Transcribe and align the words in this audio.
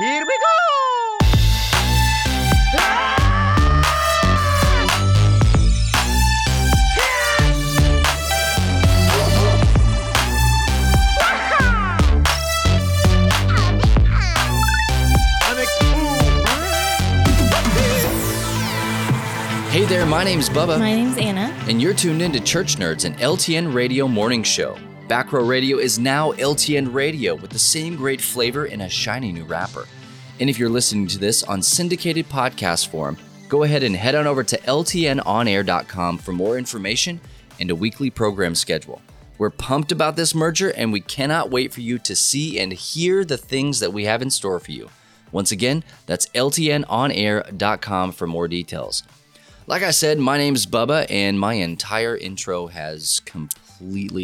Here 0.00 0.24
we 0.26 0.38
go! 0.38 1.26
Hey 19.68 19.84
there, 19.84 20.06
my 20.06 20.24
name's 20.24 20.48
Bubba, 20.48 20.78
My 20.78 20.94
name's 20.94 21.18
Anna. 21.18 21.54
and 21.68 21.80
you're 21.80 21.92
tuned 21.92 22.22
in 22.22 22.32
to 22.32 22.40
Church 22.40 22.76
Nerds, 22.76 23.04
an 23.04 23.14
LTN 23.16 23.74
radio 23.74 24.08
morning 24.08 24.42
show. 24.42 24.78
Back 25.10 25.32
Row 25.32 25.44
Radio 25.44 25.78
is 25.78 25.98
now 25.98 26.30
LTN 26.34 26.94
Radio 26.94 27.34
with 27.34 27.50
the 27.50 27.58
same 27.58 27.96
great 27.96 28.20
flavor 28.20 28.66
in 28.66 28.82
a 28.82 28.88
shiny 28.88 29.32
new 29.32 29.42
wrapper. 29.42 29.88
And 30.40 30.48
if 30.48 30.58
you're 30.58 30.70
listening 30.70 31.06
to 31.08 31.18
this 31.18 31.42
on 31.42 31.60
syndicated 31.62 32.28
podcast 32.28 32.88
form, 32.88 33.18
go 33.50 33.62
ahead 33.62 33.82
and 33.82 33.94
head 33.94 34.14
on 34.14 34.26
over 34.26 34.42
to 34.42 34.58
ltnonair.com 34.58 36.18
for 36.18 36.32
more 36.32 36.56
information 36.56 37.20
and 37.60 37.70
a 37.70 37.74
weekly 37.74 38.08
program 38.08 38.54
schedule. 38.54 39.02
We're 39.36 39.50
pumped 39.50 39.92
about 39.92 40.16
this 40.16 40.34
merger 40.34 40.70
and 40.70 40.92
we 40.92 41.00
cannot 41.00 41.50
wait 41.50 41.74
for 41.74 41.82
you 41.82 41.98
to 42.00 42.16
see 42.16 42.58
and 42.58 42.72
hear 42.72 43.24
the 43.24 43.36
things 43.36 43.80
that 43.80 43.92
we 43.92 44.06
have 44.06 44.22
in 44.22 44.30
store 44.30 44.60
for 44.60 44.72
you. 44.72 44.88
Once 45.30 45.52
again, 45.52 45.84
that's 46.06 46.26
ltnonair.com 46.28 48.12
for 48.12 48.26
more 48.26 48.48
details. 48.48 49.02
Like 49.66 49.82
I 49.82 49.92
said, 49.92 50.18
my 50.18 50.36
name's 50.36 50.66
Bubba, 50.66 51.06
and 51.08 51.38
my 51.38 51.54
entire 51.54 52.16
intro 52.16 52.66
has 52.66 53.20
completely 53.20 53.69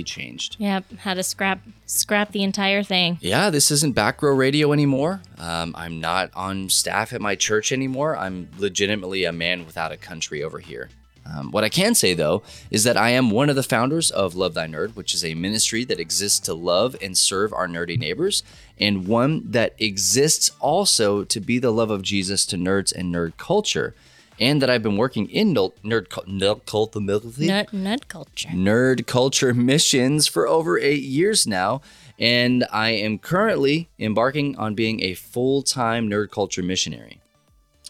changed. 0.05 0.57
Yep, 0.59 0.93
had 0.99 1.15
to 1.15 1.23
scrap 1.23 1.61
scrap 1.87 2.33
the 2.33 2.43
entire 2.43 2.83
thing. 2.83 3.19
Yeah, 3.21 3.51
this 3.51 3.71
isn't 3.71 3.95
back 3.95 4.23
row 4.23 4.35
radio 4.35 4.73
anymore. 4.73 5.21
Um, 5.39 5.75
I'm 5.77 6.01
not 6.01 6.31
on 6.35 6.69
staff 6.69 7.13
at 7.13 7.21
my 7.21 7.35
church 7.35 7.73
anymore. 7.73 8.17
I'm 8.17 8.49
legitimately 8.59 9.25
a 9.25 9.33
man 9.33 9.67
without 9.67 9.93
a 9.93 9.97
country 9.97 10.43
over 10.43 10.59
here. 10.59 10.89
Um, 11.35 11.51
what 11.51 11.65
I 11.65 11.69
can 11.69 11.95
say, 11.95 12.15
though, 12.15 12.43
is 12.71 12.85
that 12.85 12.97
I 12.97 13.11
am 13.11 13.31
one 13.31 13.51
of 13.51 13.57
the 13.57 13.63
founders 13.63 14.11
of 14.11 14.35
Love 14.35 14.55
Thy 14.55 14.67
Nerd, 14.67 14.95
which 14.95 15.15
is 15.15 15.25
a 15.25 15.35
ministry 15.35 15.85
that 15.85 15.99
exists 15.99 16.39
to 16.41 16.55
love 16.55 16.97
and 17.03 17.19
serve 17.19 17.53
our 17.53 17.67
nerdy 17.67 17.99
neighbors, 17.99 18.43
and 18.79 19.09
one 19.09 19.43
that 19.51 19.75
exists 19.79 20.51
also 20.61 21.25
to 21.25 21.41
be 21.41 21.59
the 21.59 21.73
love 21.73 21.91
of 21.91 22.03
Jesus 22.03 22.47
to 22.47 22.57
nerds 22.57 22.95
and 22.95 23.15
nerd 23.15 23.37
culture. 23.37 23.95
And 24.39 24.61
that 24.61 24.69
I've 24.69 24.83
been 24.83 24.97
working 24.97 25.31
in 25.31 25.55
nerd, 25.55 25.73
nerd, 25.83 26.09
nerd 26.09 26.67
culture 26.67 27.01
Nut 27.01 27.73
nut 27.73 28.09
culture. 28.09 28.49
nerd 28.51 29.07
culture 29.07 29.55
missions 29.55 30.27
for 30.27 30.47
over 30.47 30.79
eight 30.79 31.03
years 31.03 31.47
now. 31.47 31.81
And 32.19 32.67
I 32.73 32.91
am 32.91 33.19
currently 33.19 33.89
embarking 33.99 34.57
on 34.57 34.75
being 34.75 35.03
a 35.03 35.15
full 35.15 35.63
time 35.63 36.09
nerd 36.09 36.31
culture 36.31 36.63
missionary. 36.63 37.21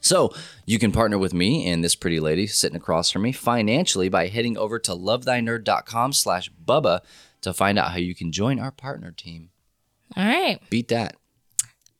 So 0.00 0.32
you 0.66 0.78
can 0.78 0.92
partner 0.92 1.18
with 1.18 1.34
me 1.34 1.68
and 1.68 1.82
this 1.82 1.96
pretty 1.96 2.20
lady 2.20 2.46
sitting 2.46 2.76
across 2.76 3.10
from 3.10 3.22
me 3.22 3.32
financially 3.32 4.08
by 4.08 4.28
heading 4.28 4.56
over 4.56 4.78
to 4.80 4.92
lovethynerd.com 4.92 6.12
slash 6.12 6.48
bubba 6.64 7.00
to 7.40 7.52
find 7.52 7.76
out 7.78 7.90
how 7.90 7.98
you 7.98 8.14
can 8.14 8.30
join 8.30 8.60
our 8.60 8.70
partner 8.70 9.10
team. 9.10 9.50
All 10.16 10.24
right. 10.24 10.60
Beat 10.70 10.88
that. 10.88 11.16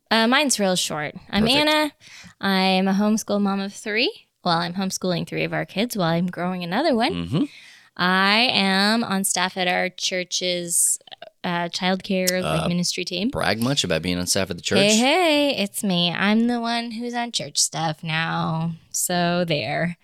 Uh, 0.09 0.29
mine's 0.29 0.61
real 0.61 0.77
short. 0.77 1.17
I'm 1.31 1.43
Perfect. 1.43 1.69
Anna. 1.69 1.93
I'm 2.41 2.87
a 2.87 2.93
homeschool 2.93 3.41
mom 3.41 3.59
of 3.59 3.73
three. 3.75 4.26
Well, 4.47 4.59
I'm 4.59 4.75
homeschooling 4.75 5.27
three 5.27 5.43
of 5.43 5.53
our 5.53 5.67
kids 5.67 5.97
while 5.97 6.07
I'm 6.13 6.29
growing 6.29 6.63
another 6.63 6.95
one. 6.95 7.27
hmm 7.27 7.45
I 7.99 8.49
am 8.53 9.03
on 9.03 9.25
staff 9.25 9.57
at 9.57 9.67
our 9.67 9.89
church's 9.89 10.99
uh, 11.43 11.69
childcare 11.71 12.43
like 12.43 12.65
Uh, 12.65 12.69
ministry 12.69 13.05
team. 13.05 13.31
Brag 13.31 13.61
much 13.61 13.83
about 13.85 14.03
being 14.03 14.19
on 14.19 14.27
staff 14.29 14.51
at 14.51 14.57
the 14.57 14.63
church. 14.63 14.79
Hey, 14.79 14.97
hey, 14.99 15.57
it's 15.57 15.83
me. 15.83 16.13
I'm 16.13 16.47
the 16.47 16.61
one 16.61 16.93
who's 16.93 17.15
on 17.15 17.33
church 17.33 17.59
stuff 17.59 18.05
now. 18.05 18.73
So 18.93 19.45
there. 19.47 19.97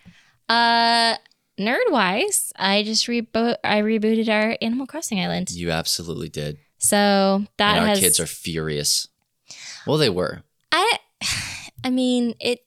Uh 0.49 1.15
nerd 1.57 1.89
wise, 1.89 2.51
I 2.57 2.83
just 2.83 3.05
rebo- 3.07 3.57
I 3.63 3.81
rebooted 3.81 4.27
our 4.27 4.57
Animal 4.61 4.87
Crossing 4.87 5.21
Island. 5.21 5.51
You 5.51 5.71
absolutely 5.71 6.27
did. 6.29 6.57
So 6.79 7.45
that 7.57 7.77
and 7.77 7.81
our 7.81 7.87
has 7.87 7.99
kids 8.01 8.19
are 8.19 8.25
furious. 8.27 9.07
Well, 9.87 9.97
they 9.97 10.09
were. 10.09 10.43
I 10.71 10.97
I 11.85 11.89
mean, 11.91 12.33
it 12.41 12.65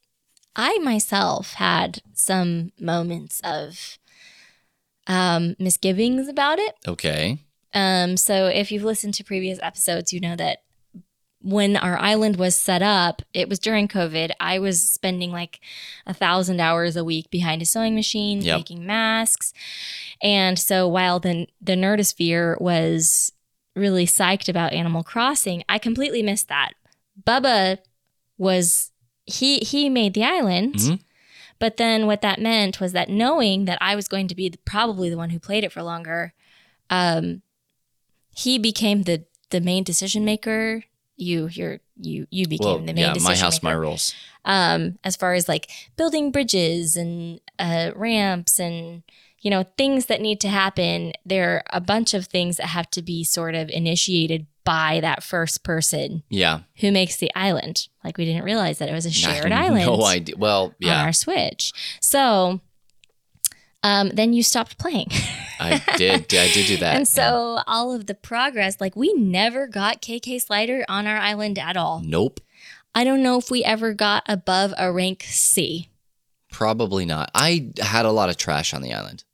I 0.57 0.79
myself 0.79 1.53
had 1.55 2.01
some 2.15 2.73
moments 2.81 3.41
of 3.45 3.99
um 5.07 5.55
misgivings 5.59 6.29
about 6.29 6.59
it. 6.59 6.75
Okay. 6.89 7.39
Um, 7.75 8.17
so 8.17 8.47
if 8.47 8.73
you've 8.73 8.85
listened 8.85 9.15
to 9.15 9.25
previous 9.25 9.59
episodes, 9.63 10.13
you 10.13 10.21
know 10.21 10.35
that 10.37 10.59
when 11.43 11.77
our 11.77 11.97
island 11.99 12.37
was 12.37 12.57
set 12.57 12.81
up, 12.83 13.21
it 13.35 13.49
was 13.49 13.59
during 13.59 13.87
COVID. 13.87 14.31
I 14.41 14.59
was 14.59 14.83
spending 14.83 15.31
like 15.31 15.61
a 16.07 16.15
thousand 16.15 16.59
hours 16.59 16.97
a 16.97 17.05
week 17.05 17.31
behind 17.31 17.61
a 17.63 17.67
sewing 17.67 17.95
machine, 17.95 18.41
Yep. 18.41 18.57
making 18.57 18.87
masks. 18.87 19.53
And 20.23 20.59
so 20.59 20.89
while 20.89 21.21
the 21.21 21.47
the 21.61 21.75
nerdosphere 21.75 22.59
was 22.61 23.31
really 23.77 24.07
psyched 24.07 24.49
about 24.49 24.73
Animal 24.73 25.05
Crossing, 25.05 25.63
I 25.69 25.79
completely 25.79 26.23
missed 26.23 26.49
that. 26.49 26.73
Bubba 27.23 27.79
was 28.39 28.91
he 29.27 29.59
he 29.59 29.89
made 29.89 30.15
the 30.15 30.25
island. 30.25 30.75
Mhm. 30.77 31.01
But 31.59 31.79
then 31.79 32.07
what 32.07 32.21
that 32.23 32.41
meant 32.41 32.81
was 32.81 32.93
that 32.93 33.09
knowing 33.09 33.65
that 33.65 33.79
I 33.81 33.97
was 33.97 34.09
going 34.09 34.29
to 34.29 34.35
be 34.35 34.49
the, 34.51 34.59
probably 34.59 35.09
the 35.09 35.17
one 35.17 35.31
who 35.31 35.39
played 35.41 35.65
it 35.65 35.73
for 35.73 35.83
longer, 35.83 36.35
um, 36.91 37.43
he 38.35 38.59
became 38.59 39.03
the 39.03 39.25
the 39.51 39.61
main 39.61 39.85
decision 39.85 40.25
maker. 40.25 40.85
You 41.17 41.49
you're 41.51 41.81
you 42.01 42.27
you 42.31 42.47
became 42.47 42.67
Well, 42.67 42.79
the 42.79 42.93
main 42.93 42.97
decision. 42.97 43.09
yeah, 43.09 43.15
decision 43.15 43.33
my 43.33 43.37
house, 43.37 43.63
my 43.63 43.73
rules. 43.73 44.15
Um, 44.45 44.99
as 45.03 45.17
far 45.17 45.35
as 45.35 45.49
like 45.49 45.71
building 45.97 46.31
bridges 46.31 46.95
and 46.97 47.41
uh, 47.59 47.93
ramps 47.97 48.61
and 48.61 49.03
you 49.41 49.51
know 49.51 49.65
things 49.79 50.07
that 50.07 50.21
need 50.21 50.41
to 50.41 50.49
happen, 50.49 51.13
there 51.25 51.49
are 51.55 51.63
a 51.71 51.81
bunch 51.81 52.13
of 52.15 52.27
things 52.27 52.59
that 52.59 52.67
have 52.69 52.91
to 52.91 53.03
be 53.03 53.25
sort 53.25 53.55
of 53.55 53.71
initiated 53.71 54.47
by 54.65 54.99
that 55.01 55.23
first 55.23 55.63
person 55.63 56.23
Yeah. 56.29 56.61
who 56.81 56.91
makes 56.91 57.17
the 57.17 57.31
island. 57.37 57.87
Like 58.07 58.17
we 58.19 58.25
didn't 58.25 58.45
realize 58.45 58.79
that 58.79 58.89
it 58.89 58.93
was 58.93 59.05
a 59.05 59.11
shared 59.11 59.53
had 59.53 59.53
island 59.53 59.85
No 59.85 60.05
idea. 60.17 60.37
Well, 60.39 60.65
on 60.67 60.75
yeah, 60.79 61.03
our 61.03 61.13
Switch. 61.13 61.73
So 62.01 62.61
um, 63.83 64.11
then 64.11 64.33
you 64.33 64.43
stopped 64.43 64.79
playing. 64.79 65.09
I 65.61 65.83
did. 65.97 66.33
I 66.35 66.49
did 66.49 66.67
do 66.67 66.77
that. 66.79 66.97
and 66.97 67.09
so 67.09 67.61
all 67.67 67.93
of 67.95 68.07
the 68.07 68.15
progress, 68.15 68.81
like 68.81 68.95
we 68.95 69.13
never 69.15 69.67
got 69.67 70.03
KK 70.03 70.41
Slider 70.41 70.85
on 70.89 71.07
our 71.07 71.17
island 71.17 71.59
at 71.59 71.77
all. 71.77 72.01
nope, 72.05 72.41
I 72.95 73.05
don't 73.05 73.23
know 73.23 73.39
if 73.39 73.51
we 73.51 73.65
ever 73.65 73.93
got 73.93 74.23
above 74.29 74.73
a 74.79 74.93
rank 74.93 75.25
C. 75.29 75.89
probably 76.53 77.05
not. 77.05 77.31
I 77.35 77.71
had 77.81 78.07
a 78.07 78.13
lot 78.13 78.29
of 78.29 78.37
trash 78.37 78.73
on 78.73 78.83
the 78.83 78.93
island. 78.95 79.25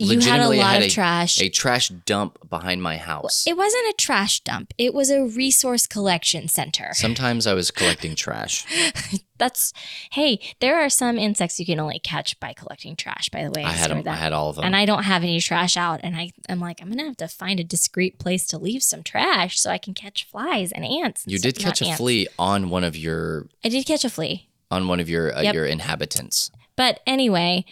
You 0.00 0.20
had 0.20 0.40
a 0.40 0.48
lot 0.48 0.72
had 0.72 0.82
of 0.82 0.88
a- 0.88 0.90
trash. 0.90 1.40
A 1.40 1.48
trash 1.48 1.88
dump 1.88 2.38
behind 2.48 2.82
my 2.82 2.96
house. 2.96 3.44
it 3.46 3.56
wasn't 3.56 3.86
a 3.88 3.94
trash 3.98 4.40
dump. 4.40 4.72
It 4.78 4.94
was 4.94 5.10
a 5.10 5.24
resource 5.24 5.86
collection 5.86 6.48
center. 6.48 6.90
Sometimes 6.94 7.46
I 7.46 7.54
was 7.54 7.70
collecting 7.70 8.14
trash. 8.14 8.64
That's 9.38 9.72
hey, 10.12 10.38
there 10.60 10.78
are 10.84 10.90
some 10.90 11.18
insects 11.18 11.58
you 11.58 11.64
can 11.64 11.80
only 11.80 11.98
catch 11.98 12.38
by 12.40 12.52
collecting 12.52 12.94
trash. 12.96 13.30
By 13.30 13.44
the 13.44 13.50
way, 13.50 13.64
I 13.64 13.70
had 13.70 13.76
discovered 13.88 14.04
them. 14.04 14.12
I 14.12 14.16
had 14.16 14.32
all 14.34 14.50
of 14.50 14.56
them. 14.56 14.64
and 14.66 14.76
I 14.76 14.84
don't 14.84 15.04
have 15.04 15.22
any 15.22 15.40
trash 15.40 15.76
out. 15.78 16.00
And 16.02 16.14
I, 16.14 16.32
I'm 16.48 16.60
like, 16.60 16.82
I'm 16.82 16.88
gonna 16.90 17.04
have 17.06 17.16
to 17.18 17.28
find 17.28 17.58
a 17.58 17.64
discreet 17.64 18.18
place 18.18 18.46
to 18.48 18.58
leave 18.58 18.82
some 18.82 19.02
trash 19.02 19.58
so 19.58 19.70
I 19.70 19.78
can 19.78 19.94
catch 19.94 20.24
flies 20.24 20.72
and 20.72 20.84
ants. 20.84 21.24
and 21.24 21.32
you 21.32 21.38
stuff- 21.38 21.54
did 21.54 21.58
catch 21.62 21.80
not 21.80 21.86
a 21.86 21.90
ants. 21.90 21.98
flea 22.00 22.28
on 22.38 22.68
one 22.68 22.84
of 22.84 22.96
your 22.96 23.46
I 23.64 23.68
did 23.70 23.86
catch 23.86 24.04
a 24.04 24.10
flea. 24.10 24.48
on 24.70 24.88
one 24.88 25.00
of 25.00 25.08
your 25.08 25.34
uh, 25.34 25.40
Yep. 25.42 25.54
your 25.54 25.64
inhabitants. 25.66 26.50
But 26.76 27.00
anyway, 27.06 27.64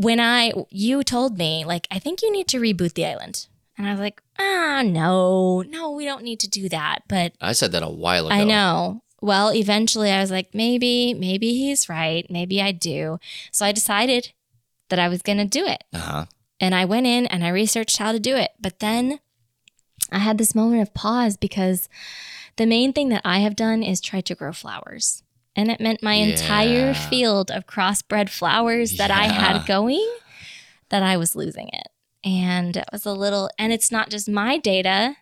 when 0.00 0.18
I 0.20 0.52
you 0.70 1.04
told 1.04 1.38
me 1.38 1.64
like 1.64 1.86
I 1.90 1.98
think 1.98 2.22
you 2.22 2.32
need 2.32 2.48
to 2.48 2.58
reboot 2.58 2.94
the 2.94 3.06
island, 3.06 3.46
and 3.76 3.86
I 3.86 3.92
was 3.92 4.00
like, 4.00 4.22
ah, 4.38 4.82
no, 4.84 5.62
no, 5.62 5.90
we 5.90 6.04
don't 6.04 6.22
need 6.22 6.40
to 6.40 6.48
do 6.48 6.68
that. 6.68 7.00
But 7.08 7.32
I 7.40 7.52
said 7.52 7.72
that 7.72 7.82
a 7.82 7.88
while 7.88 8.26
ago. 8.26 8.34
I 8.34 8.44
know. 8.44 9.02
Well, 9.22 9.52
eventually 9.52 10.10
I 10.10 10.20
was 10.20 10.30
like, 10.30 10.54
maybe, 10.54 11.12
maybe 11.12 11.52
he's 11.52 11.90
right. 11.90 12.26
Maybe 12.30 12.62
I 12.62 12.72
do. 12.72 13.20
So 13.52 13.66
I 13.66 13.72
decided 13.72 14.32
that 14.88 14.98
I 14.98 15.08
was 15.08 15.22
gonna 15.22 15.44
do 15.44 15.66
it. 15.66 15.84
Uh 15.92 15.98
huh. 15.98 16.26
And 16.58 16.74
I 16.74 16.84
went 16.84 17.06
in 17.06 17.26
and 17.26 17.44
I 17.44 17.48
researched 17.48 17.98
how 17.98 18.12
to 18.12 18.18
do 18.20 18.36
it. 18.36 18.52
But 18.60 18.80
then 18.80 19.20
I 20.10 20.18
had 20.18 20.38
this 20.38 20.54
moment 20.54 20.82
of 20.82 20.94
pause 20.94 21.36
because 21.36 21.88
the 22.56 22.66
main 22.66 22.92
thing 22.92 23.08
that 23.10 23.22
I 23.24 23.38
have 23.38 23.56
done 23.56 23.82
is 23.82 24.00
try 24.00 24.20
to 24.22 24.34
grow 24.34 24.52
flowers. 24.52 25.22
And 25.56 25.70
it 25.70 25.80
meant 25.80 26.02
my 26.02 26.14
entire 26.14 26.94
field 26.94 27.50
of 27.50 27.66
crossbred 27.66 28.28
flowers 28.30 28.96
that 28.98 29.10
I 29.10 29.24
had 29.24 29.66
going 29.66 30.06
that 30.90 31.02
I 31.02 31.16
was 31.16 31.34
losing 31.36 31.68
it. 31.72 31.88
And 32.24 32.76
it 32.76 32.84
was 32.92 33.04
a 33.06 33.12
little, 33.12 33.50
and 33.58 33.72
it's 33.72 33.90
not 33.90 34.10
just 34.10 34.28
my 34.28 34.58
data, 34.58 35.16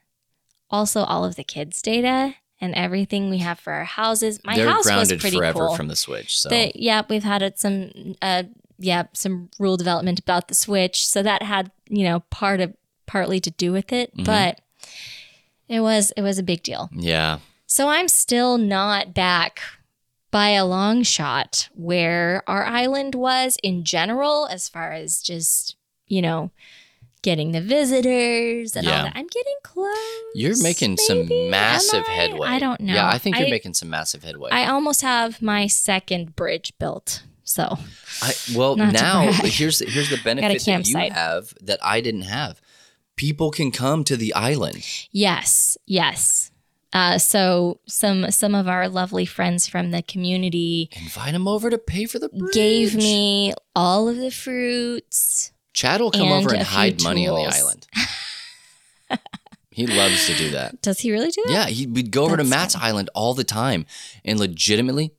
also 0.70 1.02
all 1.02 1.24
of 1.24 1.36
the 1.36 1.44
kids' 1.44 1.80
data 1.80 2.34
and 2.60 2.74
everything 2.74 3.30
we 3.30 3.38
have 3.38 3.58
for 3.58 3.72
our 3.72 3.84
houses. 3.84 4.40
My 4.44 4.56
They're 4.56 4.68
house 4.68 4.84
was 4.90 5.12
pretty 5.14 5.36
forever 5.36 5.68
cool. 5.68 5.76
from 5.76 5.88
the 5.88 5.96
Switch. 5.96 6.36
So 6.38 6.48
The- 6.48 6.72
yeah, 6.74 7.02
we've 7.08 7.22
had 7.24 7.40
it 7.42 7.58
some 7.58 8.14
uh 8.20 8.44
yeah, 8.80 9.04
some 9.12 9.50
rule 9.58 9.76
development 9.76 10.20
about 10.20 10.46
the 10.48 10.54
Switch. 10.54 11.04
So 11.06 11.22
that 11.22 11.42
had, 11.42 11.70
you 11.88 12.04
know, 12.04 12.20
part 12.30 12.60
of 12.60 12.74
partly 13.06 13.40
to 13.40 13.50
do 13.50 13.72
with 13.72 13.92
it, 13.92 14.14
Mhm. 14.16 14.24
but 14.24 14.60
it 15.68 15.80
was 15.80 16.12
it 16.16 16.22
was 16.22 16.38
a 16.38 16.42
big 16.42 16.62
deal. 16.62 16.90
yeah, 16.92 17.38
So 17.66 17.88
I'm 17.88 18.08
still 18.08 18.56
not 18.58 19.14
back 19.14 19.60
by 20.30 20.50
a 20.50 20.64
long 20.66 21.02
shot 21.02 21.68
where 21.74 22.42
our 22.46 22.64
island 22.66 23.14
was 23.14 23.56
in 23.62 23.84
general, 23.84 24.46
as 24.46 24.68
far 24.68 24.92
as 24.92 25.20
just, 25.22 25.76
you 26.06 26.20
know, 26.22 26.50
getting 27.22 27.52
the 27.52 27.60
visitors 27.60 28.76
and 28.76 28.86
Yeah. 28.86 28.96
all 28.98 29.02
that. 29.04 29.12
I'm 29.16 29.26
getting 29.26 29.56
close. 29.64 29.96
You're 30.34 30.62
making 30.62 30.98
some 30.98 31.18
maybe? 31.20 31.44
Am 31.46 31.50
massive 31.50 32.04
I? 32.06 32.12
headway. 32.12 32.48
I 32.48 32.58
don't 32.58 32.80
know. 32.80 32.94
Yeah, 32.94 33.08
I 33.08 33.18
think 33.18 33.36
you're 33.38 33.48
I- 33.48 33.50
making 33.50 33.74
some 33.74 33.90
massive 33.90 34.22
headway. 34.22 34.50
I 34.52 34.66
almost 34.66 35.02
have 35.02 35.40
my 35.42 35.66
second 35.66 36.36
bridge 36.36 36.72
built. 36.78 37.22
So 37.44 37.78
I, 38.22 38.34
well, 38.54 38.76
now 38.76 39.22
here's 39.32 39.78
here's 39.80 40.10
the 40.10 40.18
benefit 40.24 40.62
that 40.66 40.86
you 40.88 40.96
have 41.10 41.54
that 41.62 41.78
I 41.82 42.02
didn't 42.02 42.22
have. 42.22 42.60
People 43.16 43.50
can 43.50 43.70
come 43.72 44.04
to 44.04 44.16
the 44.18 44.32
island. 44.34 44.84
yes, 45.10 45.76
yes. 45.86 46.50
Uh, 46.92 47.18
so 47.18 47.80
some 47.86 48.30
some 48.30 48.54
of 48.54 48.66
our 48.66 48.88
lovely 48.88 49.26
friends 49.26 49.66
from 49.66 49.90
the 49.90 50.02
community 50.02 50.88
Invite 50.96 51.32
them 51.32 51.46
over 51.46 51.68
to 51.68 51.76
pay 51.78 52.06
for 52.06 52.18
the 52.18 52.30
bridge. 52.30 52.52
gave 52.52 52.94
me 52.94 53.52
all 53.76 54.08
of 54.08 54.16
the 54.16 54.30
fruits. 54.30 55.52
Chad 55.74 56.00
will 56.00 56.10
come 56.10 56.22
and 56.22 56.32
over 56.32 56.54
and 56.54 56.62
hide 56.62 57.02
money 57.02 57.28
on 57.28 57.34
the 57.36 57.54
island. 57.54 57.86
he 59.70 59.86
loves 59.86 60.26
to 60.26 60.34
do 60.34 60.50
that. 60.50 60.80
Does 60.82 61.00
he 61.00 61.12
really 61.12 61.30
do 61.30 61.42
that? 61.46 61.52
Yeah, 61.52 61.66
he, 61.66 61.86
we'd 61.86 62.10
go 62.10 62.24
over 62.24 62.36
to 62.36 62.42
That's 62.42 62.74
Matt's 62.74 62.76
island 62.76 63.10
all 63.14 63.34
the 63.34 63.44
time 63.44 63.86
and 64.24 64.40
legitimately 64.40 65.12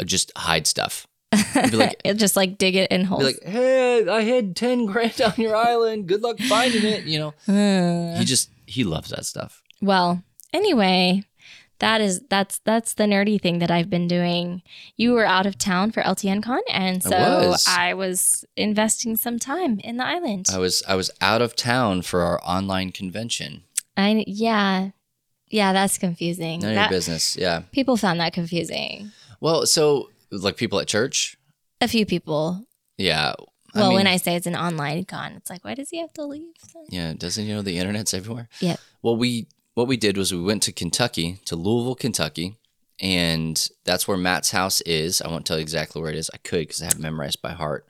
uh, 0.00 0.04
just 0.04 0.32
hide 0.36 0.66
stuff. 0.66 1.06
He'd 1.32 1.70
be 1.70 1.76
like, 1.76 2.00
just 2.16 2.34
like 2.36 2.58
dig 2.58 2.74
it 2.76 2.90
in 2.90 3.04
holes. 3.04 3.20
be 3.20 3.26
like, 3.26 3.42
hey, 3.44 4.08
I 4.08 4.22
had 4.22 4.56
10 4.56 4.86
grand 4.86 5.20
on 5.20 5.34
your 5.36 5.54
island. 5.54 6.06
Good 6.08 6.22
luck 6.22 6.38
finding 6.40 6.82
it. 6.84 7.04
You 7.04 7.34
know, 7.46 8.14
he 8.18 8.24
just, 8.24 8.50
he 8.66 8.82
loves 8.84 9.10
that 9.10 9.26
stuff. 9.26 9.62
well, 9.80 10.22
anyway, 10.54 11.24
that 11.80 12.00
is 12.00 12.22
that's 12.30 12.60
that's 12.60 12.94
the 12.94 13.04
nerdy 13.04 13.40
thing 13.40 13.58
that 13.58 13.70
I've 13.70 13.90
been 13.90 14.08
doing. 14.08 14.62
You 14.96 15.12
were 15.12 15.26
out 15.26 15.44
of 15.44 15.58
town 15.58 15.90
for 15.90 16.02
LTN 16.02 16.42
Con, 16.42 16.60
and 16.70 17.02
I 17.04 17.08
so 17.08 17.48
was. 17.50 17.66
I 17.68 17.94
was 17.94 18.44
investing 18.56 19.16
some 19.16 19.38
time 19.38 19.80
in 19.80 19.96
the 19.96 20.06
island. 20.06 20.46
I 20.52 20.58
was, 20.58 20.82
I 20.88 20.94
was 20.94 21.10
out 21.20 21.42
of 21.42 21.56
town 21.56 22.02
for 22.02 22.22
our 22.22 22.40
online 22.42 22.92
convention. 22.92 23.64
I 23.96 24.24
yeah, 24.26 24.90
yeah, 25.48 25.72
that's 25.72 25.98
confusing. 25.98 26.60
None 26.60 26.70
of 26.70 26.76
your 26.76 26.88
business. 26.88 27.36
Yeah. 27.36 27.62
people 27.72 27.96
found 27.96 28.20
that 28.20 28.32
confusing. 28.32 29.10
Well, 29.40 29.66
so 29.66 30.10
like 30.30 30.56
people 30.56 30.80
at 30.80 30.88
church. 30.88 31.36
A 31.80 31.88
few 31.88 32.06
people. 32.06 32.64
Yeah. 32.96 33.34
Well, 33.74 33.88
mean, 33.88 33.96
when 33.96 34.06
I 34.06 34.16
say 34.16 34.36
it's 34.36 34.46
an 34.46 34.54
online 34.54 35.04
con, 35.04 35.32
it's 35.32 35.50
like, 35.50 35.64
why 35.64 35.74
does 35.74 35.90
he 35.90 35.98
have 35.98 36.12
to 36.14 36.24
leave? 36.24 36.54
Yeah, 36.88 37.12
doesn't 37.12 37.44
you 37.44 37.54
know 37.54 37.62
the 37.62 37.76
internet's 37.76 38.14
everywhere? 38.14 38.48
Yep. 38.60 38.78
Well, 39.02 39.16
we 39.16 39.48
what 39.74 39.88
we 39.88 39.96
did 39.96 40.16
was 40.16 40.32
we 40.32 40.40
went 40.40 40.62
to 40.64 40.72
Kentucky, 40.72 41.40
to 41.44 41.56
Louisville, 41.56 41.94
Kentucky, 41.94 42.56
and 43.00 43.68
that's 43.84 44.06
where 44.06 44.16
Matt's 44.16 44.52
house 44.52 44.80
is. 44.82 45.20
I 45.20 45.28
won't 45.28 45.44
tell 45.46 45.58
you 45.58 45.62
exactly 45.62 46.00
where 46.00 46.10
it 46.10 46.16
is. 46.16 46.30
I 46.32 46.38
could 46.38 46.60
because 46.60 46.82
I 46.82 46.86
have 46.86 46.98
memorized 46.98 47.42
by 47.42 47.52
heart 47.52 47.86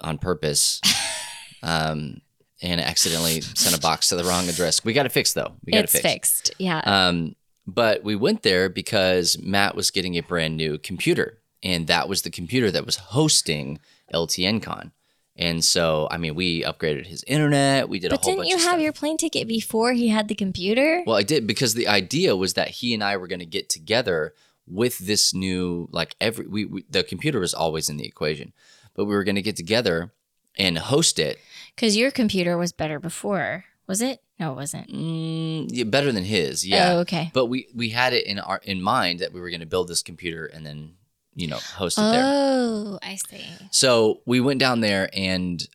on 0.00 0.18
purpose. 0.18 0.80
um, 1.62 2.20
and 2.62 2.80
accidentally 2.80 3.40
sent 3.40 3.76
a 3.76 3.80
box 3.80 4.08
to 4.08 4.16
the 4.16 4.24
wrong 4.24 4.48
address. 4.48 4.84
We 4.84 4.92
got 4.92 5.06
it 5.06 5.12
fixed 5.12 5.34
though. 5.34 5.52
We 5.64 5.72
got 5.72 5.84
It's 5.84 5.94
it 5.94 6.02
fixed. 6.02 6.50
Yeah. 6.58 6.80
Um, 6.84 7.36
but 7.66 8.02
we 8.02 8.16
went 8.16 8.42
there 8.42 8.68
because 8.68 9.38
Matt 9.38 9.76
was 9.76 9.90
getting 9.90 10.16
a 10.16 10.22
brand 10.22 10.56
new 10.56 10.78
computer, 10.78 11.38
and 11.62 11.86
that 11.86 12.08
was 12.08 12.22
the 12.22 12.30
computer 12.30 12.70
that 12.70 12.86
was 12.86 12.96
hosting 12.96 13.78
LTN 14.12 14.62
Con. 14.62 14.92
And 15.40 15.64
so, 15.64 16.08
I 16.10 16.18
mean, 16.18 16.34
we 16.34 16.64
upgraded 16.64 17.06
his 17.06 17.22
internet. 17.28 17.88
We 17.88 18.00
did 18.00 18.10
but 18.10 18.18
a 18.18 18.22
whole 18.22 18.34
didn't 18.34 18.48
you 18.48 18.56
have 18.56 18.62
stuff. 18.72 18.80
your 18.80 18.92
plane 18.92 19.16
ticket 19.16 19.46
before 19.46 19.92
he 19.92 20.08
had 20.08 20.26
the 20.26 20.34
computer? 20.34 21.04
Well, 21.06 21.16
I 21.16 21.22
did 21.22 21.46
because 21.46 21.74
the 21.74 21.86
idea 21.86 22.34
was 22.34 22.54
that 22.54 22.68
he 22.68 22.92
and 22.92 23.04
I 23.04 23.16
were 23.16 23.28
going 23.28 23.38
to 23.38 23.46
get 23.46 23.68
together 23.68 24.34
with 24.66 24.98
this 24.98 25.32
new, 25.32 25.88
like 25.92 26.16
every 26.20 26.46
we, 26.46 26.64
we 26.64 26.84
the 26.90 27.04
computer 27.04 27.38
was 27.38 27.54
always 27.54 27.88
in 27.88 27.96
the 27.98 28.04
equation, 28.04 28.52
but 28.94 29.04
we 29.04 29.14
were 29.14 29.22
going 29.24 29.36
to 29.36 29.42
get 29.42 29.56
together 29.56 30.12
and 30.58 30.76
host 30.76 31.20
it 31.20 31.38
Because 31.76 31.96
your 31.96 32.10
computer 32.10 32.58
was 32.58 32.72
better 32.72 32.98
before, 32.98 33.64
was 33.86 34.02
it? 34.02 34.20
No, 34.40 34.52
it 34.52 34.56
wasn't. 34.56 34.88
mm, 34.92 35.68
yeah, 35.70 35.84
better 35.84 36.10
than 36.12 36.24
his. 36.24 36.66
Yeah, 36.66 36.94
Oh, 36.94 36.98
okay. 37.00 37.30
but 37.32 37.46
we 37.46 37.68
we 37.74 37.90
had 37.90 38.12
it 38.12 38.26
in 38.26 38.40
our 38.40 38.60
in 38.64 38.82
mind 38.82 39.20
that 39.20 39.32
we 39.32 39.40
were 39.40 39.50
going 39.50 39.60
to 39.60 39.66
build 39.66 39.86
this 39.88 40.02
computer 40.02 40.46
and 40.46 40.66
then 40.66 40.94
you 41.38 41.46
know 41.46 41.56
hosted 41.56 42.08
it 42.08 42.12
there. 42.12 42.22
Oh, 42.24 42.98
I 43.02 43.16
see. 43.28 43.44
So 43.70 44.20
we 44.26 44.40
went 44.40 44.58
down 44.60 44.80
there 44.80 45.08
and 45.12 45.66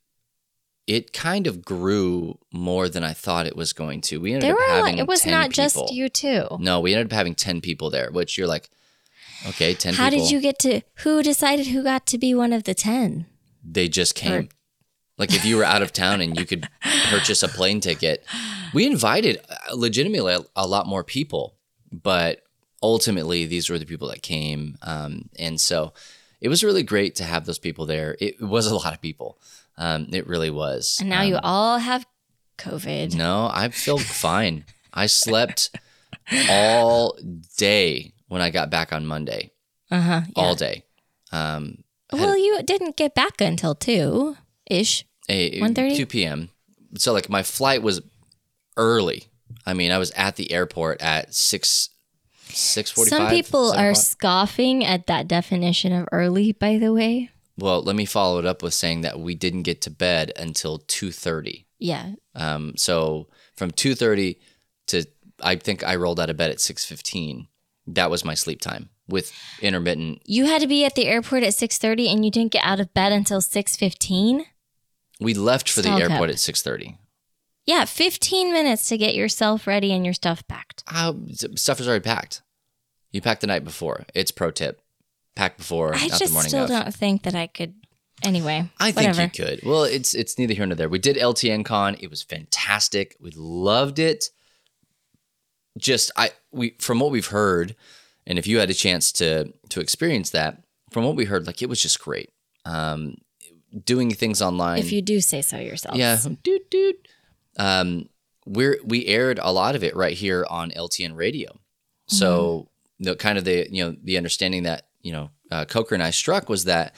it 0.85 1.13
kind 1.13 1.47
of 1.47 1.63
grew 1.63 2.37
more 2.51 2.89
than 2.89 3.03
I 3.03 3.13
thought 3.13 3.47
it 3.47 3.55
was 3.55 3.71
going 3.71 4.01
to. 4.01 4.19
We 4.19 4.33
ended 4.33 4.49
There 4.49 4.55
up 4.61 4.67
having 4.69 4.97
it 4.97 5.07
was 5.07 5.21
10 5.21 5.31
not 5.31 5.49
just 5.51 5.93
you 5.93 6.09
two. 6.09 6.45
No, 6.59 6.81
we 6.81 6.93
ended 6.93 7.07
up 7.07 7.13
having 7.13 7.35
10 7.35 7.61
people 7.61 7.89
there, 7.89 8.11
which 8.11 8.37
you're 8.37 8.47
like, 8.47 8.69
okay, 9.47 9.73
10 9.73 9.93
How 9.93 10.09
people. 10.09 10.25
did 10.25 10.31
you 10.31 10.41
get 10.41 10.59
to? 10.59 10.81
Who 11.03 11.23
decided 11.23 11.67
who 11.67 11.83
got 11.83 12.05
to 12.07 12.17
be 12.17 12.35
one 12.35 12.51
of 12.51 12.65
the 12.65 12.73
ten? 12.73 13.27
They 13.63 13.87
just 13.87 14.15
came. 14.15 14.33
Or- 14.33 14.47
like 15.17 15.33
if 15.33 15.45
you 15.45 15.55
were 15.57 15.63
out 15.63 15.81
of 15.83 15.93
town 15.93 16.19
and 16.21 16.37
you 16.37 16.45
could 16.45 16.67
purchase 17.09 17.43
a 17.43 17.47
plane 17.47 17.79
ticket, 17.79 18.25
we 18.73 18.85
invited 18.85 19.39
uh, 19.47 19.73
legitimately 19.75 20.37
a 20.55 20.67
lot 20.67 20.87
more 20.87 21.03
people, 21.03 21.55
but 21.91 22.42
ultimately 22.83 23.45
these 23.47 23.69
were 23.69 23.79
the 23.79 23.85
people 23.85 24.09
that 24.09 24.21
came. 24.21 24.77
Um, 24.83 25.29
and 25.39 25.59
so 25.59 25.93
it 26.41 26.49
was 26.49 26.63
really 26.63 26.83
great 26.83 27.15
to 27.15 27.23
have 27.23 27.45
those 27.45 27.57
people 27.59 27.85
there. 27.87 28.15
It 28.19 28.41
was 28.41 28.67
a 28.67 28.75
lot 28.75 28.93
of 28.93 29.01
people. 29.01 29.39
Um, 29.77 30.07
it 30.11 30.27
really 30.27 30.49
was. 30.51 30.97
And 30.99 31.09
now 31.09 31.21
you 31.23 31.35
Um, 31.35 31.41
all 31.43 31.77
have 31.79 32.05
COVID. 32.59 33.15
No, 33.15 33.49
I 33.51 33.69
feel 33.69 33.97
fine. 33.97 34.65
I 34.93 35.07
slept 35.07 35.71
all 36.49 37.17
day 37.57 38.13
when 38.27 38.41
I 38.41 38.49
got 38.49 38.69
back 38.69 38.93
on 38.93 39.05
Monday, 39.05 39.51
Uh 39.89 40.01
huh. 40.01 40.21
all 40.35 40.55
day. 40.55 40.83
Um, 41.31 41.83
Well, 42.11 42.37
you 42.37 42.61
didn't 42.63 42.95
get 42.97 43.15
back 43.15 43.41
until 43.41 43.73
two 43.73 44.37
ish. 44.69 45.05
a, 45.29 45.59
1:30? 45.61 45.95
2 45.97 46.05
p.m. 46.05 46.49
So 46.97 47.13
like 47.13 47.29
my 47.29 47.41
flight 47.43 47.81
was 47.81 48.01
early. 48.77 49.25
I 49.65 49.73
mean, 49.73 49.91
I 49.91 49.97
was 49.97 50.11
at 50.11 50.35
the 50.35 50.51
airport 50.51 51.01
at 51.01 51.33
six 51.33 51.89
six 52.53 52.91
forty 52.91 53.09
five. 53.09 53.17
Some 53.19 53.29
people 53.29 53.71
are 53.73 53.93
scoffing 53.93 54.83
at 54.85 55.07
that 55.07 55.27
definition 55.27 55.91
of 55.93 56.07
early. 56.11 56.51
By 56.51 56.77
the 56.77 56.93
way, 56.93 57.29
Well, 57.57 57.81
let 57.83 57.95
me 57.95 58.05
follow 58.05 58.39
it 58.39 58.45
up 58.45 58.63
with 58.63 58.73
saying 58.73 59.01
that 59.01 59.19
we 59.19 59.35
didn't 59.35 59.63
get 59.63 59.81
to 59.81 59.89
bed 59.89 60.31
until 60.37 60.79
two 60.79 61.11
thirty. 61.11 61.67
yeah. 61.79 62.13
Um, 62.35 62.73
so 62.77 63.27
from 63.55 63.71
two 63.71 63.95
thirty 63.95 64.39
to 64.87 65.05
I 65.41 65.55
think 65.55 65.83
I 65.83 65.95
rolled 65.95 66.19
out 66.19 66.29
of 66.29 66.37
bed 66.37 66.51
at 66.51 66.61
six 66.61 66.85
fifteen. 66.85 67.47
That 67.85 68.09
was 68.09 68.23
my 68.23 68.33
sleep 68.33 68.61
time 68.61 68.89
with 69.09 69.33
intermittent. 69.61 70.21
You 70.25 70.45
had 70.45 70.61
to 70.61 70.67
be 70.67 70.85
at 70.85 70.95
the 70.95 71.05
airport 71.07 71.43
at 71.43 71.53
six 71.53 71.77
thirty, 71.77 72.07
and 72.09 72.23
you 72.23 72.31
didn't 72.31 72.53
get 72.53 72.63
out 72.63 72.79
of 72.79 72.93
bed 72.93 73.11
until 73.11 73.41
six 73.41 73.75
fifteen. 73.75 74.45
We 75.19 75.33
left 75.33 75.69
for 75.69 75.81
the 75.81 75.89
airport 75.89 76.09
cup. 76.21 76.29
at 76.29 76.39
six 76.39 76.61
thirty. 76.61 76.97
Yeah, 77.65 77.85
fifteen 77.85 78.51
minutes 78.51 78.87
to 78.89 78.97
get 78.97 79.15
yourself 79.15 79.67
ready 79.67 79.93
and 79.93 80.03
your 80.03 80.13
stuff 80.13 80.45
packed. 80.47 80.83
Uh, 80.87 81.13
stuff 81.55 81.79
is 81.79 81.87
already 81.87 82.03
packed. 82.03 82.41
You 83.13 83.21
pack 83.21 83.39
the 83.39 83.47
night 83.47 83.63
before. 83.63 84.05
It's 84.13 84.31
pro 84.31 84.51
tip. 84.51 84.81
Pack 85.35 85.57
before, 85.57 85.95
I 85.95 86.07
not 86.07 86.19
just 86.19 86.25
the 86.25 86.29
morning 86.31 86.49
still 86.49 86.63
of. 86.63 86.69
don't 86.69 86.93
think 86.93 87.23
that 87.23 87.33
I 87.33 87.47
could. 87.47 87.73
Anyway, 88.21 88.69
I 88.79 88.91
think 88.91 89.07
whatever. 89.07 89.23
you 89.23 89.29
could. 89.29 89.61
Well, 89.63 89.83
it's 89.83 90.13
it's 90.13 90.37
neither 90.37 90.53
here 90.53 90.65
nor 90.65 90.75
there. 90.75 90.89
We 90.89 90.99
did 90.99 91.15
LTN 91.15 91.65
Con. 91.65 91.95
It 91.99 92.09
was 92.09 92.21
fantastic. 92.21 93.15
We 93.19 93.31
loved 93.35 93.97
it. 93.97 94.29
Just 95.77 96.11
I 96.15 96.31
we 96.51 96.75
from 96.79 96.99
what 96.99 97.09
we've 97.09 97.27
heard, 97.27 97.75
and 98.27 98.37
if 98.37 98.45
you 98.45 98.59
had 98.59 98.69
a 98.69 98.75
chance 98.75 99.11
to 99.13 99.53
to 99.69 99.79
experience 99.79 100.29
that, 100.31 100.61
from 100.91 101.03
what 101.03 101.15
we 101.15 101.25
heard, 101.25 101.47
like 101.47 101.63
it 101.63 101.69
was 101.69 101.81
just 101.81 101.99
great. 101.99 102.31
Um, 102.65 103.15
doing 103.85 104.11
things 104.11 104.39
online. 104.39 104.79
If 104.79 104.91
you 104.91 105.01
do 105.01 105.19
say 105.19 105.41
so 105.41 105.57
yourself. 105.57 105.95
Yeah, 105.95 106.19
dude, 106.43 106.69
dude. 106.69 107.07
Um, 107.57 108.07
we're 108.45 108.77
we 108.83 109.07
aired 109.07 109.39
a 109.41 109.51
lot 109.51 109.75
of 109.75 109.83
it 109.83 109.95
right 109.95 110.15
here 110.15 110.45
on 110.47 110.69
LTN 110.69 111.15
radio. 111.15 111.59
So 112.07 112.69
the 112.99 113.15
kind 113.15 113.37
of 113.37 113.45
the 113.45 113.67
you 113.71 113.83
know 113.83 113.95
the 114.03 114.17
understanding 114.17 114.63
that 114.63 114.87
you 115.01 115.11
know 115.11 115.29
uh, 115.51 115.65
Coker 115.65 115.95
and 115.95 116.03
I 116.03 116.11
struck 116.11 116.49
was 116.49 116.65
that 116.65 116.95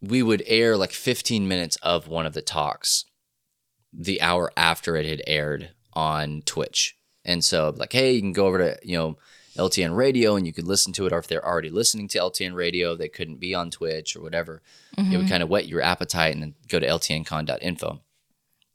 we 0.00 0.22
would 0.22 0.42
air 0.46 0.76
like 0.76 0.92
15 0.92 1.48
minutes 1.48 1.76
of 1.82 2.08
one 2.08 2.26
of 2.26 2.34
the 2.34 2.42
talks 2.42 3.04
the 3.92 4.20
hour 4.20 4.52
after 4.56 4.96
it 4.96 5.06
had 5.06 5.22
aired 5.26 5.70
on 5.94 6.42
Twitch. 6.44 6.96
And 7.24 7.42
so 7.42 7.74
like, 7.76 7.92
hey, 7.92 8.12
you 8.12 8.20
can 8.20 8.32
go 8.32 8.46
over 8.46 8.58
to 8.58 8.78
you 8.82 8.96
know 8.96 9.16
LTN 9.56 9.96
radio 9.96 10.36
and 10.36 10.46
you 10.46 10.52
could 10.52 10.66
listen 10.66 10.92
to 10.94 11.06
it, 11.06 11.12
or 11.12 11.18
if 11.18 11.26
they're 11.26 11.44
already 11.44 11.70
listening 11.70 12.08
to 12.08 12.18
LTN 12.18 12.54
radio, 12.54 12.94
they 12.94 13.08
couldn't 13.08 13.40
be 13.40 13.54
on 13.54 13.70
Twitch 13.70 14.14
or 14.14 14.22
whatever. 14.22 14.62
It 15.12 15.16
would 15.16 15.28
kind 15.28 15.42
of 15.42 15.48
whet 15.48 15.66
your 15.66 15.80
appetite 15.80 16.34
and 16.34 16.42
then 16.42 16.54
go 16.68 16.78
to 16.78 16.86
ltncon.info. 16.86 18.00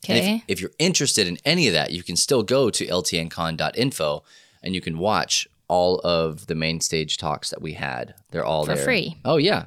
Okay. 0.04 0.36
if, 0.38 0.44
if 0.48 0.62
you're 0.62 0.72
interested 0.80 1.28
in 1.28 1.38
any 1.46 1.68
of 1.68 1.74
that, 1.74 1.92
you 1.92 2.02
can 2.02 2.16
still 2.16 2.42
go 2.42 2.72
to 2.72 2.86
ltncon.info 2.86 4.24
and 4.64 4.76
you 4.76 4.82
can 4.82 4.98
watch 4.98 5.48
all 5.72 6.00
of 6.04 6.48
the 6.48 6.56
main 6.56 6.82
stage 6.82 7.16
talks 7.18 7.50
that 7.52 7.62
we 7.62 7.74
had. 7.74 8.14
They're 8.32 8.44
all 8.46 8.66
there. 8.66 8.76
For 8.76 8.80
there. 8.80 8.86
free. 8.86 9.18
Oh, 9.24 9.38
yeah. 9.38 9.66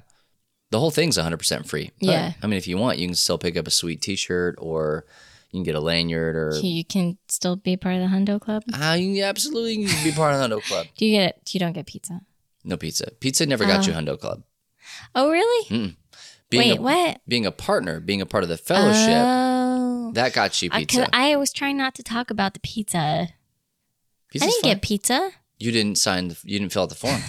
The 0.70 0.78
whole 0.78 0.90
thing's 0.90 1.16
100% 1.16 1.66
free. 1.66 1.90
But, 2.00 2.06
Yeah. 2.08 2.32
I 2.42 2.46
mean, 2.46 2.58
if 2.58 2.66
you 2.68 2.76
want, 2.76 2.98
you 2.98 3.06
can 3.06 3.14
still 3.14 3.38
pick 3.38 3.56
up 3.56 3.66
a 3.66 3.70
sweet 3.70 4.02
t 4.02 4.14
shirt 4.16 4.56
or, 4.58 5.06
You 5.50 5.58
can 5.58 5.64
get 5.64 5.74
a 5.76 5.80
lanyard 5.80 6.34
or 6.36 6.58
You 6.60 6.84
can 6.84 7.16
still 7.28 7.56
be 7.56 7.76
part 7.76 7.94
of 7.96 8.00
the 8.02 8.08
Hundo 8.08 8.40
Club. 8.40 8.64
ah, 8.74 8.94
you 8.94 9.22
absolutely 9.22 9.74
you 9.74 9.88
can 9.88 10.04
be 10.04 10.12
part 10.12 10.34
of 10.34 10.40
the 10.40 10.56
Hundo 10.56 10.62
Club. 10.62 10.86
Do 10.96 11.06
you 11.06 11.12
get? 11.18 11.54
You 11.54 11.60
don't 11.60 11.72
get 11.72 11.86
pizza. 11.86 12.20
No 12.64 12.76
pizza. 12.76 13.10
Pizza 13.20 13.46
never 13.46 13.64
got 13.64 13.80
Oh. 13.86 13.90
you 13.90 13.96
Hundo 13.96 14.18
Club. 14.20 14.42
Oh, 15.14 15.30
really? 15.30 15.68
Mm. 15.70 15.96
Being 16.50 16.68
Wait, 16.70 16.78
a, 16.78 16.82
what? 16.82 17.20
being 17.26 17.46
a 17.46 17.50
partner, 17.52 18.00
being 18.00 18.20
a 18.20 18.26
part 18.26 18.42
of 18.42 18.48
the 18.50 18.56
fellowship, 18.58 19.08
Oh. 19.26 20.10
that 20.14 20.32
got 20.34 20.60
you 20.60 20.68
I, 20.72 20.80
pizza. 20.80 21.04
could, 21.04 21.10
I 21.14 21.36
was 21.36 21.52
trying 21.52 21.76
not 21.78 21.94
to 21.94 22.02
talk 22.02 22.30
about 22.30 22.52
the 22.54 22.60
pizza. 22.60 23.28
Pizza's 24.30 24.48
I 24.48 24.50
didn't 24.50 24.64
get 24.64 24.82
pizza. 24.82 25.30
You 25.58 25.70
didn't 25.72 25.96
sign. 25.96 26.28
The, 26.28 26.38
you 26.44 26.58
didn't 26.58 26.72
fill 26.72 26.82
out 26.84 26.88
the 26.88 26.94
form. 26.94 27.20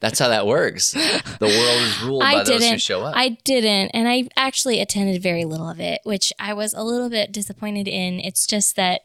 That's 0.00 0.18
how 0.18 0.28
that 0.28 0.46
works. 0.46 0.92
The 0.92 1.22
world 1.40 1.82
is 1.82 2.02
ruled 2.02 2.22
I 2.22 2.34
by 2.34 2.38
those 2.44 2.48
who 2.54 2.58
didn't. 2.60 2.82
show 2.82 3.02
up. 3.02 3.16
I 3.16 3.30
didn't, 3.44 3.90
and 3.94 4.06
I 4.08 4.28
actually 4.36 4.80
attended 4.80 5.20
very 5.22 5.44
little 5.44 5.68
of 5.68 5.80
it, 5.80 6.00
which 6.04 6.32
I 6.38 6.52
was 6.52 6.72
a 6.72 6.82
little 6.82 7.08
bit 7.10 7.32
disappointed 7.32 7.88
in. 7.88 8.20
It's 8.20 8.46
just 8.46 8.76
that 8.76 9.00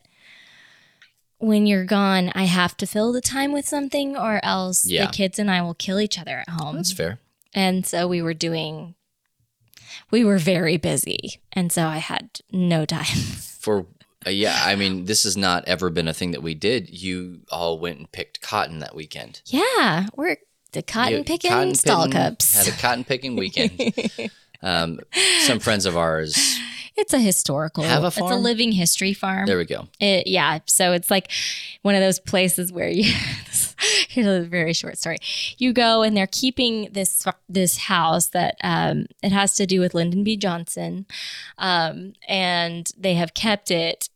when 1.40 1.66
you're 1.66 1.86
gone, 1.86 2.32
I 2.36 2.44
have 2.46 2.76
to 2.78 2.86
fill 2.88 3.12
the 3.12 3.22
time 3.22 3.52
with 3.54 3.68
something, 3.68 4.16
or 4.18 4.40
else 4.44 4.86
Yeah. 4.86 5.06
the 5.08 5.12
kids 5.12 5.40
and 5.40 5.50
I 5.50 5.62
will 5.62 5.74
kill 5.74 6.00
each 6.00 6.20
other 6.20 6.40
at 6.40 6.50
home. 6.50 6.76
That's 6.76 6.92
fair. 6.94 7.20
And 7.54 7.86
so 7.86 8.08
we 8.08 8.22
were 8.22 8.34
doing, 8.34 8.96
we 10.12 10.24
were 10.24 10.38
very 10.38 10.78
busy, 10.78 11.40
and 11.54 11.72
so 11.72 11.86
I 11.88 11.98
had 11.98 12.42
no 12.52 12.86
time. 12.86 13.06
For 13.60 13.86
yeah, 14.28 14.60
I 14.64 14.76
mean, 14.76 15.06
this 15.06 15.24
has 15.24 15.36
not 15.38 15.66
ever 15.68 15.90
been 15.90 16.08
a 16.08 16.14
thing 16.14 16.32
that 16.32 16.44
we 16.44 16.54
did. 16.56 16.90
You 16.90 17.42
all 17.52 17.80
went 17.80 17.98
and 18.00 18.12
picked 18.12 18.42
cotton 18.42 18.80
that 18.80 18.96
weekend. 18.96 19.42
yeah, 19.46 20.08
we're 20.16 20.38
the 20.74 20.82
cotton 20.84 21.20
You- 21.20 21.24
picking 21.24 21.50
cotton 21.52 21.76
stall 21.76 22.06
picking- 22.06 22.22
cups. 22.22 22.54
Had 22.56 22.68
a 22.68 22.78
cotton 22.78 23.04
picking 23.04 23.36
weekend. 23.38 23.94
um, 24.62 25.00
some 25.46 25.60
friends 25.60 25.86
of 25.86 25.96
ours. 25.98 26.58
it's 26.96 27.14
a 27.14 27.20
historical. 27.20 27.84
Have 27.84 28.04
a 28.04 28.12
farm? 28.12 28.32
It's 28.32 28.38
a 28.38 28.42
living 28.42 28.72
history 28.74 29.14
farm. 29.14 29.46
There 29.46 29.58
we 29.58 29.66
go. 29.66 29.88
It, 30.00 30.28
yeah, 30.28 30.60
so 30.66 30.92
it's 30.94 31.10
like 31.12 31.32
one 31.84 31.96
of 31.96 32.02
those 32.02 32.20
places 32.20 32.72
where 32.72 32.90
you. 32.90 33.12
here's 34.10 34.26
a 34.28 34.42
very 34.48 34.74
short 34.74 34.98
story. 34.98 35.18
You 35.58 35.72
go 35.74 36.02
and 36.02 36.18
they're 36.18 36.28
keeping 36.28 36.90
this 36.92 37.26
this 37.48 37.78
house 37.78 38.28
that 38.30 38.56
um, 38.64 39.06
it 39.24 39.32
has 39.32 39.54
to 39.56 39.66
do 39.68 39.80
with 39.80 39.94
Lyndon 39.94 40.24
B. 40.24 40.36
Johnson, 40.38 41.06
um, 41.60 42.14
and 42.28 42.90
they 42.98 43.14
have 43.14 43.34
kept 43.36 43.70
it 43.72 44.10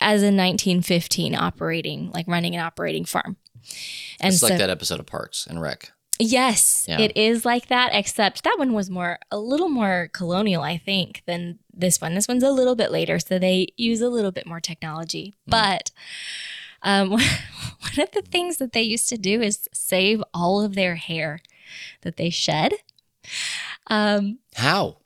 as 0.00 0.22
a 0.22 0.26
1915 0.26 1.34
operating, 1.34 2.10
like 2.12 2.26
running 2.26 2.54
an 2.54 2.60
operating 2.60 3.04
farm. 3.04 3.36
And 4.20 4.32
it's 4.32 4.40
so, 4.40 4.48
like 4.48 4.58
that 4.58 4.70
episode 4.70 5.00
of 5.00 5.06
Parks 5.06 5.46
and 5.46 5.60
Rec. 5.60 5.92
Yes, 6.18 6.84
Yeah. 6.88 7.00
it 7.00 7.16
is 7.16 7.44
like 7.44 7.68
that, 7.68 7.90
except 7.94 8.44
that 8.44 8.56
one 8.58 8.74
was 8.74 8.90
more 8.90 9.18
a 9.30 9.38
little 9.38 9.68
more 9.70 10.10
colonial, 10.12 10.62
I 10.62 10.76
think, 10.76 11.22
than 11.26 11.58
this 11.72 12.00
one. 12.00 12.14
This 12.14 12.28
one's 12.28 12.42
a 12.42 12.50
little 12.50 12.74
bit 12.74 12.90
later, 12.90 13.18
so 13.18 13.38
they 13.38 13.68
use 13.76 14.00
a 14.02 14.08
little 14.10 14.30
bit 14.30 14.46
more 14.46 14.60
technology. 14.60 15.34
Hmm. 15.46 15.50
But 15.50 15.90
um, 16.82 17.10
one 17.10 17.20
of 17.98 18.10
the 18.12 18.22
things 18.22 18.58
that 18.58 18.72
they 18.72 18.82
used 18.82 19.08
to 19.10 19.18
do 19.18 19.40
is 19.40 19.68
save 19.72 20.22
all 20.34 20.62
of 20.62 20.74
their 20.74 20.96
hair 20.96 21.40
that 22.02 22.16
they 22.16 22.30
shed. 22.30 22.72
Um, 23.86 24.38
How? 24.56 24.98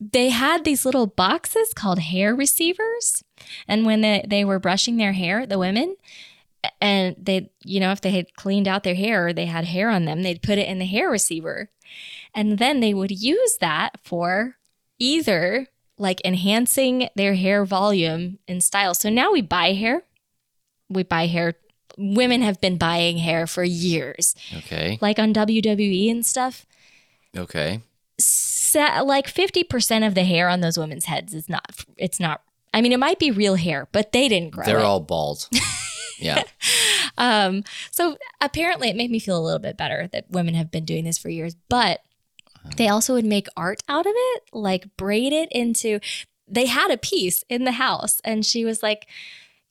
they 0.00 0.30
had 0.30 0.64
these 0.64 0.84
little 0.84 1.06
boxes 1.06 1.72
called 1.74 1.98
hair 2.00 2.34
receivers 2.34 3.22
and 3.68 3.86
when 3.86 4.00
they, 4.00 4.24
they 4.26 4.44
were 4.44 4.58
brushing 4.58 4.96
their 4.96 5.12
hair 5.12 5.46
the 5.46 5.58
women 5.58 5.96
and 6.80 7.16
they 7.18 7.50
you 7.64 7.80
know 7.80 7.92
if 7.92 8.00
they 8.00 8.10
had 8.10 8.34
cleaned 8.34 8.66
out 8.68 8.82
their 8.82 8.94
hair 8.94 9.28
or 9.28 9.32
they 9.32 9.46
had 9.46 9.64
hair 9.66 9.90
on 9.90 10.04
them 10.04 10.22
they'd 10.22 10.42
put 10.42 10.58
it 10.58 10.68
in 10.68 10.78
the 10.78 10.84
hair 10.86 11.10
receiver. 11.10 11.70
And 12.34 12.58
then 12.58 12.80
they 12.80 12.92
would 12.92 13.10
use 13.10 13.56
that 13.60 13.98
for 14.04 14.56
either 14.98 15.68
like 15.98 16.20
enhancing 16.24 17.08
their 17.14 17.34
hair 17.34 17.64
volume 17.64 18.38
and 18.46 18.62
style. 18.62 18.92
So 18.94 19.08
now 19.08 19.32
we 19.32 19.40
buy 19.40 19.72
hair. 19.72 20.02
We 20.90 21.02
buy 21.02 21.26
hair. 21.26 21.54
Women 21.96 22.42
have 22.42 22.60
been 22.60 22.76
buying 22.76 23.18
hair 23.18 23.46
for 23.46 23.64
years. 23.64 24.34
Okay. 24.54 24.98
like 25.00 25.18
on 25.18 25.32
wwe 25.32 26.10
and 26.10 26.26
stuff. 26.26 26.66
Okay. 27.34 27.80
sa- 28.18 29.00
like 29.00 29.32
50% 29.32 30.06
of 30.06 30.14
the 30.14 30.24
hair 30.24 30.48
on 30.48 30.60
those 30.60 30.76
women's 30.76 31.06
heads 31.06 31.32
is 31.32 31.48
not 31.48 31.84
it's 31.96 32.20
not 32.20 32.42
I 32.76 32.82
mean 32.82 32.92
it 32.92 33.00
might 33.00 33.18
be 33.18 33.30
real 33.30 33.56
hair 33.56 33.88
but 33.92 34.12
they 34.12 34.28
didn't 34.28 34.50
grow 34.50 34.62
it. 34.62 34.66
They're 34.66 34.78
it. 34.78 34.84
all 34.84 35.00
bald. 35.00 35.48
yeah. 36.18 36.42
um 37.18 37.64
so 37.90 38.16
apparently 38.40 38.88
it 38.88 38.96
made 38.96 39.10
me 39.10 39.18
feel 39.18 39.38
a 39.38 39.42
little 39.42 39.58
bit 39.58 39.76
better 39.76 40.08
that 40.12 40.30
women 40.30 40.54
have 40.54 40.70
been 40.70 40.84
doing 40.84 41.04
this 41.04 41.18
for 41.18 41.30
years 41.30 41.56
but 41.68 42.00
they 42.76 42.88
also 42.88 43.14
would 43.14 43.24
make 43.24 43.46
art 43.56 43.80
out 43.88 44.06
of 44.06 44.12
it 44.14 44.42
like 44.52 44.96
braid 44.96 45.32
it 45.32 45.48
into 45.52 46.00
they 46.46 46.66
had 46.66 46.90
a 46.90 46.98
piece 46.98 47.44
in 47.48 47.64
the 47.64 47.72
house 47.72 48.20
and 48.24 48.44
she 48.44 48.64
was 48.64 48.82
like 48.82 49.06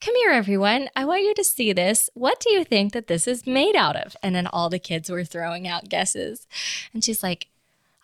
Come 0.00 0.14
here, 0.16 0.30
everyone. 0.30 0.90
I 0.94 1.06
want 1.06 1.22
you 1.22 1.34
to 1.34 1.42
see 1.42 1.72
this. 1.72 2.10
What 2.12 2.38
do 2.38 2.52
you 2.52 2.64
think 2.64 2.92
that 2.92 3.06
this 3.06 3.26
is 3.26 3.46
made 3.46 3.74
out 3.74 3.96
of? 3.96 4.14
And 4.22 4.34
then 4.34 4.46
all 4.46 4.68
the 4.68 4.78
kids 4.78 5.08
were 5.08 5.24
throwing 5.24 5.66
out 5.66 5.88
guesses. 5.88 6.46
And 6.92 7.02
she's 7.02 7.22
like, 7.22 7.48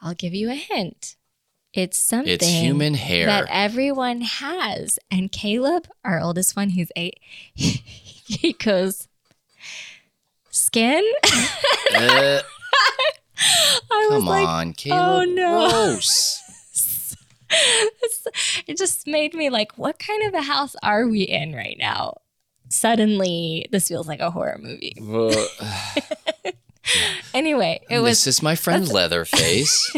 I'll 0.01 0.15
give 0.15 0.35
you 0.35 0.51
a 0.51 0.55
hint. 0.55 1.17
It's 1.75 1.99
something 1.99 2.33
It's 2.33 2.47
human 2.47 2.95
hair. 2.95 3.27
that 3.27 3.47
everyone 3.49 4.21
has. 4.21 4.99
And 5.11 5.33
Caleb, 5.33 5.89
our 6.05 6.21
oldest 6.21 6.55
one, 6.55 6.71
who's 6.71 6.91
eight, 6.97 7.19
he 7.55 8.53
goes, 8.53 9.09
Skin? 10.51 11.03
Uh, 11.95 12.41
I 13.91 14.07
was 14.11 14.19
come 14.19 14.25
like, 14.27 14.47
on, 14.49 14.73
Caleb. 14.75 15.01
oh, 15.01 15.25
no. 15.25 15.71
Gross. 15.71 16.39
It 18.67 18.79
just 18.79 19.07
made 19.07 19.35
me 19.35 19.51
like, 19.51 19.77
what 19.77 19.99
kind 19.99 20.23
of 20.23 20.33
a 20.33 20.41
house 20.43 20.75
are 20.83 21.07
we 21.07 21.21
in 21.23 21.55
right 21.55 21.77
now? 21.79 22.15
Suddenly, 22.71 23.67
this 23.71 23.89
feels 23.89 24.09
like 24.09 24.21
a 24.21 24.31
horror 24.31 24.57
movie. 24.59 24.97
Well, 24.99 25.49
Anyway, 27.35 27.81
it 27.91 27.99
was 27.99 28.25
this 28.25 28.27
is 28.39 28.43
my 28.43 28.55
friend 28.55 28.89
Leatherface. 28.89 29.95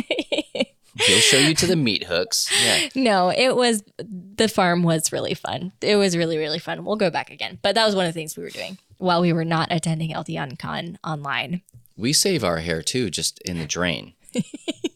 He'll 1.01 1.19
show 1.19 1.39
you 1.39 1.55
to 1.57 1.67
the 1.67 1.77
meat 1.77 2.05
hooks. 2.05 2.51
Yeah. 2.65 2.89
no, 2.95 3.31
it 3.31 3.57
was 3.57 3.83
the 3.99 4.49
farm 4.49 4.83
was 4.83 5.13
really 5.13 5.35
fun. 5.35 5.73
It 5.81 5.97
was 5.97 6.17
really 6.17 6.39
really 6.39 6.59
fun. 6.59 6.85
We'll 6.85 6.97
go 6.97 7.11
back 7.11 7.31
again, 7.31 7.59
but 7.63 7.75
that 7.75 7.85
was 7.87 7.95
one 7.97 8.07
of 8.07 8.15
the 8.15 8.19
things 8.19 8.37
we 8.37 8.43
were 8.45 8.51
doing 8.51 8.79
while 8.99 9.21
we 9.21 9.33
were 9.33 9.45
not 9.45 9.69
attending 9.71 10.13
LTN 10.13 10.59
Con 10.59 10.99
online. 11.05 11.63
We 11.97 12.13
save 12.13 12.43
our 12.45 12.59
hair 12.59 12.83
too, 12.83 13.11
just 13.11 13.41
in 13.43 13.59
the 13.59 13.67
drain. 13.67 14.15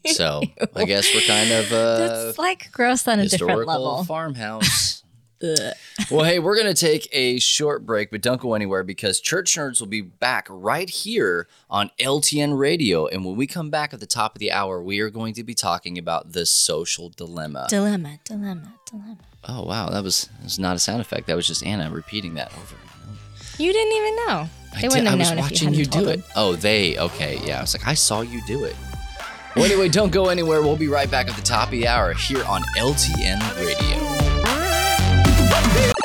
So 0.06 0.40
I 0.74 0.84
guess 0.84 1.12
we're 1.14 1.20
kind 1.26 1.50
of 1.52 1.70
uh, 1.70 1.98
That's 1.98 2.38
like 2.38 2.72
gross 2.72 3.06
on 3.06 3.20
a 3.20 3.28
different 3.28 3.66
level. 3.66 4.04
farmhouse. 4.04 5.02
Well, 6.10 6.24
hey, 6.24 6.38
we're 6.38 6.56
going 6.56 6.72
to 6.72 6.80
take 6.80 7.08
a 7.12 7.38
short 7.38 7.86
break, 7.86 8.10
but 8.10 8.20
don't 8.22 8.40
go 8.40 8.54
anywhere 8.54 8.82
because 8.82 9.20
Church 9.20 9.54
Nerds 9.54 9.80
will 9.80 9.86
be 9.88 10.00
back 10.00 10.46
right 10.50 10.88
here 10.90 11.46
on 11.70 11.90
LTN 12.00 12.58
Radio. 12.58 13.06
And 13.06 13.24
when 13.24 13.36
we 13.36 13.46
come 13.46 13.70
back 13.70 13.92
at 13.94 14.00
the 14.00 14.06
top 14.06 14.34
of 14.34 14.40
the 14.40 14.50
hour, 14.52 14.82
we 14.82 15.00
are 15.00 15.10
going 15.10 15.34
to 15.34 15.44
be 15.44 15.54
talking 15.54 15.96
about 15.98 16.32
the 16.32 16.44
social 16.46 17.08
dilemma. 17.10 17.66
Dilemma, 17.68 18.18
dilemma, 18.24 18.74
dilemma. 18.90 19.18
oh, 19.48 19.62
wow. 19.62 19.88
That 19.90 20.02
was, 20.02 20.28
that 20.38 20.44
was 20.44 20.58
not 20.58 20.76
a 20.76 20.78
sound 20.78 21.00
effect. 21.00 21.26
That 21.28 21.36
was 21.36 21.46
just 21.46 21.64
Anna 21.64 21.90
repeating 21.90 22.34
that 22.34 22.52
over 22.54 22.76
and 22.76 22.90
over. 23.10 23.18
You 23.62 23.72
didn't 23.72 23.96
even 23.96 24.16
know. 24.16 24.48
I, 24.74 24.74
They 24.74 24.80
did- 24.82 24.88
wouldn't 24.90 25.06
I 25.06 25.10
have 25.10 25.18
was 25.20 25.28
known 25.30 25.38
if 25.38 25.44
watching 25.44 25.72
you 25.74 25.78
you, 25.80 25.84
do 25.86 25.90
told 25.90 26.08
it. 26.08 26.20
Oh, 26.36 26.54
they. 26.56 26.98
Okay. 26.98 27.40
Yeah. 27.44 27.58
I 27.58 27.60
was 27.62 27.76
like, 27.78 27.86
I 27.86 27.94
saw 27.94 28.22
you 28.22 28.40
do 28.46 28.64
it. 28.64 28.74
Well, 29.56 29.64
anyway, 29.64 29.88
don't 29.88 30.10
go 30.12 30.28
anywhere. 30.28 30.62
We'll 30.62 30.76
be 30.76 30.88
right 30.88 31.10
back 31.10 31.28
at 31.28 31.34
the 31.36 31.42
top 31.42 31.66
of 31.68 31.70
the 31.72 31.88
hour 31.88 32.12
here 32.12 32.44
on 32.44 32.62
LTN 32.76 33.40
Radio. 33.56 34.07
Fuck 35.58 35.86
you! 35.86 35.97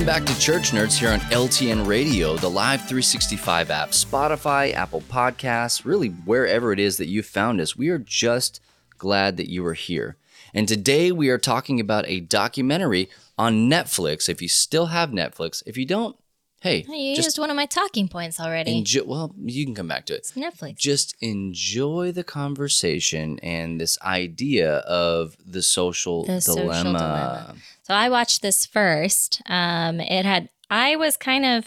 Welcome 0.00 0.24
back 0.24 0.34
to 0.34 0.40
Church 0.40 0.70
Nerds 0.70 0.98
here 0.98 1.10
on 1.10 1.20
LTN 1.20 1.86
Radio, 1.86 2.34
the 2.34 2.48
Live 2.48 2.80
365 2.88 3.70
app, 3.70 3.90
Spotify, 3.90 4.72
Apple 4.72 5.02
Podcasts, 5.02 5.84
really 5.84 6.08
wherever 6.08 6.72
it 6.72 6.78
is 6.78 6.96
that 6.96 7.08
you 7.08 7.22
found 7.22 7.60
us. 7.60 7.76
We 7.76 7.90
are 7.90 7.98
just 7.98 8.62
glad 8.96 9.36
that 9.36 9.50
you 9.50 9.64
are 9.66 9.74
here. 9.74 10.16
And 10.54 10.66
today 10.66 11.12
we 11.12 11.28
are 11.28 11.36
talking 11.36 11.80
about 11.80 12.08
a 12.08 12.20
documentary 12.20 13.10
on 13.36 13.68
Netflix. 13.68 14.30
If 14.30 14.40
you 14.40 14.48
still 14.48 14.86
have 14.86 15.10
Netflix, 15.10 15.62
if 15.66 15.76
you 15.76 15.84
don't, 15.84 16.16
hey, 16.60 16.84
You 16.88 17.16
just 17.16 17.26
used 17.26 17.38
one 17.38 17.50
of 17.50 17.56
my 17.56 17.66
talking 17.66 18.08
points 18.08 18.38
already. 18.40 18.78
enjoy. 18.78 19.04
Well, 19.04 19.34
you 19.44 19.64
can 19.64 19.74
come 19.74 19.88
back 19.88 20.06
to 20.06 20.14
it. 20.14 20.18
it's 20.18 20.32
Netflix. 20.32 20.76
Just 20.76 21.14
enjoy 21.20 22.12
the 22.12 22.24
conversation 22.24 23.38
and 23.42 23.80
this 23.80 23.98
idea 24.02 24.76
of 24.78 25.36
the 25.44 25.62
social, 25.62 26.24
The 26.24 26.40
social 26.40 26.62
dilemma. 26.64 26.98
dilemma. 26.98 27.54
So 27.82 27.94
I 27.94 28.08
watched 28.08 28.42
this 28.42 28.66
first. 28.66 29.42
Um, 29.46 30.00
it 30.00 30.24
had 30.24 30.48
I 30.70 30.96
was 30.96 31.16
kind 31.16 31.44
of 31.44 31.66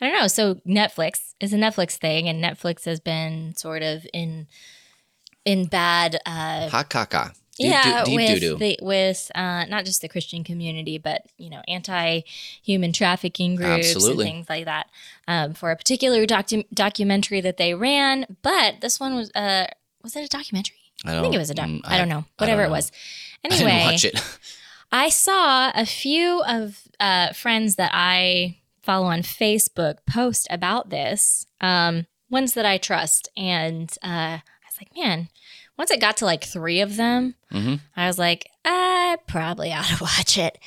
I 0.00 0.06
don't 0.08 0.18
know. 0.20 0.26
So 0.26 0.56
Netflix 0.66 1.34
is 1.38 1.52
a 1.52 1.56
Netflix 1.56 1.92
thing, 1.96 2.28
and 2.28 2.42
Netflix 2.42 2.84
has 2.86 2.98
been 2.98 3.54
sort 3.56 3.82
of 3.82 4.04
in 4.12 4.48
in 5.44 5.66
bad. 5.66 6.16
Uh, 6.26 6.68
Ha 6.70 6.82
ka 6.82 7.04
ka. 7.04 7.30
Deep 7.58 7.66
yeah, 7.70 8.04
deep 8.04 8.16
with 8.16 8.58
the 8.58 8.78
with 8.80 9.30
uh, 9.34 9.66
not 9.66 9.84
just 9.84 10.00
the 10.00 10.08
Christian 10.08 10.42
community, 10.42 10.96
but 10.96 11.22
you 11.36 11.50
know, 11.50 11.60
anti-human 11.68 12.92
trafficking 12.92 13.56
groups 13.56 13.94
Absolutely. 13.94 14.26
and 14.26 14.34
things 14.34 14.48
like 14.48 14.64
that. 14.64 14.86
Um, 15.28 15.52
for 15.54 15.70
a 15.70 15.76
particular 15.76 16.24
docu- 16.26 16.64
documentary 16.72 17.40
that 17.42 17.58
they 17.58 17.74
ran, 17.74 18.38
but 18.42 18.80
this 18.80 18.98
one 18.98 19.14
was 19.14 19.30
uh, 19.34 19.66
was 20.02 20.16
it 20.16 20.24
a 20.24 20.28
documentary? 20.28 20.76
I, 21.04 21.18
I 21.18 21.20
think 21.20 21.34
it 21.34 21.38
was 21.38 21.50
a 21.50 21.54
doc. 21.54 21.66
mm, 21.66 21.80
I, 21.84 21.98
don't 21.98 22.08
know. 22.08 22.14
I 22.14 22.18
don't 22.18 22.26
Whatever 22.38 22.62
know. 22.62 22.68
it 22.68 22.70
was. 22.70 22.92
I 23.44 23.48
Anyway, 23.54 23.70
didn't 23.70 23.84
watch 23.92 24.04
it. 24.04 24.38
I 24.90 25.08
saw 25.08 25.72
a 25.74 25.84
few 25.84 26.42
of 26.44 26.82
uh, 27.00 27.32
friends 27.32 27.74
that 27.76 27.90
I 27.92 28.58
follow 28.82 29.06
on 29.06 29.22
Facebook 29.22 29.96
post 30.06 30.46
about 30.50 30.90
this, 30.90 31.46
um, 31.60 32.06
ones 32.30 32.54
that 32.54 32.66
I 32.66 32.78
trust. 32.78 33.28
And 33.36 33.90
uh, 34.02 34.08
I 34.38 34.42
was 34.66 34.76
like, 34.80 34.90
man, 34.96 35.28
once 35.78 35.90
it 35.90 36.00
got 36.00 36.16
to 36.18 36.24
like 36.24 36.44
three 36.44 36.80
of 36.80 36.96
them, 36.96 37.34
Mhm. 37.52 37.80
I 37.96 38.06
was 38.06 38.18
like, 38.18 38.48
I 38.64 39.16
probably 39.26 39.72
ought 39.72 39.86
to 39.86 39.98
watch 40.02 40.38
it. 40.38 40.58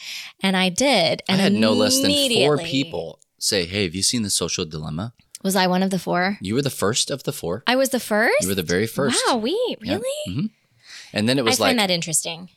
And 0.42 0.56
I 0.58 0.70
did. 0.70 1.22
And 1.30 1.40
I 1.40 1.44
had 1.44 1.54
no 1.54 1.74
less 1.74 2.00
than 2.02 2.12
four 2.34 2.58
people 2.58 3.20
say, 3.40 3.66
"Hey, 3.66 3.84
have 3.84 3.96
you 3.96 4.04
seen 4.04 4.24
the 4.24 4.30
Social 4.30 4.66
Dilemma?" 4.66 5.14
Was 5.44 5.56
I 5.56 5.68
one 5.68 5.84
of 5.84 5.92
the 5.92 6.00
four? 6.00 6.38
You 6.42 6.56
were 6.56 6.62
the 6.64 6.70
first 6.72 7.12
of 7.12 7.24
the 7.24 7.32
four. 7.32 7.64
I 7.68 7.76
was 7.76 7.90
the 7.90 8.00
first? 8.00 8.42
You 8.42 8.48
were 8.50 8.56
the 8.56 8.64
very 8.64 8.88
first. 8.88 9.22
Wow, 9.28 9.38
we 9.38 9.52
Yeah. 9.82 9.96
really? 9.98 10.10
Mhm. 10.28 10.50
And 11.14 11.30
then 11.30 11.38
it 11.38 11.42
I 11.42 11.46
was 11.46 11.60
like 11.60 11.70
find 11.70 11.80
that 11.80 11.92
interesting. 11.92 12.50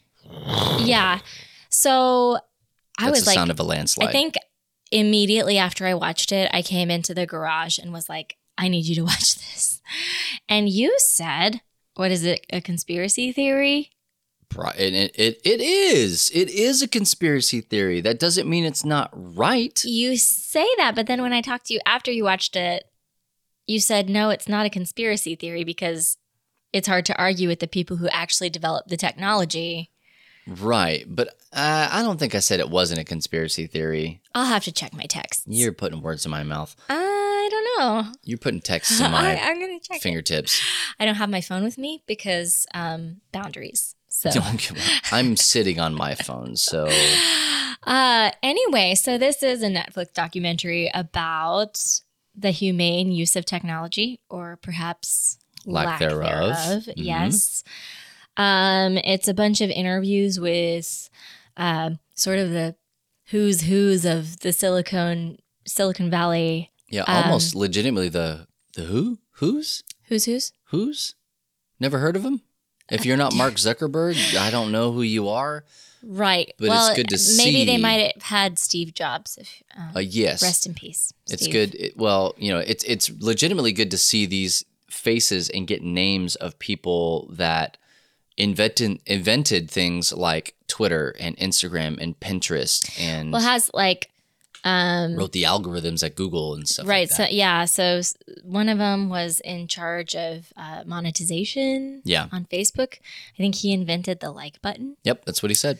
Yeah. 0.80 1.20
So 1.68 2.38
I 2.98 3.04
that's 3.06 3.10
was 3.10 3.24
the 3.24 3.30
like, 3.30 3.34
sound 3.34 3.50
of 3.50 3.60
a 3.60 3.62
landslide. 3.62 4.08
I 4.08 4.12
think 4.12 4.34
immediately 4.90 5.58
after 5.58 5.86
I 5.86 5.94
watched 5.94 6.32
it, 6.32 6.50
I 6.52 6.62
came 6.62 6.90
into 6.90 7.14
the 7.14 7.26
garage 7.26 7.78
and 7.78 7.92
was 7.92 8.08
like, 8.08 8.36
I 8.56 8.68
need 8.68 8.86
you 8.86 8.94
to 8.96 9.02
watch 9.12 9.36
this. 9.36 9.80
And 10.48 10.68
you 10.68 10.94
said, 10.98 11.60
what 11.98 12.12
is 12.12 12.24
it? 12.24 12.46
A 12.50 12.60
conspiracy 12.60 13.32
theory? 13.32 13.90
And 14.78 14.94
it, 14.94 15.12
it 15.18 15.40
it 15.44 15.60
is 15.60 16.30
it 16.32 16.48
is 16.48 16.80
a 16.80 16.88
conspiracy 16.88 17.60
theory. 17.60 18.00
That 18.00 18.20
doesn't 18.20 18.48
mean 18.48 18.64
it's 18.64 18.84
not 18.84 19.10
right. 19.12 19.82
You 19.84 20.16
say 20.16 20.66
that, 20.76 20.94
but 20.94 21.08
then 21.08 21.20
when 21.20 21.32
I 21.32 21.40
talked 21.40 21.66
to 21.66 21.74
you 21.74 21.80
after 21.84 22.12
you 22.12 22.22
watched 22.22 22.54
it, 22.54 22.84
you 23.66 23.80
said, 23.80 24.08
no, 24.08 24.30
it's 24.30 24.48
not 24.48 24.64
a 24.64 24.70
conspiracy 24.70 25.34
theory 25.34 25.64
because 25.64 26.16
it's 26.72 26.86
hard 26.86 27.04
to 27.06 27.18
argue 27.18 27.48
with 27.48 27.58
the 27.58 27.66
people 27.66 27.96
who 27.96 28.08
actually 28.08 28.48
developed 28.48 28.88
the 28.88 28.96
technology. 28.96 29.90
Right, 30.46 31.04
but 31.06 31.34
uh, 31.52 31.88
I 31.90 32.02
don't 32.02 32.18
think 32.18 32.34
I 32.34 32.40
said 32.40 32.60
it 32.60 32.68
wasn't 32.70 33.00
a 33.00 33.04
conspiracy 33.04 33.66
theory. 33.66 34.20
I'll 34.34 34.44
have 34.46 34.64
to 34.64 34.72
check 34.72 34.92
my 34.92 35.04
texts. 35.04 35.44
You're 35.46 35.72
putting 35.72 36.02
words 36.02 36.24
in 36.24 36.30
my 36.30 36.42
mouth. 36.42 36.76
I 36.88 37.48
don't 37.50 37.78
know. 37.78 38.12
You're 38.24 38.38
putting 38.38 38.60
texts 38.60 39.00
in 39.00 39.06
I, 39.06 39.10
my 39.10 39.40
I'm 39.40 39.58
going 39.58 39.78
to 39.80 39.86
check 39.86 39.96
it. 39.98 40.02
fingertips. 40.02 40.60
I 41.00 41.06
don't 41.06 41.14
have 41.14 41.30
my 41.30 41.40
phone 41.40 41.64
with 41.64 41.78
me 41.78 42.02
because 42.06 42.66
um, 42.74 43.20
boundaries. 43.32 43.94
So, 44.10 44.30
Don't 44.30 44.58
give 44.58 44.76
up. 44.76 45.12
I'm 45.12 45.36
sitting 45.36 45.78
on 45.78 45.94
my 45.94 46.14
phone, 46.16 46.56
so 46.56 46.88
uh, 47.84 48.30
anyway, 48.42 48.94
so 48.96 49.16
this 49.16 49.42
is 49.44 49.62
a 49.62 49.68
Netflix 49.68 50.12
documentary 50.12 50.90
about 50.92 51.80
the 52.34 52.50
humane 52.50 53.12
use 53.12 53.36
of 53.36 53.44
technology, 53.44 54.18
or 54.28 54.56
perhaps 54.60 55.38
Lack 55.66 56.00
thereof. 56.00 56.56
Mhm. 56.56 56.92
Yes, 56.96 57.62
um, 58.36 58.96
it's 58.98 59.28
a 59.28 59.34
bunch 59.34 59.60
of 59.60 59.70
interviews 59.70 60.40
with 60.40 61.10
um 61.58 61.98
sort 62.14 62.38
of 62.38 62.50
the 62.50 62.74
who's 63.26 63.62
who's 63.62 64.04
of 64.04 64.40
the 64.40 64.52
Silicon 64.52 65.38
Silicon 65.66 66.08
Valley. 66.10 66.70
yeah, 66.88 67.02
Um, 67.02 67.24
almost 67.24 67.54
legitimately 67.54 68.08
the 68.08 68.46
the 68.74 68.84
who 68.84 69.18
who's 69.32 69.82
Who's 70.08 70.24
who's? 70.24 70.52
who's 70.70 71.14
never 71.78 71.98
heard 71.98 72.16
of 72.16 72.24
him. 72.24 72.40
If 72.90 73.04
you're 73.04 73.18
not 73.18 73.34
Mark 73.34 73.54
Zuckerberg, 73.54 74.34
I 74.36 74.50
don't 74.50 74.72
know 74.72 74.92
who 74.92 75.02
you 75.02 75.28
are. 75.28 75.64
Right. 76.02 76.54
But 76.58 76.68
it's 76.70 76.96
good 76.96 77.08
to 77.10 77.36
maybe 77.36 77.64
they 77.66 77.76
might 77.76 78.12
have 78.14 78.22
had 78.22 78.58
Steve 78.58 78.94
Jobs. 78.94 79.36
If 79.36 79.62
um, 79.76 79.90
Uh, 79.96 79.98
yes, 80.00 80.42
rest 80.42 80.64
in 80.66 80.72
peace. 80.72 81.12
It's 81.28 81.46
good. 81.48 81.74
It- 81.74 81.96
well, 81.98 82.34
you 82.38 82.50
know, 82.50 82.60
it's 82.60 82.84
it's 82.84 83.10
legitimately 83.20 83.72
good 83.72 83.90
to 83.90 83.98
see 83.98 84.24
these 84.24 84.64
faces 84.88 85.50
and 85.50 85.66
get 85.66 85.82
names 85.82 86.34
of 86.36 86.58
people 86.58 87.28
that 87.32 87.76
invented 88.38 89.00
invented 89.06 89.70
things 89.70 90.12
like 90.12 90.54
Twitter 90.68 91.14
and 91.20 91.36
Instagram 91.36 91.98
and 92.00 92.18
Pinterest 92.20 92.88
and 92.98 93.32
Well, 93.32 93.42
has 93.42 93.70
like 93.74 94.10
um 94.64 95.14
wrote 95.16 95.32
the 95.32 95.42
algorithms 95.44 96.02
at 96.02 96.16
Google 96.16 96.54
and 96.54 96.66
stuff. 96.66 96.86
right 96.88 97.08
Like 97.10 97.16
so 97.16 97.26
yeah 97.30 97.64
so 97.66 98.00
one 98.42 98.68
of 98.68 98.78
them 98.78 99.08
was 99.08 99.40
in 99.40 99.68
charge 99.68 100.16
of 100.16 100.52
uh, 100.56 100.82
monetization 100.84 102.02
yeah. 102.04 102.26
on 102.32 102.44
facebook 102.46 102.94
i 103.34 103.36
think 103.36 103.54
he 103.56 103.72
invented 103.72 104.18
the 104.20 104.30
like 104.32 104.60
button 104.62 104.96
Yep. 105.04 105.24
That's 105.26 105.42
what 105.42 105.50
he 105.50 105.54
said. 105.54 105.78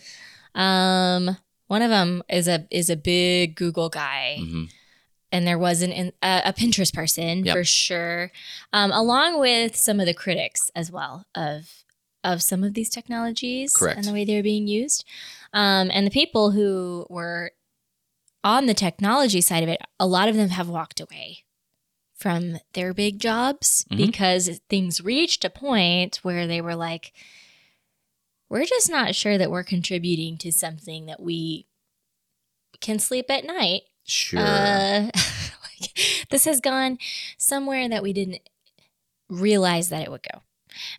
um 0.55 1.37
one 1.67 1.83
of 1.83 1.91
them 1.91 2.23
is 2.29 2.47
a 2.49 2.67
is 2.71 2.89
a 2.91 2.97
big 2.97 3.57
google 3.57 3.89
guy 3.89 4.37
hmm 4.41 4.65
and 5.31 5.47
there 5.47 5.59
was 5.59 5.83
an 5.83 6.13
a 6.23 6.55
pinterest 6.55 6.95
person 6.95 7.45
Yep. 7.45 7.55
for 7.55 7.65
sure 7.65 8.31
um, 8.73 8.91
along 8.93 9.39
with 9.41 9.77
some 9.77 10.01
of 10.01 10.07
the 10.07 10.15
critics 10.15 10.71
as 10.75 10.91
well 10.91 11.27
of 11.35 11.69
of 12.25 12.43
some 12.43 12.65
of 12.65 12.75
these 12.75 12.91
technologies 12.91 13.73
Correct. 13.75 13.97
and 13.99 14.07
the 14.07 14.13
way 14.13 14.25
they're 14.25 14.43
being 14.43 14.67
used 14.67 15.05
um, 15.53 15.91
and 15.93 16.07
the 16.07 16.11
people 16.11 16.51
who 16.53 17.07
were 17.09 17.53
on 18.45 18.67
the 18.67 18.75
technology 18.75 19.41
side 19.41 19.63
of 19.63 19.69
it 19.69 19.81
a 20.01 20.07
lot 20.07 20.29
of 20.29 20.37
them 20.37 20.49
have 20.51 20.69
walked 20.69 21.01
away 21.01 21.45
from 22.17 22.59
their 22.73 22.93
big 22.93 23.19
jobs 23.21 23.85
Mhm. 23.91 23.97
because 23.97 24.61
things 24.69 25.01
reached 25.01 25.45
a 25.45 25.51
point 25.51 26.17
where 26.23 26.47
they 26.47 26.61
were 26.61 26.75
like 26.75 27.13
we're 28.49 28.65
just 28.65 28.91
not 28.91 29.15
sure 29.15 29.37
that 29.39 29.51
we're 29.51 29.63
contributing 29.65 30.39
to 30.39 30.51
something 30.51 31.07
that 31.07 31.21
we 31.21 31.67
can 32.81 32.99
sleep 32.99 33.31
at 33.31 33.45
night 33.45 33.83
Sure. 34.05 34.41
uh, 34.41 35.11
like, 35.81 36.27
this 36.31 36.47
has 36.47 36.61
gone 36.61 36.99
somewhere 37.37 37.89
that 37.89 38.03
we 38.03 38.13
didn't 38.15 38.41
realize 39.29 39.91
that 39.91 40.03
it 40.03 40.11
would 40.11 40.23
go. 40.33 40.41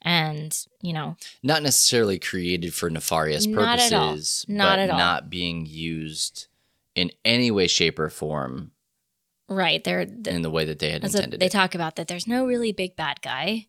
And, 0.02 0.58
you 0.82 0.94
know, 0.94 1.16
not 1.44 1.64
necessarily 1.64 2.20
created 2.20 2.74
for 2.74 2.90
nefarious 2.90 3.46
Not 3.46 3.80
at 3.80 3.94
all. 3.94 4.10
purposes, 4.12 4.46
Not 4.48 4.74
but 4.74 4.80
at 4.80 4.90
all. 4.90 4.98
not 4.98 5.30
being 5.30 5.66
used 5.66 6.48
in 6.96 7.12
any 7.24 7.52
way, 7.52 7.68
shape, 7.68 8.00
or 8.00 8.10
form 8.10 8.72
right, 9.48 9.84
they're, 9.84 10.06
the, 10.06 10.30
in 10.32 10.42
the 10.44 10.50
way 10.52 10.64
that 10.66 10.80
they 10.80 10.92
had 10.92 11.04
intended. 11.04 11.40
they 11.40 11.48
it. 11.48 11.52
talk 11.52 11.74
about 11.74 11.96
that 11.96 12.08
there's 12.08 12.28
no 12.28 12.46
really 12.46 12.72
big 12.72 12.96
bad 12.96 13.22
guy. 13.22 13.66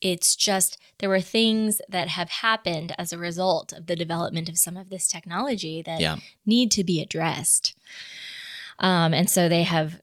It's 0.00 0.36
just 0.36 0.78
there 1.00 1.08
were 1.08 1.20
things 1.20 1.80
that 1.88 2.08
have 2.08 2.30
happened 2.30 2.94
as 2.98 3.12
a 3.12 3.18
result 3.18 3.72
of 3.72 3.86
the 3.86 3.96
development 3.96 4.48
of 4.48 4.56
some 4.56 4.76
of 4.76 4.90
this 4.90 5.06
technology 5.08 5.82
that 5.82 6.00
Yeah. 6.00 6.18
need 6.46 6.70
to 6.72 6.84
be 6.84 7.02
addressed. 7.02 7.74
Um, 8.78 9.12
and 9.12 9.28
so 9.28 9.48
they 9.48 9.64
have 9.64 10.00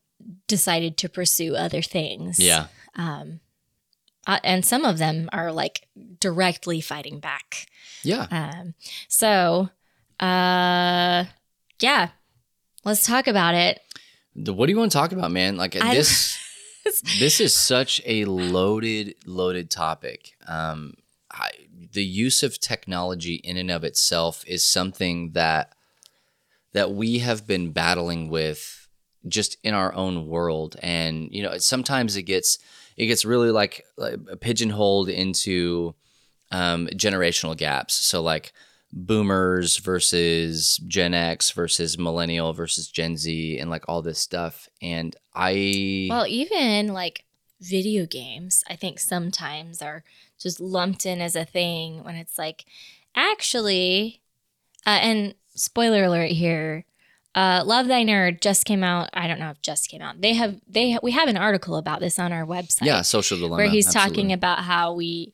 decided 0.47 0.97
to 0.97 1.09
pursue 1.09 1.55
other 1.55 1.81
things. 1.81 2.39
yeah. 2.39 2.67
Um, 2.95 3.39
uh, 4.27 4.39
and 4.43 4.65
some 4.65 4.85
of 4.85 4.97
them 4.97 5.29
are 5.33 5.51
like 5.51 5.87
directly 6.19 6.81
fighting 6.81 7.19
back. 7.19 7.67
Yeah. 8.03 8.27
Um, 8.31 8.73
so, 9.07 9.69
uh, 10.19 11.25
yeah, 11.79 12.09
let's 12.83 13.05
talk 13.05 13.27
about 13.27 13.55
it. 13.55 13.79
The- 14.35 14.53
What 14.53 14.65
do 14.67 14.73
you 14.73 14.77
want 14.79 14.91
to 14.91 14.97
talk 14.97 15.11
about, 15.11 15.31
man? 15.31 15.57
Like 15.57 15.75
I- 15.75 15.93
this, 15.95 16.37
this 17.19 17.39
is 17.39 17.53
such 17.53 18.01
a 18.05 18.25
loaded, 18.25 19.15
loaded 19.25 19.69
topic. 19.69 20.31
Um, 20.47 20.93
I, 21.31 21.49
the 21.91 22.03
use 22.03 22.43
of 22.43 22.59
technology 22.59 23.35
in 23.35 23.57
and 23.57 23.69
of 23.71 23.83
itself 23.83 24.43
is 24.47 24.65
something 24.65 25.31
that 25.31 25.73
that 26.73 26.91
we 26.91 27.19
have 27.19 27.47
been 27.47 27.71
battling 27.71 28.29
with 28.29 28.87
just 29.27 29.57
in 29.63 29.73
our 29.73 29.93
own 29.93 30.27
world 30.27 30.75
and 30.83 31.29
you 31.31 31.41
know 31.41 31.57
sometimes 31.57 32.15
it 32.17 32.23
gets 32.23 32.59
it 32.97 33.07
gets 33.07 33.25
really 33.25 33.51
like, 33.51 33.85
like 33.97 34.17
pigeonholed 34.39 35.09
into 35.09 35.95
um, 36.51 36.87
generational 36.93 37.55
gaps. 37.55 37.93
So 37.93 38.21
like 38.21 38.53
boomers 38.93 39.77
versus 39.77 40.77
gen 40.87 41.13
x 41.13 41.51
versus 41.51 41.97
millennial 41.97 42.53
versus 42.53 42.87
gen 42.87 43.17
z 43.17 43.59
and 43.59 43.69
like 43.69 43.83
all 43.87 44.01
this 44.01 44.19
stuff. 44.19 44.69
And 44.81 45.15
i 45.33 46.07
Well, 46.09 46.27
even 46.27 46.87
like 46.87 47.25
video 47.59 48.05
games, 48.05 48.63
I 48.69 48.75
think 48.75 48.99
sometimes 48.99 49.81
are 49.81 50.03
just 50.39 50.59
lumped 50.59 51.05
in 51.05 51.21
as 51.21 51.35
a 51.35 51.45
thing 51.45 52.03
when 52.03 52.15
it's 52.15 52.37
like, 52.37 52.65
actually, 53.15 54.21
uh, 54.85 54.99
and 55.01 55.35
spoiler 55.55 56.03
alert 56.03 56.31
here, 56.31 56.85
uh, 57.35 57.63
Love 57.65 57.87
Thy 57.87 58.03
Nerd 58.03 58.39
just 58.41 58.65
came 58.65 58.83
out. 58.83 59.09
I 59.13 59.27
don't 59.27 59.39
know 59.39 59.49
if 59.49 59.61
just 59.61 59.89
came 59.89 60.01
out. 60.01 60.21
They 60.21 60.33
have 60.33 60.59
they 60.67 60.97
we 61.03 61.11
have 61.11 61.27
an 61.27 61.37
article 61.37 61.75
about 61.75 61.99
this 61.99 62.17
on 62.17 62.31
our 62.31 62.45
website. 62.45 62.85
yeah 62.85 63.01
social 63.01 63.37
dilemma 63.37 63.57
where 63.57 63.69
he's 63.69 63.87
absolutely. 63.87 64.09
talking 64.09 64.33
about 64.33 64.59
how 64.59 64.93
we 64.93 65.33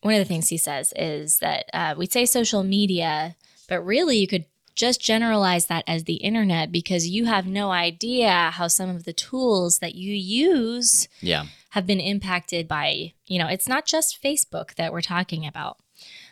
one 0.00 0.14
of 0.14 0.18
the 0.18 0.24
things 0.24 0.48
he 0.48 0.56
says 0.56 0.92
is 0.96 1.38
that 1.38 1.66
uh, 1.74 1.94
we 1.96 2.06
say 2.06 2.24
social 2.24 2.62
media 2.62 3.36
but 3.68 3.80
really 3.82 4.16
you 4.16 4.26
could 4.26 4.46
just 4.74 5.00
generalize 5.00 5.66
that 5.66 5.82
as 5.86 6.04
the 6.04 6.16
internet 6.16 6.70
because 6.70 7.08
you 7.08 7.24
have 7.24 7.46
no 7.46 7.70
idea 7.70 8.50
how 8.52 8.68
some 8.68 8.90
of 8.90 9.04
the 9.04 9.12
tools 9.12 9.78
that 9.80 9.94
you 9.94 10.14
use 10.14 11.08
yeah 11.20 11.44
have 11.70 11.86
been 11.86 12.00
impacted 12.00 12.68
by 12.68 13.12
you 13.26 13.38
know 13.38 13.48
it's 13.48 13.68
not 13.68 13.84
just 13.84 14.22
facebook 14.22 14.74
that 14.76 14.92
we're 14.92 15.02
talking 15.02 15.46
about 15.46 15.78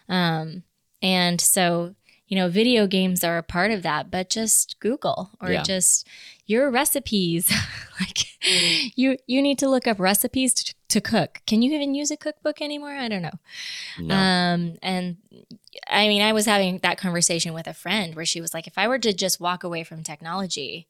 um, 0.09 0.63
and 1.03 1.41
so 1.41 1.95
you 2.35 2.41
know 2.41 2.49
video 2.49 2.89
games 2.89 3.23
are 3.23 3.39
a 3.39 3.45
part 3.45 3.71
of 3.71 3.83
that 3.85 4.11
but 4.11 4.29
just 4.29 4.81
google 4.81 5.31
or 5.41 5.53
Yeah. 5.53 5.63
just 5.63 6.05
your 6.47 6.69
recipes. 6.71 7.49
Like 8.01 8.27
you 8.97 9.17
you 9.29 9.41
need 9.41 9.57
to 9.61 9.69
look 9.69 9.87
up 9.87 10.01
recipes 10.01 10.53
to, 10.55 10.75
to 10.89 11.01
cook. 11.01 11.43
Can 11.47 11.63
you 11.63 11.73
even 11.73 11.95
use 11.95 12.11
a 12.11 12.17
cookbook 12.17 12.61
anymore? 12.61 12.91
I 12.91 13.07
don't 13.09 13.23
know. 13.23 13.39
No. 14.01 14.15
Um, 14.17 14.79
and 14.83 15.19
I 15.89 16.09
mean, 16.09 16.21
I 16.21 16.33
was 16.33 16.45
having 16.45 16.81
that 16.83 16.99
conversation 16.99 17.55
with 17.55 17.69
a 17.69 17.73
friend 17.73 18.17
where 18.17 18.27
she 18.27 18.41
was 18.41 18.53
like, 18.53 18.67
if 18.67 18.77
I 18.77 18.89
were 18.89 18.99
to 18.99 19.13
just 19.13 19.39
walk 19.39 19.63
away 19.63 19.85
from 19.85 20.03
technology, 20.03 20.89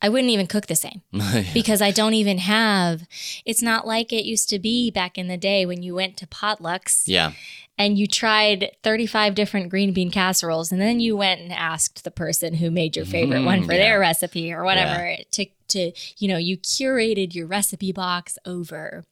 I 0.00 0.08
wouldn't 0.08 0.30
even 0.30 0.46
cook 0.46 0.66
the 0.66 0.76
same 0.76 1.02
because 1.54 1.82
I 1.82 1.90
don't 1.90 2.14
even 2.14 2.38
have. 2.38 3.02
It's 3.44 3.62
not 3.62 3.84
like 3.84 4.12
it 4.12 4.24
used 4.24 4.48
to 4.50 4.58
be 4.60 4.92
back 4.92 5.18
in 5.18 5.26
the 5.26 5.36
day 5.36 5.66
when 5.66 5.82
you 5.82 5.94
went 5.96 6.16
to 6.18 6.26
potlucks 6.26 7.02
yeah 7.06 7.32
and 7.80 7.98
you 7.98 8.06
tried 8.06 8.70
35 8.82 9.34
different 9.34 9.70
green 9.70 9.92
bean 9.92 10.10
casseroles 10.10 10.70
and 10.70 10.80
then 10.80 11.00
you 11.00 11.16
went 11.16 11.40
and 11.40 11.52
asked 11.52 12.04
the 12.04 12.10
person 12.10 12.54
who 12.54 12.70
made 12.70 12.94
your 12.94 13.04
favorite 13.06 13.42
one 13.44 13.62
Mm, 13.62 13.66
for 13.66 13.72
yeah. 13.72 13.78
their 13.78 14.00
recipe 14.00 14.52
or 14.52 14.62
whatever 14.64 15.16
to 15.32 15.46
to 15.68 15.92
you 16.18 16.28
know 16.28 16.36
you 16.36 16.56
curated 16.58 17.34
your 17.34 17.46
recipe 17.46 17.90
box 17.92 18.38
over 18.44 19.04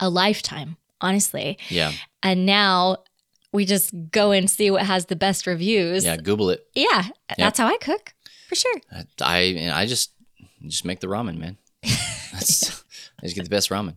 a 0.00 0.08
lifetime 0.08 0.76
honestly. 1.00 1.58
Yeah. 1.68 1.92
And 2.22 2.46
now 2.46 2.98
we 3.52 3.64
just 3.64 3.92
go 4.10 4.32
and 4.32 4.50
see 4.50 4.70
what 4.70 4.82
has 4.82 5.06
the 5.06 5.16
best 5.16 5.46
reviews. 5.46 6.04
Yeah 6.04 6.16
google 6.16 6.50
it. 6.50 6.66
Yeah 6.74 7.04
that's 7.38 7.58
how 7.58 7.66
i 7.68 7.76
cook 7.78 8.14
for 8.48 8.54
sure. 8.54 8.76
I 9.20 9.70
I 9.72 9.86
just 9.86 10.12
just 10.66 10.84
make 10.84 11.00
the 11.00 11.06
ramen, 11.08 11.36
man. 11.38 11.58
That's, 12.32 12.82
I 13.20 13.26
just 13.26 13.34
get 13.36 13.44
the 13.44 13.50
best 13.50 13.70
ramen. 13.70 13.94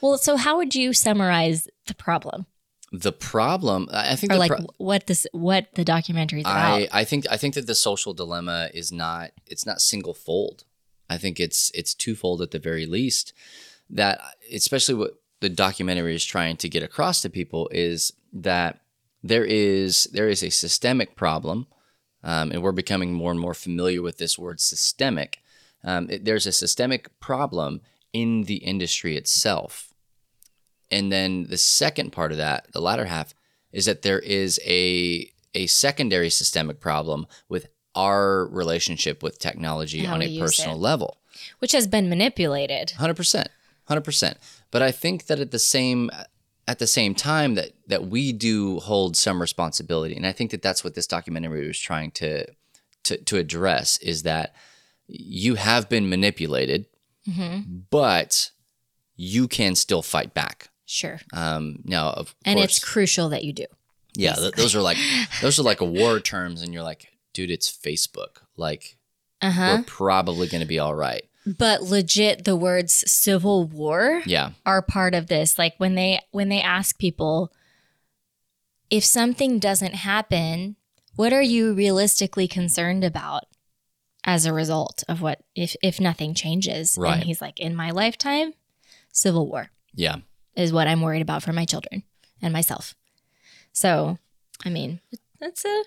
well 0.00 0.16
so 0.18 0.36
how 0.36 0.56
would 0.56 0.74
you 0.74 0.92
summarize 0.92 1.68
the 1.86 1.94
problem 1.94 2.46
The 2.92 3.12
problem, 3.12 3.88
I 3.92 4.16
think, 4.16 4.32
or 4.32 4.36
like 4.36 4.50
pro- 4.50 4.66
what 4.78 5.06
this 5.06 5.26
what 5.32 5.68
the 5.74 5.84
documentary 5.84 6.40
is 6.40 6.46
about 6.46 6.80
I 6.82 6.88
I 6.92 7.04
think 7.04 7.24
I 7.30 7.36
think 7.36 7.54
that 7.54 7.66
the 7.68 7.74
social 7.76 8.14
dilemma 8.14 8.68
is 8.74 8.90
not 8.90 9.30
it's 9.46 9.64
not 9.64 9.80
single 9.80 10.14
fold. 10.14 10.64
I 11.08 11.16
think 11.16 11.38
it's 11.38 11.70
it's 11.72 11.94
twofold 11.94 12.42
at 12.42 12.50
the 12.50 12.58
very 12.58 12.86
least. 12.86 13.32
That 13.90 14.20
especially 14.52 14.94
what 14.96 15.20
the 15.40 15.48
documentary 15.48 16.14
is 16.16 16.24
trying 16.24 16.56
to 16.58 16.68
get 16.68 16.82
across 16.82 17.20
to 17.22 17.30
people 17.30 17.68
is 17.72 18.12
that 18.32 18.80
there 19.22 19.44
is 19.44 20.04
there 20.12 20.28
is 20.28 20.42
a 20.42 20.50
systemic 20.50 21.14
problem, 21.14 21.66
um, 22.24 22.50
and 22.50 22.60
we're 22.62 22.72
becoming 22.72 23.12
more 23.12 23.30
and 23.30 23.40
more 23.40 23.54
familiar 23.54 24.02
with 24.02 24.18
this 24.18 24.36
word 24.38 24.60
systemic. 24.60 25.38
Um, 25.84 26.10
it- 26.10 26.24
there's 26.24 26.46
a 26.46 26.52
systemic 26.52 27.08
problem 27.20 27.82
in 28.12 28.44
the 28.44 28.56
industry 28.56 29.16
itself, 29.16 29.89
and 30.90 31.10
then 31.12 31.44
the 31.48 31.58
second 31.58 32.10
part 32.10 32.32
of 32.32 32.38
that, 32.38 32.72
the 32.72 32.80
latter 32.80 33.04
half, 33.06 33.34
is 33.72 33.84
that 33.86 34.02
there 34.02 34.18
is 34.20 34.58
a 34.64 35.30
a 35.54 35.66
secondary 35.66 36.30
systemic 36.30 36.80
problem 36.80 37.26
with 37.48 37.66
our 37.94 38.46
relationship 38.46 39.22
with 39.22 39.38
technology 39.38 40.04
How 40.04 40.14
on 40.14 40.22
a 40.22 40.38
personal 40.38 40.76
it. 40.76 40.80
level. 40.80 41.18
which 41.58 41.72
has 41.72 41.86
been 41.88 42.08
manipulated 42.08 42.92
Hundred 42.92 43.16
percent, 43.16 43.48
hundred 43.88 44.02
percent. 44.02 44.38
But 44.70 44.82
I 44.82 44.92
think 44.92 45.26
that 45.26 45.40
at 45.40 45.50
the 45.50 45.58
same 45.58 46.10
at 46.68 46.78
the 46.78 46.86
same 46.86 47.14
time 47.16 47.54
that 47.56 47.70
that 47.88 48.06
we 48.06 48.32
do 48.32 48.78
hold 48.80 49.16
some 49.16 49.40
responsibility, 49.40 50.14
and 50.16 50.24
I 50.26 50.32
think 50.32 50.50
that 50.52 50.62
that's 50.62 50.84
what 50.84 50.94
this 50.94 51.06
documentary 51.08 51.66
was 51.66 51.78
trying 51.80 52.12
to 52.12 52.46
to 53.04 53.16
to 53.16 53.36
address 53.38 53.98
is 53.98 54.22
that 54.22 54.54
you 55.08 55.56
have 55.56 55.88
been 55.88 56.08
manipulated, 56.08 56.86
Mm-hmm. 57.28 57.80
but 57.90 58.50
you 59.14 59.46
can 59.46 59.74
still 59.74 60.00
fight 60.02 60.32
back. 60.32 60.69
Sure 60.90 61.20
Um, 61.32 61.76
now, 61.84 62.10
of 62.10 62.34
and 62.44 62.58
course, 62.58 62.76
it's 62.76 62.84
crucial 62.84 63.28
that 63.30 63.44
you 63.44 63.52
do 63.52 63.66
yeah, 64.14 64.34
th- 64.34 64.54
those 64.54 64.74
are 64.74 64.82
like 64.82 64.98
those 65.40 65.58
are 65.60 65.62
like 65.62 65.80
war 65.80 66.18
terms, 66.18 66.62
and 66.62 66.74
you're 66.74 66.82
like, 66.82 67.06
dude, 67.32 67.48
it's 67.50 67.70
Facebook. 67.70 68.42
Like, 68.56 68.96
uh-huh 69.40 69.76
we're 69.78 69.84
probably 69.84 70.48
going 70.48 70.60
to 70.62 70.66
be 70.66 70.80
all 70.80 70.94
right. 70.96 71.22
but 71.46 71.82
legit 71.84 72.44
the 72.44 72.56
words 72.56 72.92
civil 73.10 73.64
war 73.68 74.20
Yeah, 74.26 74.50
are 74.66 74.82
part 74.82 75.14
of 75.14 75.28
this 75.28 75.58
like 75.58 75.74
when 75.78 75.94
they 75.94 76.20
when 76.32 76.48
they 76.48 76.60
ask 76.60 76.98
people 76.98 77.52
if 78.90 79.04
something 79.04 79.58
doesn't 79.60 79.94
happen 79.94 80.76
what 81.16 81.32
are 81.32 81.42
you 81.42 81.72
realistically 81.72 82.48
concerned 82.48 83.04
about 83.04 83.44
as 84.24 84.44
a 84.44 84.52
result 84.52 85.04
of 85.08 85.22
what 85.22 85.38
if 85.54 85.76
if 85.82 86.00
nothing 86.00 86.34
changes 86.34 86.96
Right. 86.98 87.14
and 87.14 87.24
he's 87.24 87.40
like 87.40 87.58
in 87.60 87.74
my 87.76 87.90
lifetime 87.90 88.54
civil 89.12 89.48
war 89.48 89.70
yeah. 89.94 90.16
Is 90.56 90.72
what 90.72 90.86
i'm 90.86 91.00
worried 91.00 91.22
about 91.22 91.42
for 91.42 91.52
my 91.52 91.64
children 91.64 92.02
and 92.42 92.52
myself 92.52 92.94
so 93.72 94.18
i 94.64 94.68
mean 94.68 95.00
that's 95.40 95.64
a 95.64 95.82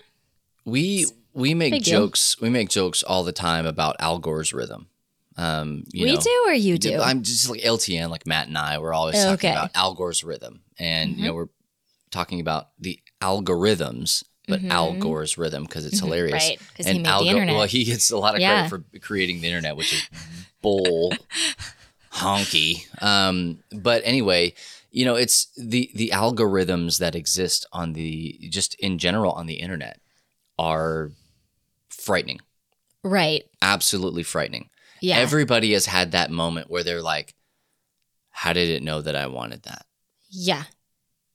We 0.64 1.06
we 1.34 1.52
make 1.54 1.82
jokes. 1.82 2.40
We 2.40 2.48
make 2.48 2.68
jokes 2.70 3.02
all 3.02 3.24
the 3.24 3.32
time 3.32 3.66
about 3.66 3.96
Al 3.98 4.18
Gore's 4.20 4.52
rhythm. 4.52 4.86
Um, 5.36 5.82
you 5.92 6.04
we 6.04 6.14
know, 6.14 6.20
do 6.20 6.42
or 6.46 6.52
you 6.52 6.78
do 6.78 7.00
I'm 7.00 7.22
just 7.22 7.50
like 7.50 7.60
LTN, 7.60 8.08
like 8.08 8.24
Matt 8.26 8.46
and 8.46 8.56
I. 8.56 8.78
We're 8.78 8.94
always 8.94 9.16
talking 9.16 9.34
okay. 9.34 9.50
about 9.50 9.70
Al 9.74 9.94
Gore's 9.94 10.22
rhythm, 10.22 10.62
and 10.78 11.10
you 11.10 11.16
Mhm. 11.16 11.26
know 11.26 11.34
we're 11.34 11.48
talking 12.12 12.38
about 12.40 12.68
the 12.78 13.00
algorithms, 13.20 14.22
but 14.46 14.62
Al 14.64 14.92
Mhm. 14.94 15.00
Gore's 15.00 15.36
rhythm 15.36 15.64
because 15.64 15.84
it's 15.86 15.98
hilarious. 16.04 16.32
right 16.32 16.58
because 16.68 16.86
he 16.86 16.98
made 16.98 17.06
Al 17.08 17.22
the 17.24 17.30
internet 17.30 17.54
well, 17.56 17.66
he 17.66 17.84
gets 17.84 18.10
a 18.12 18.16
lot 18.16 18.34
of 18.36 18.40
Yeah. 18.40 18.68
credit 18.68 18.68
for 18.92 18.98
creating 19.00 19.40
the 19.40 19.48
internet, 19.48 19.76
which 19.76 19.92
is 19.92 20.02
bull 20.62 21.16
honky. 22.14 22.86
Um, 23.02 23.62
but 23.72 24.02
anyway, 24.04 24.54
you 24.90 25.04
know, 25.04 25.16
it's 25.16 25.46
the 25.56 25.90
the 25.94 26.10
algorithms 26.14 26.98
that 26.98 27.14
exist 27.14 27.66
on 27.72 27.92
the 27.92 28.38
just 28.50 28.74
in 28.76 28.98
general 28.98 29.32
on 29.32 29.46
the 29.46 29.54
internet 29.54 30.00
are 30.58 31.10
frightening, 31.88 32.40
right 33.02 33.44
absolutely 33.60 34.22
frightening. 34.22 34.70
yeah 35.00 35.16
Everybody 35.18 35.72
has 35.72 35.86
had 35.86 36.12
that 36.12 36.30
moment 36.30 36.70
where 36.70 36.84
they're 36.84 37.02
like, 37.02 37.34
"How 38.30 38.52
did 38.52 38.68
it 38.68 38.82
know 38.82 39.00
that 39.00 39.16
I 39.16 39.26
wanted 39.26 39.62
that?" 39.64 39.86
yeah 40.30 40.64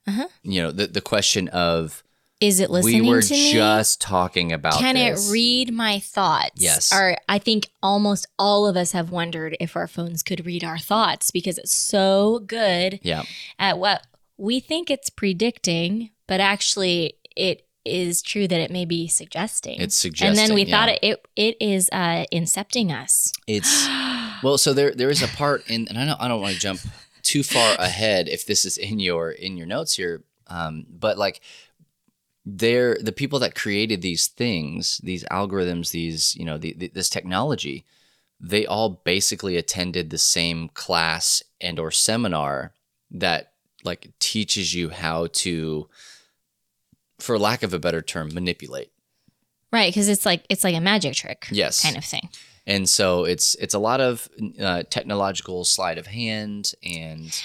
Uh-huh. 0.08 0.28
You 0.44 0.64
know, 0.64 0.72
the 0.72 0.88
the 0.88 1.02
question 1.02 1.48
of 1.50 2.04
is 2.40 2.60
it 2.60 2.70
listening 2.70 3.00
to 3.00 3.02
me? 3.04 3.10
we 3.10 3.16
were 3.16 3.22
to 3.22 3.34
me 3.34 3.52
just 3.52 4.00
talking 4.00 4.52
about 4.54 4.76
Can 4.80 4.96
this. 4.96 5.30
it 5.30 5.32
read 5.34 5.74
my 5.74 6.00
thoughts? 6.00 6.52
Yes. 6.56 6.94
Or 6.94 7.18
I 7.28 7.38
think 7.40 7.68
almost 7.84 8.28
all 8.38 8.66
of 8.66 8.78
us 8.78 8.94
have 8.94 9.12
wondered 9.12 9.58
if 9.60 9.76
our 9.76 9.88
phones 9.88 10.24
could 10.24 10.46
read 10.46 10.64
our 10.64 10.78
thoughts 10.80 11.32
because 11.32 11.58
it's 11.58 11.74
so 11.76 12.40
good 12.40 13.00
Yeah, 13.04 13.24
at 13.58 13.78
what 13.78 14.06
we 14.38 14.60
think 14.62 14.90
it's 14.90 15.10
predicting, 15.10 16.12
but 16.28 16.40
actually 16.40 17.16
it 17.36 17.66
is 17.86 18.22
true 18.22 18.48
that 18.48 18.60
it 18.62 18.72
may 18.72 18.86
be 18.86 19.08
suggesting. 19.08 19.80
it's 19.82 19.98
suggesting. 19.98 20.30
and 20.30 20.38
then 20.38 20.54
we 20.54 20.64
yeah. 20.64 20.78
thought 20.78 20.90
it, 20.90 21.00
it 21.02 21.26
it 21.36 21.58
is 21.60 21.90
uh 21.92 22.26
incepting 22.32 22.92
us. 22.92 23.32
it's 23.48 23.88
well. 24.44 24.58
So 24.58 24.74
there 24.74 24.92
there 24.94 25.10
is 25.10 25.22
a 25.22 25.28
part 25.28 25.70
in, 25.70 25.88
and 25.90 25.98
I 25.98 26.06
don't 26.06 26.22
I 26.22 26.28
don't 26.28 26.40
want 26.42 26.54
to 26.54 26.60
jump 26.60 26.80
too 27.22 27.44
far 27.44 27.76
ahead 27.80 28.30
if 28.30 28.46
this 28.46 28.64
is 28.64 28.78
in 28.78 29.00
your 29.00 29.32
in 29.32 29.58
your 29.58 29.66
notes 29.68 29.96
here, 29.96 30.24
um, 30.48 30.86
but 30.90 31.18
like 31.18 31.42
they're 32.58 32.98
the 33.02 33.12
people 33.12 33.40
that 33.40 33.56
created 33.56 34.02
these 34.02 34.28
things, 34.28 35.00
these 35.04 35.24
algorithms, 35.26 35.92
these 35.92 36.36
you 36.36 36.46
know 36.46 36.58
the, 36.58 36.74
the, 36.74 36.88
this 36.94 37.10
technology, 37.10 37.86
they 38.40 38.66
all 38.66 39.02
basically 39.04 39.58
attended 39.58 40.10
the 40.10 40.18
same 40.18 40.70
class 40.70 41.44
and 41.62 41.80
or 41.80 41.92
seminar 41.92 42.74
that 43.12 43.52
like 43.84 44.12
teaches 44.20 44.74
you 44.74 44.90
how 44.90 45.28
to, 45.32 45.88
for 47.20 47.38
lack 47.40 47.64
of 47.64 47.74
a 47.74 47.80
better 47.80 48.02
term, 48.02 48.34
manipulate. 48.34 48.92
Right, 49.72 49.90
because 49.94 50.10
it's 50.10 50.26
like 50.26 50.46
it's 50.50 50.64
like 50.64 50.76
a 50.76 50.82
magic 50.82 51.14
trick 51.16 51.48
Yes. 51.52 51.82
kind 51.82 51.98
of 51.98 52.04
thing. 52.06 52.30
And 52.66 52.88
so 52.88 53.26
it's 53.26 53.56
it's 53.56 53.74
a 53.74 53.80
lot 53.80 54.00
of 54.02 54.28
uh, 54.60 54.84
technological 54.90 55.64
sleight 55.66 55.98
of 55.98 56.08
hand 56.08 56.74
and 56.84 57.40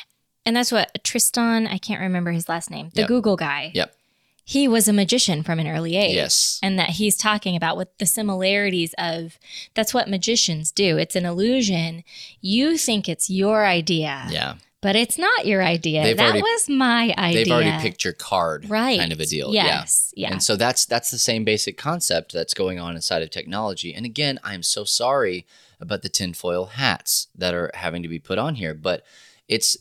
And 0.46 0.54
that's 0.56 0.72
what 0.72 1.02
Tristan, 1.04 1.66
I 1.66 1.78
can't 1.78 2.00
remember 2.00 2.30
his 2.32 2.48
last 2.48 2.70
name, 2.70 2.90
the 2.94 3.02
Yep. 3.02 3.08
Google 3.08 3.36
guy. 3.36 3.70
yep 3.74 3.94
He 4.44 4.68
was 4.68 4.88
a 4.88 4.92
magician 4.92 5.42
from 5.42 5.58
an 5.58 5.66
early 5.66 5.96
age. 5.96 6.14
yes 6.14 6.58
And 6.62 6.78
that 6.78 6.90
he's 6.90 7.16
talking 7.16 7.56
about 7.56 7.76
with 7.76 7.88
the 7.98 8.06
similarities 8.06 8.94
of 8.98 9.38
that's 9.74 9.94
what 9.94 10.08
magicians 10.08 10.70
do. 10.70 10.98
It's 10.98 11.16
an 11.16 11.24
illusion. 11.24 12.04
You 12.40 12.76
think 12.76 13.08
it's 13.08 13.30
your 13.30 13.64
idea, 13.66 14.26
yeah 14.30 14.54
but 14.82 14.96
it's 14.96 15.16
not 15.16 15.46
your 15.46 15.62
idea. 15.62 16.02
They've 16.02 16.14
that 16.18 16.22
already- 16.24 16.42
was 16.42 16.68
my 16.68 17.14
idea. 17.16 17.44
they've 17.44 17.52
already 17.54 17.80
picked 17.82 18.04
your 18.04 18.12
card 18.12 18.68
right. 18.68 18.98
kind 19.00 19.12
of 19.12 19.20
a 19.20 19.24
deal 19.24 19.50
Yes. 19.54 20.12
yeah 20.14 20.28
Yeah. 20.28 20.32
And 20.34 20.42
so 20.42 20.56
that's 20.56 20.84
that's 20.84 21.10
the 21.10 21.16
same 21.16 21.42
basic 21.42 21.78
concept 21.78 22.34
that's 22.34 22.52
going 22.52 22.78
on 22.78 22.94
inside 22.94 23.22
of 23.22 23.30
technology. 23.30 23.94
And 23.94 24.04
again, 24.04 24.38
I'm 24.44 24.62
so 24.62 24.84
sorry 24.84 25.46
about 25.80 26.02
the 26.02 26.10
tinfoil 26.10 26.66
hats 26.66 27.28
that 27.34 27.54
are 27.54 27.70
having 27.72 28.02
to 28.02 28.08
be 28.08 28.18
put 28.18 28.38
on 28.38 28.56
here, 28.56 28.74
but 28.74 29.04
it's 29.48 29.76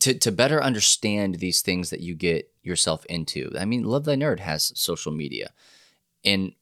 to 0.00 0.14
to 0.14 0.32
better 0.32 0.62
understand 0.62 1.36
these 1.36 1.60
things 1.62 1.90
that 1.90 2.00
you 2.00 2.14
get 2.14 2.50
yourself 2.62 3.04
into. 3.06 3.50
I 3.58 3.64
mean, 3.64 3.82
Love 3.84 4.04
Thy 4.04 4.14
Nerd 4.14 4.40
has 4.40 4.72
social 4.78 5.12
media. 5.12 5.52
And 6.24 6.52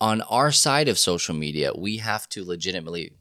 on 0.00 0.20
our 0.22 0.52
side 0.52 0.88
of 0.88 0.98
social 0.98 1.34
media, 1.34 1.72
we 1.76 1.98
have 1.98 2.28
to 2.30 2.44
legitimately 2.44 3.12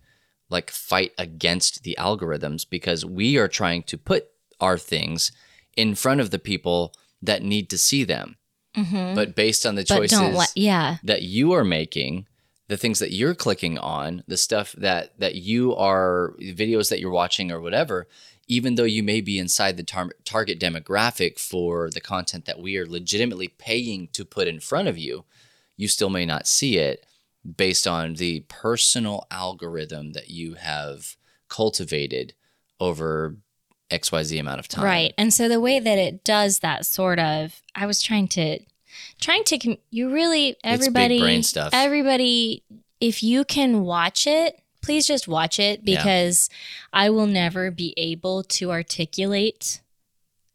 like 0.50 0.70
fight 0.72 1.12
against 1.18 1.84
the 1.84 1.96
algorithms 1.98 2.66
because 2.70 3.06
we 3.06 3.38
are 3.38 3.48
trying 3.48 3.84
to 3.84 3.98
put 3.98 4.28
our 4.60 4.78
things 4.78 5.32
in 5.76 5.96
front 5.96 6.22
of 6.22 6.32
the 6.32 6.40
people 6.40 6.94
that 7.22 7.44
need 7.44 7.70
to 7.70 7.78
see 7.78 8.04
them 8.04 8.38
Mhm. 8.78 9.16
but 9.16 9.36
based 9.36 9.66
on 9.66 9.76
the 9.76 9.84
choices 9.84 10.20
let, 10.20 10.52
yeah. 10.56 10.98
that 11.04 11.22
you 11.24 11.54
are 11.54 11.64
making 11.64 12.28
the 12.68 12.78
things 12.78 13.00
that 13.00 13.12
you're 13.12 13.34
clicking 13.36 13.78
on 13.78 14.24
the 14.28 14.38
stuff 14.38 14.74
that 14.78 15.18
that 15.20 15.36
you 15.36 15.74
are 15.76 16.36
videos 16.42 16.90
that 16.90 17.00
you're 17.00 17.12
watching 17.12 17.52
or 17.52 17.60
whatever 17.62 18.08
even 18.48 18.76
though 18.76 18.84
you 18.84 19.02
may 19.02 19.22
be 19.22 19.40
inside 19.40 19.76
the 19.76 19.84
tar- 19.84 20.12
target 20.24 20.60
demographic 20.60 21.40
for 21.40 21.90
the 21.90 22.02
content 22.02 22.46
that 22.46 22.60
we 22.60 22.78
are 22.78 22.86
legitimately 22.86 23.48
paying 23.48 24.08
to 24.14 24.24
put 24.24 24.48
in 24.48 24.60
front 24.60 24.88
of 24.88 24.98
you 24.98 25.26
you 25.78 25.88
still 25.88 26.10
may 26.10 26.26
not 26.26 26.48
see 26.48 26.78
it 26.78 27.06
based 27.58 27.86
on 27.86 28.16
the 28.16 28.42
personal 28.48 29.28
algorithm 29.30 30.14
that 30.14 30.30
you 30.30 30.56
have 30.56 31.16
cultivated 31.50 32.34
over 32.80 33.38
xyz 33.92 34.40
amount 34.40 34.60
of 34.60 34.68
time 34.68 34.84
Right. 34.84 35.14
And 35.18 35.34
so 35.34 35.48
the 35.48 35.60
way 35.60 35.80
that 35.80 35.98
it 35.98 36.24
does 36.24 36.60
that 36.60 36.86
sort 36.86 37.20
of, 37.20 37.62
I 37.76 37.86
was 37.86 38.02
trying 38.02 38.28
to, 38.30 38.60
trying 39.22 39.44
to 39.46 39.78
you 39.92 40.12
really, 40.12 40.58
everybody, 40.64 41.20
brain 41.20 41.44
stuff. 41.44 41.70
everybody, 41.74 42.64
if 43.00 43.22
you 43.22 43.46
can 43.46 43.82
watch 43.82 44.26
it, 44.26 44.60
please 44.86 45.06
just 45.08 45.28
watch 45.28 45.60
it 45.60 45.82
Yeah. 45.84 45.98
because 45.98 46.50
I 46.94 47.10
will 47.10 47.28
never 47.28 47.72
be 47.72 47.94
able 47.98 48.44
to 48.44 48.72
articulate 48.72 49.82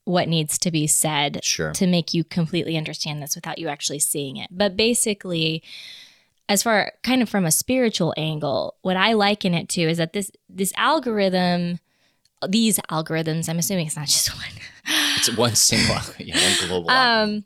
what 0.05 0.29
needs 0.29 0.59
to 0.59 0.71
be 0.71 0.87
said 0.87 1.41
sure 1.45 1.73
to 1.73 1.87
make 1.87 2.15
you 2.15 2.25
completely 2.25 2.77
understand 2.77 3.23
this 3.23 3.35
without 3.35 3.59
you 3.59 3.69
actually 3.69 3.99
seeing 3.99 4.37
it. 4.39 4.49
But 4.51 4.77
basically, 4.77 5.63
as 6.49 6.63
far 6.63 6.93
kind 7.05 7.23
of 7.23 7.29
from 7.29 7.45
a 7.45 7.53
spiritual 7.53 8.13
angle, 8.17 8.75
what 8.83 8.97
I 8.97 9.13
liken 9.13 9.55
it 9.55 9.69
to 9.71 9.83
is 9.83 9.99
that 9.99 10.13
this 10.13 10.31
this 10.49 10.73
algorithm, 10.77 11.79
these 12.49 12.79
algorithms, 12.91 13.49
I'm 13.49 13.59
assuming 13.59 13.87
it's 13.87 13.97
not 13.97 14.09
just 14.09 14.35
one, 14.37 14.63
it's 15.17 15.37
one 15.37 15.55
single 15.55 15.97
yeah, 16.19 16.37
one 16.41 16.69
global 16.69 16.91
um, 16.91 17.45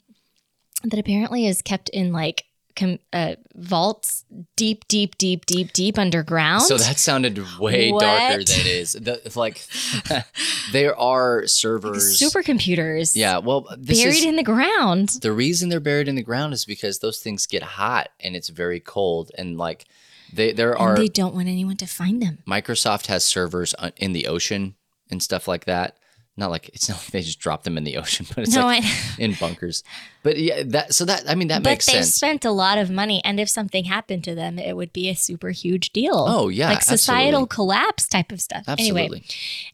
that 0.85 0.99
apparently 0.99 1.47
is 1.47 1.61
kept 1.61 1.89
in 1.91 2.13
like 2.13 2.45
com- 2.77 2.99
uh, 3.13 3.35
vaults 3.55 4.25
deep, 4.57 4.87
deep, 4.89 5.17
deep, 5.19 5.47
deep, 5.47 5.73
deep 5.73 5.99
underground. 5.99 6.63
So 6.63 6.77
that 6.77 6.99
sounded 6.99 7.39
way 7.59 7.91
darker 7.91 8.45
than 8.45 8.61
it 8.61 8.67
is. 8.67 8.93
The, 8.93 9.21
like 9.35 9.67
there 10.73 10.99
are 10.99 11.47
servers. 11.47 12.19
supercomputers, 12.21 13.15
Yeah. 13.17 13.39
Well, 13.39 13.67
this 13.79 14.01
buried 14.01 14.17
is 14.17 14.25
in 14.25 14.37
the 14.37 14.43
ground. 14.43 15.11
the 15.23 15.33
reason 15.33 15.69
they're 15.69 15.81
buried 15.81 16.09
in 16.09 16.15
the 16.15 16.23
ground 16.23 16.53
is 16.55 16.65
because 16.65 16.99
those 16.99 17.21
things 17.21 17.47
get 17.47 17.63
hot 17.63 18.09
and 18.21 18.37
it's 18.37 18.49
very 18.49 18.81
cold 18.81 19.31
and 19.39 19.57
like 19.57 19.85
they 20.33 20.53
there 20.53 20.77
are 20.77 20.95
and 20.95 20.99
they 21.03 21.09
don't 21.09 21.35
want 21.35 21.49
anyone 21.49 21.77
to 21.77 21.87
find 21.87 22.21
them. 22.23 22.39
Microsoft 22.47 23.07
has 23.07 23.25
servers 23.25 23.75
in 23.97 24.13
the 24.13 24.27
ocean 24.27 24.75
and 25.11 25.23
stuff 25.23 25.47
like 25.47 25.65
that. 25.67 25.97
Not 26.37 26.51
like 26.51 26.69
it's 26.71 26.89
not 26.89 26.99
like 26.99 27.07
they 27.13 27.21
just 27.23 27.39
drop 27.39 27.63
them 27.63 27.79
in 27.79 27.85
the 27.85 27.97
ocean, 27.97 28.27
but 28.35 28.39
it's 28.45 28.55
No, 28.57 28.65
like 28.65 28.83
I- 28.85 29.15
in 29.19 29.35
bunkers. 29.35 29.85
But 30.25 30.37
yeah, 30.39 30.63
that 30.67 30.93
so 30.95 31.05
that 31.05 31.25
I 31.31 31.35
mean 31.37 31.49
that 31.49 31.63
but 31.63 31.71
makes 31.71 31.87
they 31.87 31.93
sense. 31.93 32.15
spent 32.15 32.45
a 32.45 32.51
lot 32.51 32.77
of 32.79 32.91
money, 32.91 33.23
and 33.25 33.39
if 33.39 33.49
something 33.49 33.85
happened 33.85 34.25
to 34.25 34.35
them, 34.35 34.59
it 34.59 34.75
would 34.77 34.93
be 34.93 35.09
a 35.09 35.15
super 35.15 35.51
huge 35.51 35.91
deal. 35.91 36.25
Oh 36.29 36.49
yeah, 36.49 36.71
like 36.71 36.83
societal 36.83 37.43
absolutely. 37.43 37.55
collapse 37.55 38.09
type 38.09 38.33
of 38.33 38.41
stuff. 38.41 38.65
Absolutely. 38.67 39.03
Anyway, 39.03 39.23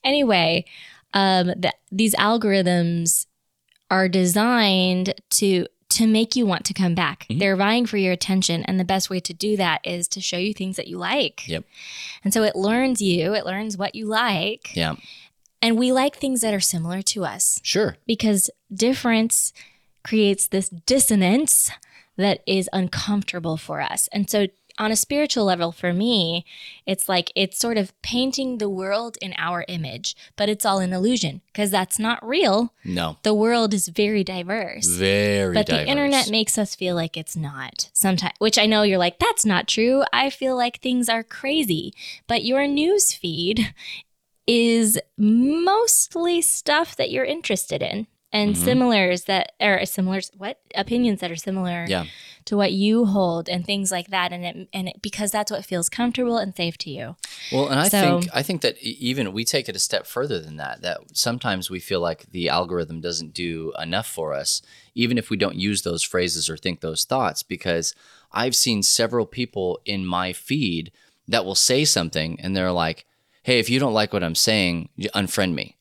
anyway, 0.05 0.64
um, 1.14 1.46
the, 1.49 1.73
these 1.90 2.14
algorithms 2.16 3.27
are 3.90 4.09
designed 4.09 5.14
to 5.31 5.66
to 5.90 6.07
make 6.07 6.37
you 6.37 6.46
want 6.46 6.64
to 6.66 6.73
come 6.75 6.94
back. 6.94 7.27
Mhm. 7.29 7.38
They're 7.40 7.57
vying 7.57 7.85
for 7.87 7.96
your 7.96 8.12
attention, 8.12 8.62
and 8.64 8.79
the 8.79 8.85
best 8.85 9.11
way 9.11 9.18
to 9.20 9.35
do 9.35 9.57
that 9.57 9.81
is 9.85 10.07
to 10.09 10.20
show 10.20 10.37
you 10.37 10.55
things 10.55 10.77
that 10.77 10.87
you 10.87 10.99
like. 10.99 11.49
Yep. 11.49 11.64
And 12.23 12.33
so 12.33 12.42
it 12.44 12.55
learns 12.55 13.01
you. 13.03 13.35
It 13.35 13.44
learns 13.44 13.77
what 13.77 13.94
you 13.96 14.07
like, 14.07 14.77
Yeah. 14.77 14.94
And 15.62 15.79
we 15.79 15.92
like 15.92 16.16
things 16.16 16.40
that 16.40 16.55
are 16.55 16.61
similar 16.61 17.03
to 17.03 17.25
us 17.25 17.61
Sure. 17.62 17.96
because 18.07 18.51
difference 18.73 19.53
creates 20.03 20.46
this 20.46 20.68
dissonance 20.68 21.70
that 22.16 22.42
is 22.46 22.68
uncomfortable 22.73 23.57
for 23.57 23.81
us. 23.81 24.09
And 24.12 24.29
so, 24.31 24.46
on 24.79 24.90
a 24.90 24.96
spiritual 24.96 25.44
level, 25.44 25.73
for 25.73 25.92
me, 25.92 26.46
it's 26.87 27.07
like 27.07 27.31
it's 27.35 27.59
sort 27.59 27.77
of 27.77 27.92
painting 28.01 28.57
the 28.57 28.68
world 28.70 29.18
in 29.20 29.35
our 29.37 29.64
image, 29.68 30.16
but 30.37 30.49
it's 30.49 30.64
all 30.64 30.79
an 30.79 30.94
illusion 30.94 31.42
because 31.53 31.70
that's 31.70 31.99
not 31.99 32.27
real. 32.27 32.73
No. 32.83 33.18
The 33.23 33.35
world 33.35 33.75
is 33.75 33.88
very 33.88 34.25
diverse. 34.25 34.87
Very 34.87 35.53
But 35.53 35.66
diverse. 35.66 35.85
the 35.85 35.90
internet 35.90 36.31
makes 36.31 36.57
us 36.57 36.75
feel 36.75 36.94
like 36.94 37.16
it's 37.18 37.37
not 37.37 37.90
sometimes, 37.92 38.33
which 38.38 38.57
I 38.59 38.64
know 38.64 38.83
you're 38.83 38.96
like, 38.96 39.18
that's 39.18 39.44
not 39.44 39.68
true. 39.68 40.03
I 40.14 40.31
feel 40.31 40.57
like 40.57 40.81
things 40.81 41.11
are 41.11 41.25
crazy. 41.25 41.92
But 42.27 42.44
your 42.44 42.66
news 42.66 43.12
feed 43.12 43.75
is 44.46 44.98
mostly 45.16 46.40
stuff 46.40 46.96
that 46.96 47.11
you're 47.11 47.24
interested 47.24 47.83
in 47.83 48.07
and 48.33 48.55
Mhm. 48.55 48.64
similars 48.64 49.24
that 49.24 49.53
are 49.61 49.85
similar, 49.85 50.20
what 50.37 50.61
opinions 50.74 51.20
that 51.20 51.31
are 51.33 51.37
similar 51.37 51.85
Yeah. 51.88 52.05
to 52.44 52.57
what 52.57 52.72
you 52.72 53.07
hold 53.07 53.48
and 53.48 53.64
things 53.66 53.90
like 53.90 54.09
that. 54.11 54.33
And 54.33 54.44
it, 54.44 54.68
and 54.72 54.88
it, 54.88 55.03
because 55.03 55.33
that's 55.33 55.50
what 55.50 55.64
feels 55.64 55.88
comfortable 55.88 56.38
and 56.38 56.55
safe 56.55 56.79
to 56.79 56.90
you. 56.90 57.16
Well, 57.50 57.68
and 57.68 57.81
I 57.81 57.88
So- 57.88 58.20
think 58.20 58.31
I 58.33 58.42
think 58.44 58.62
that 58.62 58.79
even 58.83 59.33
we 59.33 59.44
take 59.44 59.68
it 59.68 59.74
a 59.76 59.81
step 59.81 60.07
further 60.07 60.38
than 60.38 60.57
that. 60.59 60.81
That 60.83 60.98
sometimes 61.12 61.70
we 61.70 61.81
feel 61.81 62.00
like 62.00 62.31
the 62.31 62.48
algorithm 62.48 63.00
doesn't 63.00 63.35
do 63.35 63.72
enough 63.81 64.07
for 64.07 64.33
us, 64.33 64.62
even 64.94 65.18
if 65.18 65.29
we 65.29 65.37
don't 65.37 65.57
use 65.57 65.83
those 65.83 66.05
phrases 66.05 66.48
or 66.48 66.57
think 66.57 66.81
those 66.81 67.05
thoughts. 67.05 67.42
Because 67.42 67.94
I've 68.33 68.55
seen 68.55 68.85
several 68.85 69.26
people 69.26 69.81
in 69.85 70.07
my 70.07 70.33
feed 70.33 70.92
that 71.26 71.44
will 71.44 71.57
say 71.57 71.85
something, 71.85 72.40
and 72.40 72.57
they're 72.57 72.72
like, 72.72 73.07
"Hey, 73.42 73.59
if 73.59 73.70
you 73.70 73.79
don't 73.81 73.94
like 73.94 74.12
what 74.12 74.24
I'm 74.24 74.35
saying, 74.35 74.88
unfriend 75.14 75.55
me." 75.55 75.76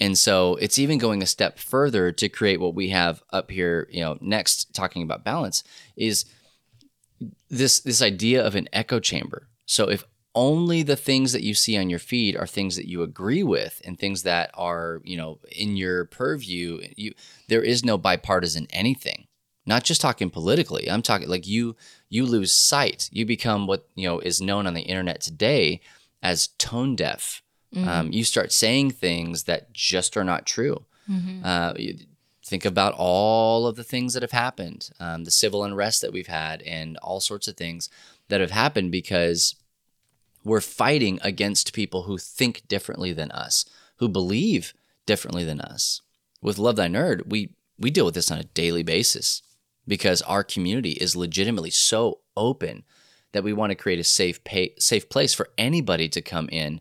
And 0.00 0.18
so 0.18 0.56
it's 0.56 0.78
even 0.78 0.98
going 0.98 1.22
a 1.22 1.26
step 1.26 1.58
further 1.58 2.12
to 2.12 2.28
create 2.28 2.60
what 2.60 2.74
we 2.74 2.90
have 2.90 3.22
up 3.30 3.50
here, 3.50 3.88
you 3.90 4.00
know, 4.00 4.18
next 4.20 4.74
talking 4.74 5.02
about 5.02 5.24
balance 5.24 5.64
is 5.96 6.26
this 7.48 7.80
this 7.80 8.02
idea 8.02 8.44
of 8.44 8.54
an 8.54 8.68
echo 8.72 9.00
chamber. 9.00 9.48
So 9.64 9.88
if 9.88 10.04
only 10.34 10.82
the 10.82 10.96
things 10.96 11.32
that 11.32 11.42
you 11.42 11.54
see 11.54 11.78
on 11.78 11.88
your 11.88 11.98
feed 11.98 12.36
are 12.36 12.46
things 12.46 12.76
that 12.76 12.86
you 12.86 13.02
agree 13.02 13.42
with 13.42 13.80
and 13.86 13.98
things 13.98 14.22
that 14.24 14.50
are, 14.52 15.00
you 15.02 15.16
know, 15.16 15.38
in 15.50 15.76
your 15.78 16.04
purview, 16.04 16.80
you 16.94 17.14
there 17.48 17.62
is 17.62 17.84
no 17.84 17.96
bipartisan 17.96 18.66
anything. 18.70 19.26
Not 19.64 19.82
just 19.82 20.00
talking 20.00 20.30
politically. 20.30 20.90
I'm 20.90 21.02
talking 21.02 21.28
like 21.28 21.46
you 21.46 21.74
you 22.10 22.26
lose 22.26 22.52
sight. 22.52 23.08
You 23.12 23.24
become 23.24 23.66
what, 23.66 23.88
you 23.94 24.06
know, 24.06 24.20
is 24.20 24.42
known 24.42 24.66
on 24.66 24.74
the 24.74 24.82
internet 24.82 25.22
today 25.22 25.80
as 26.22 26.48
tone 26.58 26.96
deaf. 26.96 27.42
Um, 27.76 28.12
you 28.12 28.24
start 28.24 28.52
saying 28.52 28.92
things 28.92 29.44
that 29.44 29.72
just 29.72 30.16
are 30.16 30.24
not 30.24 30.46
true. 30.46 30.86
Uh, 31.44 31.74
you 31.76 31.98
think 32.44 32.64
about 32.64 32.94
all 32.96 33.66
of 33.66 33.76
the 33.76 33.84
things 33.84 34.14
that 34.14 34.22
have 34.22 34.30
happened, 34.32 34.90
um, 35.00 35.24
the 35.24 35.30
civil 35.30 35.62
unrest 35.64 36.00
that 36.00 36.12
we've 36.12 36.28
had, 36.28 36.62
and 36.62 36.96
all 36.98 37.20
sorts 37.20 37.48
of 37.48 37.56
things 37.56 37.90
that 38.28 38.40
have 38.40 38.52
happened 38.52 38.92
because 38.92 39.56
we're 40.44 40.60
fighting 40.60 41.18
against 41.22 41.72
people 41.74 42.04
who 42.04 42.16
think 42.18 42.66
differently 42.68 43.12
than 43.12 43.30
us, 43.32 43.64
who 43.96 44.08
believe 44.08 44.74
differently 45.04 45.44
than 45.44 45.60
us. 45.60 46.02
With 46.40 46.58
Love 46.58 46.76
Thy 46.76 46.86
Nerd, 46.88 47.28
we 47.28 47.50
we 47.78 47.90
deal 47.90 48.06
with 48.06 48.14
this 48.14 48.30
on 48.30 48.38
a 48.38 48.44
daily 48.44 48.82
basis 48.82 49.42
because 49.86 50.22
our 50.22 50.42
community 50.42 50.92
is 50.92 51.14
legitimately 51.16 51.70
so 51.70 52.20
open 52.36 52.84
that 53.36 53.44
we 53.44 53.52
want 53.52 53.70
to 53.70 53.76
create 53.76 53.98
a 53.98 54.04
safe 54.04 54.42
pay, 54.44 54.74
safe 54.78 55.08
place 55.08 55.34
for 55.34 55.48
anybody 55.56 56.08
to 56.08 56.22
come 56.22 56.48
in 56.50 56.80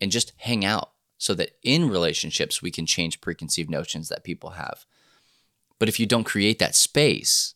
and 0.00 0.10
just 0.10 0.32
hang 0.38 0.64
out 0.64 0.92
so 1.18 1.34
that 1.34 1.56
in 1.62 1.88
relationships 1.88 2.62
we 2.62 2.70
can 2.70 2.86
change 2.86 3.20
preconceived 3.20 3.70
notions 3.70 4.08
that 4.08 4.24
people 4.24 4.50
have. 4.50 4.84
But 5.78 5.88
if 5.88 6.00
you 6.00 6.06
don't 6.06 6.24
create 6.24 6.58
that 6.58 6.74
space, 6.74 7.54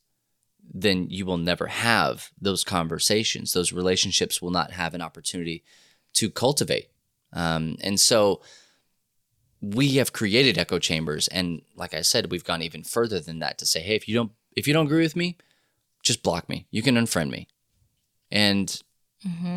then 0.72 1.08
you 1.10 1.26
will 1.26 1.36
never 1.36 1.66
have 1.66 2.30
those 2.40 2.64
conversations. 2.64 3.52
Those 3.52 3.72
relationships 3.72 4.40
will 4.40 4.50
not 4.50 4.72
have 4.72 4.94
an 4.94 5.02
opportunity 5.02 5.64
to 6.14 6.30
cultivate. 6.30 6.88
Um, 7.32 7.76
and 7.82 7.98
so 7.98 8.42
we 9.60 9.96
have 9.96 10.12
created 10.12 10.58
echo 10.58 10.78
chambers, 10.78 11.28
and 11.28 11.62
like 11.76 11.92
I 11.92 12.00
said, 12.00 12.30
we've 12.30 12.44
gone 12.44 12.62
even 12.62 12.82
further 12.82 13.20
than 13.20 13.40
that 13.40 13.58
to 13.58 13.66
say, 13.66 13.80
hey, 13.80 13.94
if 13.94 14.08
you 14.08 14.14
don't 14.14 14.32
if 14.56 14.66
you 14.66 14.74
don't 14.74 14.86
agree 14.86 15.02
with 15.02 15.16
me, 15.16 15.36
just 16.02 16.22
block 16.22 16.48
me. 16.48 16.66
You 16.70 16.82
can 16.82 16.96
unfriend 16.96 17.30
me. 17.30 17.46
And 18.30 18.82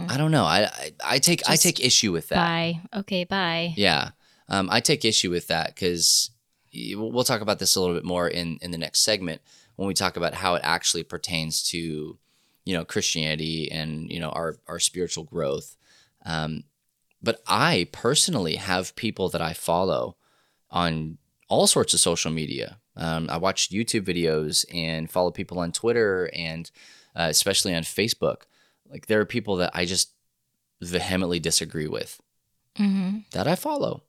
I 0.09 0.17
don't 0.17 0.31
know. 0.31 0.45
I 0.45 0.63
I, 0.63 0.91
I 1.03 1.19
take 1.19 1.41
I 1.47 1.53
Mm-hmm. 1.53 1.61
Take 1.61 1.79
issue 1.79 2.11
with 2.11 2.29
that. 2.29 2.35
Bye. 2.35 2.81
Okay, 2.93 3.23
bye. 3.23 3.73
Yeah, 3.77 4.11
um, 4.49 4.69
I 4.71 4.79
take 4.79 5.05
issue 5.05 5.29
with 5.29 5.47
that 5.47 5.73
because 5.73 6.31
we'll 6.73 7.23
talk 7.23 7.41
about 7.41 7.59
this 7.59 7.75
a 7.75 7.79
little 7.81 7.95
bit 7.95 8.05
more 8.05 8.27
in 8.27 8.57
in 8.61 8.71
the 8.71 8.77
next 8.77 9.01
segment 9.01 9.41
when 9.75 9.87
we 9.87 9.93
talk 9.93 10.17
about 10.17 10.33
how 10.33 10.55
it 10.55 10.61
actually 10.63 11.03
pertains 11.03 11.63
to 11.69 12.17
you 12.65 12.73
know 12.73 12.83
Christianity 12.83 13.71
and 13.71 14.09
you 14.09 14.19
know 14.19 14.29
our 14.29 14.57
our 14.67 14.79
spiritual 14.79 15.23
growth. 15.23 15.75
Um, 16.25 16.63
but 17.21 17.41
I 17.47 17.87
personally 17.91 18.55
have 18.55 18.95
people 18.95 19.29
that 19.29 19.41
I 19.41 19.53
follow 19.53 20.17
on 20.69 21.17
all 21.47 21.67
sorts 21.67 21.93
of 21.93 21.99
social 21.99 22.31
media. 22.31 22.79
Um, 22.95 23.29
I 23.29 23.37
watch 23.37 23.69
YouTube 23.69 24.05
videos 24.05 24.65
and 24.73 25.09
follow 25.09 25.31
people 25.31 25.59
on 25.59 25.71
Twitter 25.71 26.29
and 26.33 26.69
uh, 27.15 27.27
especially 27.29 27.73
on 27.73 27.83
Facebook. 27.83 28.43
Like 28.93 29.07
there 29.07 29.19
are 29.19 29.25
people 29.25 29.55
that 29.57 29.71
I 29.73 29.85
just 29.85 30.13
vehemently 30.79 31.39
disagree 31.39 31.87
with 31.87 32.21
Mm-hmm. 32.79 33.19
that 33.33 33.47
I 33.47 33.55
follow, 33.55 34.03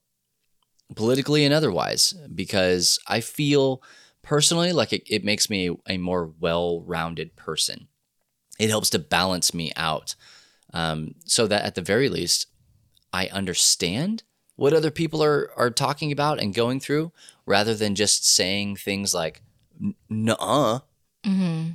politically 0.94 1.44
and 1.44 1.52
otherwise, 1.52 2.14
because 2.34 2.98
I 3.06 3.20
feel 3.20 3.82
personally 4.22 4.72
like 4.72 4.92
it, 4.92 5.02
it 5.06 5.22
makes 5.24 5.50
me 5.50 5.76
a 5.86 5.98
more 5.98 6.32
well 6.40 6.80
rounded 6.80 7.36
person. 7.36 7.88
It 8.58 8.70
helps 8.70 8.88
to 8.90 8.98
balance 8.98 9.52
me 9.52 9.72
out 9.76 10.14
um, 10.72 11.14
so 11.26 11.46
that 11.46 11.64
at 11.64 11.74
the 11.74 11.82
very 11.82 12.08
least, 12.08 12.46
I 13.12 13.26
understand 13.28 14.22
what 14.56 14.72
other 14.72 14.90
people 14.90 15.22
are, 15.22 15.50
are 15.56 15.70
talking 15.70 16.10
about 16.12 16.40
and 16.40 16.54
going 16.54 16.80
through 16.80 17.12
rather 17.44 17.74
than 17.74 17.94
just 17.94 18.26
saying 18.26 18.76
things 18.76 19.12
like, 19.14 19.42
nuh 20.08 20.80
Mm-hmm. 21.24 21.70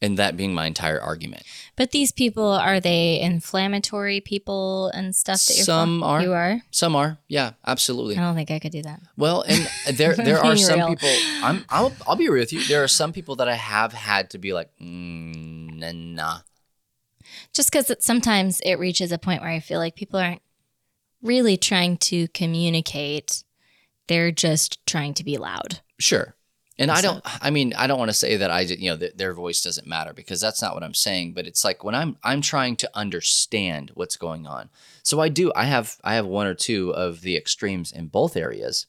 And 0.00 0.16
that 0.18 0.36
being 0.36 0.54
my 0.54 0.66
entire 0.66 1.00
argument. 1.00 1.42
But 1.76 1.90
these 1.90 2.12
people 2.12 2.48
are 2.48 2.80
they 2.80 3.20
inflammatory 3.20 4.20
people 4.20 4.88
and 4.88 5.14
stuff 5.14 5.44
that 5.46 5.56
you're 5.56 5.64
Some 5.64 6.02
are. 6.02 6.22
You 6.22 6.32
are. 6.32 6.62
Some 6.70 6.94
are, 6.94 7.18
yeah, 7.28 7.52
absolutely. 7.66 8.16
I 8.16 8.20
don't 8.20 8.34
think 8.34 8.50
I 8.50 8.58
could 8.58 8.72
do 8.72 8.82
that. 8.82 9.00
Well, 9.16 9.42
and 9.42 9.68
there 9.96 10.14
there 10.16 10.38
are 10.38 10.56
some 10.56 10.78
real. 10.78 10.88
people. 10.88 11.08
I'm 11.42 11.64
I'll, 11.68 11.92
I'll 12.06 12.16
be 12.16 12.28
real 12.28 12.42
with 12.42 12.52
you. 12.52 12.62
There 12.64 12.82
are 12.82 12.88
some 12.88 13.12
people 13.12 13.36
that 13.36 13.48
I 13.48 13.54
have 13.54 13.92
had 13.92 14.30
to 14.30 14.38
be 14.38 14.52
like, 14.52 14.70
mm, 14.80 15.74
nah, 15.74 15.92
nah. 15.92 16.38
Just 17.52 17.70
because 17.70 17.92
sometimes 18.00 18.60
it 18.60 18.78
reaches 18.78 19.12
a 19.12 19.18
point 19.18 19.42
where 19.42 19.50
I 19.50 19.60
feel 19.60 19.78
like 19.78 19.96
people 19.96 20.18
aren't 20.18 20.42
really 21.22 21.56
trying 21.56 21.96
to 21.98 22.28
communicate; 22.28 23.42
they're 24.06 24.32
just 24.32 24.84
trying 24.86 25.14
to 25.14 25.24
be 25.24 25.36
loud. 25.36 25.80
Sure. 25.98 26.34
And 26.80 26.90
I 26.92 27.00
don't. 27.00 27.24
I 27.44 27.50
mean, 27.50 27.72
I 27.76 27.86
don't 27.88 27.98
want 27.98 28.10
to 28.10 28.14
say 28.14 28.36
that 28.36 28.50
I, 28.52 28.60
you 28.60 28.90
know, 28.90 28.96
that 28.96 29.18
their 29.18 29.34
voice 29.34 29.60
doesn't 29.62 29.86
matter 29.86 30.12
because 30.12 30.40
that's 30.40 30.62
not 30.62 30.74
what 30.74 30.84
I'm 30.84 30.94
saying. 30.94 31.32
But 31.32 31.46
it's 31.46 31.64
like 31.64 31.82
when 31.82 31.94
I'm 31.94 32.16
I'm 32.22 32.40
trying 32.40 32.76
to 32.76 32.90
understand 32.94 33.90
what's 33.94 34.16
going 34.16 34.46
on. 34.46 34.70
So 35.02 35.18
I 35.20 35.28
do. 35.28 35.50
I 35.56 35.64
have 35.64 35.96
I 36.04 36.14
have 36.14 36.26
one 36.26 36.46
or 36.46 36.54
two 36.54 36.94
of 36.94 37.22
the 37.22 37.36
extremes 37.36 37.90
in 37.90 38.06
both 38.06 38.36
areas 38.36 38.86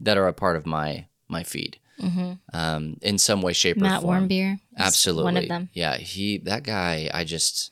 that 0.00 0.16
are 0.16 0.26
a 0.26 0.32
part 0.32 0.56
of 0.56 0.64
my 0.64 1.06
my 1.28 1.42
feed, 1.42 1.76
Mm-hmm. 2.00 2.32
um, 2.56 2.96
in 3.02 3.18
some 3.18 3.42
way, 3.42 3.52
shape, 3.52 3.76
or 3.76 3.80
Matt 3.80 4.00
form. 4.02 4.28
Warmbier, 4.28 4.60
Absolutely. 4.78 5.24
one 5.24 5.36
of 5.36 5.48
them. 5.48 5.68
Yeah, 5.74 5.96
he 5.98 6.38
that 6.38 6.62
guy, 6.62 7.10
I 7.12 7.24
just 7.24 7.70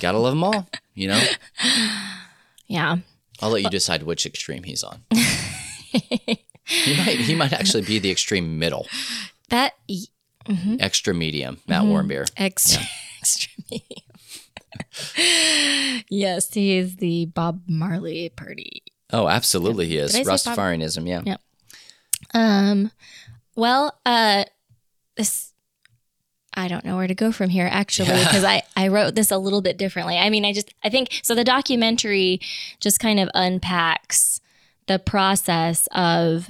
gotta 0.00 0.18
love 0.18 0.32
them 0.32 0.44
all. 0.44 0.68
You 0.94 1.08
know, 1.08 1.26
Yeah, 2.68 2.98
I'll 3.40 3.50
let 3.50 3.62
you 3.62 3.70
decide 3.70 4.02
which 4.04 4.26
extreme 4.26 4.62
he's 4.64 4.84
on. 4.84 5.02
he 6.66 6.96
might 6.96 7.18
he 7.18 7.34
might 7.34 7.52
actually 7.52 7.82
be 7.84 7.98
the 7.98 8.10
extreme 8.10 8.58
middle, 8.58 8.86
that 9.50 9.74
mhm. 9.88 10.76
extra 10.80 11.14
medium. 11.14 11.58
Matt 11.66 11.82
Mhm. 11.84 11.88
Warmbier. 12.08 12.30
extra 12.36 12.82
extra 13.20 13.50
medium. 13.70 14.02
yes, 16.08 16.52
he 16.52 16.76
is 16.76 16.96
the 16.96 17.26
Bob 17.26 17.62
Marley 17.66 18.28
party. 18.30 18.82
Oh, 19.12 19.28
absolutely, 19.28 19.86
he 19.86 19.98
is 19.98 20.12
Did 20.12 20.26
I 20.28 20.36
say 20.36 20.50
Bob- 20.50 20.58
Rastafarianism. 20.58 21.06
Yeah. 21.08 21.22
Yeah. 21.24 21.36
Um, 22.34 22.90
well, 23.54 23.98
uh, 24.04 24.44
this 25.16 25.52
I 26.58 26.68
don't 26.68 26.84
know 26.84 26.96
where 26.96 27.06
to 27.06 27.14
go 27.14 27.32
from 27.32 27.50
here 27.50 27.68
actually 27.70 28.08
Yeah. 28.10 28.24
because 28.24 28.44
I 28.44 28.62
I 28.76 28.88
wrote 28.88 29.14
this 29.14 29.30
a 29.30 29.38
little 29.38 29.62
bit 29.62 29.76
differently. 29.78 30.16
I 30.18 30.30
mean, 30.30 30.44
I 30.44 30.52
just 30.52 30.72
I 30.82 30.88
think 30.90 31.08
so. 31.22 31.34
The 31.34 31.44
documentary 31.44 32.40
just 32.80 32.98
kind 33.00 33.20
of 33.20 33.28
unpacks 33.34 34.40
the 34.86 34.98
process 34.98 35.86
of 35.92 36.48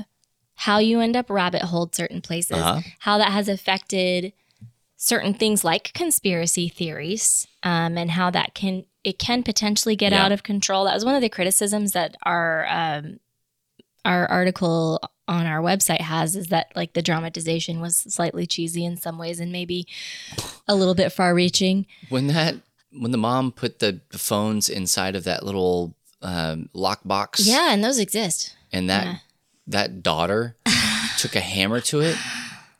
how 0.54 0.78
you 0.78 1.00
end 1.00 1.16
up 1.16 1.28
rabbit 1.30 1.62
holed 1.62 1.94
certain 1.94 2.20
places, 2.20 2.56
Uh-huh. 2.58 2.80
how 3.00 3.18
that 3.18 3.32
has 3.32 3.48
affected 3.48 4.32
certain 4.96 5.34
things 5.34 5.62
like 5.64 5.92
conspiracy 5.92 6.68
theories, 6.68 7.46
um, 7.62 7.98
and 7.98 8.12
how 8.12 8.30
that 8.30 8.54
can 8.54 8.84
it 9.04 9.18
can 9.20 9.44
potentially 9.44 9.94
get 9.94 10.10
Yeah. 10.12 10.24
out 10.24 10.32
of 10.32 10.42
control. 10.42 10.84
That 10.84 10.94
was 10.94 11.04
one 11.04 11.14
of 11.14 11.20
the 11.20 11.28
criticisms 11.28 11.92
that 11.92 12.16
our 12.24 12.66
um, 12.68 13.20
our 14.04 14.26
article 14.26 15.00
on 15.28 15.46
our 15.46 15.60
website 15.60 16.00
has 16.00 16.34
is 16.36 16.48
that 16.48 16.68
like 16.76 16.92
the 16.94 17.02
dramatization 17.02 17.80
was 17.80 17.96
slightly 17.98 18.46
cheesy 18.46 18.84
in 18.84 18.96
some 18.96 19.18
ways 19.18 19.38
and 19.40 19.50
maybe 19.52 19.86
a 20.68 20.74
little 20.74 20.94
bit 20.94 21.12
far 21.12 21.34
reaching. 21.34 21.86
When 22.08 22.26
that 22.28 22.56
when 22.90 23.10
the 23.12 23.18
mom 23.18 23.52
put 23.52 23.78
the 23.80 24.00
phones 24.12 24.68
inside 24.68 25.14
of 25.16 25.24
that 25.24 25.44
little 25.44 25.94
um, 26.26 26.68
lockbox, 26.74 27.46
Yeah, 27.46 27.72
and 27.72 27.84
those 27.84 27.98
exist. 27.98 28.54
and 28.72 28.90
that 28.90 29.04
Yeah. 29.06 29.16
that 29.68 30.02
daughter 30.02 30.56
took 31.18 31.36
a 31.36 31.40
hammer 31.40 31.80
to 31.82 32.00
it. 32.00 32.16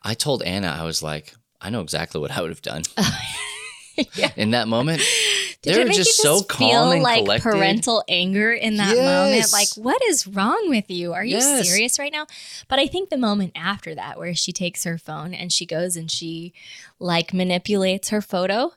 I 0.03 0.15
told 0.15 0.43
Anna, 0.43 0.69
I 0.69 0.85
was 0.85 1.03
like, 1.03 1.33
I 1.61 1.71
know 1.71 1.81
exactly 1.81 2.21
what 2.21 2.31
I 2.37 2.41
would 2.41 2.51
have 2.51 2.63
done 2.63 2.83
Yeah. 4.15 4.31
in 4.37 4.51
that 4.51 4.69
moment. 4.69 5.03
Did 5.63 5.75
they 5.75 5.81
it 5.81 5.83
were 5.85 5.89
make 5.89 5.97
just 5.97 6.19
you 6.19 6.25
so 6.25 6.35
just 6.39 6.49
calm 6.49 6.69
feel 6.71 6.91
and 6.93 7.03
like 7.03 7.25
collected. 7.25 7.43
parental 7.51 8.05
anger 8.09 8.53
in 8.53 8.77
that 8.77 8.97
moment? 8.99 9.53
Like, 9.53 9.69
what 9.77 10.01
is 10.05 10.27
wrong 10.27 10.67
with 10.69 10.89
you? 10.91 11.13
Are 11.13 11.25
you 11.25 11.39
Yes. 11.39 11.67
serious 11.67 11.99
right 11.99 12.13
now? 12.13 12.27
But 12.69 12.79
I 12.79 12.87
think 12.87 13.09
the 13.11 13.17
moment 13.17 13.53
after 13.57 13.95
that, 13.95 14.19
where 14.19 14.35
she 14.35 14.53
takes 14.53 14.85
her 14.85 14.99
phone 14.99 15.33
and 15.35 15.51
she 15.53 15.67
goes 15.67 15.97
and 15.97 16.09
she 16.11 16.53
like 17.01 17.33
manipulates 17.35 18.11
her 18.11 18.21
photo, 18.23 18.73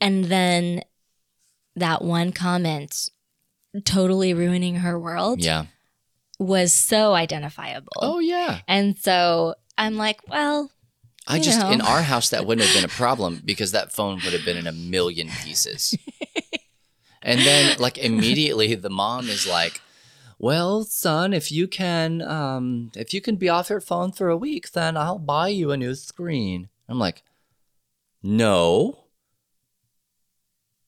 and 0.00 0.26
then 0.26 0.82
that 1.76 2.02
one 2.02 2.32
comment 2.32 3.10
totally 3.84 4.34
ruining 4.34 4.76
her 4.76 4.98
world 4.98 5.40
Yeah. 5.42 5.66
was 6.38 6.72
so 6.72 7.14
identifiable. 7.14 7.92
Oh 7.96 8.18
yeah. 8.18 8.60
And 8.68 8.98
so 8.98 9.54
I'm 9.76 9.96
like, 9.96 10.28
well, 10.28 10.70
I 11.26 11.38
just 11.38 11.60
know. 11.60 11.70
in 11.70 11.80
our 11.82 12.02
house 12.02 12.30
that 12.30 12.46
wouldn't 12.46 12.66
have 12.66 12.74
been 12.76 12.84
a 12.84 12.88
problem 13.02 13.42
because 13.44 13.72
that 13.72 13.92
phone 13.92 14.20
would 14.24 14.32
have 14.32 14.44
been 14.44 14.56
in 14.56 14.66
a 14.66 14.72
million 14.72 15.28
pieces. 15.44 15.94
and 17.22 17.40
then 17.40 17.76
like 17.78 17.98
immediately 17.98 18.74
the 18.74 18.88
mom 18.90 19.28
is 19.28 19.46
like, 19.46 19.80
"Well, 20.38 20.84
son, 20.84 21.34
if 21.34 21.52
you 21.52 21.68
can 21.68 22.22
um 22.22 22.90
if 22.96 23.12
you 23.12 23.20
can 23.20 23.36
be 23.36 23.48
off 23.50 23.68
your 23.70 23.80
phone 23.82 24.12
for 24.12 24.28
a 24.30 24.36
week, 24.36 24.72
then 24.72 24.96
I'll 24.96 25.18
buy 25.18 25.48
you 25.48 25.70
a 25.70 25.76
new 25.76 25.94
screen." 25.94 26.68
I'm 26.88 26.98
like, 26.98 27.22
"No. 28.22 29.04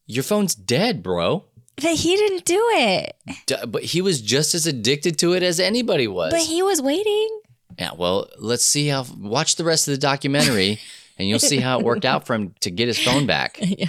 Your 0.07 0.25
phone's 0.25 0.55
dead, 0.55 1.03
bro." 1.03 1.45
But 1.81 1.95
he 1.95 2.17
didn't 2.17 2.45
do 2.45 2.63
it. 2.73 3.17
D- 3.47 3.57
but 3.69 3.83
he 3.83 4.01
was 4.01 4.21
just 4.21 4.55
as 4.55 4.67
addicted 4.67 5.19
to 5.19 5.33
it 5.35 5.43
as 5.43 5.61
anybody 5.61 6.07
was. 6.09 6.33
But 6.33 6.43
he 6.43 6.63
was 6.63 6.81
waiting. 6.83 7.41
Yeah, 7.79 7.91
well, 7.97 8.29
let's 8.39 8.65
see 8.65 8.89
how. 8.89 9.07
Watch 9.19 9.57
the 9.57 9.65
rest 9.65 9.89
of 9.89 9.93
the 9.93 9.99
documentary, 9.99 10.79
and 11.19 11.29
you'll 11.29 11.39
see 11.39 11.59
how 11.59 11.79
it 11.81 11.85
worked 11.85 12.05
out 12.05 12.27
for 12.27 12.35
him 12.35 12.55
to 12.61 12.71
get 12.71 12.89
his 12.89 12.99
phone 12.99 13.27
back. 13.27 13.59
yeah. 13.61 13.89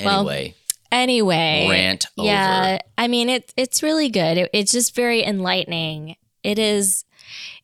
Well, 0.00 0.20
Anyway, 0.28 0.54
Anyway, 0.92 1.66
rant 1.68 2.06
yeah, 2.16 2.76
over. 2.76 2.78
I 2.96 3.08
mean 3.08 3.28
it's 3.28 3.52
it's 3.56 3.82
really 3.82 4.08
good. 4.08 4.38
It, 4.38 4.50
it's 4.52 4.72
just 4.72 4.94
very 4.94 5.24
enlightening. 5.24 6.16
It 6.42 6.58
is, 6.58 7.04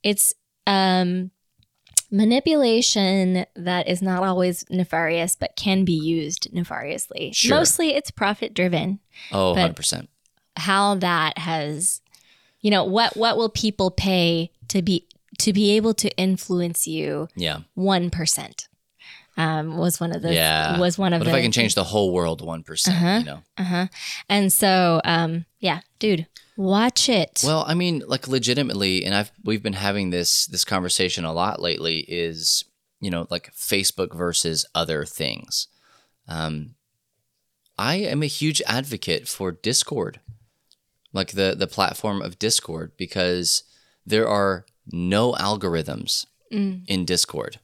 it's 0.02 0.34
um 0.66 1.30
manipulation 2.12 3.46
that 3.56 3.88
is 3.88 4.02
not 4.02 4.22
always 4.22 4.64
nefarious, 4.70 5.34
but 5.36 5.56
can 5.56 5.84
be 5.84 5.92
used 5.92 6.48
nefariously. 6.52 7.32
Sure. 7.32 7.56
Mostly, 7.58 7.94
it's 7.94 8.10
profit 8.10 8.54
driven. 8.54 9.00
Oh, 9.32 9.50
but- 9.54 9.60
100 9.60 9.76
percent. 9.76 10.08
How 10.56 10.96
that 10.96 11.38
has, 11.38 12.02
you 12.60 12.70
know, 12.70 12.84
what 12.84 13.16
what 13.16 13.38
will 13.38 13.48
people 13.48 13.90
pay 13.90 14.50
to 14.68 14.82
be 14.82 15.06
to 15.38 15.52
be 15.54 15.70
able 15.70 15.94
to 15.94 16.14
influence 16.18 16.86
you 16.86 17.28
Yeah, 17.34 17.60
one 17.74 18.10
percent? 18.10 18.68
Um, 19.38 19.78
was 19.78 19.98
one 19.98 20.14
of 20.14 20.20
the 20.20 20.34
Yeah. 20.34 20.78
was 20.78 20.98
one 20.98 21.14
of 21.14 21.20
but 21.20 21.24
the 21.24 21.30
if 21.30 21.36
I 21.36 21.40
can 21.40 21.52
change 21.52 21.74
the 21.74 21.84
whole 21.84 22.12
world 22.12 22.44
one 22.44 22.62
Uh-huh. 22.68 23.16
you 23.20 23.24
know. 23.24 23.42
Uh 23.56 23.64
huh. 23.64 23.86
And 24.28 24.52
so, 24.52 25.00
um, 25.06 25.46
yeah, 25.58 25.80
dude, 25.98 26.26
watch 26.56 27.08
it. 27.08 27.42
Well, 27.44 27.64
I 27.66 27.74
mean, 27.74 28.02
like 28.06 28.28
legitimately, 28.28 29.04
and 29.04 29.14
I've 29.14 29.32
we've 29.44 29.62
been 29.62 29.72
having 29.74 30.10
this 30.10 30.46
this 30.46 30.64
conversation 30.64 31.24
a 31.24 31.32
lot 31.32 31.60
lately. 31.60 32.00
Is 32.00 32.64
you 33.00 33.10
know, 33.10 33.26
like 33.30 33.52
Facebook 33.54 34.14
versus 34.16 34.64
other 34.74 35.04
things. 35.04 35.66
Um, 36.28 36.74
I 37.78 37.96
am 37.96 38.22
a 38.22 38.26
huge 38.26 38.62
advocate 38.66 39.26
for 39.28 39.50
Discord, 39.52 40.20
like 41.12 41.32
the 41.32 41.54
the 41.58 41.66
platform 41.66 42.22
of 42.22 42.38
Discord, 42.38 42.92
because 42.96 43.64
there 44.06 44.28
are 44.28 44.64
no 44.90 45.32
algorithms 45.32 46.26
in 46.86 47.04
Discord, 47.06 47.60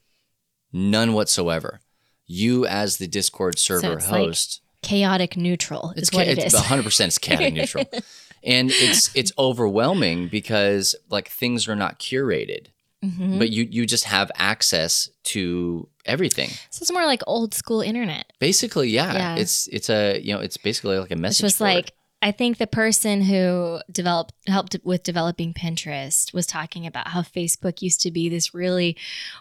none 0.72 1.12
whatsoever. 1.12 1.80
You 2.26 2.66
as 2.66 2.96
the 2.96 3.06
Discord 3.06 3.58
server 3.58 3.94
it's 3.98 4.10
like 4.10 4.20
host, 4.26 4.60
Chaotic 4.82 5.36
neutral 5.36 5.92
is 5.96 6.04
it's 6.04 6.12
what 6.12 6.24
cha- 6.24 6.30
it 6.32 6.38
it's 6.38 6.54
is. 6.54 6.60
100% 6.60 7.06
it's 7.06 7.18
chaotic 7.18 7.54
neutral, 7.54 7.84
and 8.44 8.70
it's 8.70 9.10
it's 9.14 9.32
overwhelming 9.38 10.28
because 10.28 10.94
like 11.10 11.28
things 11.28 11.68
are 11.68 11.76
not 11.76 11.98
curated, 11.98 12.66
Mhm. 13.04 13.38
but 13.38 13.50
you 13.50 13.66
you 13.70 13.86
just 13.86 14.04
have 14.04 14.30
access 14.36 15.08
to 15.24 15.88
everything. 16.04 16.50
So 16.70 16.82
it's 16.82 16.90
more 16.92 17.04
like 17.06 17.22
old 17.26 17.54
school 17.54 17.80
internet. 17.80 18.32
Basically, 18.40 18.88
yeah, 18.90 19.12
Yeah. 19.14 19.36
it's 19.36 19.68
it's 19.68 19.90
a 19.90 20.20
you 20.20 20.32
know 20.34 20.40
it's 20.40 20.56
basically 20.56 20.98
like 20.98 21.10
a 21.10 21.14
It's 21.14 21.20
message. 21.20 21.40
just 21.46 21.58
board. 21.58 21.74
like 21.74 21.92
I 22.20 22.32
think 22.32 22.58
the 22.58 22.66
person 22.66 23.22
who 23.22 23.78
developed 23.92 24.34
helped 24.48 24.76
with 24.82 25.04
developing 25.04 25.54
Pinterest 25.54 26.32
was 26.34 26.46
talking 26.46 26.84
about 26.84 27.08
how 27.08 27.22
Facebook 27.22 27.80
used 27.80 28.00
to 28.00 28.10
be 28.10 28.28
this 28.28 28.52
really 28.52 28.96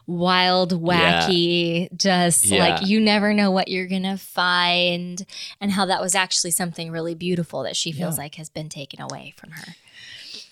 wild, 0.05 0.79
wacky, 0.79 1.89
just 1.97 2.45
Yeah. 2.45 2.59
like 2.59 2.85
you 2.87 2.99
never 2.99 3.33
know 3.33 3.49
what 3.49 3.67
you're 3.67 3.87
gonna 3.87 4.17
find, 4.17 5.25
and 5.59 5.71
how 5.71 5.85
that 5.87 6.01
was 6.01 6.13
actually 6.13 6.51
something 6.51 6.91
really 6.91 7.15
beautiful 7.15 7.63
that 7.63 7.75
she 7.75 7.91
feels 7.91 8.17
Yeah. 8.17 8.23
like 8.25 8.35
has 8.35 8.49
been 8.49 8.69
taken 8.69 9.01
away 9.01 9.33
from 9.37 9.51
her. 9.51 9.75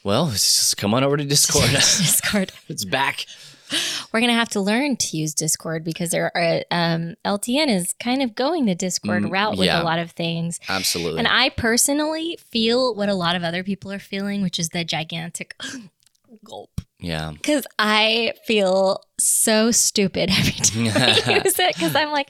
well, 0.03 0.29
it's 0.29 0.55
just 0.55 0.77
come 0.77 0.93
on 0.95 1.03
over 1.03 1.17
to 1.17 1.25
Discord. 1.25 1.69
Discord. 1.69 2.51
it's 2.67 2.85
back. 2.85 3.25
We're 4.13 4.19
gonna 4.21 4.33
have 4.33 4.49
to 4.49 4.61
learn 4.61 4.95
to 4.97 5.17
use 5.17 5.33
Discord 5.33 5.83
because 5.83 6.11
there 6.11 6.31
are 6.35 6.63
um, 6.71 7.15
LTN 7.25 7.67
is 7.67 7.93
kind 7.99 8.21
of 8.21 8.35
going 8.35 8.65
the 8.65 8.75
Discord 8.75 9.23
Mm, 9.23 9.31
route 9.31 9.57
with 9.57 9.67
yeah. 9.67 9.81
a 9.81 9.83
lot 9.83 9.99
of 9.99 10.11
things. 10.11 10.59
Absolutely. 10.69 11.19
And 11.19 11.27
I 11.27 11.49
personally 11.49 12.37
feel 12.49 12.93
what 12.95 13.09
a 13.09 13.13
lot 13.15 13.35
of 13.35 13.43
other 13.43 13.63
people 13.63 13.91
are 13.91 13.99
feeling, 13.99 14.41
which 14.41 14.59
is 14.59 14.69
the 14.69 14.83
gigantic 14.83 15.55
gulp. 16.45 16.81
yeah. 16.99 17.31
Because 17.31 17.65
I 17.79 18.33
feel 18.45 19.01
so 19.19 19.71
stupid 19.71 20.29
every 20.37 20.51
time 20.53 20.87
I 20.95 21.41
use 21.43 21.57
it. 21.59 21.75
Because 21.75 21.95
I'm 21.95 22.11
like, 22.11 22.29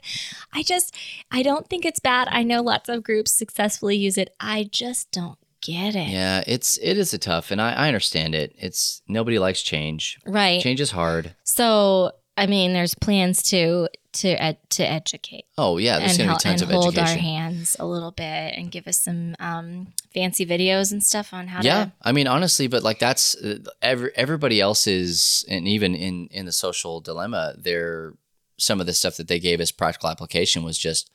I 0.52 0.62
just, 0.62 0.94
I 1.30 1.42
don't 1.42 1.68
think 1.68 1.84
it's 1.84 2.00
bad. 2.00 2.28
I 2.30 2.42
know 2.42 2.62
lots 2.62 2.88
of 2.88 3.02
groups 3.02 3.32
successfully 3.36 3.96
use 3.96 4.16
it. 4.18 4.34
I 4.40 4.68
just 4.70 5.10
don't 5.10 5.38
get 5.66 5.94
it. 5.94 6.08
Yeah, 6.08 6.42
it's 6.46 6.78
it 6.78 6.96
is 6.96 7.12
a 7.12 7.18
tough, 7.18 7.50
and 7.50 7.60
I, 7.60 7.72
I 7.72 7.86
understand 7.88 8.34
it. 8.34 8.54
It's 8.58 9.02
nobody 9.08 9.38
likes 9.38 9.62
change. 9.62 10.18
Right. 10.26 10.60
Change 10.62 10.80
is 10.80 10.92
hard. 10.92 11.34
So, 11.44 12.12
I 12.36 12.46
mean, 12.46 12.72
there's 12.72 12.94
plans 12.94 13.42
to 13.50 13.88
to 14.12 14.28
ed- 14.42 14.70
to 14.70 14.82
educate 14.82 15.44
Oh 15.58 15.76
yeah, 15.76 15.98
there's 15.98 16.16
gonna 16.16 16.32
be 16.32 16.38
tons 16.38 16.62
and 16.62 16.70
of 16.70 16.74
hold 16.74 16.98
our 16.98 17.04
hands 17.06 17.76
a 17.78 17.84
little 17.84 18.12
bit 18.12 18.54
and 18.56 18.70
give 18.70 18.86
us 18.88 18.98
some 18.98 19.36
um, 19.38 19.88
fancy 20.14 20.46
videos 20.46 20.90
and 20.90 21.02
stuff 21.04 21.34
on 21.34 21.48
how 21.48 21.60
Yeah, 21.62 21.84
to. 21.84 21.92
I 22.02 22.12
mean 22.12 22.26
honestly, 22.26 22.66
but 22.66 22.82
like 22.82 22.98
that's 22.98 23.34
uh, 23.36 23.58
every, 23.82 24.10
everybody 24.16 24.58
else's, 24.60 25.44
and 25.50 25.68
even 25.68 25.94
in 25.94 26.28
in 26.30 26.46
the 26.46 26.52
social 26.52 27.00
dilemma, 27.00 27.54
there 27.58 28.14
some 28.58 28.80
of 28.80 28.86
the 28.86 28.94
stuff 28.94 29.18
that 29.18 29.28
they 29.28 29.38
gave 29.38 29.60
as 29.60 29.70
practical 29.70 30.08
application 30.08 30.62
was 30.62 30.78
just 30.78 31.10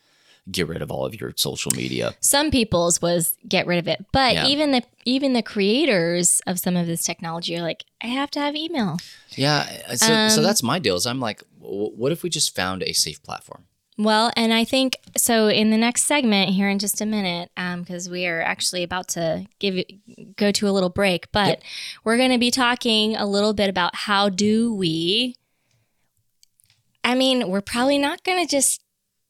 get 0.50 0.68
rid 0.68 0.82
of 0.82 0.90
all 0.90 1.06
of 1.06 1.20
your 1.20 1.34
social 1.36 1.72
media. 1.76 2.16
some 2.20 2.50
people's 2.50 3.02
was 3.02 3.38
get 3.48 3.68
rid 3.68 3.78
of 3.78 3.88
it 3.88 4.06
but 4.12 4.34
Yeah. 4.34 4.48
even 4.48 4.72
the 4.72 4.82
even 5.06 5.34
the 5.34 5.44
creators 5.44 6.42
of 6.48 6.58
some 6.60 6.76
of 6.76 6.88
this 6.88 7.04
technology 7.04 7.56
are 7.58 7.62
like 7.62 7.84
i 8.02 8.08
have 8.08 8.32
to 8.32 8.40
have 8.40 8.56
email 8.56 8.98
Yeah, 9.36 9.68
uh, 9.88 9.96
so 9.96 10.28
so 10.30 10.38
Um, 10.38 10.44
that's 10.44 10.64
my 10.64 10.80
deal. 10.80 10.96
Is 10.96 11.06
I'm 11.06 11.20
like, 11.20 11.44
what 11.60 12.12
if 12.12 12.24
we 12.24 12.30
just 12.30 12.56
found 12.56 12.82
a 12.84 12.92
safe 12.94 13.22
platform? 13.24 13.66
well 13.98 14.32
and 14.36 14.52
i 14.54 14.64
think 14.64 14.96
so 15.18 15.48
in 15.48 15.70
the 15.70 15.78
next 15.78 16.04
segment 16.06 16.50
here 16.52 16.70
in 16.70 16.80
just 16.80 17.02
a 17.02 17.06
minute 17.06 17.52
because 17.78 18.10
we 18.10 18.26
are 18.26 18.42
actually 18.42 18.82
about 18.84 19.08
to 19.10 19.46
give 19.60 19.76
go 20.38 20.50
to 20.52 20.68
a 20.68 20.72
little 20.72 20.90
break 20.90 21.32
but 21.32 21.48
Yep. 21.48 21.64
we're 22.06 22.18
going 22.18 22.32
to 22.32 22.40
be 22.40 22.52
talking 22.52 23.16
a 23.16 23.26
little 23.28 23.54
bit 23.54 23.70
about 23.70 23.94
how 24.08 24.30
do 24.30 24.74
we 24.74 25.36
i 27.04 27.14
mean 27.16 27.50
we're 27.50 27.62
probably 27.62 27.98
not 27.98 28.24
going 28.24 28.44
to 28.44 28.50
just 28.50 28.82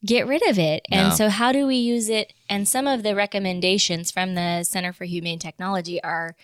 get 0.06 0.26
rid 0.28 0.42
of 0.50 0.58
it. 0.58 0.86
And 0.92 1.10
No. 1.10 1.16
so 1.16 1.30
how 1.30 1.52
do 1.52 1.68
we 1.68 1.76
use 1.76 2.10
it? 2.10 2.34
And 2.50 2.68
some 2.68 2.88
of 2.88 3.04
the 3.04 3.16
recommendations 3.16 4.12
from 4.12 4.36
the 4.36 4.64
center 4.64 4.94
for 4.94 5.06
humane 5.06 5.40
technology 5.40 6.02
are 6.04 6.36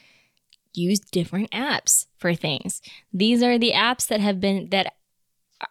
use 0.73 0.99
different 0.99 1.49
apps 1.51 2.05
for 2.17 2.35
things. 2.35 2.81
These 3.11 3.41
are 3.41 3.57
the 3.57 3.71
apps 3.73 4.07
that 4.07 4.19
have 4.19 4.39
been 4.39 4.69
that 4.69 4.93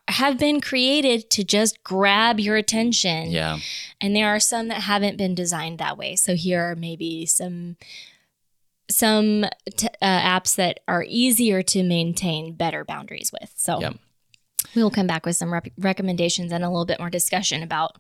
have 0.09 0.37
been 0.37 0.61
created 0.61 1.31
to 1.31 1.45
just 1.45 1.85
grab 1.85 2.41
your 2.41 2.57
attention. 2.57 3.31
Yeah, 3.31 3.61
and 4.01 4.17
there 4.17 4.27
are 4.29 4.41
some 4.41 4.67
that 4.69 4.83
haven't 4.83 5.17
been 5.17 5.37
designed 5.37 5.79
that 5.79 5.97
way. 5.97 6.17
So 6.17 6.35
here 6.35 6.61
are 6.73 6.75
maybe 6.75 7.25
some 7.25 7.77
some 8.91 9.45
t- 9.77 9.89
uh, 10.01 10.21
apps 10.21 10.55
that 10.57 10.81
are 10.87 11.05
easier 11.09 11.63
to 11.63 11.83
maintain 11.83 12.55
better 12.55 12.85
boundaries 12.85 13.33
with. 13.33 13.53
So 13.57 13.81
Yep. 13.81 13.97
We 14.75 14.83
will 14.83 14.91
come 14.91 15.07
back 15.07 15.25
with 15.27 15.37
some 15.37 15.53
rep- 15.53 15.69
recommendations 15.79 16.53
and 16.53 16.65
a 16.65 16.69
little 16.69 16.87
bit 16.87 16.99
more 16.99 17.11
discussion 17.11 17.63
about 17.63 17.97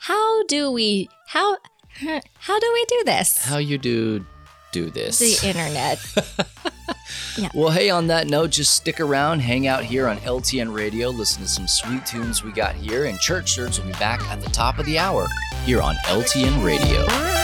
how 0.00 0.44
do 0.46 0.70
we 0.70 1.08
how 1.28 1.56
how 2.38 2.58
do 2.58 2.70
we 2.72 2.84
do 2.86 3.02
this 3.04 3.44
how 3.44 3.58
you 3.58 3.78
do 3.78 4.24
do 4.72 4.90
this? 4.90 5.18
the 5.18 5.48
internet 5.48 5.98
Well, 7.54 7.70
hey, 7.70 7.90
on 7.90 8.08
that 8.08 8.26
note, 8.28 8.50
just 8.50 8.74
stick 8.74 9.00
around, 9.00 9.40
hang 9.40 9.66
out 9.66 9.82
here 9.84 10.06
on 10.08 10.18
LTN 10.18 10.72
Radio, 10.74 11.08
listen 11.08 11.42
to 11.42 11.48
some 11.48 11.66
sweet 11.66 12.04
tunes 12.06 12.44
we 12.44 12.52
got 12.52 12.74
here, 12.74 13.06
and 13.06 13.18
Church 13.18 13.56
Nerds 13.56 13.78
will 13.78 13.86
be 13.86 13.98
back 13.98 14.20
at 14.24 14.40
the 14.40 14.50
top 14.50 14.78
of 14.78 14.86
the 14.86 14.98
hour 14.98 15.26
here 15.64 15.80
on 15.80 15.94
LTN 16.06 16.64
Radio. 16.64 17.39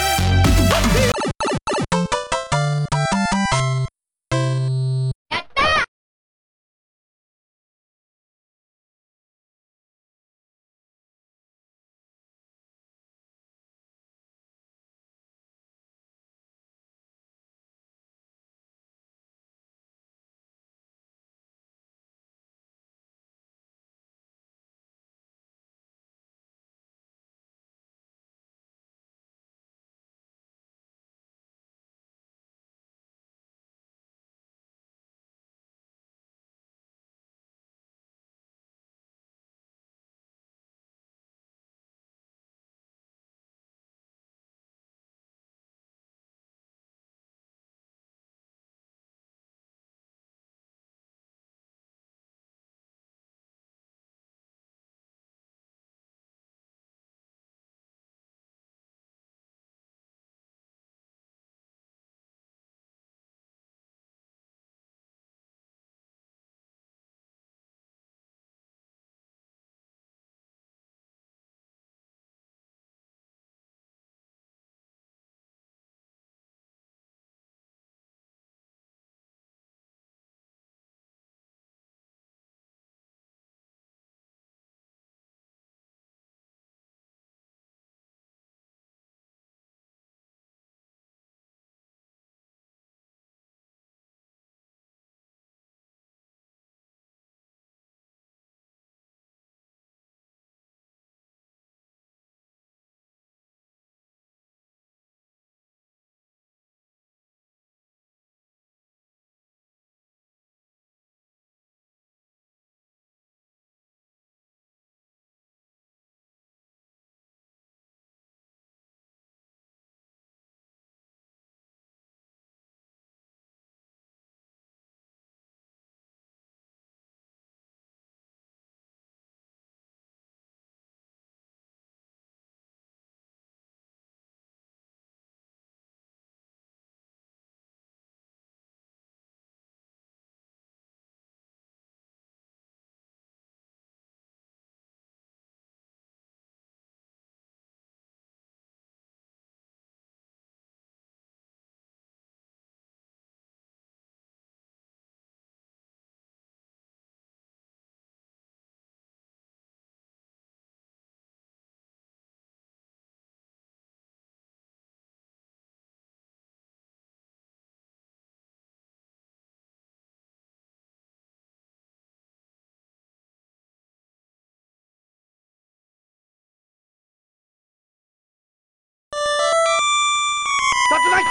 Round 181.16 181.24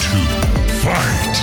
two. 0.00 0.24
Fight. 0.80 1.34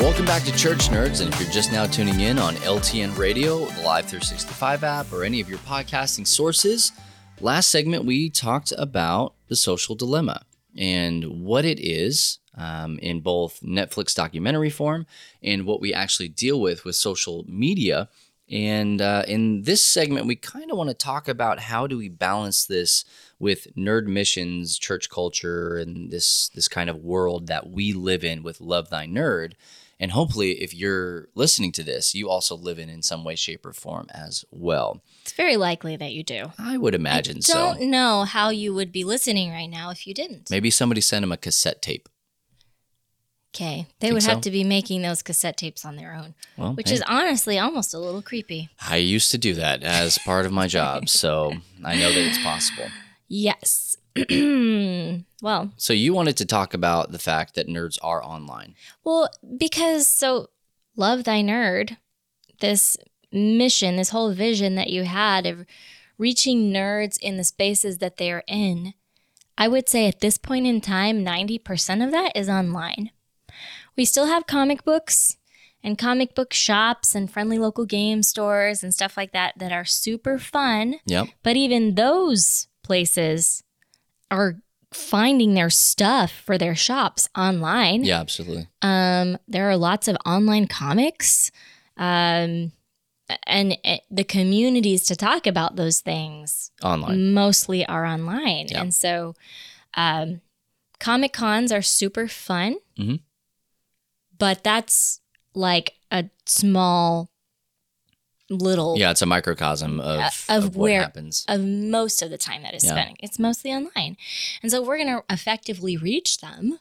Welcome 0.00 0.24
back 0.24 0.44
to 0.44 0.56
Church 0.56 0.88
Nerds. 0.88 1.20
And 1.20 1.30
if 1.30 1.38
you're 1.38 1.50
just 1.50 1.70
now 1.72 1.86
tuning 1.86 2.20
in 2.20 2.38
on 2.38 2.54
LTN 2.56 3.18
Radio, 3.18 3.58
the 3.58 3.82
Live 3.82 4.06
365 4.06 4.82
app, 4.82 5.12
or 5.12 5.24
any 5.24 5.42
of 5.42 5.50
your 5.50 5.58
podcasting 5.58 6.26
sources, 6.26 6.92
last 7.38 7.68
segment 7.68 8.06
we 8.06 8.30
talked 8.30 8.72
about 8.78 9.34
the 9.48 9.56
social 9.56 9.94
dilemma 9.94 10.46
and 10.74 11.44
what 11.44 11.66
it 11.66 11.78
is 11.78 12.38
um, 12.56 12.98
in 12.98 13.20
both 13.20 13.60
Netflix 13.60 14.14
documentary 14.14 14.70
form 14.70 15.06
and 15.42 15.66
what 15.66 15.80
we 15.80 15.92
actually 15.92 16.28
deal 16.28 16.60
with 16.60 16.84
with 16.84 16.96
social 16.96 17.44
media. 17.48 18.08
And 18.50 19.00
uh, 19.00 19.24
in 19.26 19.62
this 19.62 19.84
segment, 19.84 20.26
we 20.26 20.36
kind 20.36 20.70
of 20.70 20.76
want 20.76 20.90
to 20.90 20.94
talk 20.94 21.28
about 21.28 21.60
how 21.60 21.86
do 21.86 21.96
we 21.96 22.10
balance 22.10 22.66
this 22.66 23.04
with 23.38 23.66
nerd 23.74 24.06
missions, 24.06 24.78
church 24.78 25.08
culture, 25.08 25.78
and 25.78 26.10
this 26.10 26.50
this 26.54 26.68
kind 26.68 26.90
of 26.90 26.98
world 26.98 27.46
that 27.46 27.70
we 27.70 27.92
live 27.94 28.22
in 28.22 28.42
with 28.42 28.60
Love 28.60 28.90
Thy 28.90 29.06
Nerd. 29.06 29.54
And 29.98 30.10
hopefully, 30.10 30.60
if 30.62 30.74
you're 30.74 31.28
listening 31.34 31.72
to 31.72 31.82
this, 31.82 32.14
you 32.14 32.28
also 32.28 32.56
live 32.56 32.78
in 32.78 32.90
in 32.90 33.00
some 33.00 33.24
way, 33.24 33.34
shape, 33.36 33.64
or 33.64 33.72
form 33.72 34.08
as 34.10 34.44
well. 34.50 35.00
It's 35.22 35.32
very 35.32 35.56
likely 35.56 35.96
that 35.96 36.12
you 36.12 36.22
do. 36.22 36.52
I 36.58 36.76
would 36.76 36.94
imagine 36.94 37.40
so. 37.40 37.58
I 37.58 37.78
don't 37.78 37.90
know 37.90 38.24
how 38.24 38.50
you 38.50 38.74
would 38.74 38.92
be 38.92 39.04
listening 39.04 39.50
right 39.52 39.70
now 39.70 39.90
if 39.90 40.06
you 40.06 40.12
didn't. 40.12 40.50
Maybe 40.50 40.70
somebody 40.70 41.00
sent 41.00 41.22
him 41.22 41.32
a 41.32 41.38
cassette 41.38 41.80
tape. 41.80 42.08
Okay. 43.54 43.86
They 44.00 44.08
Think 44.08 44.14
would 44.14 44.22
have 44.24 44.36
so? 44.38 44.40
to 44.40 44.50
be 44.50 44.64
making 44.64 45.02
those 45.02 45.22
cassette 45.22 45.56
tapes 45.56 45.84
on 45.84 45.94
their 45.96 46.12
own, 46.14 46.34
Well, 46.56 46.74
which 46.74 46.88
hey, 46.88 46.96
is 46.96 47.02
honestly 47.06 47.58
almost 47.58 47.94
a 47.94 47.98
little 48.00 48.20
creepy. 48.22 48.68
I 48.88 48.96
used 48.96 49.30
to 49.30 49.38
do 49.38 49.54
that 49.54 49.82
as 49.84 50.18
part 50.18 50.44
of 50.44 50.50
my 50.52 50.66
job, 50.66 51.08
so 51.22 51.52
I 51.84 51.94
know 51.96 52.12
that 52.12 52.26
it's 52.26 52.42
possible. 52.42 52.88
Yes. 53.28 53.96
well, 55.42 55.72
So 55.76 55.92
you 55.92 56.12
wanted 56.14 56.36
to 56.38 56.44
talk 56.44 56.74
about 56.74 57.12
the 57.12 57.18
fact 57.18 57.54
that 57.54 57.68
nerds 57.68 57.98
are 58.02 58.22
online. 58.24 58.74
well, 59.04 59.28
because 59.56 60.06
so 60.08 60.50
love 60.96 61.24
thy 61.24 61.40
nerd, 61.42 61.96
this 62.60 62.96
mission, 63.32 63.96
this 63.96 64.10
whole 64.10 64.32
vision 64.32 64.74
that 64.76 64.90
you 64.90 65.04
had 65.04 65.46
of 65.46 65.64
reaching 66.18 66.72
nerds 66.72 67.18
in 67.20 67.36
the 67.36 67.44
spaces 67.44 67.98
that 67.98 68.16
they're 68.16 68.44
in, 68.46 68.94
I 69.58 69.68
would 69.68 69.88
say 69.88 70.06
at 70.08 70.20
this 70.20 70.38
point 70.38 70.66
in 70.66 70.80
time, 70.80 71.24
90% 71.24 72.04
of 72.04 72.10
that 72.12 72.32
is 72.36 72.48
online. 72.48 73.10
We 73.96 74.04
still 74.04 74.26
have 74.26 74.46
comic 74.46 74.84
books 74.84 75.36
and 75.82 75.98
comic 75.98 76.34
book 76.34 76.52
shops 76.52 77.14
and 77.14 77.30
friendly 77.30 77.58
local 77.58 77.84
game 77.86 78.22
stores 78.22 78.82
and 78.82 78.92
stuff 78.94 79.16
like 79.16 79.32
that 79.32 79.54
that 79.58 79.72
are 79.72 79.84
super 79.84 80.38
fun. 80.38 80.96
Yep. 81.06 81.28
But 81.42 81.56
even 81.56 81.94
those 81.94 82.68
places 82.82 83.62
are 84.30 84.56
finding 84.92 85.54
their 85.54 85.70
stuff 85.70 86.30
for 86.32 86.56
their 86.56 86.74
shops 86.74 87.28
online. 87.36 88.04
Yeah, 88.04 88.20
absolutely. 88.20 88.68
Um, 88.82 89.38
there 89.48 89.68
are 89.68 89.76
lots 89.76 90.08
of 90.08 90.16
online 90.24 90.66
comics, 90.68 91.50
um, 91.96 92.72
and 93.46 93.76
uh, 93.84 93.96
the 94.10 94.22
communities 94.24 95.04
to 95.04 95.16
talk 95.16 95.46
about 95.46 95.76
those 95.76 96.00
things 96.00 96.70
Online. 96.82 97.32
mostly 97.32 97.84
are 97.86 98.04
online. 98.06 98.66
Yeah. 98.68 98.82
And 98.82 98.94
so, 98.94 99.34
um, 99.94 100.40
comic 101.00 101.32
cons 101.32 101.72
are 101.72 101.82
super 101.82 102.28
fun, 102.28 102.76
Mhm. 102.98 103.20
But 104.38 104.62
that's 104.64 105.20
like 105.54 105.94
a 106.10 106.24
small 106.46 107.30
little 108.50 108.96
Yeah, 108.98 109.10
it's 109.10 109.22
a 109.22 109.26
microcosm 109.26 110.00
of, 110.00 110.20
Uh, 110.20 110.30
of 110.50 110.64
of 110.66 110.76
what 110.76 110.92
happens. 110.92 111.44
of 111.48 111.60
most 111.62 112.20
of 112.22 112.30
the 112.30 112.38
time 112.38 112.62
that 112.62 112.74
is 112.74 112.84
Yeah. 112.84 112.90
spent. 112.92 113.16
It's 113.20 113.38
mostly 113.38 113.72
online. 113.72 114.16
And 114.62 114.70
so 114.70 114.82
we're 114.82 114.98
going 114.98 115.08
to 115.16 115.24
effectively 115.30 115.96
reach 115.96 116.38
them. 116.38 116.78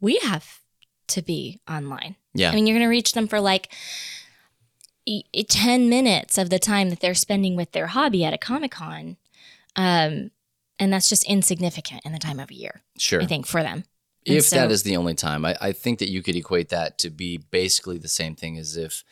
We 0.00 0.18
have 0.18 0.60
to 1.08 1.22
be 1.22 1.60
online. 1.68 2.16
Yeah. 2.34 2.50
I 2.50 2.54
mean, 2.54 2.66
you're 2.66 2.76
going 2.76 2.86
to 2.86 2.90
reach 2.90 3.12
them 3.12 3.26
for 3.28 3.40
like 3.40 3.72
e- 5.06 5.24
e- 5.32 5.42
10 5.44 5.88
minutes 5.88 6.36
of 6.38 6.50
the 6.50 6.58
time 6.58 6.90
that 6.90 7.00
they're 7.00 7.14
spending 7.14 7.56
with 7.56 7.72
their 7.72 7.88
hobby 7.88 8.24
at 8.24 8.34
a 8.34 8.38
Comic 8.38 8.72
Con. 8.72 9.16
Um, 9.76 10.30
and 10.78 10.92
that's 10.92 11.08
just 11.08 11.24
insignificant 11.24 12.02
in 12.04 12.12
the 12.12 12.18
time 12.18 12.38
of 12.38 12.50
a 12.50 12.54
year, 12.54 12.82
Sure. 12.98 13.20
I 13.22 13.26
think, 13.26 13.46
for 13.46 13.62
them. 13.62 13.84
If 14.24 14.50
that 14.50 14.68
so- 14.68 14.72
is 14.72 14.82
the 14.82 14.96
only 14.96 15.14
time, 15.14 15.44
I, 15.44 15.56
I 15.60 15.72
think 15.72 15.98
that 16.00 16.10
you 16.10 16.22
could 16.22 16.36
equate 16.36 16.68
that 16.70 16.98
to 16.98 17.10
be 17.10 17.38
basically 17.38 17.98
the 17.98 18.08
same 18.08 18.34
thing 18.34 18.58
as 18.58 18.76
if, 18.76 19.02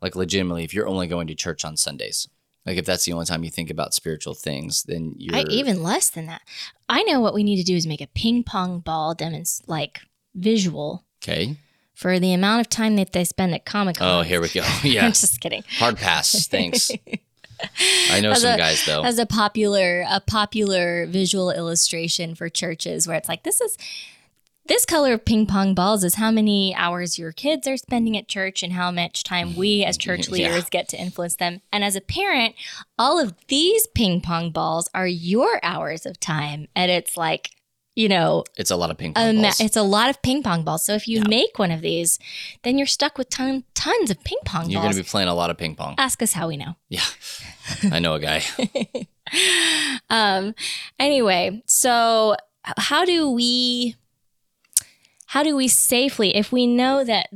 like, 0.00 0.16
legitimately, 0.16 0.64
if 0.64 0.74
you're 0.74 0.88
only 0.88 1.06
going 1.06 1.26
to 1.28 1.34
church 1.34 1.64
on 1.64 1.76
Sundays, 1.76 2.28
like 2.66 2.78
if 2.78 2.84
that's 2.84 3.04
the 3.04 3.12
only 3.12 3.26
time 3.26 3.44
you 3.44 3.50
think 3.50 3.70
about 3.70 3.94
spiritual 3.94 4.34
things, 4.34 4.82
then 4.82 5.14
you're 5.16 5.36
I, 5.36 5.44
even 5.48 5.84
less 5.84 6.10
than 6.10 6.26
that. 6.26 6.42
I 6.88 7.04
know 7.04 7.20
what 7.20 7.32
we 7.32 7.44
need 7.44 7.58
to 7.58 7.62
do 7.62 7.76
is 7.76 7.86
make 7.86 8.00
a 8.00 8.08
ping 8.08 8.42
pong 8.42 8.80
ball 8.80 9.14
demonst- 9.14 9.62
like 9.68 10.00
visual 10.34 11.04
okay. 11.22 11.56
for 11.94 12.18
the 12.18 12.32
amount 12.32 12.60
of 12.60 12.68
time 12.68 12.96
that 12.96 13.12
they 13.12 13.22
spend 13.22 13.54
at 13.54 13.64
Comic 13.64 13.98
Con. 13.98 14.08
Oh, 14.08 14.22
here 14.22 14.40
we 14.40 14.48
go. 14.48 14.64
Yeah, 14.82 15.04
I'm 15.06 15.12
just 15.12 15.40
kidding. 15.40 15.62
hard 15.78 15.96
pass. 15.96 16.48
Thanks. 16.48 16.90
I 18.10 18.20
know 18.20 18.32
As 18.32 18.42
some 18.42 18.54
a- 18.54 18.58
guys 18.58 18.84
though. 18.84 19.02
As 19.02 19.18
a 19.20 19.26
popular 19.26 20.04
a 20.08 20.20
popular 20.20 21.06
visual 21.06 21.52
illustration 21.52 22.34
for 22.34 22.48
churches 22.48 23.06
where 23.06 23.16
it's 23.16 23.28
like 23.28 23.44
this 23.44 23.60
is 23.60 23.78
this 24.68 24.84
color 24.84 25.12
of 25.14 25.24
ping 25.24 25.46
pong 25.46 25.74
balls 25.74 26.02
is 26.04 26.14
how 26.16 26.30
many 26.30 26.74
hours 26.74 27.18
your 27.18 27.32
kids 27.32 27.66
are 27.66 27.76
spending 27.76 28.16
at 28.16 28.28
church 28.28 28.62
and 28.62 28.72
how 28.72 28.90
much 28.90 29.22
time 29.24 29.54
we 29.54 29.84
as 29.84 29.96
church 29.96 30.28
Yeah. 30.28 30.32
leaders 30.48 30.68
get 30.70 30.88
to 30.90 30.96
influence 31.00 31.36
them. 31.36 31.60
And 31.72 31.84
as 31.84 31.96
a 31.96 32.00
parent, 32.00 32.54
all 32.98 33.18
of 33.18 33.34
these 33.48 33.86
ping 33.88 34.20
pong 34.20 34.50
balls 34.50 34.88
are 34.94 35.06
your 35.06 35.60
hours 35.62 36.06
of 36.06 36.18
time. 36.20 36.68
And 36.74 36.90
it's 36.90 37.16
like, 37.16 37.50
you 37.94 38.08
know, 38.08 38.44
It's 38.58 38.70
a 38.70 38.76
lot 38.76 38.90
of 38.90 38.98
ping 38.98 39.14
pong 39.14 39.36
ma- 39.36 39.42
balls. 39.42 39.60
it's 39.60 39.76
a 39.76 39.82
lot 39.82 40.10
of 40.10 40.20
ping 40.20 40.42
pong 40.42 40.64
balls. 40.64 40.84
So 40.84 40.94
if 40.94 41.08
you 41.08 41.18
Yeah. 41.20 41.28
make 41.28 41.58
one 41.58 41.70
of 41.70 41.80
these, 41.80 42.18
then 42.62 42.76
you're 42.76 42.86
stuck 42.86 43.16
with 43.16 43.30
ton- 43.30 43.64
tons 43.74 44.10
of 44.10 44.22
ping 44.24 44.36
pong 44.44 44.68
You're 44.70 44.82
balls. 44.82 44.94
going 44.94 45.02
to 45.04 45.08
be 45.08 45.10
playing 45.10 45.28
a 45.28 45.34
lot 45.34 45.48
of 45.50 45.56
ping 45.56 45.74
pong. 45.76 45.94
Ask 45.96 46.22
us 46.22 46.32
how 46.34 46.48
we 46.48 46.56
know. 46.58 46.76
Yeah, 46.90 47.04
I 47.90 47.98
know 47.98 48.14
a 48.14 48.20
guy. 48.20 48.42
um 50.10 50.54
anyway 51.00 51.60
so 51.66 52.36
how 52.76 53.04
do 53.04 53.28
we 53.30 53.96
how 55.26 55.42
do 55.42 55.56
we 55.56 55.68
safely 55.68 56.34
if 56.36 56.52
we 56.52 56.66
know 56.66 57.04
that 57.04 57.28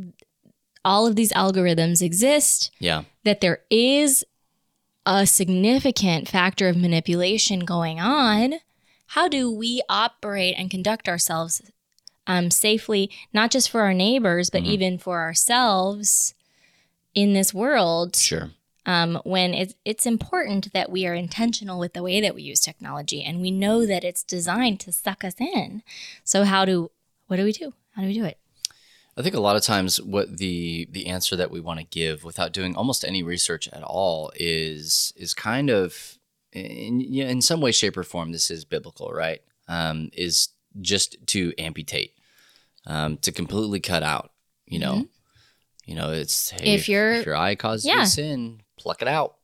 all 0.84 1.06
of 1.06 1.16
these 1.16 1.32
algorithms 1.32 2.00
exist 2.02 2.70
Yeah, 2.78 3.04
that 3.24 3.40
there 3.40 3.60
is 3.70 4.24
a 5.06 5.26
significant 5.26 6.28
factor 6.28 6.68
of 6.68 6.76
manipulation 6.76 7.60
going 7.60 8.00
on 8.00 8.54
how 9.08 9.26
do 9.28 9.50
we 9.50 9.82
operate 9.88 10.54
and 10.56 10.70
conduct 10.70 11.08
ourselves 11.08 11.62
um, 12.26 12.50
safely 12.50 13.10
not 13.32 13.50
just 13.50 13.68
for 13.70 13.80
our 13.80 13.94
neighbors 13.94 14.50
but 14.50 14.62
Mhm. 14.62 14.66
even 14.66 14.98
for 14.98 15.20
ourselves 15.20 16.34
in 17.14 17.32
this 17.32 17.52
world 17.52 18.14
sure. 18.16 18.50
um, 18.86 19.20
when 19.24 19.52
it's, 19.52 19.74
it's 19.84 20.06
important 20.06 20.72
that 20.72 20.90
we 20.90 21.06
are 21.06 21.14
intentional 21.14 21.78
with 21.78 21.92
the 21.92 22.02
way 22.02 22.20
that 22.20 22.34
we 22.34 22.42
use 22.42 22.60
technology 22.60 23.22
and 23.24 23.40
we 23.40 23.50
know 23.50 23.84
that 23.86 24.04
it's 24.04 24.22
designed 24.22 24.78
to 24.80 24.92
suck 24.92 25.24
us 25.24 25.34
in. 25.40 25.82
So 26.24 26.44
how 26.44 26.64
do 26.64 26.90
what 27.30 27.36
do 27.36 27.44
we 27.44 27.52
do? 27.52 27.72
How 27.94 28.02
do 28.02 28.08
we 28.08 28.14
do 28.14 28.24
it? 28.24 28.38
I 29.16 29.22
think 29.22 29.36
a 29.36 29.40
lot 29.40 29.54
of 29.56 29.62
times 29.62 30.00
what 30.00 30.38
the 30.38 30.88
the 30.90 31.06
answer 31.06 31.36
that 31.36 31.50
we 31.50 31.60
want 31.60 31.78
to 31.78 31.84
give 31.86 32.24
without 32.24 32.52
doing 32.52 32.74
almost 32.74 33.04
any 33.04 33.22
research 33.22 33.68
at 33.68 33.82
all 33.84 34.32
is 34.34 35.12
is 35.16 35.32
kind 35.32 35.70
of 35.70 36.18
in, 36.52 36.98
you 37.00 37.22
know, 37.24 37.30
in 37.30 37.40
some 37.40 37.60
way, 37.60 37.70
shape, 37.70 37.96
or 37.96 38.02
form. 38.02 38.32
This 38.32 38.50
is 38.50 38.64
biblical, 38.64 39.10
right? 39.12 39.40
Um, 39.68 40.10
is 40.12 40.48
just 40.80 41.16
to 41.28 41.52
amputate, 41.58 42.14
um, 42.86 43.16
to 43.18 43.30
completely 43.30 43.78
cut 43.78 44.02
out. 44.02 44.32
You 44.66 44.80
know, 44.80 45.06
you 45.84 45.94
know, 45.94 46.10
it's 46.12 46.50
hey, 46.50 46.58
Mm-hmm. 46.58 46.66
If 46.74 46.88
you're- 46.88 47.18
if 47.18 47.26
your 47.26 47.36
eye 47.36 47.54
causes 47.54 47.86
you 47.86 48.06
sin, 48.06 48.62
pluck 48.76 49.02
it 49.02 49.08
out. 49.08 49.36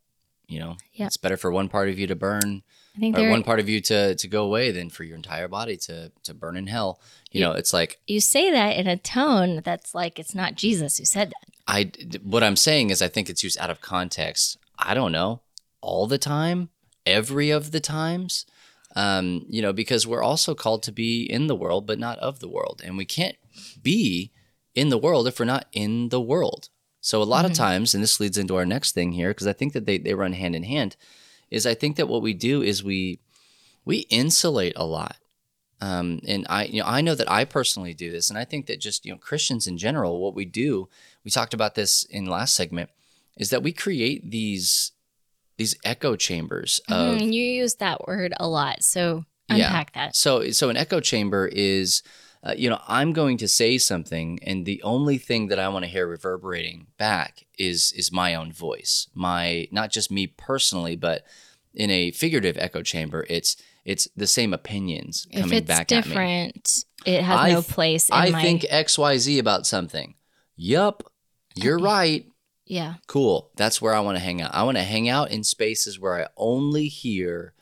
You 0.49 0.61
know, 0.61 0.77
Yeah. 0.93 1.07
it's 1.07 1.17
better 1.17 1.37
for 1.37 1.51
one 1.53 1.69
part 1.69 1.89
of 1.89 1.99
you 1.99 2.07
to 2.09 2.15
burn 2.17 2.63
I 2.97 2.99
think 2.99 3.19
or 3.19 3.29
one 3.29 3.43
part 3.43 3.61
of 3.61 3.69
you 3.69 3.81
to 3.83 4.15
to 4.15 4.29
go 4.29 4.45
away 4.45 4.71
than 4.71 4.89
for 4.89 5.05
your 5.05 5.17
entire 5.17 5.49
body 5.49 5.77
to 5.79 6.11
to 6.25 6.35
burn 6.35 6.57
in 6.57 6.67
hell. 6.67 7.01
You 7.31 7.41
know, 7.41 7.53
it's 7.53 7.73
like 7.73 7.99
you 8.07 8.21
say 8.21 8.51
that 8.51 8.77
in 8.77 8.87
a 8.87 8.97
tone 8.97 9.61
that's 9.65 9.95
like 9.95 10.19
it's 10.19 10.35
not 10.35 10.55
Jesus 10.55 10.97
who 10.97 11.05
said 11.05 11.29
that. 11.31 11.55
I 11.67 11.93
what 12.23 12.43
I'm 12.43 12.57
saying 12.57 12.91
is 12.91 13.03
I 13.03 13.09
think 13.09 13.29
it's 13.29 13.45
used 13.45 13.59
out 13.59 13.71
of 13.71 13.81
context. 13.81 14.57
I 14.79 14.95
don't 14.95 15.13
know 15.13 15.43
all 15.81 16.07
the 16.07 16.19
time, 16.19 16.71
every 17.05 17.51
of 17.51 17.71
the 17.71 17.81
times, 17.81 18.47
um, 18.95 19.45
you 19.49 19.61
know, 19.61 19.73
because 19.73 20.07
we're 20.07 20.23
also 20.23 20.55
called 20.55 20.83
to 20.85 20.93
be 20.93 21.23
in 21.23 21.49
the 21.49 21.57
world, 21.57 21.87
but 21.87 21.99
not 21.99 22.19
of 22.21 22.41
the 22.41 22.49
world, 22.49 22.81
and 22.85 22.97
we 22.97 23.05
can't 23.05 23.37
be 23.83 24.33
in 24.75 24.89
the 24.89 24.99
world 24.99 25.29
if 25.29 25.39
we're 25.39 25.45
not 25.45 25.67
in 25.73 26.09
the 26.09 26.21
world. 26.21 26.71
So 27.01 27.23
a 27.23 27.25
lot 27.25 27.45
of 27.45 27.53
times, 27.53 27.95
and 27.95 28.03
this 28.03 28.19
leads 28.19 28.37
into 28.37 28.57
our 28.57 28.67
next 28.67 28.93
thing 28.93 29.13
here, 29.13 29.31
because 29.31 29.47
I 29.47 29.53
think 29.53 29.75
that 29.75 29.87
they 29.87 29.99
they 29.99 30.15
run 30.15 30.33
hand 30.33 30.57
in 30.57 30.65
hand, 30.65 30.97
is 31.51 31.67
I 31.67 31.75
think 31.75 31.97
that 31.97 32.09
what 32.09 32.23
we 32.23 32.35
do 32.35 32.63
is 32.63 32.83
we 32.85 33.21
we 33.85 33.99
insulate 34.11 34.75
a 34.77 34.85
lot. 34.85 35.17
Um, 35.81 36.21
and 36.27 36.47
I, 36.49 36.65
you 36.65 36.81
know, 36.81 36.87
I 36.89 37.03
know 37.03 37.15
that 37.15 37.31
I 37.31 37.45
personally 37.45 37.93
do 37.93 38.11
this, 38.11 38.31
and 38.31 38.39
I 38.39 38.45
think 38.45 38.67
that 38.67 38.81
just 38.81 39.05
you 39.05 39.13
know 39.13 39.19
Christians 39.19 39.67
in 39.67 39.77
general, 39.79 40.21
what 40.21 40.35
we 40.35 40.45
do, 40.45 40.89
we 41.25 41.31
talked 41.31 41.55
about 41.55 41.75
this 41.75 42.05
in 42.05 42.27
last 42.27 42.55
segment, 42.55 42.91
is 43.37 43.51
that 43.51 43.63
we 43.63 43.73
create 43.73 44.31
these 44.31 44.93
these 45.59 45.77
echo 45.85 46.17
chambers 46.17 46.81
of 46.89 47.19
Mm, 47.21 47.33
you 47.33 47.45
use 47.45 47.77
that 47.77 48.07
word 48.07 48.35
a 48.39 48.47
lot. 48.49 48.83
So 48.83 49.25
Yeah. 49.49 49.67
unpack 49.67 49.95
that. 49.95 50.17
So, 50.17 50.51
so 50.51 50.69
an 50.69 50.77
echo 50.77 51.01
chamber 51.01 51.47
is, 51.47 52.03
uh, 52.47 52.55
you 52.57 52.71
know, 52.71 52.81
I'm 52.87 53.13
going 53.13 53.39
to 53.39 53.49
say 53.49 53.77
something, 53.77 54.39
and 54.43 54.65
the 54.65 54.81
only 54.85 55.19
thing 55.19 55.49
that 55.49 55.59
I 55.59 55.69
want 55.69 55.85
to 55.85 55.91
hear 55.91 56.07
reverberating 56.07 56.87
back 56.97 57.45
is 57.59 57.93
is 57.97 58.13
my 58.13 58.35
own 58.37 58.53
voice, 58.53 59.09
my 59.15 59.67
not 59.73 59.91
just 59.91 60.13
me 60.13 60.29
personally, 60.29 60.95
but 60.95 61.25
in 61.75 61.91
a 61.91 62.13
figurative 62.13 62.57
echo 62.57 62.83
chamber, 62.83 63.27
it's 63.29 63.57
it's 63.85 64.07
the 64.17 64.27
same 64.29 64.55
opinions 64.55 65.27
If 65.31 65.43
coming 65.43 65.65
back 65.65 65.91
at 65.91 65.91
me. 65.91 65.99
It's 65.99 66.07
different, 66.07 66.85
it 67.05 67.23
has 67.23 67.41
I 67.41 67.53
no 67.53 67.63
place 67.63 68.09
in 68.09 68.15
I 68.15 68.31
my. 68.31 68.43
think 68.43 68.65
X 68.69 68.97
Y 68.97 69.19
Z 69.19 69.39
about 69.41 69.67
something. 69.67 70.15
Yup, 70.55 71.03
you're 71.57 71.79
right. 71.79 72.27
yeah. 72.65 72.95
Cool. 73.09 73.51
That's 73.57 73.83
where 73.83 73.95
I 73.95 74.01
want 74.01 74.19
to 74.19 74.25
hang 74.25 74.41
out. 74.41 74.55
I 74.55 74.63
want 74.63 74.77
to 74.77 74.85
hang 74.85 75.09
out 75.09 75.31
in 75.31 75.43
spaces 75.43 75.99
where 75.99 76.23
I 76.23 76.29
only 76.37 76.89
hear 76.89 77.55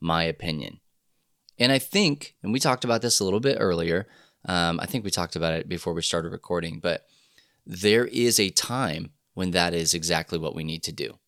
my 0.00 0.24
opinion. 0.24 0.80
And 1.58 1.70
I 1.70 1.78
think, 1.78 2.34
and 2.42 2.52
we 2.52 2.58
talked 2.58 2.84
about 2.84 3.02
this 3.02 3.20
a 3.20 3.24
little 3.24 3.40
bit 3.40 3.56
earlier. 3.60 4.08
Um, 4.46 4.80
I 4.80 4.86
think 4.86 5.04
we 5.04 5.10
talked 5.10 5.36
about 5.36 5.54
it 5.54 5.68
before 5.68 5.92
we 5.92 6.02
started 6.02 6.32
recording, 6.32 6.78
but 6.80 7.06
there 7.66 8.06
is 8.06 8.40
a 8.40 8.50
time 8.50 9.10
when 9.34 9.52
that 9.52 9.72
is 9.74 9.94
exactly 9.94 10.38
what 10.38 10.54
we 10.54 10.64
need 10.64 10.82
to 10.84 10.92
do. 10.92 11.18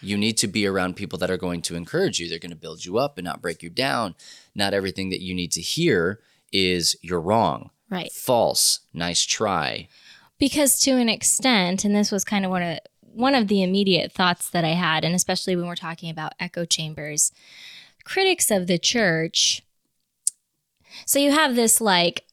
You 0.00 0.16
need 0.16 0.36
to 0.38 0.48
be 0.48 0.66
around 0.66 0.96
people 0.96 1.18
that 1.20 1.30
are 1.30 1.36
going 1.36 1.62
to 1.62 1.76
encourage 1.76 2.18
you. 2.18 2.28
They're 2.28 2.38
going 2.38 2.50
to 2.50 2.56
build 2.56 2.84
you 2.84 2.98
up 2.98 3.18
and 3.18 3.24
not 3.24 3.42
break 3.42 3.62
you 3.62 3.70
down. 3.70 4.14
Not 4.54 4.74
everything 4.74 5.10
that 5.10 5.20
you 5.20 5.34
need 5.34 5.52
to 5.52 5.60
hear 5.60 6.20
is 6.52 6.96
you're 7.02 7.20
wrong, 7.20 7.70
Right. 7.88 8.12
false, 8.12 8.80
nice 8.92 9.24
try. 9.24 9.88
because 10.38 10.80
to 10.80 10.92
an 10.92 11.08
extent 11.08 11.84
and 11.84 11.94
this 11.94 12.10
was 12.10 12.24
kind 12.24 12.44
of 12.44 12.50
one 12.50 12.62
of 12.62 12.78
one 13.00 13.34
of 13.34 13.46
the 13.48 13.62
immediate 13.62 14.10
thoughts 14.10 14.48
that 14.50 14.64
i 14.64 14.70
had 14.70 15.04
and 15.04 15.14
especially 15.14 15.54
when 15.54 15.66
we're 15.66 15.74
talking 15.74 16.08
about 16.10 16.32
echo 16.40 16.64
chambers 16.64 17.30
critics 18.04 18.50
of 18.50 18.66
the 18.66 18.78
church 18.78 19.62
so 21.06 21.18
you 21.18 21.30
have 21.30 21.54
this 21.54 21.80
like 21.80 22.24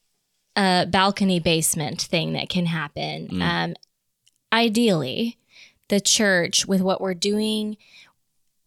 uh, 0.62 0.86
balcony 0.86 1.40
basement 1.40 2.00
thing 2.14 2.34
that 2.34 2.50
can 2.50 2.66
happen 2.66 3.28
Mm. 3.30 3.42
um, 3.42 3.70
ideally 4.52 5.38
the 5.88 6.02
church 6.02 6.66
with 6.72 6.82
what 6.82 7.00
we're 7.02 7.14
doing 7.32 7.78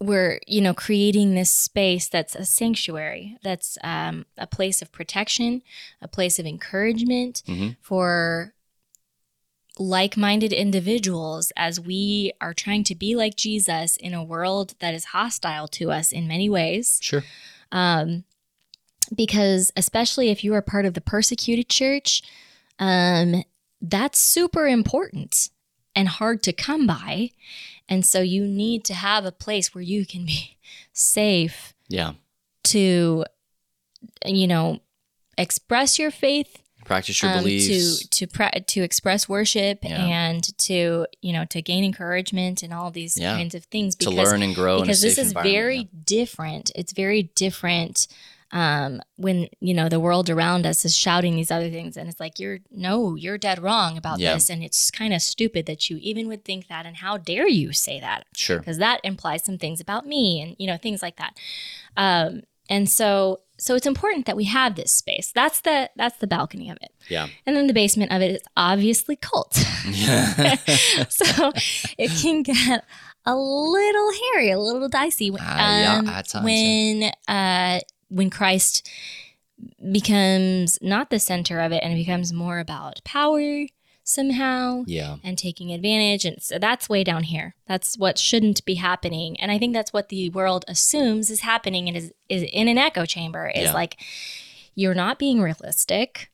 we're 0.00 0.40
you 0.46 0.60
know 0.60 0.74
creating 0.74 1.34
this 1.34 1.50
space 1.50 2.08
that's 2.08 2.34
a 2.34 2.44
sanctuary 2.44 3.36
that's 3.42 3.76
um, 3.84 4.26
a 4.38 4.46
place 4.46 4.82
of 4.82 4.90
protection 4.98 5.62
a 6.00 6.08
place 6.08 6.38
of 6.40 6.46
encouragement 6.46 7.42
Mhm. 7.46 7.76
for 7.80 8.54
like-minded 9.78 10.52
individuals 10.52 11.50
as 11.56 11.80
we 11.80 12.32
are 12.40 12.52
trying 12.54 12.84
to 12.84 12.94
be 12.94 13.16
like 13.16 13.36
jesus 13.36 13.96
in 13.96 14.12
a 14.14 14.22
world 14.24 14.74
that 14.80 14.94
is 14.94 15.06
hostile 15.06 15.66
to 15.68 15.90
us 15.90 16.12
in 16.12 16.28
many 16.28 16.48
ways 16.48 16.98
Sure. 17.02 17.24
um, 17.70 18.24
because 19.14 19.72
especially 19.76 20.30
if 20.30 20.42
you 20.44 20.54
are 20.54 20.62
part 20.62 20.86
of 20.86 20.94
the 20.94 21.00
persecuted 21.00 21.68
church, 21.68 22.22
um, 22.78 23.42
that's 23.80 24.18
super 24.20 24.66
important 24.66 25.50
and 25.94 26.08
hard 26.08 26.42
to 26.44 26.52
come 26.52 26.86
by. 26.86 27.30
And 27.88 28.06
so 28.06 28.20
you 28.20 28.46
need 28.46 28.84
to 28.86 28.94
have 28.94 29.24
a 29.24 29.32
place 29.32 29.74
where 29.74 29.82
you 29.82 30.06
can 30.06 30.24
be 30.24 30.56
safe 30.92 31.74
Yeah. 31.88 32.12
to, 32.64 33.24
you 34.24 34.46
know, 34.46 34.80
express 35.36 35.98
your 35.98 36.10
faith, 36.10 36.58
Practice 36.84 37.22
your 37.22 37.30
um, 37.32 37.38
beliefs. 37.38 38.00
to 38.00 38.08
to 38.08 38.26
pra- 38.26 38.60
to 38.60 38.82
express 38.82 39.28
worship, 39.28 39.80
Yeah. 39.84 40.04
and 40.04 40.58
to 40.58 41.06
you 41.20 41.32
know 41.32 41.44
to 41.46 41.62
gain 41.62 41.84
encouragement 41.84 42.62
and 42.62 42.72
all 42.74 42.90
these 42.90 43.16
Yeah. 43.16 43.36
kinds 43.36 43.54
of 43.54 43.64
things. 43.66 43.94
to 43.96 44.10
learn 44.10 44.42
and 44.42 44.52
grow 44.54 44.80
because 44.80 45.00
this 45.00 45.16
is 45.18 45.32
very 45.32 45.76
yeah. 45.76 45.84
different. 46.04 46.72
It's 46.74 46.92
very 46.92 47.24
different 47.34 48.08
um, 48.52 49.00
when 49.16 49.48
you 49.60 49.72
know 49.74 49.88
the 49.88 49.98
world 50.00 50.28
around 50.30 50.66
us 50.66 50.84
is 50.84 50.94
shouting 50.96 51.36
these 51.36 51.50
other 51.50 51.70
things, 51.70 51.96
and 51.96 52.08
it's 52.08 52.20
like 52.20 52.38
you're 52.38 52.58
no, 52.70 53.14
you're 53.16 53.38
dead 53.38 53.62
wrong 53.62 53.96
about 53.96 54.18
Yeah. 54.18 54.34
this, 54.34 54.50
and 54.50 54.62
it's 54.62 54.90
kind 54.90 55.12
of 55.14 55.22
stupid 55.22 55.66
that 55.66 55.88
you 55.88 55.98
even 56.02 56.28
would 56.28 56.44
think 56.44 56.68
that, 56.68 56.84
and 56.86 56.96
how 56.98 57.16
dare 57.16 57.48
you 57.48 57.72
say 57.72 57.98
that? 58.00 58.24
Sure. 58.36 58.58
Because 58.58 58.78
that 58.78 59.00
implies 59.04 59.44
some 59.44 59.58
things 59.58 59.80
about 59.80 60.06
me, 60.06 60.40
and 60.42 60.54
you 60.58 60.66
know 60.66 60.76
things 60.76 61.02
like 61.02 61.16
that. 61.16 61.36
Um, 61.96 62.42
and 62.70 62.88
so, 62.88 63.40
so 63.58 63.74
it's 63.74 63.86
important 63.86 64.24
that 64.26 64.36
we 64.36 64.44
have 64.44 64.76
this 64.76 64.92
space. 64.92 65.32
That's 65.34 65.60
the 65.62 65.90
that's 65.96 66.18
the 66.18 66.26
balcony 66.26 66.70
of 66.70 66.78
it, 66.82 66.92
Yeah. 67.08 67.28
and 67.46 67.56
then 67.56 67.66
the 67.66 67.74
basement 67.74 68.12
of 68.12 68.22
it 68.22 68.30
is 68.30 68.42
obviously 68.56 69.16
cult. 69.16 69.54
so 71.08 71.52
it 71.98 72.10
can 72.20 72.42
get 72.42 72.84
a 73.24 73.34
little 73.36 74.10
hairy, 74.12 74.50
a 74.50 74.58
little 74.58 74.88
dicey 74.88 75.30
when, 75.30 75.40
Ah, 75.44 75.80
yeah, 75.80 75.96
um, 75.98 76.08
at 76.08 76.28
times, 76.28 76.44
when 76.44 77.12
uh, 77.28 77.80
when 78.12 78.30
Christ 78.30 78.88
becomes 79.92 80.78
not 80.82 81.10
the 81.10 81.18
center 81.18 81.60
of 81.60 81.72
it 81.72 81.82
and 81.82 81.92
it 81.92 81.96
becomes 81.96 82.32
more 82.32 82.58
about 82.58 83.00
power 83.04 83.66
somehow 84.04 84.82
yeah. 84.86 85.16
and 85.22 85.38
taking 85.38 85.72
advantage 85.72 86.24
and 86.24 86.42
so 86.42 86.58
that's 86.58 86.88
way 86.88 87.04
down 87.04 87.22
here 87.22 87.54
that's 87.68 87.96
what 87.96 88.18
shouldn't 88.18 88.64
be 88.64 88.74
happening 88.74 89.40
and 89.40 89.52
i 89.52 89.58
think 89.58 89.72
that's 89.72 89.92
what 89.92 90.08
the 90.08 90.28
world 90.30 90.64
assumes 90.66 91.30
is 91.30 91.40
happening 91.40 91.86
and 91.86 91.96
is, 91.96 92.12
is 92.28 92.42
in 92.52 92.66
an 92.66 92.76
echo 92.78 93.06
chamber 93.06 93.48
is 93.54 93.66
Yeah. 93.66 93.72
like 93.72 93.96
you're 94.74 94.94
not 94.94 95.20
being 95.20 95.40
realistic 95.40 96.30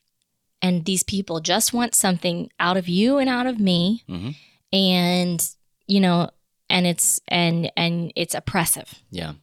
and 0.62 0.86
these 0.86 1.02
people 1.02 1.40
just 1.40 1.74
want 1.74 1.94
something 1.94 2.50
out 2.58 2.78
of 2.78 2.88
you 2.88 3.18
and 3.18 3.28
out 3.28 3.46
of 3.46 3.60
me 3.60 4.02
Mhm. 4.08 4.34
and 4.72 5.50
you 5.86 6.00
know 6.00 6.30
and 6.70 6.86
it's 6.86 7.20
and 7.28 7.70
and 7.76 8.12
it's 8.16 8.34
oppressive 8.34 8.94
Yeah. 9.10 9.34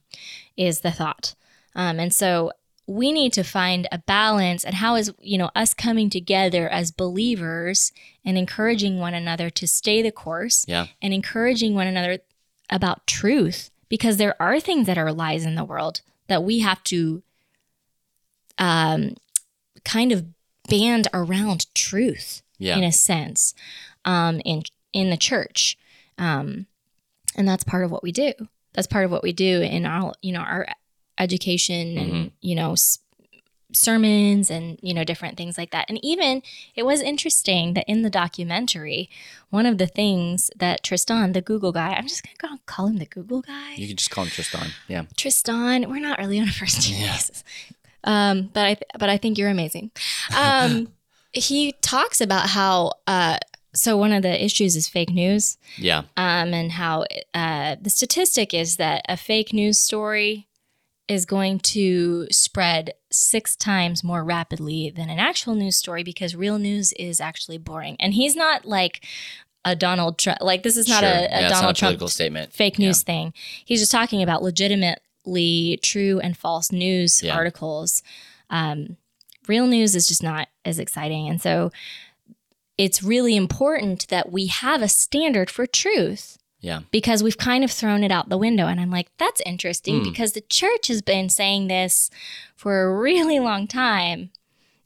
is 0.57 0.79
the 0.79 0.91
thought 0.91 1.35
um, 1.75 1.99
and 1.99 2.13
so 2.13 2.51
we 2.87 3.11
need 3.11 3.33
to 3.33 3.43
find 3.43 3.87
a 3.91 3.97
balance 3.97 4.63
and 4.63 4.75
how 4.75 4.95
is 4.95 5.11
you 5.19 5.37
know 5.37 5.49
us 5.55 5.73
coming 5.73 6.09
together 6.09 6.69
as 6.69 6.91
believers 6.91 7.91
and 8.23 8.37
encouraging 8.37 8.99
one 8.99 9.13
another 9.13 9.49
to 9.49 9.67
stay 9.67 10.01
the 10.01 10.11
course 10.11 10.65
Yeah. 10.67 10.87
and 11.01 11.13
encouraging 11.13 11.73
one 11.75 11.87
another 11.87 12.19
about 12.69 13.05
truth 13.07 13.71
because 13.89 14.17
there 14.17 14.39
are 14.41 14.59
things 14.59 14.85
that 14.87 14.97
are 14.97 15.11
lies 15.11 15.45
in 15.45 15.55
the 15.55 15.63
world 15.63 16.01
that 16.27 16.43
we 16.43 16.59
have 16.59 16.83
to 16.85 17.21
um, 18.57 19.15
kind 19.83 20.11
of 20.11 20.25
band 20.69 21.07
around 21.13 21.73
truth 21.75 22.41
Yeah. 22.57 22.77
in 22.77 22.83
a 22.83 22.91
sense 22.91 23.53
um, 24.05 24.39
in 24.45 24.63
in 24.93 25.09
the 25.09 25.17
church, 25.17 25.77
um, 26.17 26.67
and 27.35 27.47
that's 27.47 27.63
part 27.65 27.83
of 27.83 27.91
what 27.91 28.01
we 28.01 28.11
do. 28.13 28.31
That's 28.73 28.87
part 28.87 29.03
of 29.03 29.11
what 29.11 29.23
we 29.23 29.33
do 29.33 29.61
in 29.61 29.85
our 29.85 30.13
you 30.21 30.31
know 30.31 30.39
our 30.39 30.67
education 31.17 31.97
and 31.97 32.31
you 32.41 32.55
know 32.55 32.73
s- 32.73 32.99
sermons 33.73 34.49
and 34.49 34.79
you 34.81 34.93
know 34.93 35.03
different 35.03 35.37
things 35.37 35.57
like 35.57 35.71
that. 35.71 35.85
And 35.89 35.99
even 36.03 36.41
it 36.75 36.83
was 36.85 37.01
interesting 37.01 37.73
that 37.73 37.85
in 37.87 38.01
the 38.03 38.09
documentary, 38.09 39.09
one 39.49 39.65
of 39.65 39.77
the 39.77 39.87
things 39.87 40.49
that 40.55 40.83
Tristan, 40.83 41.33
the 41.33 41.41
Google 41.41 41.71
guy, 41.71 41.93
I'm 41.93 42.07
just 42.07 42.23
gonna 42.23 42.55
go 42.55 42.61
call 42.65 42.87
him 42.87 42.97
the 42.97 43.05
Google 43.05 43.41
guy. 43.41 43.73
You 43.75 43.87
can 43.87 43.97
just 43.97 44.11
call 44.11 44.23
him 44.23 44.29
Tristan. 44.29 44.69
Yeah. 44.87 45.03
Tristan, 45.17 45.89
we're 45.89 45.99
not 45.99 46.19
really 46.19 46.39
on 46.39 46.47
a 46.47 46.51
first 46.51 46.89
name 46.89 47.01
Yeah. 47.01 47.11
basis. 47.13 47.43
Um, 48.03 48.49
but 48.53 48.65
I 48.65 48.77
but 48.99 49.09
I 49.09 49.17
think 49.17 49.37
you're 49.37 49.49
amazing. 49.49 49.91
Um, 50.37 50.89
he 51.33 51.73
talks 51.81 52.21
about 52.21 52.49
how 52.49 52.93
uh, 53.07 53.37
so 53.73 53.97
one 53.97 54.11
of 54.13 54.21
the 54.21 54.41
issues 54.45 54.75
is 54.77 54.87
fake 54.87 55.09
news, 55.09 55.57
Yeah. 55.77 56.03
um, 56.15 56.53
and 56.53 56.71
how 56.71 57.05
uh, 57.33 57.75
the 57.81 57.89
statistic 57.89 58.53
is 58.53 58.77
that 58.77 59.01
a 59.09 59.17
fake 59.17 59.51
news 59.53 59.79
story 59.79 60.47
is 61.07 61.25
going 61.25 61.59
to 61.59 62.27
spread 62.31 62.91
six 63.11 63.55
times 63.55 64.03
more 64.03 64.23
rapidly 64.23 64.89
than 64.89 65.09
an 65.09 65.19
actual 65.19 65.53
news 65.55 65.77
story 65.77 66.03
because 66.03 66.35
real 66.35 66.57
news 66.57 66.93
is 66.93 67.21
actually 67.21 67.57
boring. 67.59 67.95
And 67.99 68.13
he's 68.13 68.35
not 68.35 68.65
like 68.65 69.05
a 69.63 69.75
Donald 69.75 70.17
Trump, 70.17 70.39
like 70.41 70.63
this 70.63 70.77
is 70.77 70.87
not 70.87 71.01
Sure. 71.01 71.09
a, 71.09 71.13
a 71.13 71.41
yeah, 71.41 71.49
Donald 71.49 71.63
not 71.63 71.93
a 71.93 71.97
Trump 71.97 72.09
statement. 72.11 72.53
fake 72.53 72.79
news 72.79 73.03
thing. 73.03 73.33
He's 73.63 73.79
just 73.79 73.91
talking 73.91 74.21
about 74.23 74.41
legitimately 74.43 75.79
true 75.81 76.19
and 76.19 76.35
false 76.37 76.71
news 76.71 77.21
Yeah. 77.23 77.35
articles. 77.35 78.01
Um, 78.49 78.97
real 79.47 79.67
news 79.67 79.95
is 79.95 80.07
just 80.07 80.23
not 80.23 80.47
as 80.63 80.79
exciting. 80.79 81.27
And 81.27 81.41
so 81.41 81.71
it's 82.77 83.01
really 83.03 83.35
important 83.35 84.07
that 84.09 84.31
we 84.31 84.47
have 84.47 84.81
a 84.81 84.87
standard 84.89 85.49
for 85.49 85.65
truth 85.65 86.37
Yeah. 86.65 86.79
because 86.91 87.21
we've 87.21 87.37
kind 87.37 87.63
of 87.63 87.71
thrown 87.71 88.03
it 88.03 88.11
out 88.11 88.29
the 88.29 88.37
window. 88.37 88.65
And 88.67 88.79
I'm 88.81 88.89
like, 88.89 89.09
that's 89.17 89.41
interesting 89.45 89.99
Hmm. 89.99 90.03
because 90.09 90.31
the 90.33 90.41
church 90.41 90.87
has 90.87 91.01
been 91.01 91.29
saying 91.29 91.67
this 91.67 92.09
for 92.55 92.81
a 92.83 92.97
really 92.97 93.39
long 93.39 93.67
time 93.67 94.31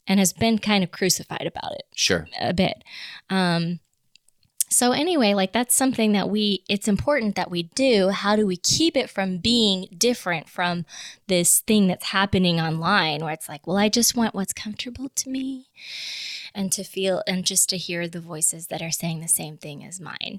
and 0.06 0.20
has 0.20 0.32
been 0.34 0.58
kind 0.58 0.84
of 0.84 0.90
crucified 0.90 1.46
about 1.46 1.72
it 1.72 1.84
Sure. 1.94 2.28
a 2.40 2.52
bit. 2.52 2.84
Um, 3.30 3.80
so 4.72 4.92
anyway, 4.92 5.34
like 5.34 5.52
that's 5.52 5.74
something 5.74 6.12
that 6.12 6.28
we 6.30 6.62
it's 6.68 6.86
important 6.86 7.34
that 7.34 7.50
we 7.50 7.64
do. 7.74 8.10
How 8.10 8.36
do 8.36 8.46
we 8.46 8.56
keep 8.56 8.96
it 8.96 9.10
from 9.10 9.38
being 9.38 9.88
different 9.96 10.48
from 10.48 10.84
this 11.26 11.60
thing 11.60 11.88
that's 11.88 12.06
happening 12.06 12.60
online 12.60 13.20
where 13.20 13.32
it's 13.32 13.48
like, 13.48 13.66
well, 13.66 13.78
I 13.78 13.88
just 13.88 14.14
want 14.16 14.34
what's 14.34 14.52
comfortable 14.52 15.08
to 15.08 15.28
me 15.30 15.66
and 16.54 16.70
to 16.72 16.84
feel 16.84 17.22
and 17.26 17.44
just 17.44 17.68
to 17.70 17.76
hear 17.76 18.06
the 18.06 18.20
voices 18.20 18.68
that 18.68 18.80
are 18.82 18.92
saying 18.92 19.20
the 19.20 19.28
same 19.28 19.56
thing 19.56 19.84
as 19.84 19.98
mine. 20.00 20.38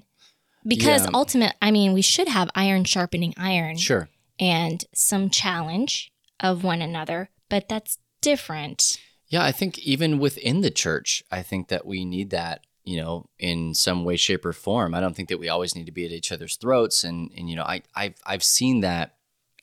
Because 0.66 1.02
Yeah. 1.04 1.10
ultimate, 1.14 1.54
I 1.62 1.70
mean, 1.70 1.92
we 1.92 2.02
should 2.02 2.28
have 2.28 2.50
iron 2.54 2.84
sharpening 2.84 3.34
iron 3.36 3.76
Sure. 3.76 4.08
and 4.38 4.84
some 4.94 5.30
challenge 5.30 6.12
of 6.40 6.64
one 6.64 6.82
another, 6.82 7.30
but 7.48 7.68
that's 7.68 7.98
different. 8.20 8.98
Yeah, 9.28 9.42
I 9.44 9.52
think 9.52 9.78
even 9.78 10.18
within 10.18 10.60
the 10.60 10.70
church, 10.70 11.22
I 11.30 11.42
think 11.42 11.68
that 11.68 11.86
we 11.86 12.04
need 12.04 12.30
that, 12.30 12.64
you 12.84 12.96
know, 12.96 13.28
in 13.38 13.74
some 13.74 14.04
way, 14.04 14.16
shape, 14.16 14.44
or 14.44 14.52
form. 14.52 14.94
I 14.94 15.00
don't 15.00 15.14
think 15.14 15.28
that 15.30 15.38
we 15.38 15.48
always 15.48 15.74
need 15.74 15.86
to 15.86 15.92
be 15.92 16.04
at 16.04 16.12
each 16.12 16.32
other's 16.32 16.56
throats. 16.56 17.02
And 17.04 17.30
and 17.36 17.48
you 17.48 17.56
know, 17.56 17.62
I 17.64 17.82
I've 17.94 18.16
I've 18.26 18.42
seen 18.42 18.80
that 18.80 19.16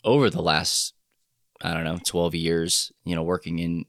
over 0.03 0.29
the 0.29 0.41
last, 0.41 0.93
I 1.61 1.73
don't 1.73 1.83
know, 1.83 1.99
twelve 2.05 2.33
years, 2.33 2.91
you 3.03 3.15
know, 3.15 3.23
working 3.23 3.59
in 3.59 3.85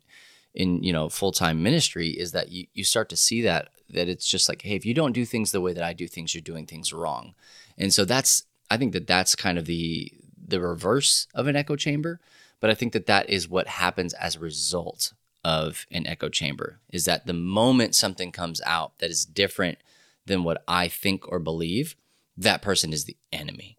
in, 0.55 0.83
you 0.83 0.93
know, 0.93 1.09
full 1.09 1.33
time 1.33 1.63
ministry, 1.63 2.09
is 2.11 2.33
that 2.33 2.51
you, 2.51 2.67
you 2.75 2.83
start 2.85 3.09
to 3.11 3.17
see 3.17 3.41
that 3.43 3.69
that 3.93 4.09
it's 4.09 4.27
just 4.27 4.49
like, 4.49 4.63
hey, 4.63 4.75
if 4.75 4.87
you 4.87 4.95
don't 4.95 5.13
do 5.13 5.25
things 5.25 5.53
the 5.53 5.61
way 5.61 5.73
that 5.73 5.85
I 5.85 5.93
do 5.93 6.07
things, 6.07 6.35
you're 6.35 6.43
doing 6.43 6.67
things 6.67 6.93
wrong. 6.93 7.35
And 7.79 7.93
so 7.93 8.05
that's 8.05 8.45
I 8.71 8.77
think 8.77 8.93
that 8.93 9.07
that's 9.07 9.35
kind 9.35 9.59
of 9.59 9.67
the 9.67 10.13
the 10.47 10.61
reverse 10.61 11.27
of 11.35 11.47
an 11.47 11.57
echo 11.57 11.77
chamber. 11.77 12.21
But 12.61 12.71
I 12.71 12.75
think 12.75 12.93
that 12.93 13.07
that 13.07 13.31
is 13.31 13.49
what 13.49 13.67
happens 13.67 14.13
as 14.15 14.37
a 14.37 14.41
result 14.41 15.13
of 15.43 15.87
an 15.91 16.07
echo 16.07 16.29
chamber 16.29 16.81
is 16.91 17.07
that 17.07 17.27
the 17.27 17.33
moment 17.33 17.95
something 17.95 18.31
comes 18.31 18.61
out 18.67 18.99
that 18.99 19.11
is 19.11 19.25
different 19.25 19.79
than 20.27 20.45
what 20.45 20.63
I 20.69 20.89
think 20.89 21.27
or 21.27 21.39
believe, 21.39 21.97
that 22.37 22.61
person 22.61 22.93
is 22.93 23.05
the 23.05 23.17
enemy. 23.33 23.79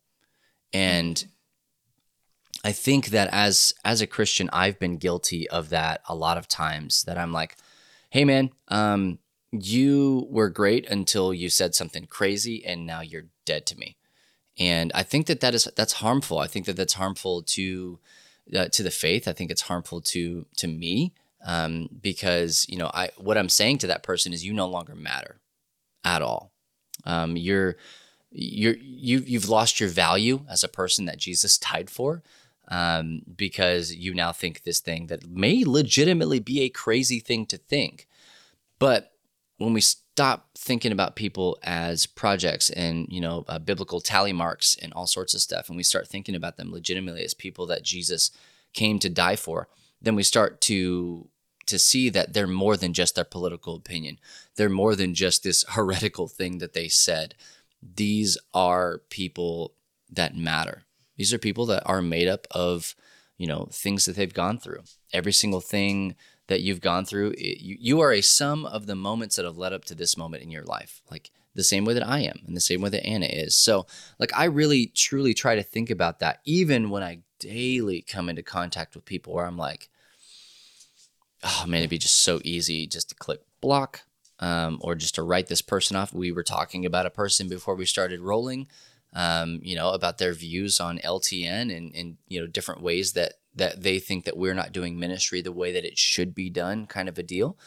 And 0.73 1.23
I 2.63 2.71
think 2.71 3.07
that 3.07 3.29
as 3.31 3.73
as 3.83 4.01
a 4.01 4.07
Christian, 4.07 4.49
I've 4.51 4.79
been 4.79 4.97
guilty 4.97 5.49
of 5.49 5.69
that 5.69 6.01
a 6.07 6.15
lot 6.15 6.37
of 6.37 6.47
times 6.47 7.03
that 7.03 7.17
I'm 7.17 7.31
like, 7.31 7.57
hey 8.09 8.25
man, 8.25 8.51
um, 8.67 9.19
you 9.51 10.27
were 10.29 10.49
great 10.49 10.89
until 10.89 11.33
you 11.33 11.49
said 11.49 11.75
something 11.75 12.05
crazy 12.05 12.65
and 12.65 12.85
now 12.85 13.01
you're 13.01 13.25
dead 13.45 13.65
to 13.67 13.77
me. 13.77 13.97
And 14.57 14.91
I 14.95 15.03
think 15.03 15.27
that 15.27 15.41
that 15.41 15.53
is 15.55 15.67
that's 15.75 15.93
harmful. 15.93 16.39
I 16.39 16.47
think 16.47 16.65
that 16.65 16.75
that's 16.75 16.93
harmful 16.93 17.41
to 17.43 17.99
uh, 18.55 18.67
to 18.69 18.83
the 18.83 18.91
faith. 18.91 19.27
I 19.27 19.33
think 19.33 19.51
it's 19.51 19.63
harmful 19.63 20.01
to 20.01 20.45
to 20.57 20.67
me 20.67 21.13
um, 21.45 21.89
because 22.01 22.65
you 22.69 22.77
know 22.77 22.91
I 22.93 23.09
what 23.17 23.37
I'm 23.37 23.49
saying 23.49 23.79
to 23.79 23.87
that 23.87 24.03
person 24.03 24.33
is 24.33 24.45
you 24.45 24.53
no 24.53 24.67
longer 24.67 24.95
matter 24.95 25.39
at 26.03 26.21
all. 26.21 26.51
Um, 27.05 27.35
you're 27.37 27.77
you're 28.31 28.75
you 28.77 29.19
you've 29.19 29.49
lost 29.49 29.79
your 29.79 29.89
value 29.89 30.45
as 30.49 30.63
a 30.63 30.69
person 30.69 31.05
that 31.05 31.17
Jesus 31.17 31.57
died 31.57 31.89
for 31.89 32.21
um, 32.67 33.21
because 33.35 33.93
you 33.93 34.13
now 34.13 34.31
think 34.31 34.63
this 34.63 34.79
thing 34.79 35.07
that 35.07 35.27
may 35.27 35.63
legitimately 35.65 36.39
be 36.39 36.61
a 36.61 36.69
crazy 36.69 37.19
thing 37.19 37.45
to 37.47 37.57
think, 37.57 38.07
but 38.79 39.10
when 39.61 39.73
we 39.73 39.81
stop 39.81 40.49
thinking 40.57 40.91
about 40.91 41.15
people 41.15 41.57
as 41.63 42.05
projects 42.05 42.69
and 42.69 43.07
you 43.09 43.21
know 43.21 43.45
uh, 43.47 43.59
biblical 43.59 44.01
tally 44.01 44.33
marks 44.33 44.75
and 44.81 44.91
all 44.93 45.07
sorts 45.07 45.33
of 45.33 45.41
stuff 45.41 45.69
and 45.69 45.77
we 45.77 45.83
start 45.83 46.07
thinking 46.07 46.35
about 46.35 46.57
them 46.57 46.71
legitimately 46.71 47.23
as 47.23 47.33
people 47.33 47.65
that 47.65 47.83
jesus 47.83 48.31
came 48.73 48.99
to 48.99 49.09
die 49.09 49.35
for 49.35 49.67
then 50.01 50.15
we 50.15 50.23
start 50.23 50.59
to 50.61 51.29
to 51.71 51.79
see 51.79 52.09
that 52.09 52.33
they're 52.33 52.47
more 52.47 52.75
than 52.75 52.93
just 52.93 53.15
their 53.15 53.23
political 53.23 53.75
opinion. 53.75 54.19
They're 54.55 54.69
more 54.69 54.95
than 54.95 55.13
just 55.13 55.43
this 55.43 55.63
heretical 55.69 56.27
thing 56.27 56.57
that 56.57 56.73
they 56.73 56.87
said. 56.87 57.35
These 57.81 58.37
are 58.53 58.99
people 59.09 59.73
that 60.09 60.35
matter. 60.35 60.83
These 61.17 61.33
are 61.33 61.39
people 61.39 61.65
that 61.67 61.83
are 61.85 62.01
made 62.01 62.27
up 62.27 62.45
of 62.51 62.95
you 63.37 63.47
know 63.47 63.67
things 63.71 64.05
that 64.05 64.15
they've 64.15 64.33
gone 64.33 64.59
through. 64.59 64.81
Every 65.13 65.33
single 65.33 65.61
thing 65.61 66.15
that 66.51 66.61
you've 66.61 66.81
gone 66.81 67.05
through 67.05 67.31
it, 67.31 67.61
you, 67.61 67.77
you 67.79 67.99
are 68.01 68.11
a 68.11 68.21
sum 68.21 68.65
of 68.65 68.85
the 68.85 68.95
moments 68.95 69.35
that 69.35 69.45
have 69.45 69.57
led 69.57 69.73
up 69.73 69.85
to 69.85 69.95
this 69.95 70.17
moment 70.17 70.43
in 70.43 70.51
your 70.51 70.63
life 70.63 71.01
like 71.09 71.31
the 71.55 71.63
same 71.63 71.85
way 71.85 71.93
that 71.93 72.07
i 72.07 72.19
am 72.19 72.39
and 72.45 72.55
the 72.55 72.61
same 72.61 72.81
way 72.81 72.89
that 72.89 73.05
anna 73.05 73.25
is. 73.25 73.55
So 73.55 73.85
like 74.19 74.31
i 74.35 74.45
really 74.45 74.87
truly 74.87 75.33
try 75.33 75.55
to 75.55 75.63
think 75.63 75.89
about 75.89 76.19
that 76.19 76.39
even 76.45 76.89
when 76.89 77.03
i 77.03 77.19
daily 77.39 78.01
come 78.01 78.29
into 78.29 78.43
contact 78.43 78.93
with 78.95 79.05
people 79.05 79.33
where 79.33 79.45
i'm 79.45 79.57
like 79.57 79.89
oh 81.43 81.63
man 81.67 81.79
it'd 81.79 81.89
be 81.89 81.97
just 81.97 82.21
so 82.21 82.39
easy 82.43 82.85
just 82.85 83.09
to 83.09 83.15
click 83.15 83.41
block 83.61 84.01
um, 84.39 84.79
or 84.81 84.95
just 84.95 85.15
to 85.15 85.23
write 85.23 85.47
this 85.47 85.61
person 85.61 85.95
off. 85.95 86.11
We 86.13 86.31
were 86.31 86.41
talking 86.41 86.83
about 86.83 87.05
a 87.05 87.11
person 87.11 87.47
before 87.47 87.75
we 87.75 87.85
started 87.85 88.21
rolling 88.21 88.67
um, 89.13 89.59
you 89.61 89.75
know 89.75 89.91
about 89.91 90.17
their 90.17 90.33
views 90.33 90.79
on 90.79 90.97
ltn 90.99 91.75
and, 91.75 91.93
and 91.93 92.17
you 92.27 92.39
know 92.39 92.47
different 92.47 92.81
ways 92.81 93.13
that 93.13 93.33
that 93.55 93.83
they 93.83 93.99
think 93.99 94.25
that 94.25 94.37
we're 94.37 94.53
not 94.53 94.71
doing 94.71 94.99
ministry 94.99 95.41
the 95.41 95.51
way 95.51 95.71
that 95.73 95.85
it 95.85 95.97
should 95.97 96.33
be 96.33 96.49
done, 96.49 96.85
kind 96.85 97.09
of 97.09 97.17
a 97.17 97.23
deal. 97.23 97.57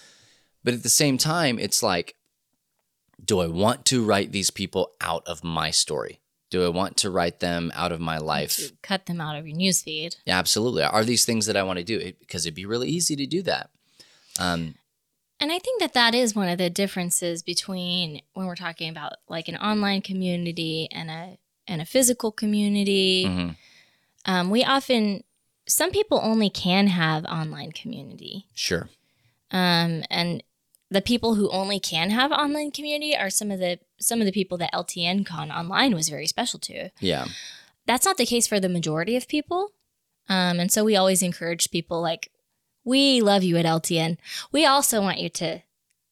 But 0.62 0.74
at 0.74 0.82
the 0.82 0.88
same 0.88 1.18
time, 1.18 1.58
it's 1.58 1.82
like, 1.82 2.16
do 3.22 3.40
I 3.40 3.46
want 3.46 3.84
to 3.86 4.04
write 4.04 4.32
these 4.32 4.50
people 4.50 4.92
out 5.00 5.22
of 5.26 5.44
my 5.44 5.70
story? 5.70 6.20
Do 6.50 6.64
I 6.64 6.68
want 6.68 6.96
to 6.98 7.10
write 7.10 7.40
them 7.40 7.72
out 7.74 7.92
of 7.92 8.00
my 8.00 8.18
life? 8.18 8.72
Cut 8.82 9.06
them 9.06 9.20
out 9.20 9.36
of 9.36 9.46
your 9.46 9.56
newsfeed. 9.56 10.16
Yeah, 10.24 10.38
absolutely. 10.38 10.82
Are 10.84 11.04
these 11.04 11.24
things 11.24 11.46
that 11.46 11.56
I 11.56 11.62
want 11.62 11.78
to 11.78 11.84
do? 11.84 11.98
It, 11.98 12.18
because 12.20 12.46
it'd 12.46 12.54
be 12.54 12.66
really 12.66 12.88
easy 12.88 13.16
to 13.16 13.26
do 13.26 13.42
that. 13.42 13.70
Um, 14.38 14.76
And 15.40 15.52
I 15.52 15.58
think 15.58 15.80
that 15.80 15.94
that 15.94 16.14
is 16.14 16.34
one 16.34 16.48
of 16.48 16.58
the 16.58 16.70
differences 16.70 17.42
between 17.42 18.22
when 18.34 18.46
we're 18.46 18.54
talking 18.56 18.88
about 18.88 19.14
like 19.28 19.48
an 19.48 19.56
online 19.56 20.00
community 20.00 20.88
and 20.90 21.10
a 21.10 21.38
and 21.66 21.80
a 21.82 21.86
physical 21.86 22.30
community. 22.30 23.24
mhm, 23.26 23.56
Um, 24.26 24.50
we 24.50 24.64
often 24.64 25.24
some 25.66 25.90
people 25.90 26.20
only 26.22 26.50
can 26.50 26.88
have 26.88 27.24
online 27.24 27.72
community, 27.72 28.46
Sure. 28.54 28.88
um, 29.50 30.04
and 30.10 30.42
the 30.90 31.00
people 31.00 31.34
who 31.34 31.50
only 31.50 31.80
can 31.80 32.10
have 32.10 32.30
online 32.30 32.70
community 32.70 33.16
are 33.16 33.30
some 33.30 33.50
of 33.50 33.58
the 33.58 33.78
some 33.98 34.20
of 34.20 34.26
the 34.26 34.32
people 34.32 34.58
that 34.58 34.72
LTN 34.72 35.24
Con 35.26 35.50
online 35.50 35.94
was 35.94 36.08
very 36.08 36.26
special 36.26 36.58
to. 36.60 36.90
Yeah. 37.00 37.26
That's 37.86 38.04
not 38.06 38.16
the 38.16 38.26
case 38.26 38.46
for 38.46 38.60
the 38.60 38.68
majority 38.68 39.16
of 39.16 39.28
people, 39.28 39.70
um, 40.28 40.58
and 40.60 40.70
so 40.72 40.84
we 40.84 40.96
always 40.96 41.22
encourage 41.22 41.70
people 41.70 42.00
like, 42.00 42.30
we 42.84 43.20
love 43.20 43.42
you 43.42 43.56
at 43.56 43.64
LTN. 43.66 44.16
We 44.52 44.64
also 44.66 45.00
want 45.00 45.18
you 45.20 45.28
to 45.30 45.62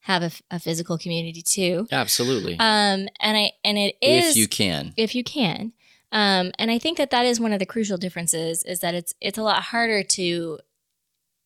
have 0.00 0.22
a, 0.22 0.32
a 0.50 0.58
physical 0.58 0.98
community 0.98 1.42
too. 1.42 1.86
Absolutely. 1.92 2.54
Um, 2.54 3.08
and 3.20 3.36
I 3.36 3.52
and 3.64 3.78
it 3.78 3.96
is 4.02 4.30
if 4.32 4.36
you 4.36 4.48
can. 4.48 4.92
if 4.96 5.14
you 5.14 5.22
can. 5.24 5.72
Um, 6.12 6.52
and 6.58 6.70
I 6.70 6.78
think 6.78 6.98
that 6.98 7.10
that 7.10 7.24
is 7.26 7.40
one 7.40 7.52
of 7.52 7.58
the 7.58 7.66
crucial 7.66 7.96
differences 7.96 8.62
is 8.64 8.80
that 8.80 8.94
it's 8.94 9.14
it's 9.20 9.38
a 9.38 9.42
lot 9.42 9.62
harder 9.64 10.02
to 10.02 10.58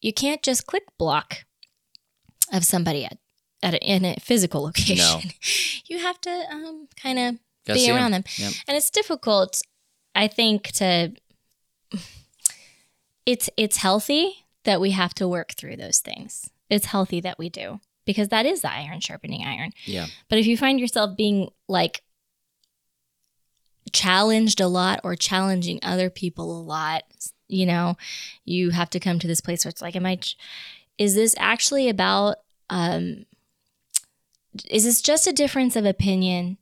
you 0.03 0.13
can't 0.13 0.43
just 0.43 0.67
click 0.67 0.85
block 0.99 1.45
of 2.53 2.65
somebody 2.65 3.05
at, 3.05 3.19
at 3.63 3.75
a, 3.75 3.79
in 3.79 4.05
a 4.05 4.17
physical 4.21 4.63
location. 4.63 5.31
you 5.87 5.99
have 6.01 6.21
to 6.23 6.31
um, 6.51 6.89
kind 7.01 7.19
of 7.19 7.37
be 7.75 7.91
around 7.91 8.11
them, 8.13 8.25
Yep. 8.37 8.53
and 8.69 8.77
it's 8.77 8.91
difficult. 8.91 9.63
I 10.15 10.29
think 10.29 10.69
to 10.73 11.13
it's 13.25 13.51
it's 13.57 13.79
healthy 13.79 14.47
that 14.65 14.81
we 14.81 14.91
have 14.93 15.15
to 15.15 15.29
work 15.29 15.53
through 15.53 15.77
those 15.77 15.99
things. 16.01 16.51
It's 16.71 16.87
healthy 16.87 17.21
that 17.21 17.39
we 17.39 17.49
do 17.49 17.81
because 18.05 18.29
that 18.29 18.47
is 18.47 18.61
the 18.63 18.73
iron 18.73 19.01
sharpening 19.01 19.45
iron. 19.45 19.73
Yeah. 19.85 20.07
But 20.29 20.39
if 20.39 20.47
you 20.47 20.57
find 20.57 20.79
yourself 20.81 21.17
being 21.17 21.51
like 21.69 22.03
challenged 23.93 24.61
a 24.61 24.67
lot 24.67 25.01
or 25.05 25.17
challenging 25.17 25.79
other 25.83 26.11
people 26.11 26.59
a 26.59 26.63
lot, 26.63 27.05
you 27.49 27.67
know, 27.67 27.97
you 28.45 28.71
have 28.71 28.91
to 28.91 29.01
come 29.01 29.19
to 29.19 29.27
this 29.27 29.41
place 29.41 29.65
where 29.65 29.71
it's 29.71 29.83
like, 29.83 29.97
am 29.97 30.07
I, 30.07 30.17
ch- 30.17 30.37
is 30.99 31.15
this 31.15 31.35
actually 31.39 31.89
about, 31.89 32.37
um, 32.71 33.27
is 34.71 34.85
this 34.85 35.03
just 35.03 35.27
a 35.27 35.33
difference 35.33 35.77
of 35.77 35.85
opinion 35.85 36.59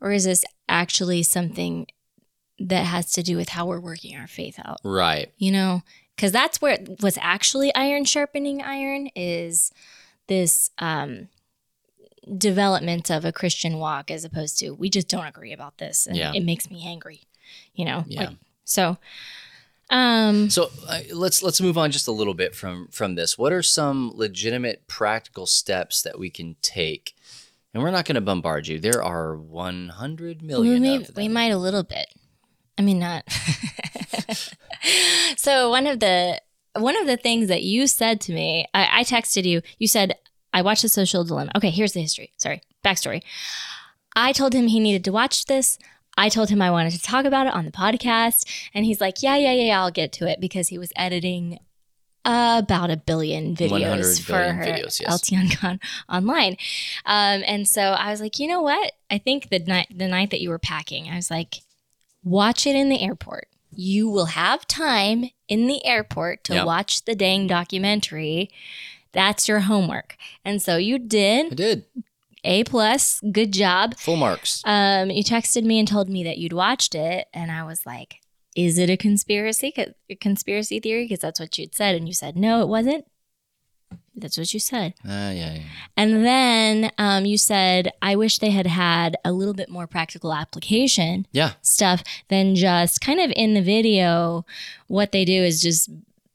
or 0.00 0.12
is 0.12 0.24
this 0.24 0.44
actually 0.68 1.22
something 1.22 1.86
that 2.58 2.84
has 2.84 3.12
to 3.12 3.22
do 3.22 3.36
with 3.36 3.50
how 3.50 3.66
we're 3.66 3.80
working 3.80 4.16
our 4.16 4.26
faith 4.26 4.58
out? 4.64 4.78
Right. 4.82 5.30
you 5.38 5.52
know 5.52 5.82
because 6.16 6.32
that's 6.32 6.60
where 6.60 6.78
what's 7.00 7.18
actually 7.20 7.74
iron 7.74 8.04
sharpening 8.04 8.62
iron 8.62 9.10
is 9.14 9.70
this 10.26 10.70
um 10.78 11.28
development 12.38 13.10
of 13.10 13.24
a 13.24 13.32
christian 13.32 13.78
walk 13.78 14.10
as 14.10 14.24
opposed 14.24 14.58
to 14.58 14.70
we 14.70 14.88
just 14.90 15.08
don't 15.08 15.26
agree 15.26 15.52
about 15.52 15.78
this 15.78 16.06
and 16.06 16.16
Yeah. 16.16 16.32
it 16.34 16.44
makes 16.44 16.70
me 16.70 16.84
angry 16.86 17.22
you 17.74 17.84
know 17.84 18.04
Yeah. 18.08 18.20
like 18.20 18.30
so 18.64 18.98
um 19.90 20.50
So 20.50 20.70
uh, 20.88 21.00
let's 21.12 21.42
let's 21.42 21.60
move 21.60 21.78
on 21.78 21.90
just 21.92 22.08
a 22.08 22.12
little 22.12 22.34
bit 22.34 22.56
from 22.56 22.88
from 22.90 23.14
this. 23.14 23.38
What 23.38 23.52
are 23.52 23.62
some 23.62 24.10
legitimate 24.16 24.88
practical 24.88 25.46
steps 25.46 26.02
that 26.02 26.18
we 26.18 26.28
can 26.28 26.56
take? 26.60 27.14
And 27.72 27.80
we're 27.82 27.92
not 27.92 28.04
going 28.04 28.16
to 28.16 28.20
bombard 28.20 28.66
you. 28.66 28.80
There 28.80 29.00
are 29.00 29.36
100 29.36 30.42
million 30.42 30.72
we, 30.72 30.80
may, 30.80 30.96
of 30.96 31.06
them. 31.06 31.14
we 31.16 31.28
might 31.28 31.52
a 31.52 31.58
little 31.58 31.84
bit 31.84 32.08
i 32.78 32.82
mean 32.82 32.98
not 32.98 33.22
so 35.36 35.70
one 35.70 35.86
of 35.86 36.00
the 36.00 36.40
one 36.74 36.96
of 37.00 37.06
the 37.06 37.16
things 37.16 37.48
that 37.48 37.62
you 37.62 37.86
said 37.86 38.20
to 38.22 38.32
me 38.32 38.66
I, 38.74 39.00
I 39.00 39.04
texted 39.04 39.44
you 39.44 39.62
you 39.78 39.88
said 39.88 40.16
i 40.56 40.60
watched 40.62 40.82
the 40.82 40.88
social 40.88 41.22
dilemma 41.24 41.50
okay 41.56 41.70
here's 41.70 41.92
the 41.92 42.00
history 42.06 42.28
sorry 42.36 42.60
backstory 42.84 43.22
i 44.14 44.32
told 44.32 44.52
him 44.54 44.66
he 44.66 44.80
needed 44.80 45.04
to 45.04 45.12
watch 45.12 45.44
this 45.46 45.78
i 46.16 46.28
told 46.36 46.48
him 46.50 46.60
i 46.62 46.70
wanted 46.76 46.92
to 46.92 47.02
talk 47.12 47.24
about 47.24 47.46
it 47.46 47.54
on 47.54 47.64
the 47.64 47.72
podcast 47.84 48.38
and 48.74 48.84
he's 48.84 49.00
like 49.00 49.22
yeah 49.22 49.36
yeah 49.36 49.52
yeah, 49.52 49.66
yeah 49.70 49.80
i'll 49.80 49.90
get 50.02 50.12
to 50.12 50.26
it 50.32 50.40
because 50.40 50.68
he 50.68 50.78
was 50.78 50.92
editing 50.96 51.58
about 52.24 52.90
a 52.90 52.96
billion 52.96 53.54
videos 53.54 54.20
for 54.20 54.32
billion 54.32 54.56
her 54.56 54.64
videos, 54.64 55.00
yes. 55.00 55.20
LTN 55.22 55.56
Con 55.60 55.78
online. 56.08 56.56
Um, 57.04 57.42
and 57.46 57.68
so 57.68 57.80
I 57.80 58.10
was 58.10 58.20
like, 58.20 58.40
you 58.40 58.48
know 58.48 58.62
what? 58.62 58.90
I 59.08 59.18
think 59.18 59.48
the 59.48 59.60
night 59.60 59.86
the 59.94 60.08
night 60.08 60.30
that 60.32 60.40
you 60.40 60.48
were 60.50 60.58
packing, 60.58 61.08
I 61.08 61.14
was 61.14 61.30
like, 61.30 61.54
watch 62.24 62.66
it 62.66 62.74
in 62.74 62.88
the 62.88 63.00
airport. 63.00 63.46
You 63.70 64.08
will 64.10 64.24
have 64.26 64.66
time 64.66 65.26
in 65.46 65.68
the 65.68 65.84
airport 65.86 66.42
to 66.44 66.54
Yep. 66.54 66.66
watch 66.66 67.04
the 67.04 67.14
dang 67.14 67.46
documentary. 67.46 68.50
That's 69.16 69.48
your 69.48 69.60
homework. 69.60 70.16
And 70.44 70.60
so 70.62 70.76
you 70.76 70.98
did. 70.98 71.52
I 71.52 71.54
did. 71.56 71.84
A 72.44 72.62
plus. 72.64 73.20
Good 73.32 73.52
job. 73.52 73.96
Full 73.96 74.16
marks. 74.16 74.62
Um, 74.64 75.10
you 75.10 75.24
texted 75.24 75.64
me 75.64 75.78
and 75.80 75.88
told 75.88 76.08
me 76.08 76.22
that 76.24 76.38
you'd 76.38 76.52
watched 76.52 76.94
it, 76.94 77.26
and 77.34 77.50
I 77.50 77.64
was 77.64 77.84
like, 77.84 78.20
"Is 78.54 78.78
it 78.78 78.88
a 78.90 78.96
conspiracy? 78.96 79.72
A 80.10 80.14
conspiracy 80.14 80.78
theory?" 80.78 81.04
Because 81.06 81.18
that's 81.20 81.40
what 81.40 81.58
you'd 81.58 81.74
said, 81.74 81.96
and 81.96 82.06
you 82.06 82.14
said 82.14 82.36
no, 82.36 82.60
it 82.60 82.68
wasn't. 82.68 83.04
That's 84.18 84.38
what 84.38 84.52
you 84.54 84.60
said, 84.60 84.94
Ah, 85.04 85.30
yeah, 85.30 85.54
yeah. 85.56 85.62
and 85.96 86.24
then 86.24 86.90
um, 86.96 87.26
you 87.26 87.36
said, 87.36 87.92
"I 88.00 88.16
wish 88.16 88.38
they 88.38 88.50
had 88.50 88.66
had 88.66 89.16
a 89.26 89.30
little 89.32 89.52
bit 89.52 89.68
more 89.68 89.86
practical 89.86 90.32
application 90.32 91.26
Yeah. 91.32 91.52
stuff 91.60 92.02
than 92.28 92.54
just 92.54 93.00
kind 93.02 93.20
of 93.20 93.30
in 93.36 93.52
the 93.54 93.60
video. 93.60 94.46
What 94.86 95.12
they 95.12 95.24
do 95.26 95.42
is 95.44 95.60
just 95.60 95.90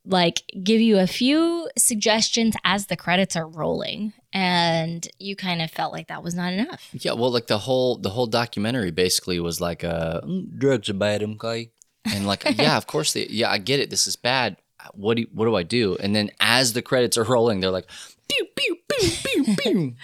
like 0.06 0.44
give 0.64 0.82
you 0.82 0.98
a 1.00 1.08
few 1.08 1.70
suggestions 1.78 2.56
as 2.64 2.88
the 2.88 2.98
credits 2.98 3.36
are 3.36 3.48
rolling." 3.48 4.14
And 4.34 5.06
you 5.20 5.36
kind 5.36 5.62
of 5.62 5.70
felt 5.70 5.92
like 5.92 6.08
that 6.08 6.24
was 6.24 6.36
not 6.36 6.54
enough. 6.54 6.90
Yeah, 6.94 7.14
well, 7.14 7.32
like 7.32 7.48
the 7.48 7.60
whole 7.60 7.98
the 7.98 8.12
whole 8.12 8.28
documentary 8.28 8.92
basically 8.92 9.40
was 9.40 9.60
like, 9.60 9.84
uh, 9.84 10.22
"Mm, 10.22 10.58
drugs 10.58 10.90
are 10.90 10.94
bad, 10.94 11.22
okay? 11.24 11.72
And 12.06 12.26
like, 12.26 12.44
yeah, 12.58 12.78
of 12.78 12.88
course, 12.88 13.14
they, 13.14 13.28
yeah, 13.28 13.50
I 13.50 13.58
get 13.58 13.80
it. 13.80 13.90
This 13.90 14.08
is 14.08 14.16
bad. 14.16 14.58
What 14.94 15.18
do 15.18 15.26
what 15.34 15.46
do 15.46 15.56
I 15.56 15.64
do? 15.64 15.96
And 15.98 16.16
then 16.16 16.32
as 16.40 16.74
the 16.74 16.82
credits 16.82 17.18
are 17.18 17.24
rolling, 17.24 17.60
they're 17.60 17.70
like, 17.72 17.88
pew 18.28 18.48
pew 18.56 18.78
pew 18.90 19.12
pew 19.24 19.56
pew. 19.60 19.96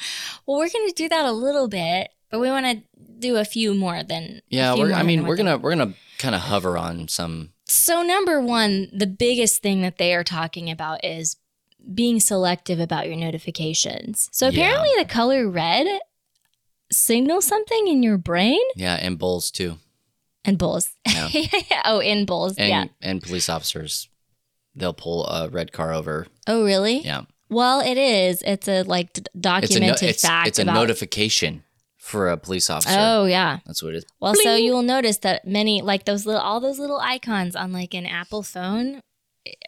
Well, 0.45 0.59
we're 0.59 0.69
going 0.69 0.87
to 0.87 0.93
do 0.95 1.09
that 1.09 1.25
a 1.25 1.31
little 1.31 1.67
bit, 1.67 2.09
but 2.29 2.39
we 2.39 2.49
want 2.49 2.65
to 2.65 2.83
do 3.19 3.37
a 3.37 3.45
few 3.45 3.73
more 3.73 4.03
than. 4.03 4.41
Yeah, 4.49 4.73
few 4.73 4.83
we're. 4.83 4.89
more 4.89 4.97
I 4.97 5.03
mean, 5.03 5.25
we're 5.25 5.35
gonna 5.35 5.57
we're 5.57 5.75
gonna 5.75 5.93
kind 6.19 6.35
of 6.35 6.41
hover 6.41 6.77
on 6.77 7.07
some. 7.07 7.53
So 7.68 8.01
number 8.01 8.39
one, 8.41 8.88
the 8.93 9.07
biggest 9.07 9.61
thing 9.61 9.82
that 9.82 9.97
they 9.97 10.13
are 10.13 10.24
talking 10.24 10.70
about 10.70 11.03
is 11.03 11.36
being 11.93 12.20
selective 12.20 12.80
about 12.80 13.07
your 13.07 13.15
notifications. 13.18 14.30
So 14.32 14.47
Yeah. 14.47 14.51
apparently, 14.51 14.89
the 14.97 15.05
color 15.05 15.49
red 15.49 15.86
signals 16.91 17.45
something 17.45 17.88
in 17.88 18.03
your 18.03 18.18
brain 18.18 18.61
Yeah, 18.76 18.95
and 18.95 19.18
bulls 19.20 19.51
too, 19.51 19.78
and 20.45 20.57
bulls. 20.57 20.89
Yeah. 21.05 21.30
oh, 21.86 21.99
in 21.99 22.26
bulls. 22.26 22.55
and 22.57 22.70
yeah. 22.70 22.86
and 23.01 23.22
police 23.22 23.49
officers. 23.49 24.09
They'll 24.76 24.93
pull 24.93 25.26
a 25.28 25.49
red 25.49 25.72
car 25.72 25.91
over. 25.91 26.28
Oh, 26.45 26.63
really? 26.63 26.99
Yeah, 27.03 27.24
Well, 27.49 27.80
it 27.82 27.97
is. 27.97 28.43
It's 28.45 28.68
a 28.68 28.84
like 28.84 29.11
d- 29.13 29.22
it's 29.22 29.28
a 29.34 29.38
no, 29.38 29.41
documented 29.41 30.09
it's, 30.09 30.22
fact 30.22 30.47
it's 30.49 30.59
a 30.59 30.61
about. 30.61 30.76
notification 30.76 31.63
for 32.07 32.29
a 32.29 32.37
police 32.37 32.69
officer. 32.69 32.97
Oh 32.97 33.25
yeah. 33.25 33.59
That's 33.65 33.83
what 33.83 33.93
it 33.93 33.97
is. 33.97 34.05
Well, 34.19 34.33
so 34.35 34.55
you 34.55 34.71
will 34.71 34.81
notice 34.81 35.17
that 35.19 35.45
many, 35.45 35.81
like 35.81 36.05
those 36.05 36.25
little, 36.25 36.41
all 36.41 36.59
those 36.61 36.79
little 36.79 36.99
icons 36.99 37.55
on 37.55 37.73
like 37.73 37.93
an 37.93 38.05
Apple 38.05 38.43
phone 38.43 39.01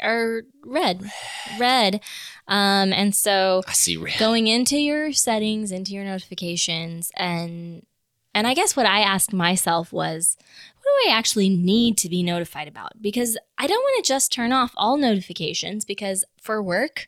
are 0.02 0.44
red, 0.66 1.04
red. 1.60 2.02
Um, 2.48 2.94
and 2.94 3.14
so 3.14 3.62
I 3.68 3.74
see 3.74 3.98
red. 3.98 4.18
going 4.18 4.48
into 4.48 4.78
your 4.78 5.12
settings, 5.12 5.72
into 5.72 5.92
your 5.92 6.06
notifications, 6.06 7.12
and 7.16 7.86
and 8.34 8.48
I 8.48 8.54
guess 8.54 8.76
what 8.76 8.86
I 8.86 9.02
asked 9.02 9.34
myself 9.34 9.92
was, 9.92 10.38
what 10.82 10.84
do 10.84 11.10
I 11.12 11.18
actually 11.18 11.50
need 11.50 11.98
to 11.98 12.10
be 12.10 12.24
notified 12.24 12.68
about? 12.68 13.02
Because 13.02 13.38
I 13.58 13.68
don't 13.68 13.82
want 13.82 14.06
to 14.06 14.08
just 14.08 14.32
turn 14.32 14.54
off 14.54 14.72
all 14.78 14.98
notifications 14.98 15.84
because 15.84 16.24
for 16.42 16.62
work. 16.64 17.06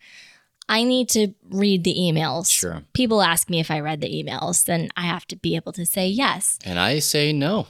I 0.71 0.85
need 0.85 1.09
to 1.09 1.33
read 1.49 1.83
the 1.83 1.93
emails. 1.93 2.49
Sure. 2.49 2.83
People 2.93 3.21
ask 3.21 3.49
me 3.49 3.59
if 3.59 3.69
I 3.69 3.81
read 3.81 3.99
the 3.99 4.07
emails, 4.07 4.63
then 4.63 4.87
I 4.95 5.01
have 5.01 5.27
to 5.27 5.35
be 5.35 5.57
able 5.57 5.73
to 5.73 5.85
say 5.85 6.07
yes. 6.07 6.57
And 6.63 6.79
I 6.79 6.99
say 6.99 7.33
no. 7.33 7.67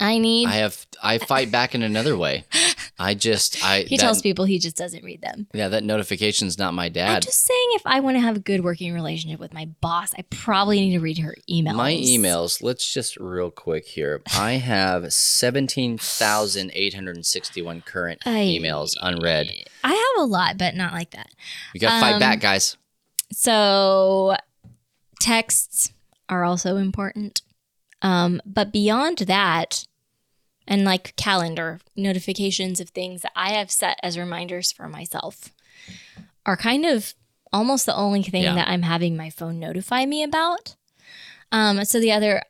I 0.00 0.18
need 0.18 0.48
I 0.48 0.54
have 0.56 0.84
I 1.00 1.18
fight 1.18 1.52
back 1.52 1.76
in 1.76 1.82
another 1.84 2.16
way. 2.16 2.44
I 3.02 3.14
just 3.14 3.64
I 3.64 3.82
He 3.82 3.96
that, 3.96 4.02
tells 4.02 4.22
people 4.22 4.44
he 4.44 4.58
just 4.58 4.76
doesn't 4.76 5.02
read 5.02 5.20
them. 5.22 5.48
yeah 5.52 5.68
that 5.68 5.82
notification's 5.82 6.56
not 6.58 6.72
my 6.74 6.88
dad. 6.88 7.16
I'm 7.16 7.20
just 7.20 7.44
saying, 7.44 7.68
if 7.72 7.82
I 7.84 7.98
want 8.00 8.16
to 8.16 8.20
have 8.20 8.36
a 8.36 8.40
good 8.40 8.62
working 8.62 8.94
relationship 8.94 9.40
with 9.40 9.52
my 9.52 9.66
boss, 9.80 10.12
I 10.16 10.22
probably 10.30 10.78
need 10.80 10.92
to 10.92 11.00
read 11.00 11.18
her 11.18 11.34
emails. 11.50 11.74
My 11.74 11.92
emails. 11.94 12.62
Let's 12.62 12.92
just 12.92 13.16
real 13.16 13.50
quick 13.50 13.86
here. 13.86 14.22
I 14.36 14.52
have 14.52 15.12
seventeen 15.12 15.98
thousand 15.98 16.70
eight 16.74 16.94
hundred 16.94 17.24
sixty-one 17.26 17.80
current 17.82 18.20
Ay. 18.24 18.56
emails 18.60 18.92
unread. 19.02 19.48
I 19.82 19.92
have 19.94 20.22
a 20.22 20.26
lot, 20.26 20.56
but 20.58 20.76
not 20.76 20.92
like 20.92 21.10
that. 21.10 21.28
You 21.74 21.80
got 21.80 21.94
to 21.94 22.00
fight 22.00 22.14
Um, 22.14 22.20
back, 22.20 22.40
guys. 22.40 22.76
So, 23.32 24.36
texts 25.20 25.92
are 26.28 26.44
also 26.44 26.76
important. 26.76 27.42
Um, 28.02 28.40
but 28.44 28.72
beyond 28.72 29.18
that, 29.18 29.86
and 30.66 30.84
like 30.84 31.14
calendar 31.16 31.80
notifications 31.96 32.80
of 32.80 32.90
things 32.90 33.22
that 33.22 33.32
I 33.36 33.52
have 33.52 33.70
set 33.70 33.98
as 34.02 34.18
reminders 34.18 34.72
for 34.72 34.88
myself 34.88 35.50
are 36.46 36.56
kind 36.56 36.84
of 36.84 37.14
almost 37.52 37.86
the 37.86 37.94
only 37.96 38.22
thing 38.22 38.42
Yeah. 38.44 38.54
that 38.54 38.68
I'm 38.68 38.82
having 38.82 39.16
my 39.16 39.30
phone 39.30 39.58
notify 39.58 40.06
me 40.06 40.22
about. 40.22 40.76
Um, 41.50 41.84
so 41.84 42.00
the 42.00 42.12
other 42.12 42.42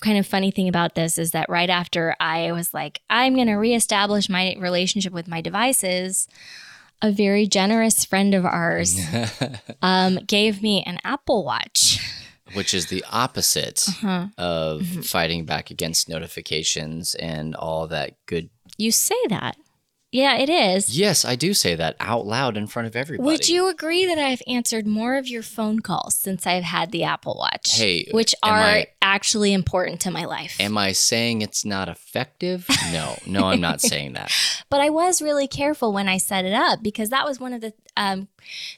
kind 0.00 0.18
of 0.18 0.26
funny 0.26 0.50
thing 0.50 0.68
about 0.68 0.94
this 0.96 1.16
is 1.18 1.30
that 1.30 1.48
right 1.48 1.70
after 1.70 2.16
I 2.18 2.50
was 2.52 2.74
like, 2.74 3.00
I'm 3.08 3.34
going 3.36 3.46
to 3.46 3.54
reestablish 3.54 4.28
my 4.28 4.56
relationship 4.58 5.12
with 5.12 5.28
my 5.28 5.40
devices, 5.40 6.26
a 7.00 7.12
very 7.12 7.46
generous 7.46 8.04
friend 8.04 8.34
of 8.34 8.44
ours 8.44 8.98
um, 9.82 10.16
gave 10.26 10.60
me 10.62 10.82
an 10.86 10.98
Apple 11.04 11.44
Watch. 11.44 12.00
Which 12.54 12.72
is 12.74 12.86
the 12.86 13.04
opposite 13.10 13.84
Uh-huh. 13.88 14.26
of 14.38 14.80
Mm-hmm. 14.82 15.00
fighting 15.02 15.44
back 15.44 15.70
against 15.70 16.08
notifications 16.08 17.14
and 17.14 17.54
all 17.54 17.86
that 17.88 18.14
good. 18.26 18.50
You 18.76 18.90
say 18.92 19.16
that. 19.28 19.56
Yeah, 20.10 20.38
it 20.38 20.48
is. 20.48 20.98
Yes, 20.98 21.24
I 21.26 21.36
do 21.36 21.52
say 21.52 21.74
that 21.74 21.94
out 22.00 22.26
loud 22.26 22.56
in 22.56 22.66
front 22.66 22.88
of 22.88 22.96
everybody. 22.96 23.26
Would 23.26 23.48
you 23.48 23.68
agree 23.68 24.06
that 24.06 24.18
I've 24.18 24.40
answered 24.46 24.86
more 24.86 25.16
of 25.16 25.28
your 25.28 25.42
phone 25.42 25.80
calls 25.80 26.14
since 26.14 26.46
I've 26.46 26.64
had 26.64 26.92
the 26.92 27.04
Apple 27.04 27.36
Watch? 27.38 27.76
Hey, 27.76 28.08
which 28.12 28.34
are 28.42 28.52
I- 28.54 28.86
actually 29.02 29.52
important 29.52 30.00
to 30.02 30.10
my 30.10 30.24
life. 30.24 30.56
Am 30.60 30.78
I 30.78 30.92
saying 30.92 31.42
it's 31.42 31.62
not 31.64 31.88
effective? 31.90 32.66
No, 32.90 33.18
no, 33.26 33.44
I'm 33.48 33.60
not 33.60 33.80
saying 33.82 34.14
that. 34.14 34.32
but 34.70 34.80
I 34.80 34.88
was 34.88 35.20
really 35.20 35.46
careful 35.46 35.92
when 35.92 36.08
I 36.08 36.16
set 36.16 36.46
it 36.46 36.54
up 36.54 36.82
because 36.82 37.10
that 37.10 37.26
was 37.26 37.38
one 37.38 37.52
of 37.52 37.60
the 37.60 37.74
um, 37.96 38.28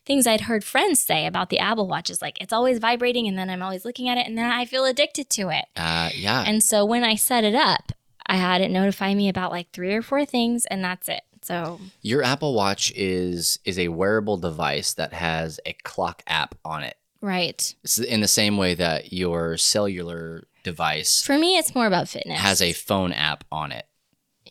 things 0.05 0.27
I'd 0.27 0.43
heard 0.43 0.65
friends 0.65 1.01
say 1.01 1.27
about 1.27 1.51
the 1.51 1.59
Apple 1.61 1.87
Watch 1.87 2.11
is 2.11 2.21
like 2.21 2.41
it's 2.41 2.53
always 2.53 2.79
vibrating 2.81 3.29
and 3.29 3.39
then 3.39 3.51
I'm 3.51 3.63
always 3.63 3.85
looking 3.85 4.09
at 4.09 4.19
it 4.19 4.27
and 4.27 4.37
then 4.37 4.51
I 4.51 4.65
feel 4.65 4.85
addicted 4.85 5.31
to 5.31 5.51
it. 5.51 5.67
Uh, 5.77 6.11
yeah. 6.15 6.43
And 6.45 6.61
so 6.63 6.85
when 6.85 7.05
I 7.05 7.15
set 7.15 7.45
it 7.45 7.55
up, 7.55 7.93
I 8.31 8.37
had 8.37 8.61
it 8.63 8.71
notify 8.71 9.13
me 9.15 9.29
about 9.29 9.51
like 9.51 9.71
three 9.73 9.93
or 9.95 10.03
four 10.03 10.25
things 10.25 10.65
and 10.67 10.83
that's 10.85 11.09
it. 11.09 11.23
So 11.43 11.81
Your 12.03 12.23
Apple 12.23 12.55
Watch 12.55 12.93
is 12.95 13.59
is 13.65 13.79
a 13.79 13.89
wearable 13.89 14.37
device 14.37 14.95
that 14.95 15.13
has 15.13 15.59
a 15.67 15.73
clock 15.85 16.23
app 16.27 16.55
on 16.65 16.83
it. 16.83 16.97
right. 17.21 17.75
It's 17.85 17.99
in 17.99 18.21
the 18.21 18.29
same 18.29 18.57
way 18.57 18.75
that 18.75 19.13
your 19.13 19.57
cellular 19.57 20.45
device 20.63 21.23
For 21.23 21.39
me 21.39 21.57
it's 21.59 21.75
more 21.75 21.87
about 21.87 22.09
fitness. 22.09 22.39
has 22.41 22.61
a 22.63 22.73
phone 22.73 23.13
app 23.13 23.45
on 23.51 23.73
it. 23.73 23.87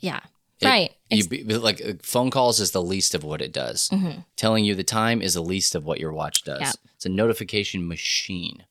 Yeah. 0.01 0.19
It- 0.59 0.65
right. 0.67 0.91
You 1.09 1.27
be, 1.27 1.43
like 1.43 1.81
uh, 1.83 1.93
phone 2.03 2.29
calls 2.31 2.59
is 2.59 2.71
the 2.71 2.81
least 2.83 3.15
of 3.15 3.23
what 3.23 3.41
it 3.41 3.51
does. 3.53 3.89
Mhm. 3.89 4.25
Telling 4.35 4.65
you 4.65 4.75
the 4.75 4.83
time 4.83 5.21
is 5.21 5.33
the 5.35 5.41
least 5.41 5.73
of 5.75 5.85
what 5.85 5.99
your 5.99 6.11
watch 6.11 6.43
does. 6.43 6.59
Yeah. 6.61 6.73
It's 6.95 7.05
a 7.05 7.09
notification 7.09 7.87
machine. 7.87 8.65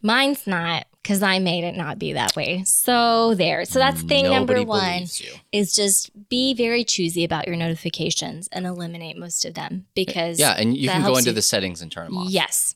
Mine's 0.00 0.46
not 0.46 0.86
because 1.02 1.22
I 1.22 1.38
made 1.40 1.64
it 1.64 1.74
not 1.76 1.98
be 1.98 2.12
that 2.12 2.36
way. 2.36 2.62
So 2.64 3.34
there. 3.34 3.64
So 3.64 3.78
that's 3.78 4.02
mm, 4.02 4.08
thing 4.08 4.24
Nobody 4.24 4.60
number 4.60 4.68
one 4.68 5.02
is 5.50 5.74
just 5.74 6.10
be 6.28 6.54
very 6.54 6.84
choosy 6.84 7.24
about 7.24 7.46
your 7.46 7.56
notifications 7.56 8.48
and 8.52 8.66
eliminate 8.66 9.16
most 9.16 9.44
of 9.44 9.54
them 9.54 9.86
because 9.94 10.38
Yeah, 10.38 10.52
and 10.56 10.76
you 10.76 10.88
can 10.88 11.02
go 11.02 11.16
into 11.16 11.30
you- 11.30 11.34
the 11.34 11.42
settings 11.42 11.82
and 11.82 11.90
turn 11.90 12.06
them 12.06 12.18
off. 12.18 12.30
Yes. 12.30 12.74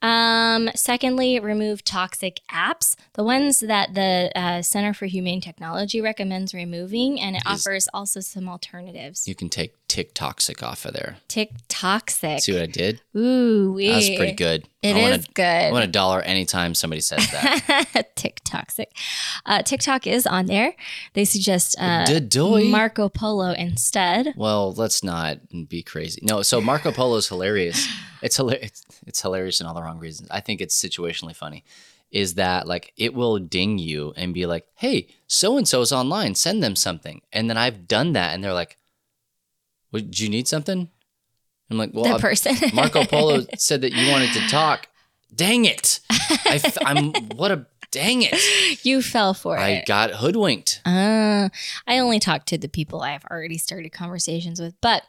Um, 0.00 0.70
secondly, 0.74 1.40
remove 1.40 1.84
toxic 1.84 2.40
apps, 2.52 2.94
the 3.14 3.24
ones 3.24 3.60
that 3.60 3.94
the 3.94 4.30
uh, 4.34 4.62
Center 4.62 4.94
for 4.94 5.06
Humane 5.06 5.40
Technology 5.40 6.00
recommends 6.00 6.54
removing, 6.54 7.20
and 7.20 7.34
it 7.36 7.42
Is- 7.48 7.66
offers 7.66 7.88
also 7.92 8.20
some 8.20 8.48
alternatives. 8.48 9.26
You 9.26 9.34
can 9.34 9.48
take 9.48 9.74
Tick 9.88 10.12
Toxic 10.14 10.62
off 10.62 10.84
of 10.84 10.92
there. 10.92 11.16
Tick 11.28 11.50
toxic. 11.68 12.40
See 12.40 12.52
what 12.52 12.62
I 12.62 12.66
did? 12.66 13.00
Ooh, 13.16 13.76
That 13.80 13.96
was 13.96 14.10
pretty 14.10 14.32
good. 14.34 14.68
It 14.82 14.94
I 14.94 14.98
is 14.98 15.10
want 15.10 15.28
a, 15.28 15.32
good. 15.32 15.42
I 15.42 15.72
want 15.72 15.84
a 15.84 15.88
dollar 15.88 16.20
anytime 16.20 16.74
somebody 16.74 17.00
says 17.00 17.26
that. 17.32 18.10
Tick 18.16 18.40
toxic. 18.44 18.90
Uh, 19.46 19.62
TikTok 19.62 20.06
is 20.06 20.26
on 20.26 20.46
there. 20.46 20.74
They 21.14 21.24
suggest 21.24 21.74
uh, 21.80 22.04
Marco 22.66 23.08
Polo 23.08 23.52
instead. 23.52 24.34
Well, 24.36 24.72
let's 24.74 25.02
not 25.02 25.38
be 25.68 25.82
crazy. 25.82 26.20
No, 26.22 26.42
so 26.42 26.60
Marco 26.60 26.92
Polo 26.92 27.16
is 27.16 27.28
hilarious. 27.28 27.88
It's 28.22 28.36
hilarious. 28.36 28.64
It's, 28.64 28.86
it's 29.06 29.22
hilarious 29.22 29.60
in 29.60 29.66
all 29.66 29.74
the 29.74 29.82
wrong 29.82 29.98
reasons. 29.98 30.28
I 30.30 30.40
think 30.40 30.60
it's 30.60 30.80
situationally 30.80 31.34
funny. 31.34 31.64
Is 32.10 32.34
that 32.34 32.66
like 32.66 32.92
it 32.96 33.12
will 33.14 33.38
ding 33.38 33.78
you 33.78 34.14
and 34.16 34.32
be 34.32 34.46
like, 34.46 34.66
"Hey, 34.76 35.08
so 35.26 35.58
and 35.58 35.68
so's 35.68 35.92
online. 35.92 36.34
Send 36.34 36.62
them 36.62 36.74
something." 36.74 37.20
And 37.32 37.50
then 37.50 37.58
I've 37.58 37.86
done 37.86 38.12
that, 38.14 38.34
and 38.34 38.42
they're 38.42 38.54
like, 38.54 38.78
"Would 39.92 40.18
you 40.18 40.28
need 40.28 40.48
something?" 40.48 40.88
I'm 41.70 41.76
like, 41.76 41.90
well, 41.92 42.14
the 42.14 42.18
person. 42.18 42.56
Marco 42.74 43.04
Polo 43.04 43.44
said 43.58 43.82
that 43.82 43.92
you 43.92 44.10
wanted 44.10 44.32
to 44.32 44.40
talk. 44.48 44.88
Dang 45.34 45.66
it! 45.66 46.00
I 46.10 46.60
f- 46.64 46.78
I'm 46.84 47.12
what 47.36 47.50
a 47.52 47.66
dang 47.90 48.22
it! 48.22 48.84
you 48.86 49.02
fell 49.02 49.34
for 49.34 49.58
I 49.58 49.68
it. 49.68 49.78
I 49.80 49.84
got 49.84 50.10
hoodwinked. 50.12 50.80
Uh, 50.86 51.50
I 51.86 51.98
only 51.98 52.18
talk 52.18 52.46
to 52.46 52.56
the 52.56 52.68
people 52.68 53.02
I've 53.02 53.24
already 53.26 53.58
started 53.58 53.90
conversations 53.90 54.60
with. 54.60 54.74
But 54.80 55.02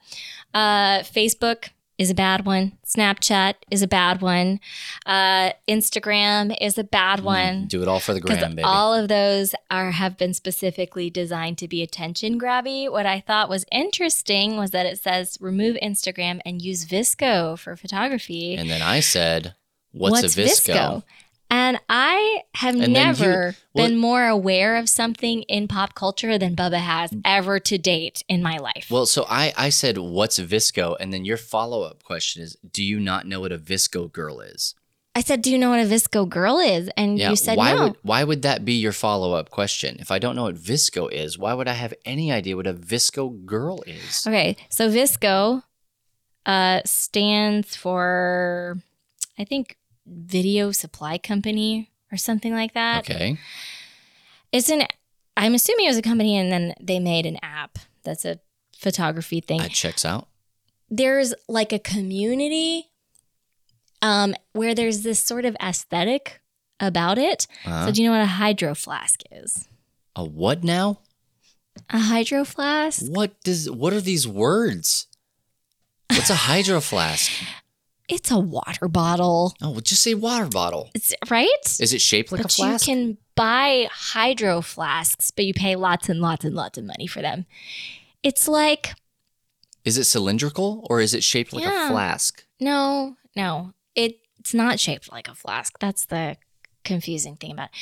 uh, 0.53 0.99
Facebook 0.99 1.69
is 1.99 2.09
a 2.09 2.15
bad 2.15 2.45
one. 2.45 2.71
Snapchat 2.85 3.55
is 3.69 3.81
a 3.83 3.87
bad 3.87 4.21
one. 4.21 4.61
Uh, 5.05 5.51
Instagram 5.67 6.55
is 6.61 6.77
a 6.77 6.83
bad 6.83 7.19
one. 7.19 7.67
Do 7.67 7.81
it 7.81 7.87
all 7.89 7.99
for 7.99 8.13
the 8.13 8.21
gram, 8.21 8.55
baby. 8.55 8.63
all 8.63 8.93
of 8.93 9.09
those 9.09 9.53
are 9.69 9.91
have 9.91 10.17
been 10.17 10.33
specifically 10.33 11.09
designed 11.09 11.57
to 11.59 11.67
be 11.67 11.83
attention 11.83 12.39
grabby. 12.39 12.89
What 12.89 13.05
I 13.05 13.19
thought 13.19 13.49
was 13.49 13.65
interesting 13.71 14.55
was 14.55 14.71
that 14.71 14.85
it 14.85 14.97
says 14.97 15.37
remove 15.41 15.75
Instagram 15.83 16.39
and 16.45 16.61
use 16.61 16.85
VSCO 16.85 17.59
for 17.59 17.75
photography. 17.75 18.55
and 18.55 18.69
then 18.69 18.81
I 18.81 19.01
said, 19.01 19.53
"What's, 19.91 20.35
a 20.35 20.41
VSCO?" 20.41 21.03
And 21.51 21.79
I 21.89 22.41
have 22.55 22.75
And 22.75 22.81
then 22.83 22.89
you- 22.89 22.93
never 22.93 23.55
well- 23.73 23.87
been 23.87 23.97
more 23.97 24.27
aware 24.27 24.75
of 24.77 24.87
something 24.87 25.41
in 25.43 25.67
pop 25.67 25.95
culture 25.95 26.37
than 26.37 26.55
Bubba 26.55 26.79
has 26.79 27.11
ever 27.25 27.59
to 27.59 27.77
date 27.77 28.23
in 28.29 28.43
my 28.43 28.57
life. 28.57 28.87
Well, 28.89 29.05
so 29.07 29.25
I 29.29 29.53
I 29.57 29.69
said, 29.69 29.97
"What's 29.97 30.37
VSCO?" 30.39 30.95
And 30.99 31.11
then 31.13 31.25
your 31.25 31.37
follow 31.37 31.81
up 31.83 32.03
question 32.03 32.43
is, 32.43 32.55
"Do 32.71 32.83
you 32.83 32.99
not 32.99 33.25
know 33.27 33.39
what 33.39 33.51
a 33.51 33.57
VSCO 33.57 34.07
girl 34.11 34.41
is?" 34.41 34.75
I 35.15 35.21
said, 35.21 35.41
"Do 35.41 35.51
you 35.51 35.57
know 35.57 35.71
what 35.71 35.79
a 35.79 35.85
VSCO 35.85 36.25
girl 36.29 36.59
is?" 36.59 36.87
And 36.95 37.17
Yeah. 37.17 37.31
you 37.31 37.35
said 37.35 37.57
why 37.57 37.73
no. 37.73 37.83
would 37.83 37.95
why 38.03 38.23
would 38.23 38.43
that 38.43 38.63
be 38.63 38.73
your 38.73 38.93
follow 38.93 39.33
up 39.33 39.49
question? 39.49 39.97
If 39.99 40.11
I 40.11 40.19
don't 40.19 40.35
know 40.35 40.43
what 40.43 40.55
VSCO 40.55 41.07
is, 41.07 41.35
why 41.37 41.53
would 41.55 41.67
I 41.67 41.73
have 41.73 41.95
any 42.05 42.31
idea 42.31 42.55
what 42.55 42.67
a 42.67 42.73
VSCO 42.73 43.29
girl 43.45 43.81
is? 43.87 44.23
Okay, 44.27 44.55
so 44.69 44.87
VSCO 44.87 45.63
uh, 46.45 46.81
stands 46.85 47.75
for, 47.75 48.77
I 49.37 49.43
think, 49.45 49.77
Video 50.09 50.71
Supply 50.71 51.17
Company 51.17 51.91
or 52.11 52.17
something 52.17 52.53
like 52.53 52.73
that. 52.73 53.09
Okay. 53.09 53.37
It's 54.51 54.69
an. 54.69 54.83
I'm 55.37 55.53
assuming 55.53 55.85
it 55.85 55.89
was 55.89 55.97
a 55.97 56.01
company, 56.01 56.35
and 56.37 56.51
then 56.51 56.73
they 56.81 56.99
made 56.99 57.25
an 57.25 57.37
app 57.41 57.77
that's 58.03 58.25
a 58.25 58.39
photography 58.77 59.39
thing. 59.41 59.59
That 59.59 59.71
checks 59.71 60.03
out. 60.05 60.27
there's 60.89 61.33
like 61.47 61.71
a 61.71 61.79
community 61.79 62.89
um, 64.01 64.33
where 64.53 64.73
there's 64.73 65.03
this 65.03 65.23
sort 65.23 65.45
of 65.45 65.55
aesthetic 65.61 66.41
about 66.79 67.17
it. 67.17 67.45
Uh, 67.65 67.85
So 67.85 67.91
do 67.91 68.01
you 68.01 68.07
know 68.09 68.15
what 68.17 68.23
a 68.23 68.27
hydro 68.41 68.73
flask 68.75 69.21
is? 69.31 69.67
a 70.15 70.23
what 70.25 70.63
now? 70.63 70.99
A 71.91 71.99
hydro 71.99 72.43
flask? 72.43 73.05
What 73.07 73.41
does 73.43 73.69
what 73.69 73.93
are 73.93 74.01
these 74.01 74.27
words? 74.27 75.07
What's 76.09 76.29
a 76.29 76.35
hydro 76.35 76.81
flask? 76.81 77.31
It's 78.09 78.31
a 78.31 78.39
water 78.39 78.87
bottle. 78.87 79.53
Oh, 79.61 79.71
well, 79.71 79.81
just 79.81 80.01
say 80.03 80.13
water 80.15 80.47
bottle. 80.47 80.89
It's 80.95 81.13
right? 81.29 81.47
Is 81.79 81.93
it 81.93 82.01
shaped 82.01 82.31
like 82.31 82.41
but 82.41 82.51
a 82.51 82.55
flask? 82.55 82.87
you 82.87 82.93
can 82.95 83.17
buy 83.35 83.87
hydro 83.91 84.61
flasks, 84.61 85.31
but 85.31 85.45
you 85.45 85.53
pay 85.53 85.75
lots 85.75 86.09
and 86.09 86.19
lots 86.19 86.43
and 86.43 86.55
lots 86.55 86.77
of 86.77 86.83
money 86.85 87.07
for 87.07 87.21
them. 87.21 87.45
It's 88.23 88.47
like 88.47 88.93
Is 89.85 89.97
it 89.97 90.05
cylindrical 90.05 90.85
or 90.89 90.99
is 91.01 91.13
it 91.13 91.23
shaped 91.23 91.53
like 91.53 91.63
Yeah. 91.63 91.87
a 91.87 91.91
flask? 91.91 92.43
no, 92.59 93.15
no. 93.35 93.73
It, 93.95 94.19
it's 94.39 94.53
not 94.53 94.79
shaped 94.79 95.11
like 95.11 95.27
a 95.27 95.35
flask. 95.35 95.77
That's 95.79 96.05
the 96.05 96.37
confusing 96.85 97.35
thing 97.35 97.51
about 97.51 97.69
it. 97.69 97.75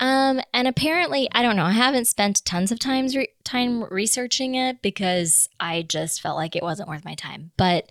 Um, 0.00 0.40
and 0.54 0.66
apparently, 0.66 1.28
I 1.32 1.42
don't 1.42 1.56
know. 1.56 1.64
I 1.64 1.72
haven't 1.72 2.06
spent 2.06 2.44
tons 2.44 2.72
of 2.72 2.78
times 2.78 3.14
re- 3.16 3.28
time 3.44 3.84
researching 3.84 4.54
it 4.54 4.80
because 4.82 5.48
I 5.60 5.82
just 5.82 6.20
felt 6.20 6.36
like 6.36 6.56
it 6.56 6.62
wasn't 6.62 6.88
worth 6.88 7.04
my 7.04 7.14
time. 7.14 7.52
But 7.56 7.88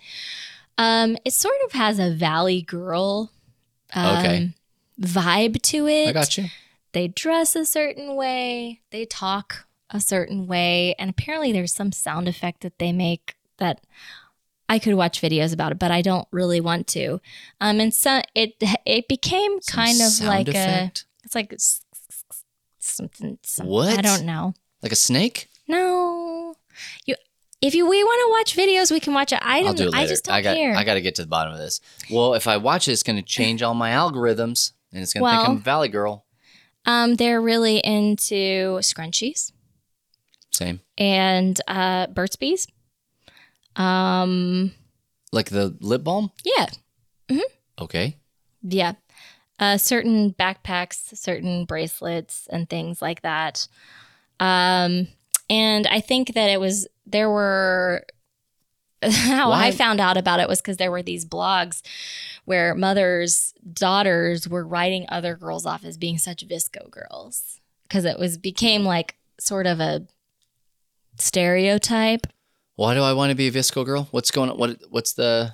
um, 0.78 1.16
it 1.24 1.32
sort 1.32 1.56
of 1.66 1.72
has 1.72 1.98
a 1.98 2.10
Valley 2.10 2.62
Girl 2.62 3.30
um, 3.94 4.16
Okay. 4.18 4.54
vibe 5.00 5.60
to 5.62 5.86
it. 5.86 6.08
I 6.08 6.12
got 6.12 6.36
you. 6.38 6.46
They 6.92 7.08
dress 7.08 7.54
a 7.56 7.64
certain 7.64 8.16
way. 8.16 8.80
They 8.90 9.04
talk 9.06 9.66
a 9.90 10.00
certain 10.00 10.46
way, 10.46 10.94
and 10.98 11.10
apparently, 11.10 11.52
there's 11.52 11.72
some 11.74 11.92
sound 11.92 12.28
effect 12.28 12.60
that 12.62 12.78
they 12.78 12.92
make 12.92 13.34
that 13.58 13.80
I 14.68 14.78
could 14.78 14.94
watch 14.94 15.20
videos 15.20 15.52
about 15.52 15.72
it, 15.72 15.78
but 15.78 15.90
I 15.90 16.00
don't 16.02 16.26
really 16.30 16.60
want 16.60 16.86
to. 16.88 17.20
Um, 17.60 17.80
and 17.80 17.92
so 17.92 18.22
it 18.34 18.54
it 18.86 19.08
became 19.08 19.60
Some 19.60 19.76
kind 19.76 20.00
of 20.00 20.06
sound 20.12 20.28
like 20.28 20.48
effect? 20.48 21.04
a 21.22 21.24
it's 21.24 21.34
like 21.34 21.54
something. 22.78 23.38
Some, 23.42 23.66
What? 23.66 23.98
I 23.98 24.02
don't 24.02 24.24
know. 24.24 24.54
Like 24.82 24.92
a 24.92 24.96
snake? 24.96 25.48
No, 25.68 26.54
you. 27.04 27.14
If 27.62 27.74
you 27.74 27.86
we 27.88 28.02
want 28.02 28.20
to 28.26 28.30
watch 28.56 28.56
videos, 28.66 28.90
we 28.90 29.00
can 29.00 29.12
watch 29.12 29.32
it. 29.32 29.38
I 29.42 29.58
I'll 29.58 29.64
don't. 29.64 29.76
do 29.76 29.82
it 29.88 29.90
later. 29.92 30.04
I 30.04 30.06
just 30.06 30.24
don't 30.24 30.34
I 30.34 30.40
got 30.42 30.56
care. 30.56 30.74
I 30.76 30.82
got 30.84 30.94
to 30.94 31.00
get 31.02 31.14
to 31.16 31.22
the 31.22 31.28
bottom 31.28 31.52
of 31.52 31.58
this. 31.58 31.80
Well, 32.10 32.34
if 32.34 32.46
I 32.46 32.56
watch 32.56 32.88
it, 32.88 32.92
it's 32.92 33.02
going 33.02 33.16
to 33.16 33.22
change 33.22 33.62
all 33.62 33.74
my 33.74 33.90
algorithms, 33.90 34.72
and 34.92 35.02
it's 35.02 35.12
going 35.12 35.20
to 35.20 35.24
Well- 35.24 35.44
think 35.44 35.48
I'm 35.58 35.62
Valley 35.62 35.88
Girl. 35.88 36.24
um, 36.86 37.16
they're 37.16 37.40
really 37.42 37.78
into 37.78 38.78
scrunchies 38.80 39.52
Same. 40.50 40.80
and 40.96 41.60
uh, 41.68 42.06
Burt's 42.06 42.36
Bees. 42.36 42.66
Um, 43.76 44.72
Like 45.32 45.50
the 45.50 45.76
lip 45.80 46.02
balm. 46.04 46.32
yeah, 46.44 46.66
Okay. 47.80 48.16
Yeah. 48.62 48.92
Uh, 49.58 49.76
certain 49.78 50.32
backpacks, 50.32 51.16
certain 51.16 51.64
bracelets, 51.66 52.46
and 52.50 52.68
things 52.68 53.00
like 53.02 53.22
that. 53.22 53.68
Um, 54.38 55.08
and 55.48 55.86
I 55.86 56.00
think 56.00 56.34
that 56.34 56.48
it 56.50 56.60
was, 56.60 56.86
there 57.12 57.30
were, 57.30 58.04
how 59.02 59.50
Why- 59.50 59.66
I 59.66 59.70
found 59.72 60.00
out 60.00 60.16
about 60.16 60.40
it 60.40 60.48
was 60.48 60.60
because 60.60 60.76
there 60.76 60.90
were 60.90 61.02
these 61.02 61.24
blogs 61.24 61.82
where 62.44 62.74
mothers' 62.74 63.54
daughters 63.72 64.48
were 64.48 64.66
writing 64.66 65.06
other 65.08 65.36
girls 65.36 65.66
off 65.66 65.84
as 65.84 65.96
being 65.96 66.18
such 66.18 66.46
VSCO 66.46 66.90
girls 66.90 67.60
because 67.88 68.04
it 68.04 68.18
was 68.18 68.38
became 68.38 68.84
like 68.84 69.16
sort 69.38 69.66
of 69.66 69.80
a 69.80 70.06
stereotype. 71.16 72.26
Why 72.76 72.94
do 72.94 73.02
I 73.02 73.12
want 73.12 73.30
to 73.30 73.36
be 73.36 73.48
a 73.48 73.52
VSCO 73.52 73.84
girl? 73.84 74.08
What's 74.10 74.30
going 74.30 74.50
on? 74.50 74.58
What 74.58 74.78
What's 74.90 75.12
the? 75.12 75.52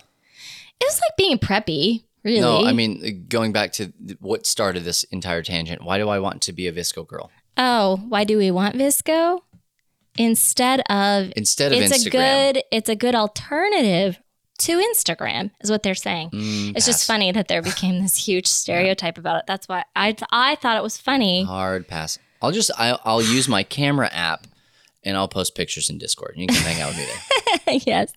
It 0.81 0.85
was 0.85 1.01
like 1.01 1.17
being 1.17 1.39
preppy, 1.39 2.05
really. 2.23 2.41
No, 2.41 2.65
I 2.65 2.73
mean 2.73 3.03
uh, 3.05 3.25
going 3.29 3.53
back 3.53 3.73
to 3.73 3.93
what 4.21 4.47
started 4.47 4.85
this 4.85 5.05
entire 5.05 5.43
tangent. 5.43 5.83
Why 5.83 5.99
do 5.99 6.09
I 6.09 6.19
want 6.19 6.43
to 6.43 6.53
be 6.53 6.67
a 6.69 6.73
VSCO 6.73 7.07
girl 7.07 7.31
Oh, 7.57 7.97
why 8.09 8.25
do 8.25 8.37
we 8.37 8.51
want 8.51 8.77
VSCO? 8.77 9.41
Instead 10.19 10.81
of 10.91 11.33
instead 11.37 11.73
of 11.73 11.79
it's 11.81 11.93
Instagram? 12.05 12.07
a 12.07 12.53
good 12.53 12.63
it's 12.71 12.89
a 12.89 12.97
good 12.97 13.15
alternative 13.15 14.19
to 14.59 14.79
Instagram 14.79 15.51
is 15.61 15.71
what 15.71 15.83
they're 15.83 15.95
saying. 15.95 16.31
Mm, 16.31 16.77
It's 16.77 16.87
just 16.87 17.07
funny 17.07 17.31
that 17.33 17.49
there 17.49 17.61
became 17.63 18.01
this 18.01 18.17
huge 18.17 18.47
stereotype 18.61 19.19
about 19.19 19.41
it. 19.41 19.45
That's 19.47 19.69
why 19.69 19.85
I 19.95 20.17
I 20.31 20.55
thought 20.57 20.77
it 20.77 20.83
was 20.83 20.97
funny. 20.97 21.45
Hard 21.45 21.87
pass. 21.89 22.19
I'll 22.43 22.53
just 22.53 22.71
I'll, 22.79 23.01
I'll 23.05 23.23
use 23.23 23.49
my 23.49 23.63
camera 23.63 24.09
app, 24.13 24.47
and 25.05 25.17
I'll 25.17 25.29
post 25.29 25.55
pictures 25.55 25.91
in 25.91 25.99
Discord. 25.99 26.35
You 26.37 26.47
can 26.47 26.57
hang 26.57 26.81
out 26.81 26.89
with 26.89 26.99
me 26.99 27.05
there. 27.67 27.81
yes. 27.87 28.13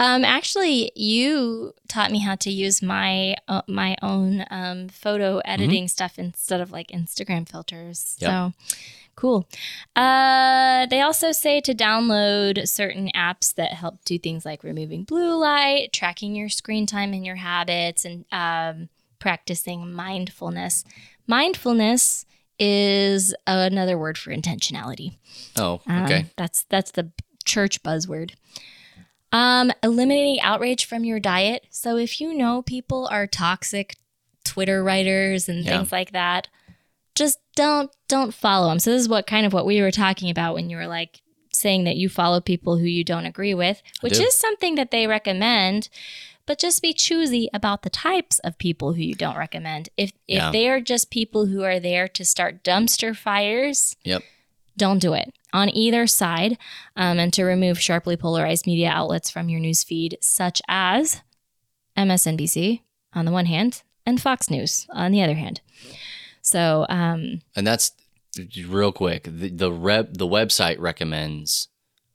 Um, 0.00 0.24
actually, 0.24 0.92
you 0.94 1.74
taught 1.88 2.10
me 2.10 2.20
how 2.20 2.34
to 2.36 2.50
use 2.50 2.82
my 2.82 3.36
uh, 3.48 3.62
my 3.66 3.96
own 4.02 4.44
um, 4.50 4.88
photo 4.88 5.38
editing 5.44 5.88
stuff 5.88 6.18
instead 6.18 6.60
of 6.60 6.70
like 6.70 6.88
Instagram 6.88 7.48
filters. 7.48 8.16
Yep. 8.20 8.30
So 8.30 8.52
cool. 9.16 9.48
Uh, 9.96 10.86
they 10.86 11.00
also 11.00 11.32
say 11.32 11.60
to 11.62 11.74
download 11.74 12.68
certain 12.68 13.10
apps 13.14 13.54
that 13.54 13.72
help 13.72 14.04
do 14.04 14.18
things 14.18 14.44
like 14.44 14.62
removing 14.62 15.02
blue 15.04 15.36
light, 15.40 15.92
tracking 15.92 16.36
your 16.36 16.48
screen 16.48 16.86
time 16.86 17.12
and 17.12 17.26
your 17.26 17.36
habits, 17.36 18.04
and 18.04 18.24
um, 18.30 18.88
practicing 19.18 19.92
mindfulness. 19.92 20.84
Mindfulness 21.26 22.24
is 22.58 23.34
another 23.46 23.98
word 23.98 24.18
for 24.18 24.30
intentionality. 24.30 25.16
Oh, 25.56 25.80
Um, 25.86 26.04
okay. 26.04 26.26
that's 26.36 26.64
that's 26.68 26.92
the 26.92 27.10
church 27.44 27.82
buzzword. 27.82 28.32
Um, 29.32 29.70
eliminating 29.82 30.40
outrage 30.40 30.86
from 30.86 31.04
your 31.04 31.20
diet. 31.20 31.66
So 31.70 31.96
if 31.96 32.20
you 32.20 32.32
know 32.34 32.62
people 32.62 33.06
are 33.10 33.26
toxic 33.26 33.96
Twitter 34.44 34.82
writers 34.82 35.48
and 35.48 35.64
Yeah. 35.64 35.78
things 35.78 35.92
like 35.92 36.12
that, 36.12 36.48
just 37.14 37.38
don't 37.54 37.90
don't 38.08 38.32
follow 38.32 38.68
them. 38.68 38.78
So 38.78 38.90
this 38.92 39.02
is 39.02 39.08
what 39.08 39.26
kind 39.26 39.44
of 39.44 39.52
what 39.52 39.66
we 39.66 39.80
were 39.82 39.90
talking 39.90 40.30
about 40.30 40.54
when 40.54 40.70
you 40.70 40.76
were 40.78 40.86
like 40.86 41.20
saying 41.52 41.84
that 41.84 41.96
you 41.96 42.08
follow 42.08 42.40
people 42.40 42.78
who 42.78 42.86
you 42.86 43.04
don't 43.04 43.26
agree 43.26 43.52
with, 43.54 43.82
which 44.00 44.18
is 44.18 44.38
something 44.38 44.76
that 44.76 44.90
they 44.90 45.06
recommend. 45.06 45.88
But 46.46 46.58
just 46.58 46.80
be 46.80 46.94
choosy 46.94 47.50
about 47.52 47.82
the 47.82 47.90
types 47.90 48.38
of 48.38 48.56
people 48.56 48.94
who 48.94 49.02
you 49.02 49.14
don't 49.14 49.36
recommend. 49.36 49.90
If 49.98 50.12
if 50.26 50.38
Yeah. 50.38 50.50
they 50.52 50.68
are 50.70 50.80
just 50.80 51.10
people 51.10 51.46
who 51.46 51.62
are 51.64 51.78
there 51.78 52.08
to 52.08 52.24
start 52.24 52.64
dumpster 52.64 53.14
fires, 53.14 53.94
Yep. 54.04 54.22
Don't 54.78 54.98
do 55.00 55.12
it 55.12 55.32
on 55.52 55.68
either 55.74 56.06
side 56.06 56.56
um, 56.96 57.18
and 57.18 57.32
to 57.34 57.44
remove 57.44 57.78
sharply 57.80 58.16
polarized 58.16 58.66
media 58.66 58.88
outlets 58.88 59.28
from 59.30 59.48
your 59.48 59.60
news 59.60 59.82
feed 59.84 60.16
such 60.20 60.62
as 60.68 61.20
msnbc 61.96 62.80
on 63.12 63.24
the 63.24 63.32
one 63.32 63.46
hand 63.46 63.82
and 64.06 64.20
fox 64.22 64.48
news 64.50 64.86
on 64.90 65.10
the 65.12 65.22
other 65.22 65.34
hand 65.34 65.60
so 66.40 66.86
um, 66.88 67.42
And 67.56 67.66
that's 67.66 67.92
real 68.66 68.92
quick. 68.92 69.24
The 69.24 69.50
the 69.50 69.70
rep 69.72 70.14
the 70.14 70.26
website 70.26 70.78
recommends 70.78 71.68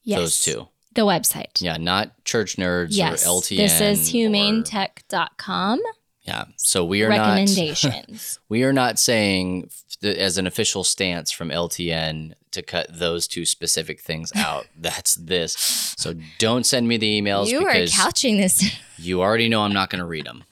yes 0.04 0.20
those 0.20 0.42
two. 0.42 0.68
The 0.96 1.02
website. 1.02 1.62
Yeah, 1.62 1.78
not 1.78 2.24
church 2.24 2.56
nerds 2.56 2.88
Yes. 2.92 3.26
or 3.28 3.42
LTN. 3.42 3.58
This 3.58 3.82
is 3.82 4.10
or- 4.10 4.12
humanetech.com. 4.18 5.82
Yeah. 6.24 6.46
So 6.58 6.86
we 6.86 7.04
are 7.04 7.10
not 7.10 7.18
Recommendations. 7.38 8.40
we 8.50 8.64
are 8.64 8.72
not 8.74 8.98
saying 8.98 9.70
as 10.04 10.38
an 10.38 10.48
official 10.48 10.84
stance 10.84 11.32
from 11.32 11.50
LTN 11.50 12.34
to 12.52 12.62
cut 12.62 12.88
those 12.90 13.28
two 13.28 13.46
specific 13.46 14.00
things 14.00 14.32
out. 14.36 14.68
That's 14.80 15.16
this. 15.16 15.54
So 15.98 16.14
don't 16.40 16.66
send 16.66 16.88
me 16.88 16.98
the 16.98 17.22
emails 17.22 17.48
you 17.48 17.66
are 17.66 17.86
couching 17.88 18.38
this. 18.38 18.74
you 18.98 19.22
already 19.22 19.50
know 19.50 19.62
I'm 19.64 19.74
not 19.74 19.90
going 19.90 20.00
to 20.00 20.06
read 20.08 20.26
them. 20.26 20.44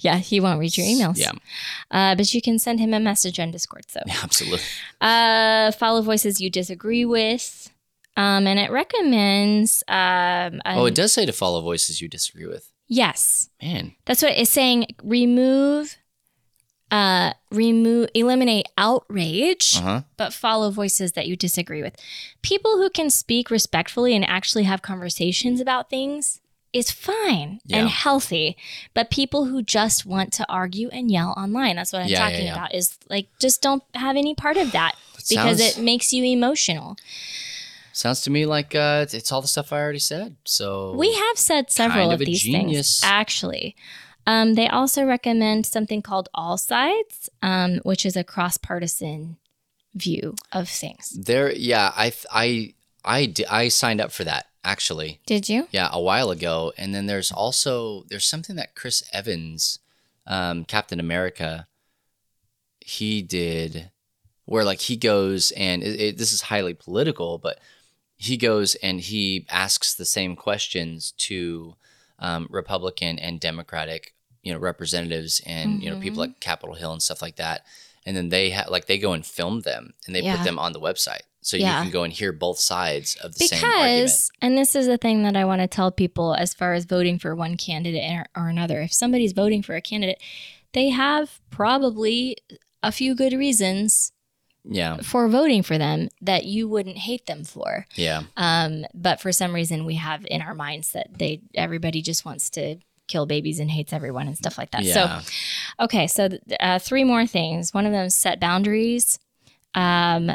yeah, 0.00 0.16
he 0.16 0.40
won't 0.40 0.58
read 0.58 0.76
your 0.76 0.86
emails. 0.86 1.16
Yeah, 1.18 1.32
Uh, 1.90 2.14
but 2.14 2.32
you 2.34 2.40
can 2.42 2.58
send 2.58 2.80
him 2.80 2.92
a 2.94 3.00
message 3.00 3.38
on 3.40 3.50
Discord. 3.50 3.84
So 3.90 4.00
absolutely. 4.22 4.60
uh, 5.00 5.70
follow 5.72 6.02
voices 6.02 6.40
you 6.40 6.50
disagree 6.50 7.04
with. 7.04 7.70
Um, 8.16 8.46
and 8.46 8.58
it 8.60 8.70
recommends. 8.70 9.82
Um, 9.88 10.60
Oh, 10.64 10.86
it 10.86 10.94
does 10.94 11.12
say 11.12 11.26
to 11.26 11.32
follow 11.32 11.60
voices 11.60 12.00
you 12.00 12.08
disagree 12.08 12.46
with. 12.46 12.70
Yes. 12.86 13.48
Man, 13.62 13.94
That's 14.04 14.22
what 14.22 14.36
it's 14.36 14.50
saying. 14.50 14.86
Remove, 15.02 15.96
uh, 16.90 17.32
remove, 17.50 18.08
eliminate 18.14 18.66
outrage, 18.76 19.76
uh 19.78 19.80
huh. 19.80 20.00
but 20.16 20.32
follow 20.32 20.70
voices 20.70 21.12
that 21.12 21.26
you 21.26 21.36
disagree 21.36 21.82
with. 21.82 21.96
People 22.42 22.76
who 22.76 22.90
can 22.90 23.10
speak 23.10 23.50
respectfully 23.50 24.14
and 24.14 24.24
actually 24.24 24.64
have 24.64 24.82
conversations 24.82 25.60
about 25.60 25.88
things 25.90 26.40
is 26.72 26.90
fine 26.90 27.60
Yeah. 27.64 27.78
and 27.78 27.88
healthy. 27.88 28.56
But 28.94 29.10
people 29.10 29.46
who 29.46 29.62
just 29.62 30.04
want 30.04 30.32
to 30.34 30.46
argue 30.48 30.88
and 30.90 31.10
yell 31.10 31.32
online, 31.36 31.76
that's 31.76 31.92
what 31.92 32.02
I'm 32.02 32.08
Yeah, 32.08 32.18
yeah, 32.18 32.30
talking 32.30 32.46
yeah. 32.46 32.52
about, 32.54 32.74
is 32.74 32.98
like 33.08 33.28
just 33.40 33.62
don't 33.62 33.82
have 33.94 34.16
any 34.16 34.34
part 34.34 34.56
of 34.56 34.72
that 34.72 34.96
because 35.28 35.58
sounds- 35.58 35.60
it 35.60 35.78
makes 35.78 36.12
you 36.12 36.22
emotional. 36.24 36.96
Sounds 37.94 38.22
to 38.22 38.30
me 38.30 38.44
like 38.44 38.74
uh, 38.74 39.02
it's- 39.06 39.14
it's 39.14 39.30
all 39.32 39.40
the 39.40 39.48
stuff 39.48 39.72
I 39.72 39.78
already 39.78 40.00
said. 40.00 40.36
So 40.44 40.92
We 40.96 41.12
have 41.14 41.38
said 41.38 41.70
several 41.70 42.08
Kind 42.08 42.14
of, 42.14 42.20
of 42.20 42.26
these 42.26 42.42
genius. 42.42 43.00
things, 43.00 43.00
actually. 43.04 43.76
Um, 44.26 44.54
they 44.54 44.66
also 44.68 45.04
recommend 45.04 45.64
something 45.66 46.02
called 46.02 46.28
All 46.34 46.56
Sides, 46.58 47.30
um, 47.42 47.76
which 47.84 48.04
is 48.04 48.16
a 48.16 48.24
cross 48.24 48.56
partisan 48.56 49.36
view 49.94 50.34
of 50.50 50.68
things. 50.68 51.10
there. 51.10 51.52
Yeah, 51.54 51.92
I 51.96 52.12
I 52.32 52.74
I 53.04 53.32
I 53.48 53.68
signed 53.68 54.00
up 54.00 54.10
for 54.12 54.24
that 54.24 54.46
actually. 54.64 55.20
Did 55.26 55.48
you? 55.48 55.68
Yeah, 55.70 55.88
a 55.92 56.00
while 56.00 56.30
ago. 56.30 56.72
And 56.78 56.92
then 56.94 57.06
there's 57.06 57.30
also 57.30 58.04
there's 58.08 58.26
something 58.26 58.56
that 58.56 58.74
Chris 58.74 59.02
Evans, 59.12 59.78
um, 60.26 60.64
Captain 60.64 60.98
America, 60.98 61.68
he 62.80 63.22
did, 63.22 63.90
where 64.46 64.64
like 64.64 64.80
he 64.80 64.96
goes 64.96 65.50
and 65.52 65.82
it, 65.82 66.00
it, 66.00 66.18
this 66.18 66.32
is 66.32 66.40
highly 66.42 66.74
political, 66.74 67.38
but 67.38 67.58
he 68.24 68.36
goes 68.36 68.74
and 68.76 69.00
he 69.00 69.46
asks 69.50 69.94
the 69.94 70.04
same 70.04 70.36
questions 70.36 71.12
to 71.18 71.74
um, 72.18 72.46
Republican 72.50 73.18
and 73.18 73.40
Democratic, 73.40 74.14
you 74.42 74.52
know, 74.52 74.58
representatives 74.58 75.40
and 75.46 75.82
you 75.82 75.90
know 75.90 75.98
people 76.00 76.16
Mhm. 76.18 76.26
like 76.28 76.40
Capitol 76.40 76.74
Hill 76.74 76.92
and 76.92 77.02
stuff 77.02 77.20
like 77.22 77.36
that. 77.36 77.64
And 78.06 78.16
then 78.16 78.28
they 78.28 78.50
ha- 78.50 78.66
like 78.70 78.86
they 78.86 78.98
go 78.98 79.12
and 79.12 79.24
film 79.24 79.60
them 79.62 79.94
and 80.06 80.14
they 80.14 80.22
Yeah. 80.22 80.36
put 80.36 80.44
them 80.44 80.58
on 80.58 80.72
the 80.72 80.80
website, 80.80 81.22
so 81.40 81.56
Yeah. 81.56 81.78
you 81.78 81.84
can 81.84 81.90
go 81.92 82.02
and 82.04 82.12
hear 82.12 82.32
both 82.32 82.58
sides 82.60 83.16
of 83.16 83.34
the 83.34 83.46
same 83.46 83.64
argument. 83.64 84.12
And 84.42 84.58
this 84.58 84.76
is 84.76 84.86
the 84.86 84.98
thing 84.98 85.22
that 85.24 85.36
I 85.36 85.44
want 85.44 85.60
to 85.62 85.66
tell 85.66 85.90
people 85.90 86.34
as 86.34 86.52
far 86.54 86.74
as 86.74 86.84
voting 86.84 87.18
for 87.18 87.34
one 87.34 87.56
candidate 87.56 88.04
or, 88.10 88.26
or 88.36 88.48
another. 88.48 88.80
If 88.82 88.92
somebody's 88.92 89.32
voting 89.32 89.62
for 89.62 89.74
a 89.74 89.80
candidate, 89.80 90.20
they 90.72 90.90
have 90.90 91.40
probably 91.50 92.36
a 92.82 92.92
few 92.92 93.14
good 93.14 93.32
reasons 93.32 94.12
Yeah, 94.66 94.98
for 95.02 95.28
voting 95.28 95.62
for 95.62 95.76
them 95.76 96.08
that 96.22 96.44
you 96.46 96.68
wouldn't 96.68 96.96
hate 96.98 97.26
them 97.26 97.44
for. 97.44 97.86
yeah. 97.96 98.22
Um, 98.36 98.86
but 98.94 99.20
for 99.20 99.30
some 99.32 99.52
reason, 99.54 99.84
we 99.84 99.96
have 99.96 100.24
in 100.30 100.40
our 100.40 100.54
minds 100.54 100.92
that 100.92 101.18
they 101.18 101.42
everybody 101.54 102.00
just 102.00 102.24
wants 102.24 102.48
to 102.50 102.76
kill 103.06 103.26
babies 103.26 103.60
and 103.60 103.70
hates 103.70 103.92
everyone 103.92 104.26
and 104.26 104.36
stuff 104.38 104.56
like 104.56 104.70
that. 104.70 104.82
Yeah. 104.82 105.20
So, 105.20 105.84
okay, 105.84 106.06
so 106.06 106.30
uh, 106.60 106.78
three 106.78 107.04
more 107.04 107.26
things. 107.26 107.74
One 107.74 107.84
of 107.84 107.92
them 107.92 108.06
is 108.06 108.14
set 108.14 108.40
boundaries, 108.40 109.18
um, 109.74 110.30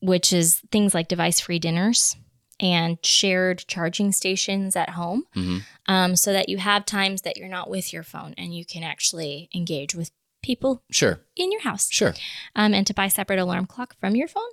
which 0.00 0.32
is 0.32 0.62
things 0.70 0.94
like 0.94 1.08
device-free 1.08 1.58
dinners 1.58 2.16
and 2.60 2.98
shared 3.04 3.64
charging 3.66 4.12
stations 4.12 4.76
at 4.76 4.90
home, 4.90 5.24
Mhm. 5.34 5.62
um, 5.86 6.16
so 6.16 6.32
that 6.32 6.48
you 6.48 6.58
have 6.58 6.86
times 6.86 7.22
that 7.22 7.36
you're 7.36 7.48
not 7.48 7.68
with 7.68 7.92
your 7.92 8.02
phone 8.04 8.34
and 8.38 8.54
you 8.56 8.64
can 8.64 8.82
actually 8.84 9.50
engage 9.54 9.94
with 9.94 10.10
people 10.46 10.82
Sure, 10.90 11.20
in 11.36 11.50
your 11.52 11.62
house. 11.62 11.88
sure. 11.90 12.14
Um, 12.54 12.72
and 12.72 12.86
to 12.86 12.94
buy 12.94 13.08
separate 13.08 13.38
alarm 13.38 13.66
clock 13.66 13.96
from 14.00 14.14
your 14.16 14.28
phone. 14.28 14.50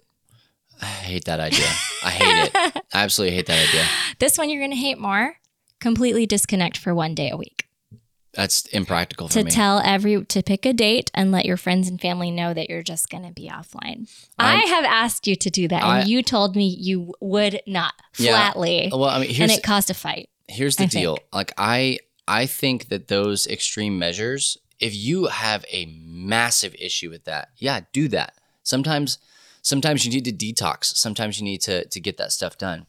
I 0.81 0.85
hate 0.85 1.25
that 1.25 1.39
idea. 1.39 1.67
I 2.03 2.09
hate 2.09 2.43
it. 2.45 2.51
I 2.93 3.03
absolutely 3.03 3.35
hate 3.37 3.45
that 3.45 3.69
idea. 3.69 3.85
This 4.19 4.37
one 4.37 4.49
you're 4.49 4.59
going 4.61 4.71
to 4.71 4.77
hate 4.77 4.97
more. 4.99 5.37
Completely 5.79 6.25
disconnect 6.25 6.77
for 6.77 6.93
one 6.95 7.13
day 7.13 7.29
a 7.29 7.37
week. 7.37 7.67
That's 8.33 8.65
impractical 8.67 9.27
for 9.27 9.33
To 9.35 9.43
me. 9.43 9.51
tell 9.51 9.79
every 9.85 10.25
to 10.25 10.41
pick 10.41 10.65
a 10.65 10.73
date 10.73 11.11
and 11.13 11.31
let 11.31 11.45
your 11.45 11.55
friends 11.57 11.87
and 11.87 12.01
family 12.01 12.31
know 12.31 12.51
that 12.53 12.67
you're 12.69 12.81
just 12.81 13.09
going 13.09 13.23
to 13.27 13.31
be 13.31 13.47
offline. 13.47 14.09
i 14.39 14.55
I'm- 14.55 14.67
have 14.69 14.85
asked 14.85 15.27
you 15.27 15.35
to 15.35 15.49
do 15.51 15.67
that, 15.67 15.83
and 15.83 16.09
you 16.09 16.23
told 16.23 16.55
me 16.55 16.65
you 16.67 17.13
would 17.21 17.61
not 17.67 17.93
Yeah. 18.17 18.31
flatly, 18.31 18.89
well, 18.91 19.03
I 19.05 19.19
mean, 19.19 19.39
and 19.39 19.51
it 19.51 19.61
caused 19.61 19.91
a 19.91 19.93
fight. 19.93 20.29
here's 20.47 20.77
the 20.77 20.85
I 20.85 20.87
deal. 20.87 21.15
think. 21.17 21.27
Like 21.31 21.53
I 21.59 21.99
I 22.27 22.47
think 22.47 22.87
that 22.87 23.07
those 23.09 23.45
extreme 23.47 23.99
measures, 23.99 24.57
if 24.83 24.93
you 24.93 25.27
have 25.27 25.63
a 25.71 25.85
massive 26.05 26.75
issue 26.75 27.09
with 27.09 27.23
that, 27.23 27.49
yeah, 27.55 27.79
do 27.93 28.09
that. 28.09 28.33
Sometimes 28.63 29.17
sometimes 29.61 30.05
you 30.05 30.11
need 30.11 30.25
to 30.25 30.33
detox. 30.33 30.97
Sometimes 30.97 31.39
you 31.39 31.45
need 31.45 31.61
to 31.61 31.85
to 31.85 31.99
get 32.01 32.17
that 32.17 32.33
stuff 32.33 32.57
done. 32.57 32.85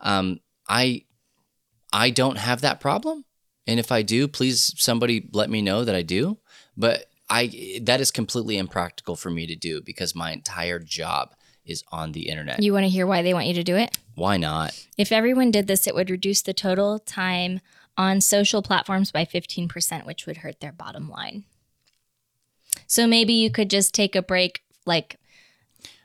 Um, 0.00 0.40
I 0.68 1.04
I 1.92 2.08
don't 2.08 2.38
have 2.38 2.62
that 2.62 2.80
problem. 2.80 3.26
And 3.66 3.78
if 3.78 3.92
I 3.92 4.00
do, 4.00 4.26
please 4.26 4.72
somebody 4.76 5.28
let 5.32 5.50
me 5.50 5.60
know 5.60 5.84
that 5.84 5.94
I 5.94 6.00
do. 6.00 6.38
But 6.78 7.10
I 7.28 7.78
that 7.82 8.00
is 8.00 8.10
completely 8.10 8.56
impractical 8.56 9.14
for 9.14 9.28
me 9.30 9.46
to 9.46 9.54
do 9.54 9.82
because 9.82 10.14
my 10.14 10.32
entire 10.32 10.78
job 10.78 11.34
is 11.66 11.84
on 11.92 12.12
the 12.12 12.28
internet. 12.30 12.62
You 12.62 12.72
want 12.72 12.84
to 12.84 12.90
hear 12.90 13.06
why 13.06 13.20
they 13.20 13.34
want 13.34 13.48
you 13.48 13.54
to 13.54 13.64
do 13.64 13.76
it? 13.76 13.96
Why 14.14 14.38
not? 14.38 14.82
If 14.96 15.12
everyone 15.12 15.50
did 15.50 15.66
this, 15.66 15.86
it 15.86 15.94
would 15.94 16.08
reduce 16.08 16.40
the 16.40 16.54
total 16.54 16.98
time 17.00 17.60
on 17.96 18.20
social 18.20 18.62
platforms 18.62 19.10
by 19.12 19.24
15%, 19.24 20.04
which 20.06 20.26
would 20.26 20.38
hurt 20.38 20.60
their 20.60 20.72
bottom 20.72 21.08
line. 21.08 21.44
So 22.86 23.06
maybe 23.06 23.32
you 23.32 23.50
could 23.50 23.70
just 23.70 23.94
take 23.94 24.16
a 24.16 24.22
break, 24.22 24.62
like 24.84 25.18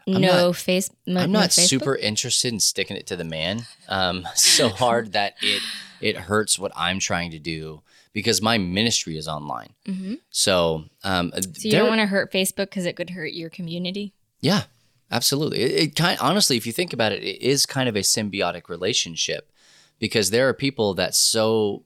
I'm 0.07 0.21
no 0.21 0.47
not- 0.47 0.55
face. 0.55 0.89
no- 1.05 1.21
I'm 1.21 1.31
not 1.31 1.49
Facebook? 1.49 1.67
super 1.67 1.95
interested 1.95 2.53
in 2.53 2.59
sticking 2.59 2.97
it 2.97 3.07
to 3.07 3.15
the 3.15 3.23
man 3.23 3.65
um, 3.87 4.27
so 4.35 4.69
hard 4.69 5.13
that 5.13 5.35
it 5.41 5.61
it 6.01 6.15
hurts 6.15 6.57
what 6.57 6.71
I'm 6.75 6.99
trying 6.99 7.31
to 7.31 7.39
do 7.39 7.81
because 8.13 8.41
my 8.41 8.57
ministry 8.57 9.17
is 9.17 9.27
online. 9.27 9.73
Mhm. 9.85 10.19
So, 10.31 10.85
um, 11.03 11.31
So 11.35 11.49
you 11.67 11.71
don't 11.71 11.89
want 11.89 11.99
to 11.99 12.07
hurt 12.07 12.31
Facebook 12.31 12.69
because 12.69 12.85
it 12.85 12.95
could 12.95 13.09
hurt 13.11 13.33
your 13.33 13.49
community. 13.49 14.13
yeah, 14.41 14.63
absolutely. 15.11 15.59
It, 15.61 15.71
it 15.71 15.95
kind 15.95 16.17
honestly, 16.21 16.55
if 16.57 16.65
you 16.65 16.71
think 16.71 16.93
about 16.93 17.11
it, 17.11 17.21
it 17.23 17.41
is 17.41 17.65
kind 17.65 17.89
of 17.89 17.95
a 17.95 17.99
symbiotic 17.99 18.69
relationship 18.69 19.51
because 19.99 20.29
there 20.31 20.47
are 20.49 20.53
people 20.53 20.93
that 20.95 21.13
so 21.15 21.83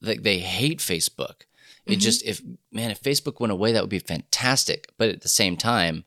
like 0.00 0.22
they 0.22 0.38
hate 0.38 0.80
Facebook. 0.80 1.42
It 1.86 1.98
Mhm. 1.98 2.00
just 2.02 2.22
if 2.24 2.40
man, 2.70 2.90
if 2.90 3.00
Facebook 3.02 3.40
went 3.40 3.52
away, 3.52 3.72
that 3.72 3.82
would 3.82 3.90
be 3.90 3.98
fantastic. 3.98 4.88
But 4.98 5.08
at 5.08 5.20
the 5.22 5.28
same 5.28 5.56
time, 5.56 6.04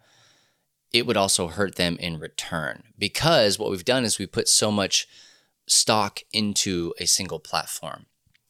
it 0.94 1.06
would 1.06 1.18
also 1.18 1.48
hurt 1.48 1.76
them 1.76 1.98
in 1.98 2.20
return 2.20 2.84
because 2.98 3.58
what 3.60 3.70
we've 3.72 3.84
done 3.86 4.06
is 4.06 4.18
we 4.20 4.26
put 4.26 4.48
so 4.48 4.72
much 4.72 5.08
stock 5.68 6.22
into 6.32 6.94
a 7.00 7.06
single 7.06 7.40
platform. 7.40 8.06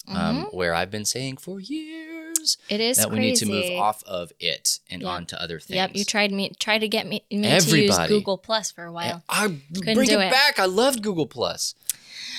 Um, 0.08 0.44
where 0.52 0.76
I've 0.76 0.92
been 0.92 1.04
saying 1.06 1.38
for 1.38 1.60
years 1.60 2.58
It 2.70 2.80
is 2.80 2.98
that 2.98 3.10
we 3.10 3.16
crazy. 3.18 3.46
need 3.48 3.62
to 3.64 3.70
move 3.72 3.80
off 3.82 4.04
of 4.04 4.32
it 4.40 4.78
and 4.88 5.02
Yeah. 5.02 5.08
onto 5.08 5.36
other 5.36 5.60
things. 5.60 5.76
Yep, 5.78 5.96
you 5.96 6.06
tried 6.06 6.32
me 6.32 6.52
try 6.60 6.78
to 6.78 6.88
get 6.88 7.08
me, 7.08 7.24
me 7.32 7.60
to 7.60 7.78
use 7.82 7.98
Google 8.08 8.38
Plus 8.38 8.70
for 8.70 8.84
a 8.84 8.92
while. 8.92 9.24
I 9.28 9.48
Couldn't 9.74 9.96
bring 9.96 10.08
do 10.08 10.20
it, 10.20 10.26
it. 10.28 10.32
back. 10.32 10.60
I 10.60 10.66
loved 10.66 11.02
Google 11.02 11.26
Plus. 11.26 11.74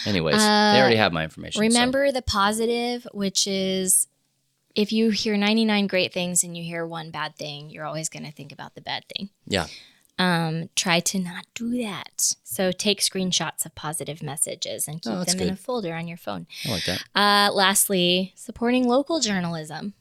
Anyways, 0.07 0.37
Uh, 0.37 0.73
they 0.73 0.81
already 0.81 0.97
have 0.97 1.13
my 1.13 1.25
information. 1.25 1.59
so- 1.59 1.61
Remember 1.61 2.11
the 2.13 2.23
positive, 2.23 3.07
which 3.13 3.47
is 3.47 4.07
if 4.75 4.93
you 4.93 5.11
hear 5.11 5.37
99 5.37 5.87
great 5.87 6.13
things 6.13 6.45
and 6.45 6.57
you 6.57 6.63
hear 6.63 6.87
one 6.87 7.11
bad 7.11 7.35
thing, 7.37 7.71
you're 7.71 7.85
always 7.87 8.09
going 8.09 8.25
to 8.25 8.31
think 8.33 8.53
about 8.53 8.75
the 8.75 8.81
bad 8.81 9.05
thing. 9.09 9.31
Yeah. 9.47 9.67
Um, 10.19 10.71
try 10.77 11.01
to 11.01 11.19
not 11.19 11.47
do 11.55 11.77
that. 11.83 12.35
So 12.45 12.73
take 12.73 13.01
screenshots 13.01 13.67
of 13.67 13.75
positive 13.75 14.23
messages 14.23 14.89
and 14.89 15.03
keep 15.03 15.13
Oh, 15.13 15.25
them 15.25 15.41
in 15.41 15.51
a 15.51 15.57
folder 15.57 15.95
on 15.95 16.09
your 16.09 16.17
phone. 16.17 16.47
I 16.67 16.71
like 16.71 16.85
that. 16.87 17.05
Uh, 17.15 17.53
lastly, 17.53 18.33
supporting 18.35 18.87
local 18.89 19.21
journalism 19.21 19.93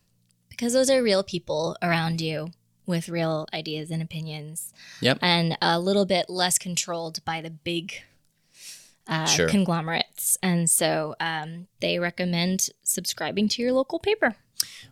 because 0.50 0.72
those 0.74 0.90
are 0.90 1.02
real 1.04 1.22
people 1.24 1.76
around 1.82 2.22
you 2.22 2.52
with 2.86 3.10
real 3.10 3.46
ideas 3.54 3.92
and 3.92 4.02
opinions 4.02 4.72
Yep. 5.02 5.20
and 5.22 5.58
a 5.62 5.80
little 5.80 6.06
bit 6.06 6.30
less 6.30 6.58
controlled 6.58 7.24
by 7.26 7.42
the 7.42 7.50
big 7.50 8.04
uh, 9.08 9.26
Sure. 9.26 9.48
conglomerates. 9.48 10.38
And 10.42 10.70
so 10.70 11.16
um, 11.20 11.68
they 11.80 12.00
recommend 12.00 12.70
subscribing 12.84 13.48
to 13.50 13.62
your 13.62 13.72
local 13.74 14.00
paper. 14.00 14.36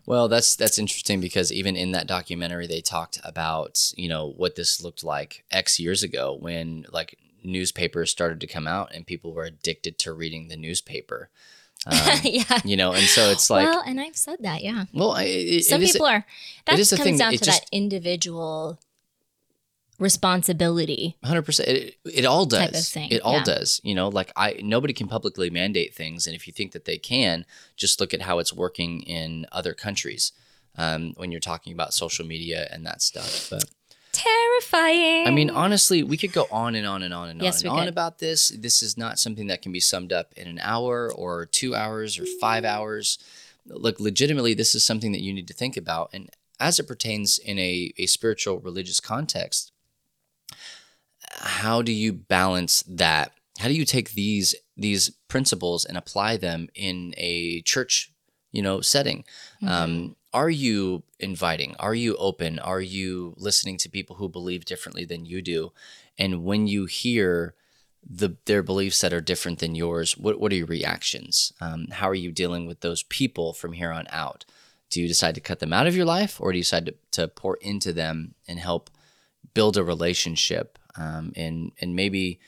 Well, 0.06 0.28
that's 0.28 0.54
that's 0.56 0.78
interesting 0.78 1.20
because 1.20 1.50
even 1.50 1.74
in 1.74 1.92
that 1.92 2.06
documentary, 2.06 2.66
they 2.66 2.80
talked 2.82 3.18
about 3.24 3.92
you 3.96 4.08
know 4.08 4.30
what 4.36 4.54
this 4.56 4.82
looked 4.82 5.02
like 5.02 5.44
X 5.50 5.80
years 5.80 6.02
ago 6.02 6.36
when 6.38 6.86
like 6.92 7.18
newspapers 7.42 8.10
started 8.10 8.40
to 8.40 8.46
come 8.46 8.66
out 8.66 8.94
and 8.94 9.06
people 9.06 9.32
were 9.34 9.44
addicted 9.44 9.98
to 10.00 10.12
reading 10.12 10.48
the 10.48 10.56
newspaper. 10.56 11.30
Um, 11.86 12.18
yeah. 12.24 12.60
you 12.64 12.78
know, 12.78 12.92
and 12.94 13.04
so 13.04 13.28
it's 13.28 13.50
like, 13.50 13.66
well, 13.68 13.82
and 13.86 14.00
I've 14.00 14.16
said 14.16 14.38
that, 14.40 14.62
yeah. 14.64 14.84
well, 14.94 15.10
I- 15.10 15.24
it, 15.24 15.64
Some 15.66 15.82
it 15.82 15.92
people 15.92 16.06
are. 16.06 16.24
That 16.64 16.76
comes 16.78 17.18
down 17.18 17.32
to 17.32 17.36
just- 17.38 17.60
that 17.60 17.66
individual 17.72 18.78
responsibility. 19.98 21.16
hundred 21.24 21.42
percent. 21.42 21.68
It, 21.68 21.96
it 22.04 22.24
all 22.24 22.46
does. 22.46 22.90
thing, 22.90 23.10
It 23.10 23.22
all 23.22 23.38
yeah. 23.38 23.44
does. 23.44 23.80
You 23.84 23.94
know, 23.94 24.08
like 24.08 24.32
I 24.36 24.60
nobody 24.62 24.92
can 24.92 25.08
publicly 25.08 25.50
mandate 25.50 25.94
things, 25.94 26.26
and 26.26 26.34
if 26.34 26.46
you 26.46 26.52
think 26.52 26.72
that 26.72 26.84
they 26.84 26.98
can, 26.98 27.44
just 27.76 28.00
look 28.00 28.14
at 28.14 28.22
how 28.22 28.38
it's 28.38 28.52
working 28.52 29.02
in 29.02 29.46
other 29.52 29.74
countries. 29.74 30.32
Um, 30.76 31.12
when 31.16 31.30
you're 31.30 31.40
talking 31.40 31.72
about 31.72 31.94
social 31.94 32.26
media 32.26 32.66
and 32.72 32.84
that 32.84 33.00
stuff, 33.00 33.46
but 33.48 33.62
Terrifying. 34.10 35.26
I 35.26 35.30
mean, 35.30 35.50
honestly, 35.50 36.02
we 36.02 36.16
could 36.16 36.32
go 36.32 36.46
on 36.50 36.74
and 36.74 36.86
on 36.86 37.02
and 37.02 37.12
on 37.12 37.28
and 37.28 37.42
Yes, 37.42 37.62
on 37.64 37.70
and 37.70 37.78
on 37.78 37.84
could. 37.84 37.88
about 37.88 38.18
this. 38.18 38.48
This 38.48 38.82
is 38.82 38.96
not 38.96 39.18
something 39.18 39.48
that 39.48 39.60
can 39.60 39.72
be 39.72 39.80
summed 39.80 40.12
up 40.12 40.32
in 40.36 40.46
an 40.46 40.58
hour 40.62 41.12
or 41.12 41.46
two 41.46 41.74
hours 41.74 42.18
or 42.18 42.24
five 42.40 42.64
hours. 42.64 43.18
Look, 43.66 43.98
legitimately, 44.00 44.54
this 44.54 44.74
is 44.74 44.84
something 44.84 45.12
that 45.12 45.20
you 45.20 45.32
need 45.32 45.48
to 45.48 45.54
think 45.54 45.76
about. 45.76 46.10
And 46.12 46.30
as 46.60 46.78
it 46.78 46.86
pertains 46.88 47.38
in 47.38 47.58
a, 47.58 47.92
a 47.98 48.06
spiritual 48.06 48.60
religious 48.60 49.00
context, 49.00 49.72
how 51.40 51.82
do 51.82 51.92
you 51.92 52.12
balance 52.12 52.82
that? 52.88 53.32
How 53.58 53.68
do 53.68 53.74
you 53.74 53.84
take 53.84 54.12
these 54.12 54.54
these 54.76 55.10
principles 55.28 55.84
and 55.84 55.96
apply 55.96 56.36
them 56.36 56.68
in 56.74 57.14
a 57.16 57.60
church, 57.62 58.12
you 58.52 58.62
know, 58.62 58.80
setting? 58.80 59.24
Um, 59.66 60.16
are 60.32 60.50
you 60.50 61.04
inviting? 61.20 61.76
Are 61.78 61.94
you 61.94 62.16
open? 62.16 62.58
Are 62.58 62.80
you 62.80 63.34
listening 63.36 63.78
to 63.78 63.88
people 63.88 64.16
who 64.16 64.28
believe 64.28 64.64
differently 64.64 65.04
than 65.04 65.24
you 65.24 65.40
do? 65.40 65.72
And 66.18 66.44
when 66.44 66.66
you 66.66 66.86
hear 66.86 67.54
the 68.04 68.36
their 68.44 68.62
beliefs 68.62 69.00
that 69.00 69.12
are 69.12 69.20
different 69.20 69.60
than 69.60 69.74
yours, 69.74 70.18
what 70.18 70.40
what 70.40 70.52
are 70.52 70.56
your 70.56 70.66
reactions? 70.66 71.52
Um, 71.60 71.86
how 71.92 72.08
are 72.08 72.14
you 72.14 72.32
dealing 72.32 72.66
with 72.66 72.80
those 72.80 73.04
people 73.04 73.52
from 73.52 73.72
here 73.72 73.92
on 73.92 74.06
out? 74.10 74.44
Do 74.90 75.00
you 75.00 75.08
decide 75.08 75.34
to 75.36 75.40
cut 75.40 75.60
them 75.60 75.72
out 75.72 75.86
of 75.86 75.96
your 75.96 76.04
life, 76.04 76.40
or 76.40 76.52
do 76.52 76.58
you 76.58 76.64
decide 76.64 76.86
to, 76.86 76.94
to 77.12 77.28
pour 77.28 77.56
into 77.56 77.92
them 77.92 78.34
and 78.46 78.58
help 78.58 78.90
build 79.54 79.76
a 79.76 79.84
relationship? 79.84 80.78
Um, 80.96 81.32
and 81.36 81.72
and 81.80 81.94
maybe 81.96 82.40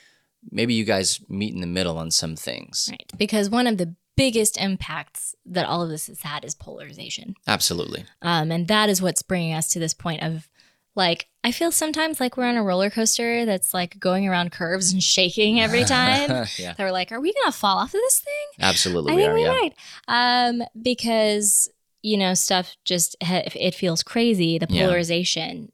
maybe 0.51 0.75
you 0.75 0.85
guys 0.85 1.21
meet 1.29 1.55
in 1.55 1.61
the 1.61 1.67
middle 1.67 1.99
on 1.99 2.11
some 2.11 2.37
things. 2.37 2.89
Right. 2.91 3.11
Because 3.19 3.51
one 3.51 3.67
of 3.67 3.79
the 3.79 3.95
biggest 4.17 4.57
impacts 4.59 5.35
that 5.45 5.67
all 5.67 5.83
of 5.83 5.89
this 5.89 6.07
has 6.07 6.23
had 6.23 6.45
is 6.45 6.55
polarization. 6.55 7.35
Absolutely. 7.47 8.05
Um, 8.23 8.51
and 8.53 8.69
that 8.69 8.89
is 8.89 9.03
what's 9.03 9.23
bringing 9.23 9.53
us 9.55 9.69
to 9.71 9.79
this 9.79 9.93
point 9.93 10.23
of 10.23 10.49
like, 10.95 11.29
I 11.45 11.51
feel 11.53 11.71
sometimes 11.71 12.21
like 12.21 12.37
we're 12.39 12.47
on 12.47 12.57
a 12.57 12.63
roller 12.63 12.89
coaster 12.89 13.45
that's 13.45 13.75
like 13.75 13.99
going 14.01 14.27
around 14.27 14.53
curves 14.53 14.93
and 14.93 15.03
shaking 15.03 15.61
every 15.61 15.85
time. 15.97 16.47
yeah. 16.57 16.73
that 16.73 16.79
we're 16.79 16.91
like, 16.93 17.13
are 17.13 17.21
we 17.21 17.33
going 17.35 17.53
to 17.53 17.59
fall 17.59 17.77
off 17.77 17.89
of 17.93 18.01
this 18.01 18.21
thing? 18.21 18.47
Absolutely, 18.61 19.13
I 19.13 19.17
we 19.17 19.23
think 19.23 19.31
are. 19.31 19.35
we 19.35 19.43
Yeah. 19.43 19.53
might. 19.53 19.75
Um, 20.09 20.63
because, 20.81 21.69
you 22.03 22.17
know, 22.17 22.33
stuff 22.33 22.77
just 22.85 23.17
it 23.21 23.75
feels 23.75 24.03
crazy. 24.03 24.59
The 24.59 24.67
polarization 24.69 25.73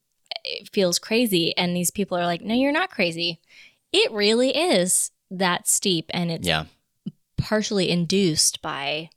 feels 0.72 0.98
crazy. 0.98 1.56
And 1.56 1.76
these 1.76 1.90
people 1.90 2.16
are 2.18 2.26
like, 2.26 2.42
no, 2.42 2.54
you're 2.54 2.72
not 2.72 2.90
crazy. 2.90 3.40
It 3.92 4.10
really 4.12 4.50
is 4.56 5.10
that 5.30 5.68
steep. 5.68 6.10
And 6.14 6.30
it's 6.30 6.46
Yeah. 6.46 6.64
partially 7.36 7.90
induced 7.90 8.62
by 8.62 9.10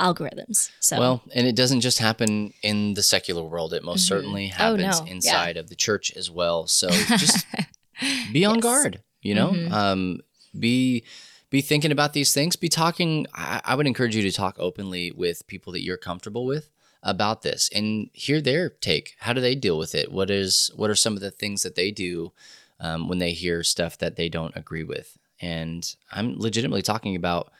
algorithms. 0.00 0.70
So, 0.80 0.98
Well, 0.98 1.22
and 1.34 1.46
it 1.46 1.54
doesn't 1.54 1.80
just 1.80 1.98
happen 1.98 2.52
in 2.62 2.94
the 2.94 3.02
secular 3.02 3.42
world. 3.44 3.72
It 3.72 3.84
most 3.84 4.04
Mhm. 4.04 4.08
certainly 4.08 4.52
Oh, 4.54 4.76
happens 4.76 5.00
no. 5.00 5.06
Yeah. 5.06 5.12
inside 5.12 5.56
of 5.56 5.68
the 5.68 5.76
church 5.76 6.12
as 6.16 6.30
well. 6.30 6.66
So 6.66 6.88
just 6.90 7.46
be 8.32 8.44
on 8.44 8.56
Yes. 8.56 8.62
guard, 8.62 9.02
you 9.22 9.34
know? 9.34 9.50
Mhm. 9.52 9.70
Um, 9.72 10.20
be 10.58 11.04
be 11.50 11.60
thinking 11.60 11.92
about 11.92 12.14
these 12.14 12.32
things. 12.34 12.56
Be 12.56 12.68
talking. 12.68 13.26
I, 13.32 13.60
I 13.64 13.74
would 13.76 13.86
encourage 13.86 14.16
you 14.16 14.22
to 14.22 14.32
talk 14.32 14.56
openly 14.58 15.12
with 15.12 15.46
people 15.46 15.72
that 15.74 15.82
you're 15.84 15.96
comfortable 15.96 16.44
with 16.46 16.68
about 17.04 17.42
this 17.42 17.70
and 17.74 18.08
hear 18.12 18.40
their 18.40 18.70
take. 18.70 19.14
How 19.20 19.32
do 19.32 19.40
they 19.40 19.54
deal 19.54 19.78
with 19.78 19.94
it? 19.94 20.10
What 20.10 20.30
is 20.30 20.70
what 20.74 20.90
are 20.90 20.94
some 20.96 21.14
of 21.14 21.20
the 21.20 21.30
things 21.30 21.62
that 21.62 21.76
they 21.76 21.90
do 21.90 22.32
um, 22.80 23.08
when 23.08 23.18
they 23.18 23.32
hear 23.32 23.62
stuff 23.62 23.98
that 23.98 24.16
they 24.16 24.28
don't 24.28 24.56
agree 24.56 24.82
with? 24.82 25.16
And 25.40 25.94
I'm 26.10 26.38
legitimately 26.38 26.82
talking 26.82 27.14
about 27.14 27.52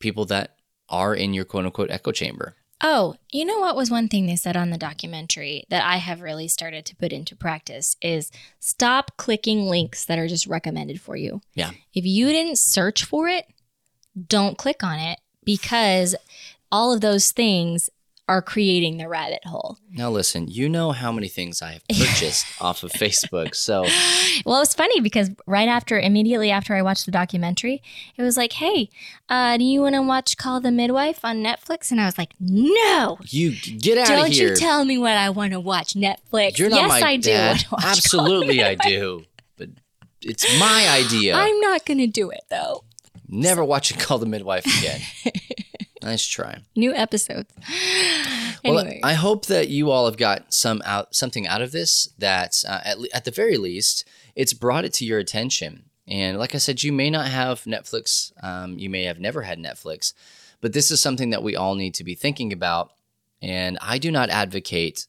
people 0.00 0.24
that 0.26 0.56
are 0.88 1.14
in 1.14 1.32
your 1.32 1.44
quote 1.44 1.64
unquote 1.64 1.90
echo 1.90 2.10
chamber. 2.12 2.56
Oh, 2.82 3.16
you 3.30 3.44
know 3.44 3.58
what 3.58 3.76
was 3.76 3.90
one 3.90 4.08
thing 4.08 4.26
they 4.26 4.36
said 4.36 4.56
on 4.56 4.70
the 4.70 4.78
documentary 4.78 5.64
that 5.68 5.84
I 5.84 5.96
have 5.98 6.22
really 6.22 6.48
started 6.48 6.86
to 6.86 6.96
put 6.96 7.12
into 7.12 7.36
practice 7.36 7.94
is 8.00 8.32
stop 8.58 9.12
clicking 9.18 9.66
links 9.66 10.06
that 10.06 10.18
are 10.18 10.26
just 10.26 10.46
recommended 10.46 10.98
for 10.98 11.14
you. 11.14 11.42
Yeah. 11.52 11.72
If 11.92 12.06
you 12.06 12.28
didn't 12.28 12.58
search 12.58 13.04
for 13.04 13.28
it, 13.28 13.44
don't 14.28 14.56
click 14.56 14.82
on 14.82 14.98
it 14.98 15.20
because 15.44 16.16
all 16.72 16.92
of 16.92 17.02
those 17.02 17.32
things 17.32 17.90
are 18.30 18.40
creating 18.40 18.96
the 18.96 19.08
rabbit 19.08 19.44
hole. 19.44 19.76
Now 19.90 20.08
listen, 20.08 20.46
you 20.46 20.68
know 20.68 20.92
how 20.92 21.10
many 21.10 21.26
things 21.26 21.60
I 21.60 21.72
have 21.72 21.88
purchased 21.88 22.46
off 22.60 22.84
of 22.84 22.92
Facebook. 22.92 23.56
So 23.56 23.82
Well, 24.46 24.62
it's 24.62 24.72
funny 24.72 25.00
because 25.00 25.30
right 25.48 25.66
after, 25.66 25.98
immediately 25.98 26.48
after 26.52 26.76
I 26.76 26.82
watched 26.82 27.06
the 27.06 27.10
documentary, 27.10 27.82
it 28.16 28.22
was 28.22 28.36
like, 28.36 28.52
hey, 28.52 28.88
uh, 29.28 29.56
do 29.56 29.64
you 29.64 29.80
want 29.80 29.96
to 29.96 30.02
watch 30.02 30.36
Call 30.36 30.60
the 30.60 30.70
Midwife 30.70 31.24
on 31.24 31.42
Netflix? 31.42 31.90
And 31.90 32.00
I 32.00 32.04
was 32.04 32.18
like, 32.18 32.34
no, 32.38 33.18
you 33.24 33.56
get 33.78 33.98
out 33.98 34.04
of 34.04 34.08
here. 34.08 34.16
Don't 34.16 34.32
you 34.32 34.54
tell 34.54 34.84
me 34.84 34.96
what 34.96 35.16
I 35.16 35.30
want 35.30 35.52
to 35.52 35.58
watch 35.58 35.94
Netflix. 35.94 36.56
You're 36.56 36.70
not 36.70 36.82
yes, 36.82 36.88
my 36.88 37.08
I 37.08 37.16
do. 37.16 37.30
dad. 37.32 37.64
watch 37.72 37.84
Absolutely, 37.84 38.62
I 38.62 38.76
do. 38.76 39.24
But 39.56 39.70
it's 40.22 40.46
my 40.60 40.86
idea. 40.88 41.34
I'm 41.34 41.58
not 41.58 41.84
going 41.84 41.98
to 41.98 42.06
do 42.06 42.30
it 42.30 42.42
though. 42.48 42.84
Never 43.28 43.64
watching 43.64 43.98
Call 43.98 44.18
the 44.18 44.26
Midwife 44.26 44.66
again. 44.66 45.00
nice 46.02 46.26
try. 46.26 46.60
New 46.76 46.94
episodes. 46.94 47.52
Well, 48.64 48.92
I 49.02 49.14
hope 49.14 49.46
that 49.46 49.68
you 49.68 49.90
all 49.90 50.04
have 50.04 50.18
got 50.18 50.52
some 50.52 50.82
out 50.84 51.14
something 51.14 51.46
out 51.46 51.62
of 51.62 51.72
this. 51.72 52.10
That 52.18 52.62
uh, 52.68 52.80
at, 52.84 53.00
le- 53.00 53.08
at 53.14 53.24
the 53.24 53.30
very 53.30 53.56
least, 53.56 54.06
it's 54.34 54.52
brought 54.52 54.84
it 54.84 54.92
to 54.94 55.04
your 55.04 55.18
attention. 55.18 55.84
And 56.06 56.38
like 56.38 56.54
I 56.54 56.58
said, 56.58 56.82
you 56.82 56.92
may 56.92 57.08
not 57.08 57.28
have 57.28 57.64
Netflix. 57.64 58.32
Um, 58.42 58.78
you 58.78 58.90
may 58.90 59.04
have 59.04 59.20
never 59.20 59.42
had 59.42 59.58
Netflix, 59.58 60.12
but 60.60 60.72
this 60.72 60.90
is 60.90 61.00
something 61.00 61.30
that 61.30 61.42
we 61.42 61.56
all 61.56 61.74
need 61.74 61.94
to 61.94 62.04
be 62.04 62.14
thinking 62.14 62.52
about. 62.52 62.92
And 63.40 63.78
I 63.80 63.98
do 63.98 64.10
not 64.10 64.28
advocate 64.28 65.06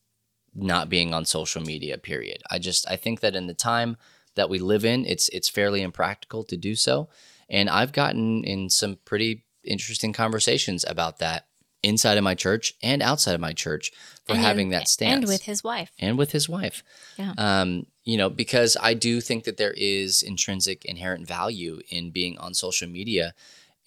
not 0.53 0.89
being 0.89 1.13
on 1.13 1.25
social 1.25 1.61
media. 1.61 1.97
Period. 1.97 2.41
I 2.49 2.59
just 2.59 2.89
I 2.89 2.95
think 2.95 3.19
that 3.19 3.35
in 3.35 3.47
the 3.47 3.53
time 3.53 3.97
that 4.35 4.49
we 4.49 4.59
live 4.59 4.85
in, 4.85 5.05
it's 5.05 5.27
it's 5.29 5.49
fairly 5.49 5.81
impractical 5.81 6.43
to 6.45 6.55
do 6.55 6.75
so. 6.75 7.09
And 7.49 7.69
I've 7.69 7.91
gotten 7.91 8.43
in 8.45 8.69
some 8.69 8.97
pretty 9.03 9.43
interesting 9.63 10.13
conversations 10.13 10.85
about 10.87 11.19
that 11.19 11.47
inside 11.83 12.17
of 12.17 12.23
my 12.23 12.35
church 12.35 12.73
and 12.83 13.01
outside 13.01 13.33
of 13.33 13.41
my 13.41 13.53
church 13.53 13.91
for 14.25 14.33
and 14.33 14.41
having 14.41 14.69
that 14.69 14.87
stance 14.87 15.15
and 15.15 15.27
with 15.27 15.43
his 15.43 15.63
wife. 15.63 15.91
and 15.99 16.17
with 16.17 16.31
his 16.31 16.47
wife. 16.47 16.83
Yeah. 17.17 17.33
Um, 17.37 17.87
you 18.03 18.17
know, 18.17 18.29
because 18.29 18.77
I 18.81 18.93
do 18.93 19.21
think 19.21 19.43
that 19.45 19.57
there 19.57 19.73
is 19.75 20.21
intrinsic 20.21 20.85
inherent 20.85 21.27
value 21.27 21.79
in 21.89 22.11
being 22.11 22.37
on 22.37 22.53
social 22.53 22.87
media. 22.87 23.33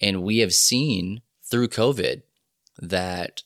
And 0.01 0.23
we 0.23 0.39
have 0.39 0.53
seen 0.53 1.21
through 1.43 1.69
COVID 1.69 2.23
that 2.81 3.43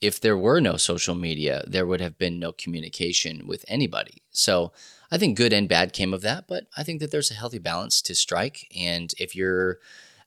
if 0.00 0.20
there 0.20 0.36
were 0.36 0.60
no 0.60 0.76
social 0.76 1.14
media, 1.14 1.64
there 1.66 1.86
would 1.86 2.00
have 2.00 2.18
been 2.18 2.38
no 2.38 2.52
communication 2.52 3.46
with 3.46 3.64
anybody. 3.66 4.22
So 4.30 4.72
I 5.10 5.18
think 5.18 5.36
good 5.36 5.52
and 5.52 5.68
bad 5.68 5.92
came 5.92 6.14
of 6.14 6.22
that, 6.22 6.46
but 6.46 6.66
I 6.76 6.82
think 6.82 7.00
that 7.00 7.10
there's 7.10 7.30
a 7.30 7.34
healthy 7.34 7.58
balance 7.58 8.00
to 8.02 8.14
strike. 8.14 8.70
And 8.76 9.12
if 9.18 9.34
you're 9.34 9.78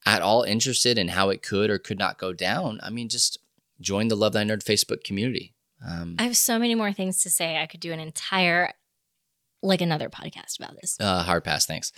at 0.05 0.21
all 0.21 0.43
interested 0.43 0.97
in 0.97 1.09
how 1.09 1.29
it 1.29 1.41
could 1.41 1.69
or 1.69 1.77
could 1.77 1.99
not 1.99 2.17
go 2.17 2.33
down, 2.33 2.79
I 2.81 2.89
mean, 2.89 3.09
just 3.09 3.37
join 3.79 4.07
the 4.07 4.15
Love 4.15 4.33
Thy 4.33 4.43
Nerd 4.43 4.63
Facebook 4.63 5.03
community. 5.03 5.53
Um, 5.87 6.15
I 6.19 6.23
have 6.23 6.37
so 6.37 6.59
many 6.59 6.75
more 6.75 6.93
things 6.93 7.23
to 7.23 7.29
say. 7.29 7.57
I 7.57 7.65
could 7.65 7.79
do 7.79 7.91
an 7.91 7.99
entire, 7.99 8.73
like 9.63 9.81
another 9.81 10.09
podcast 10.09 10.59
about 10.59 10.75
this. 10.79 10.97
Uh, 10.99 11.23
hard 11.23 11.43
pass, 11.43 11.65
thanks. 11.65 11.91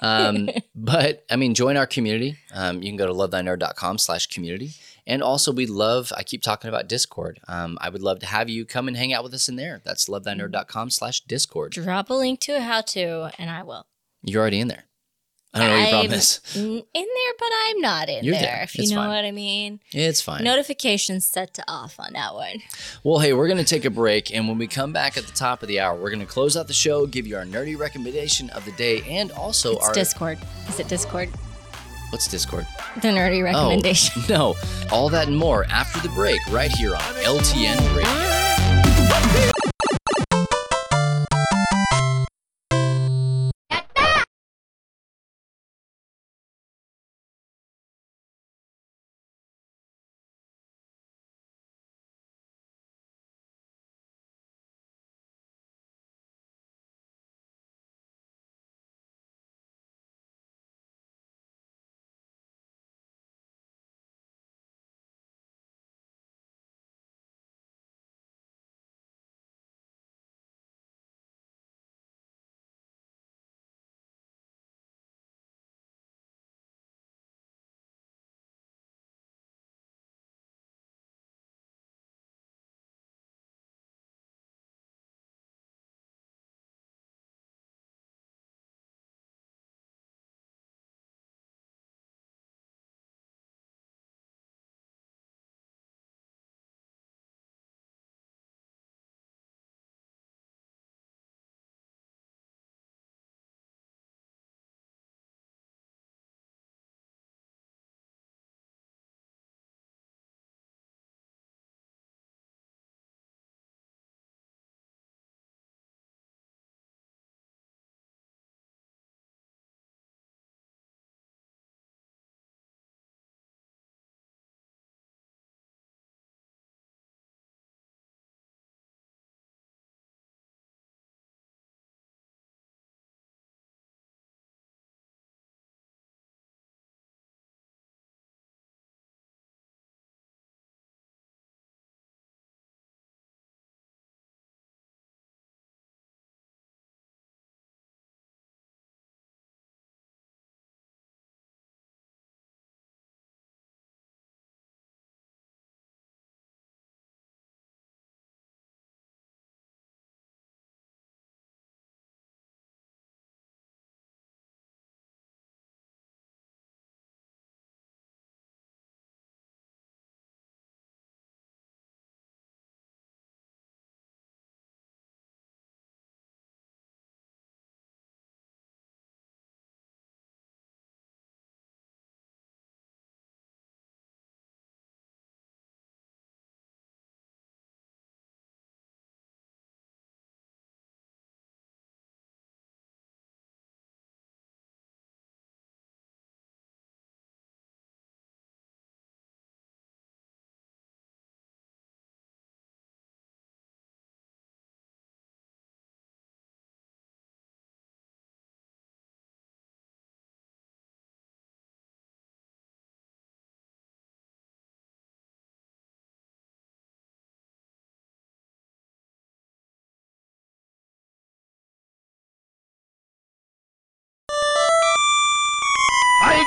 Um, 0.00 0.48
but 0.74 1.24
I 1.30 1.36
mean, 1.36 1.54
join 1.54 1.76
our 1.76 1.86
community. 1.86 2.36
Um, 2.54 2.82
you 2.82 2.88
can 2.88 2.96
go 2.96 3.06
to 3.06 3.12
lovethynerd.com 3.12 3.98
slash 3.98 4.26
community. 4.28 4.72
And 5.06 5.22
also 5.22 5.52
we 5.52 5.66
love, 5.66 6.12
I 6.16 6.22
keep 6.22 6.42
talking 6.42 6.68
about 6.68 6.88
Discord. 6.88 7.40
Um, 7.48 7.78
I 7.80 7.88
would 7.88 8.02
love 8.02 8.18
to 8.20 8.26
have 8.26 8.48
you 8.50 8.64
come 8.64 8.88
and 8.88 8.96
hang 8.96 9.12
out 9.12 9.24
with 9.24 9.34
us 9.34 9.48
in 9.48 9.56
there. 9.56 9.80
That's 9.84 10.08
lovethynerd.com 10.08 10.90
slash 10.90 11.22
Discord. 11.22 11.72
Drop 11.72 12.10
a 12.10 12.14
link 12.14 12.40
to 12.40 12.56
a 12.56 12.60
how 12.60 12.82
to, 12.82 13.30
and 13.38 13.50
I 13.50 13.62
will. 13.62 13.86
You're 14.22 14.42
already 14.42 14.60
in 14.60 14.68
there. 14.68 14.84
I 15.54 15.60
don't 15.60 15.68
know 15.68 15.74
what 15.76 15.80
your 15.80 15.90
problem 15.90 16.12
is. 16.12 16.40
In 16.54 16.84
there, 16.92 17.32
but 17.38 17.48
I'm 17.64 17.80
not 17.80 18.08
in 18.10 18.22
You're 18.24 18.34
there, 18.34 18.42
there. 18.42 18.60
if 18.64 18.76
you 18.76 18.82
It's 18.82 18.90
know 18.90 18.98
fine. 18.98 19.08
what 19.08 19.24
I 19.24 19.30
mean. 19.30 19.80
It's 19.92 20.20
fine. 20.20 20.44
Notifications 20.44 21.24
set 21.24 21.54
to 21.54 21.64
off 21.66 21.98
on 21.98 22.12
that 22.12 22.34
one. 22.34 22.58
Well, 23.02 23.18
hey, 23.20 23.32
we're 23.32 23.46
going 23.48 23.58
to 23.58 23.64
take 23.64 23.86
a 23.86 23.90
break. 23.90 24.32
And 24.34 24.46
when 24.46 24.58
we 24.58 24.66
come 24.66 24.92
back 24.92 25.16
at 25.16 25.24
the 25.26 25.32
top 25.32 25.62
of 25.62 25.68
the 25.68 25.80
hour, 25.80 25.98
we're 25.98 26.10
going 26.10 26.20
to 26.20 26.26
close 26.26 26.56
out 26.56 26.66
the 26.66 26.74
show, 26.74 27.06
give 27.06 27.26
you 27.26 27.36
our 27.36 27.44
nerdy 27.44 27.78
recommendation 27.78 28.50
of 28.50 28.64
the 28.66 28.72
day, 28.72 29.02
and 29.08 29.32
also 29.32 29.76
It's 29.76 29.86
our. 29.88 29.94
Discord. 29.94 30.38
Is 30.68 30.80
it 30.80 30.88
Discord? 30.88 31.30
What's 32.10 32.28
Discord? 32.28 32.66
The 32.96 33.08
nerdy 33.08 33.40
oh, 33.40 33.44
recommendation. 33.44 34.22
Oh, 34.30 34.54
no. 34.88 34.88
All 34.94 35.08
that 35.08 35.28
and 35.28 35.36
more 35.36 35.64
after 35.70 36.00
the 36.00 36.08
break, 36.10 36.40
right 36.50 36.70
here 36.72 36.94
on 36.94 37.00
LTN 37.00 37.96
Radio. 37.96 38.47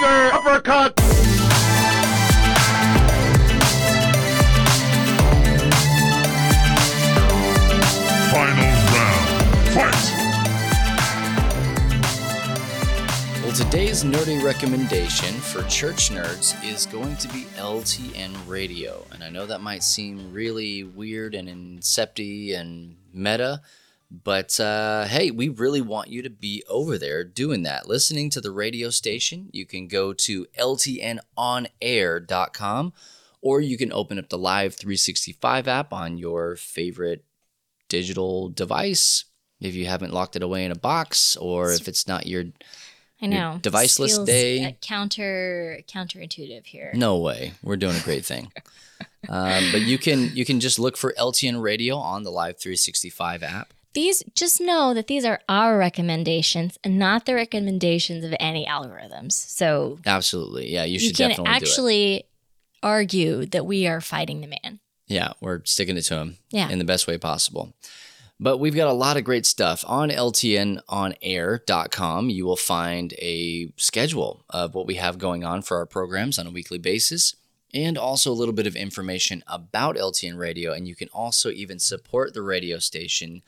Tiger 0.01 0.33
uppercut. 0.33 0.99
Final 8.31 8.71
round. 8.95 9.27
Fight. 9.69 10.01
Well, 13.43 13.51
today's 13.53 14.03
nerdy 14.03 14.41
recommendation 14.41 15.35
for 15.35 15.61
church 15.65 16.09
nerds 16.09 16.55
is 16.67 16.87
going 16.87 17.15
to 17.17 17.27
be 17.27 17.43
LTN 17.57 18.33
Radio. 18.47 19.05
And 19.11 19.23
I 19.23 19.29
know 19.29 19.45
that 19.45 19.61
might 19.61 19.83
seem 19.83 20.33
really 20.33 20.83
weird 20.83 21.35
and 21.35 21.47
incepty 21.47 22.59
and 22.59 22.95
meta, 23.13 23.61
but 24.11 24.59
uh, 24.59 25.05
hey, 25.05 25.31
we 25.31 25.47
really 25.47 25.79
want 25.79 26.09
you 26.09 26.21
to 26.21 26.29
be 26.29 26.61
over 26.67 26.97
there 26.97 27.23
doing 27.23 27.63
that, 27.63 27.87
listening 27.87 28.29
to 28.31 28.41
the 28.41 28.51
radio 28.51 28.89
station. 28.89 29.47
You 29.53 29.65
can 29.65 29.87
go 29.87 30.11
to 30.11 30.45
ltnonair.com 30.59 32.93
or 33.41 33.61
you 33.61 33.77
can 33.77 33.93
open 33.93 34.19
up 34.19 34.27
the 34.27 34.37
Live 34.37 34.75
365 34.75 35.69
app 35.69 35.93
on 35.93 36.17
your 36.17 36.57
favorite 36.57 37.23
digital 37.87 38.49
device 38.49 39.23
if 39.61 39.75
you 39.75 39.85
haven't 39.85 40.13
locked 40.13 40.35
it 40.35 40.43
away 40.43 40.65
in 40.65 40.71
a 40.71 40.75
box 40.75 41.37
or 41.37 41.71
if 41.71 41.87
it's 41.87 42.05
not 42.07 42.27
your 42.27 42.45
I 43.21 43.27
know. 43.27 43.59
This 43.61 43.71
deviceless 43.71 44.15
feels, 44.15 44.27
day. 44.27 44.77
counter 44.81 45.81
counterintuitive 45.87 46.65
here. 46.65 46.91
No 46.95 47.19
way. 47.19 47.53
We're 47.61 47.77
doing 47.77 47.95
a 47.95 48.01
great 48.01 48.25
thing. 48.25 48.51
um, 49.29 49.63
but 49.71 49.81
you 49.81 49.99
can 49.99 50.35
you 50.35 50.43
can 50.43 50.59
just 50.59 50.79
look 50.79 50.97
for 50.97 51.13
LTN 51.17 51.61
Radio 51.61 51.97
on 51.97 52.23
the 52.23 52.31
Live 52.31 52.59
365 52.59 53.43
app. 53.43 53.73
These 53.93 54.23
just 54.35 54.61
know 54.61 54.93
that 54.93 55.07
these 55.07 55.25
are 55.25 55.41
our 55.49 55.77
recommendations 55.77 56.77
and 56.83 56.97
not 56.97 57.25
the 57.25 57.35
recommendations 57.35 58.23
of 58.23 58.33
any 58.39 58.65
algorithms. 58.65 59.33
So 59.33 59.99
Absolutely. 60.05 60.71
Yeah, 60.71 60.85
you 60.85 60.93
you, 60.93 60.99
should 60.99 61.17
can 61.17 61.29
definitely 61.29 61.51
do 61.51 61.51
it. 61.51 61.55
actually 61.55 62.23
argue 62.83 63.45
that 63.47 63.65
we 63.65 63.85
are 63.87 64.01
fighting 64.01 64.41
the 64.41 64.47
man. 64.47 64.79
Yeah, 65.07 65.33
we're 65.41 65.61
sticking 65.65 65.97
it 65.97 66.03
to 66.03 66.15
him 66.17 66.37
Yeah. 66.51 66.69
in 66.69 66.79
the 66.79 66.85
best 66.85 67.05
way 67.05 67.17
possible. 67.17 67.73
But 68.39 68.57
we've 68.59 68.75
got 68.75 68.87
a 68.87 68.93
lot 68.93 69.17
of 69.17 69.23
great 69.23 69.45
stuff 69.45 69.83
on 69.87 70.09
ltnonair.com. 70.09 72.29
You 72.29 72.45
will 72.45 72.55
find 72.55 73.13
a 73.19 73.71
schedule 73.77 74.43
of 74.49 74.73
what 74.73 74.87
we 74.87 74.95
have 74.95 75.17
going 75.17 75.43
on 75.43 75.61
for 75.61 75.77
our 75.77 75.85
programs 75.85 76.39
on 76.39 76.47
a 76.47 76.51
weekly 76.51 76.79
basis 76.79 77.35
and 77.73 77.97
also 77.97 78.31
a 78.31 78.33
little 78.33 78.53
bit 78.53 78.67
of 78.67 78.75
information 78.75 79.43
about 79.47 79.95
LTN 79.95 80.37
radio. 80.37 80.73
And 80.73 80.87
you 80.87 80.95
can 80.95 81.09
also 81.13 81.49
even 81.51 81.79
support 81.79 82.33
the 82.33 82.41
radio 82.41 82.79
station 82.79 83.41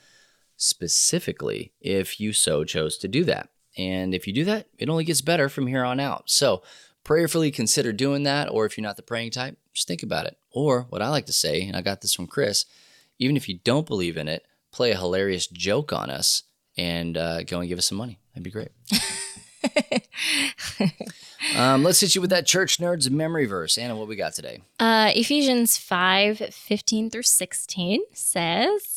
specifically 0.58 1.74
if 1.82 2.20
you 2.20 2.34
so 2.34 2.64
chose 2.64 2.98
to 3.00 3.08
do 3.08 3.24
that. 3.26 3.50
And 3.78 4.14
if 4.14 4.28
you 4.28 4.34
do 4.34 4.46
that, 4.46 4.68
it 4.78 4.90
only 4.90 5.04
gets 5.04 5.22
better 5.22 5.50
from 5.50 5.68
here 5.68 5.84
on 5.84 6.00
out. 6.00 6.30
So 6.30 6.62
prayerfully 7.04 7.52
consider 7.52 7.92
doing 7.92 8.24
that. 8.24 8.50
Or 8.50 8.66
if 8.66 8.78
you're 8.78 8.84
not 8.84 8.98
the 8.98 9.04
praying 9.04 9.32
type, 9.32 9.58
just 9.74 9.88
think 9.88 10.04
about 10.04 10.26
it. 10.26 10.38
Or 10.52 10.86
what 10.90 11.02
I 11.02 11.10
like 11.10 11.26
to 11.26 11.34
say, 11.34 11.68
and 11.68 11.76
I 11.76 11.82
got 11.82 12.02
this 12.02 12.14
from 12.14 12.28
Chris, 12.28 12.66
even 13.20 13.38
if 13.38 13.50
you 13.50 13.60
don't 13.64 13.88
believe 13.88 14.18
in 14.18 14.28
it, 14.28 14.46
play 14.72 14.92
a 14.92 14.98
hilarious 14.98 15.48
joke 15.48 15.94
on 15.94 16.10
us 16.10 16.44
and 16.78 17.18
uh, 17.18 17.44
go 17.44 17.60
and 17.60 17.70
give 17.70 17.78
us 17.78 17.88
some 17.88 17.98
money. 17.98 18.20
That'd 18.34 18.44
be 18.44 18.52
great. 18.52 18.72
um, 21.58 21.84
let's 21.84 22.00
hit 22.00 22.16
you 22.16 22.22
with 22.22 22.32
that 22.32 22.46
church 22.46 22.78
nerds 22.78 23.10
memory 23.10 23.46
verse. 23.46 23.78
Anna, 23.78 23.96
what 23.96 24.08
we 24.08 24.16
got 24.16 24.34
today? 24.34 24.62
Uh, 24.80 25.12
Ephesians 25.16 25.78
5 25.78 26.50
15 26.52 27.10
through 27.10 27.24
16 27.24 28.02
says, 28.14 28.93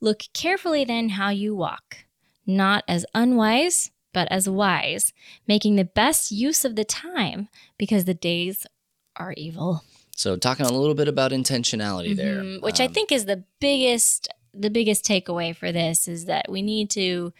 Look 0.00 0.22
carefully 0.32 0.84
then 0.84 1.10
how 1.10 1.30
you 1.30 1.54
walk, 1.56 2.04
not 2.46 2.84
as 2.86 3.04
unwise, 3.14 3.90
but 4.12 4.28
as 4.30 4.48
wise, 4.48 5.12
making 5.46 5.76
the 5.76 5.84
best 5.84 6.30
use 6.30 6.64
of 6.64 6.76
the 6.76 6.84
time, 6.84 7.48
because 7.78 8.04
the 8.04 8.14
days 8.14 8.66
are 9.16 9.34
evil. 9.36 9.82
So, 10.16 10.36
talking 10.36 10.66
a 10.66 10.72
little 10.72 10.94
bit 10.94 11.08
about 11.08 11.30
intentionality 11.32 12.16
there, 12.16 12.42
Mhm, 12.42 12.62
which 12.62 12.80
I 12.80 12.86
Um, 12.86 12.92
think 12.92 13.12
is 13.12 13.24
the 13.26 13.44
biggest 13.60 14.28
the 14.54 14.70
biggest 14.70 15.04
takeaway 15.04 15.54
for 15.54 15.70
this 15.70 16.08
is 16.08 16.24
that 16.24 16.50
we 16.50 16.62
need 16.62 16.90
to 16.90 17.32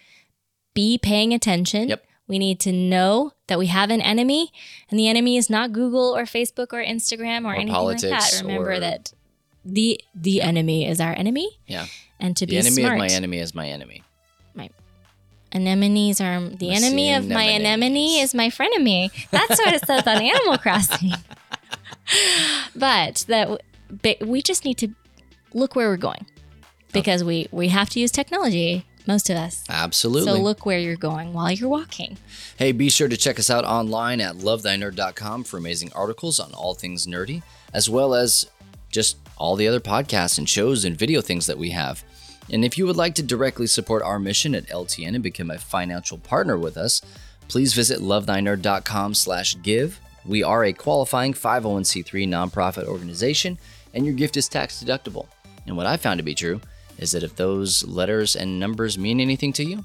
be 0.74 0.98
paying 0.98 1.32
attention. 1.34 1.88
Yep. 1.88 2.04
We 2.28 2.38
need 2.38 2.60
to 2.60 2.70
know 2.72 3.32
that 3.48 3.58
we 3.58 3.66
have 3.68 3.90
an 3.90 4.02
enemy, 4.02 4.52
and 4.90 5.00
the 5.00 5.08
enemy 5.08 5.36
is 5.36 5.48
not 5.50 5.72
Google 5.72 6.14
or 6.14 6.24
Facebook 6.24 6.72
or 6.72 6.84
Instagram 6.84 7.44
or, 7.44 7.52
Or 7.52 7.56
anything 7.56 7.74
like 7.82 8.00
that. 8.02 8.40
Remember 8.42 8.78
that 8.78 9.12
the 9.64 10.00
the 10.14 10.40
enemy 10.42 10.86
is 10.86 11.00
our 11.00 11.12
enemy, 11.12 11.58
yeah, 11.66 11.86
and 12.20 12.36
to 12.36 12.46
the 12.46 12.50
be 12.52 12.58
enemy 12.58 12.82
smart. 12.82 12.94
of 12.94 12.98
my 12.98 13.08
enemy 13.08 13.38
is 13.38 13.54
my 13.54 13.68
enemy. 13.68 14.02
My 14.54 14.70
anemones 15.52 16.20
are 16.20 16.40
the 16.40 16.68
My 16.68 16.74
enemy 16.74 17.14
of 17.14 17.28
my 17.28 17.42
anemone 17.44 18.20
is 18.20 18.34
my 18.34 18.48
frenemy. 18.48 19.10
That's 19.30 19.58
what 19.58 19.74
it 19.74 19.86
says 19.86 20.06
on 20.06 20.22
Animal 20.22 20.58
Crossing. 20.64 21.12
but 22.74 23.24
that 23.28 23.60
but 24.02 24.20
we 24.26 24.42
just 24.42 24.64
need 24.64 24.78
to 24.78 24.88
look 25.54 25.74
where 25.76 25.88
we're 25.88 25.96
going 25.96 26.26
because 26.92 27.24
we 27.24 27.48
we 27.50 27.68
have 27.68 27.90
to 27.90 28.00
use 28.00 28.10
technology. 28.10 28.84
Most 29.06 29.30
of 29.30 29.38
us. 29.38 29.64
Absolutely. 29.70 30.30
So 30.30 30.38
look 30.38 30.66
where 30.66 30.78
you're 30.78 30.94
going 30.94 31.32
while 31.32 31.50
you're 31.50 31.70
walking. 31.70 32.18
Hey, 32.58 32.72
be 32.72 32.90
sure 32.90 33.08
to 33.08 33.16
check 33.16 33.38
us 33.38 33.48
out 33.48 33.64
online 33.64 34.20
at 34.20 34.34
lovethynerd.com 34.34 35.44
for 35.44 35.56
amazing 35.56 35.90
articles 35.94 36.38
on 36.38 36.52
all 36.52 36.74
things 36.74 37.06
nerdy, 37.06 37.42
as 37.72 37.88
well 37.88 38.14
as 38.14 38.44
just 38.90 39.16
all 39.38 39.56
the 39.56 39.66
other 39.68 39.80
podcasts 39.80 40.36
and 40.38 40.48
shows 40.48 40.84
and 40.84 40.96
video 40.98 41.20
things 41.22 41.46
that 41.46 41.58
we 41.58 41.70
have. 41.70 42.04
And 42.50 42.64
if 42.64 42.76
you 42.78 42.86
would 42.86 42.96
like 42.96 43.14
to 43.16 43.22
directly 43.22 43.66
support 43.66 44.02
our 44.02 44.18
mission 44.18 44.54
at 44.54 44.66
LTN 44.68 45.14
and 45.14 45.22
become 45.22 45.50
a 45.50 45.58
financial 45.58 46.18
partner 46.18 46.56
with 46.58 46.76
us, 46.76 47.00
please 47.48 47.74
visit 47.74 48.00
lovethynerd.com 48.00 49.14
slash 49.14 49.56
give. 49.62 50.00
We 50.26 50.42
are 50.42 50.64
a 50.64 50.72
qualifying 50.72 51.32
501c3 51.32 52.28
nonprofit 52.28 52.84
organization, 52.84 53.58
and 53.94 54.04
your 54.04 54.14
gift 54.14 54.36
is 54.36 54.48
tax 54.48 54.82
deductible. 54.82 55.26
And 55.66 55.76
what 55.76 55.86
I 55.86 55.96
found 55.96 56.18
to 56.18 56.24
be 56.24 56.34
true 56.34 56.60
is 56.98 57.12
that 57.12 57.22
if 57.22 57.36
those 57.36 57.86
letters 57.86 58.34
and 58.36 58.58
numbers 58.58 58.98
mean 58.98 59.20
anything 59.20 59.52
to 59.54 59.64
you, 59.64 59.84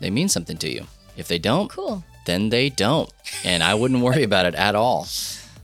they 0.00 0.10
mean 0.10 0.28
something 0.28 0.56
to 0.58 0.68
you. 0.70 0.86
If 1.16 1.28
they 1.28 1.38
don't, 1.38 1.70
Cool. 1.70 2.04
then 2.26 2.48
they 2.50 2.68
don't. 2.70 3.10
And 3.44 3.62
I 3.62 3.74
wouldn't 3.74 4.02
worry 4.02 4.22
about 4.24 4.46
it 4.46 4.54
at 4.54 4.74
all. 4.74 5.06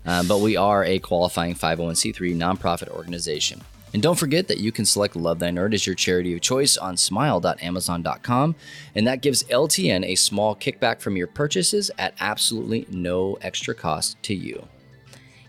Um, 0.07 0.27
but 0.27 0.41
we 0.41 0.57
are 0.57 0.85
a 0.85 0.99
qualifying 0.99 1.55
501c3 1.55 2.35
nonprofit 2.37 2.89
organization. 2.89 3.61
And 3.93 4.03
don't 4.03 4.19
forget 4.19 4.49
that 4.49 4.59
you 4.59 4.71
can 4.73 4.85
select 4.85 5.17
Love 5.17 5.41
Thy 5.41 5.51
Nerd 5.51 5.75
as 5.75 5.87
your 5.87 5.97
charity 5.97 6.33
of 6.35 6.41
choice 6.41 6.77
on 6.77 6.97
smile.amazon.com. 6.97 8.55
And 8.95 9.07
that 9.07 9.21
gives 9.21 9.43
LTN 9.45 10.05
a 10.05 10.15
small 10.15 10.55
kickback 10.55 11.01
from 11.01 11.17
your 11.17 11.27
purchases 11.27 11.91
at 11.99 12.15
absolutely 12.21 12.87
no 12.89 13.37
extra 13.43 13.75
cost 13.75 14.23
to 14.25 14.35
you. 14.35 14.69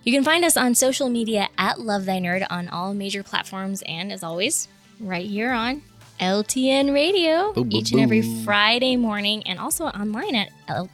You 0.04 0.12
can 0.12 0.24
find 0.24 0.44
us 0.44 0.58
on 0.58 0.74
social 0.74 1.10
media 1.10 1.50
at 1.60 1.80
Love 1.80 2.06
Thy 2.06 2.20
Nerd 2.20 2.48
on 2.50 2.68
all 2.70 2.96
major 2.96 3.22
platforms 3.22 3.84
and 3.84 4.12
as 4.12 4.24
always, 4.24 4.68
right 5.00 5.28
here 5.28 5.52
on 5.52 5.84
LTN 6.20 6.94
Radio 6.94 7.54
Boom, 7.54 7.70
boom, 7.70 7.78
each 7.78 7.92
and 7.92 8.02
every 8.02 8.22
boom. 8.22 8.44
Friday 8.44 8.96
morning 8.96 9.44
and 9.46 9.60
also 9.60 9.86
online 9.86 10.34
at 10.36 10.50
L- 10.68 10.90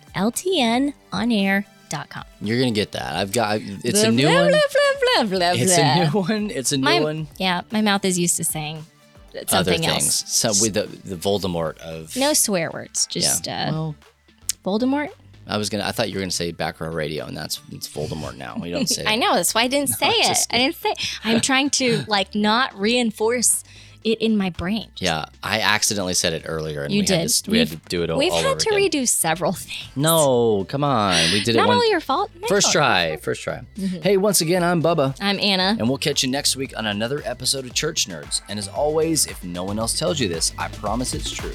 ltnonair.com. 1.89 2.23
You're 2.41 2.59
going 2.59 2.73
to 2.73 2.79
get 2.79 2.91
that. 2.93 3.15
I've 3.15 3.31
got 3.31 3.59
it's 3.61 4.01
Blah, 4.01 4.09
a 4.09 4.11
new 4.11 4.27
blah, 4.27 4.41
one. 4.41 4.51
Blah, 4.51 4.59
blah, 4.71 5.23
blah, 5.23 5.37
blah, 5.37 5.51
It's 5.55 5.77
a 5.77 5.95
new 6.05 6.21
one. 6.21 6.49
It's 6.51 6.71
a 6.71 6.77
new 6.77 6.83
My- 6.83 6.99
one. 7.01 7.27
Yeah, 7.37 7.61
my 7.71 7.81
mouth 7.81 8.05
is 8.05 8.17
used 8.19 8.37
to 8.37 8.43
saying 8.43 8.85
Other 9.33 9.45
something 9.47 9.81
things. 9.81 10.03
else. 10.03 10.23
So 10.27 10.49
with 10.61 10.73
the, 10.73 10.83
the 11.07 11.15
Voldemort 11.15 11.77
of 11.79 12.15
No 12.15 12.33
swear 12.33 12.69
words, 12.71 13.05
just 13.07 13.47
yeah. 13.47 13.69
uh, 13.69 13.71
well, 13.71 13.95
Voldemort. 14.65 15.09
I 15.49 15.55
was 15.57 15.69
gonna. 15.69 15.85
I 15.85 15.91
thought 15.93 16.09
you 16.09 16.15
were 16.15 16.19
gonna 16.21 16.31
say 16.31 16.51
back 16.51 16.81
row 16.81 16.89
radio, 16.89 17.25
and 17.25 17.37
that's 17.37 17.61
it's 17.71 17.87
Voldemort 17.87 18.35
now. 18.35 18.57
You 18.65 18.71
don't 18.73 18.89
say. 18.89 19.05
I 19.07 19.15
know 19.15 19.33
that's 19.33 19.55
why 19.55 19.61
I 19.61 19.67
didn't 19.69 19.89
say 19.97 20.09
it. 20.09 20.27
just 20.27 20.53
I 20.53 20.57
didn't 20.57 20.75
say. 20.75 20.93
I'm 21.23 21.39
trying 21.39 21.69
to 21.71 22.03
like 22.09 22.35
not 22.35 22.77
reinforce 22.77 23.63
it 24.11 24.19
in 24.19 24.37
my 24.37 24.49
brain. 24.49 24.89
Yeah, 24.97 25.25
I 25.43 25.59
accidentally 25.61 26.13
said 26.13 26.33
it 26.33 26.43
earlier, 26.45 26.83
and 26.83 26.93
You 26.93 27.01
we 27.01 27.07
had 27.07 27.21
did. 27.27 27.29
to, 27.29 27.51
we 27.51 27.59
had 27.59 27.67
to 27.69 27.75
do 27.89 28.03
it 28.03 28.09
all, 28.09 28.17
We've 28.19 28.31
all 28.31 28.41
had 28.43 28.59
to 28.59 28.75
again. 28.75 28.89
redo 29.03 29.07
several 29.07 29.51
things. 29.53 29.89
No, 29.95 30.65
come 30.69 30.83
on, 30.83 31.31
we 31.31 31.43
did 31.43 31.55
it 31.55 31.59
Not 31.59 31.69
all 31.69 31.89
your 31.89 31.99
fault. 31.99 32.31
First 32.47 32.71
try. 32.71 33.17
First 33.17 33.41
try. 33.43 33.61
Mm-hmm. 33.77 34.01
Hey, 34.01 34.17
once 34.17 34.41
again, 34.41 34.63
I'm 34.63 34.81
Bubba, 34.81 35.15
I'm 35.21 35.39
Anna. 35.39 35.75
and 35.79 35.87
we'll 35.89 35.97
catch 35.97 36.23
you 36.23 36.29
next 36.29 36.55
week 36.55 36.77
on 36.77 36.85
another 36.85 37.21
episode 37.25 37.65
of 37.65 37.73
Church 37.73 38.07
Nerds. 38.07 38.41
And 38.49 38.57
as 38.59 38.67
always, 38.67 39.25
if 39.27 39.43
no 39.43 39.63
one 39.63 39.79
else 39.79 39.97
tells 39.97 40.19
you 40.19 40.27
this, 40.27 40.53
I 40.57 40.67
promise 40.69 41.13
it's 41.13 41.31
true. 41.31 41.53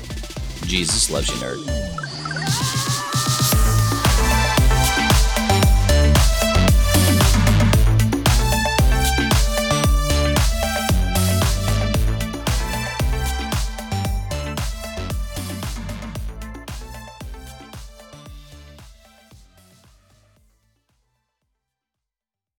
Jesus 0.66 1.10
loves 1.10 1.28
you, 1.28 1.34
nerd. 1.36 2.81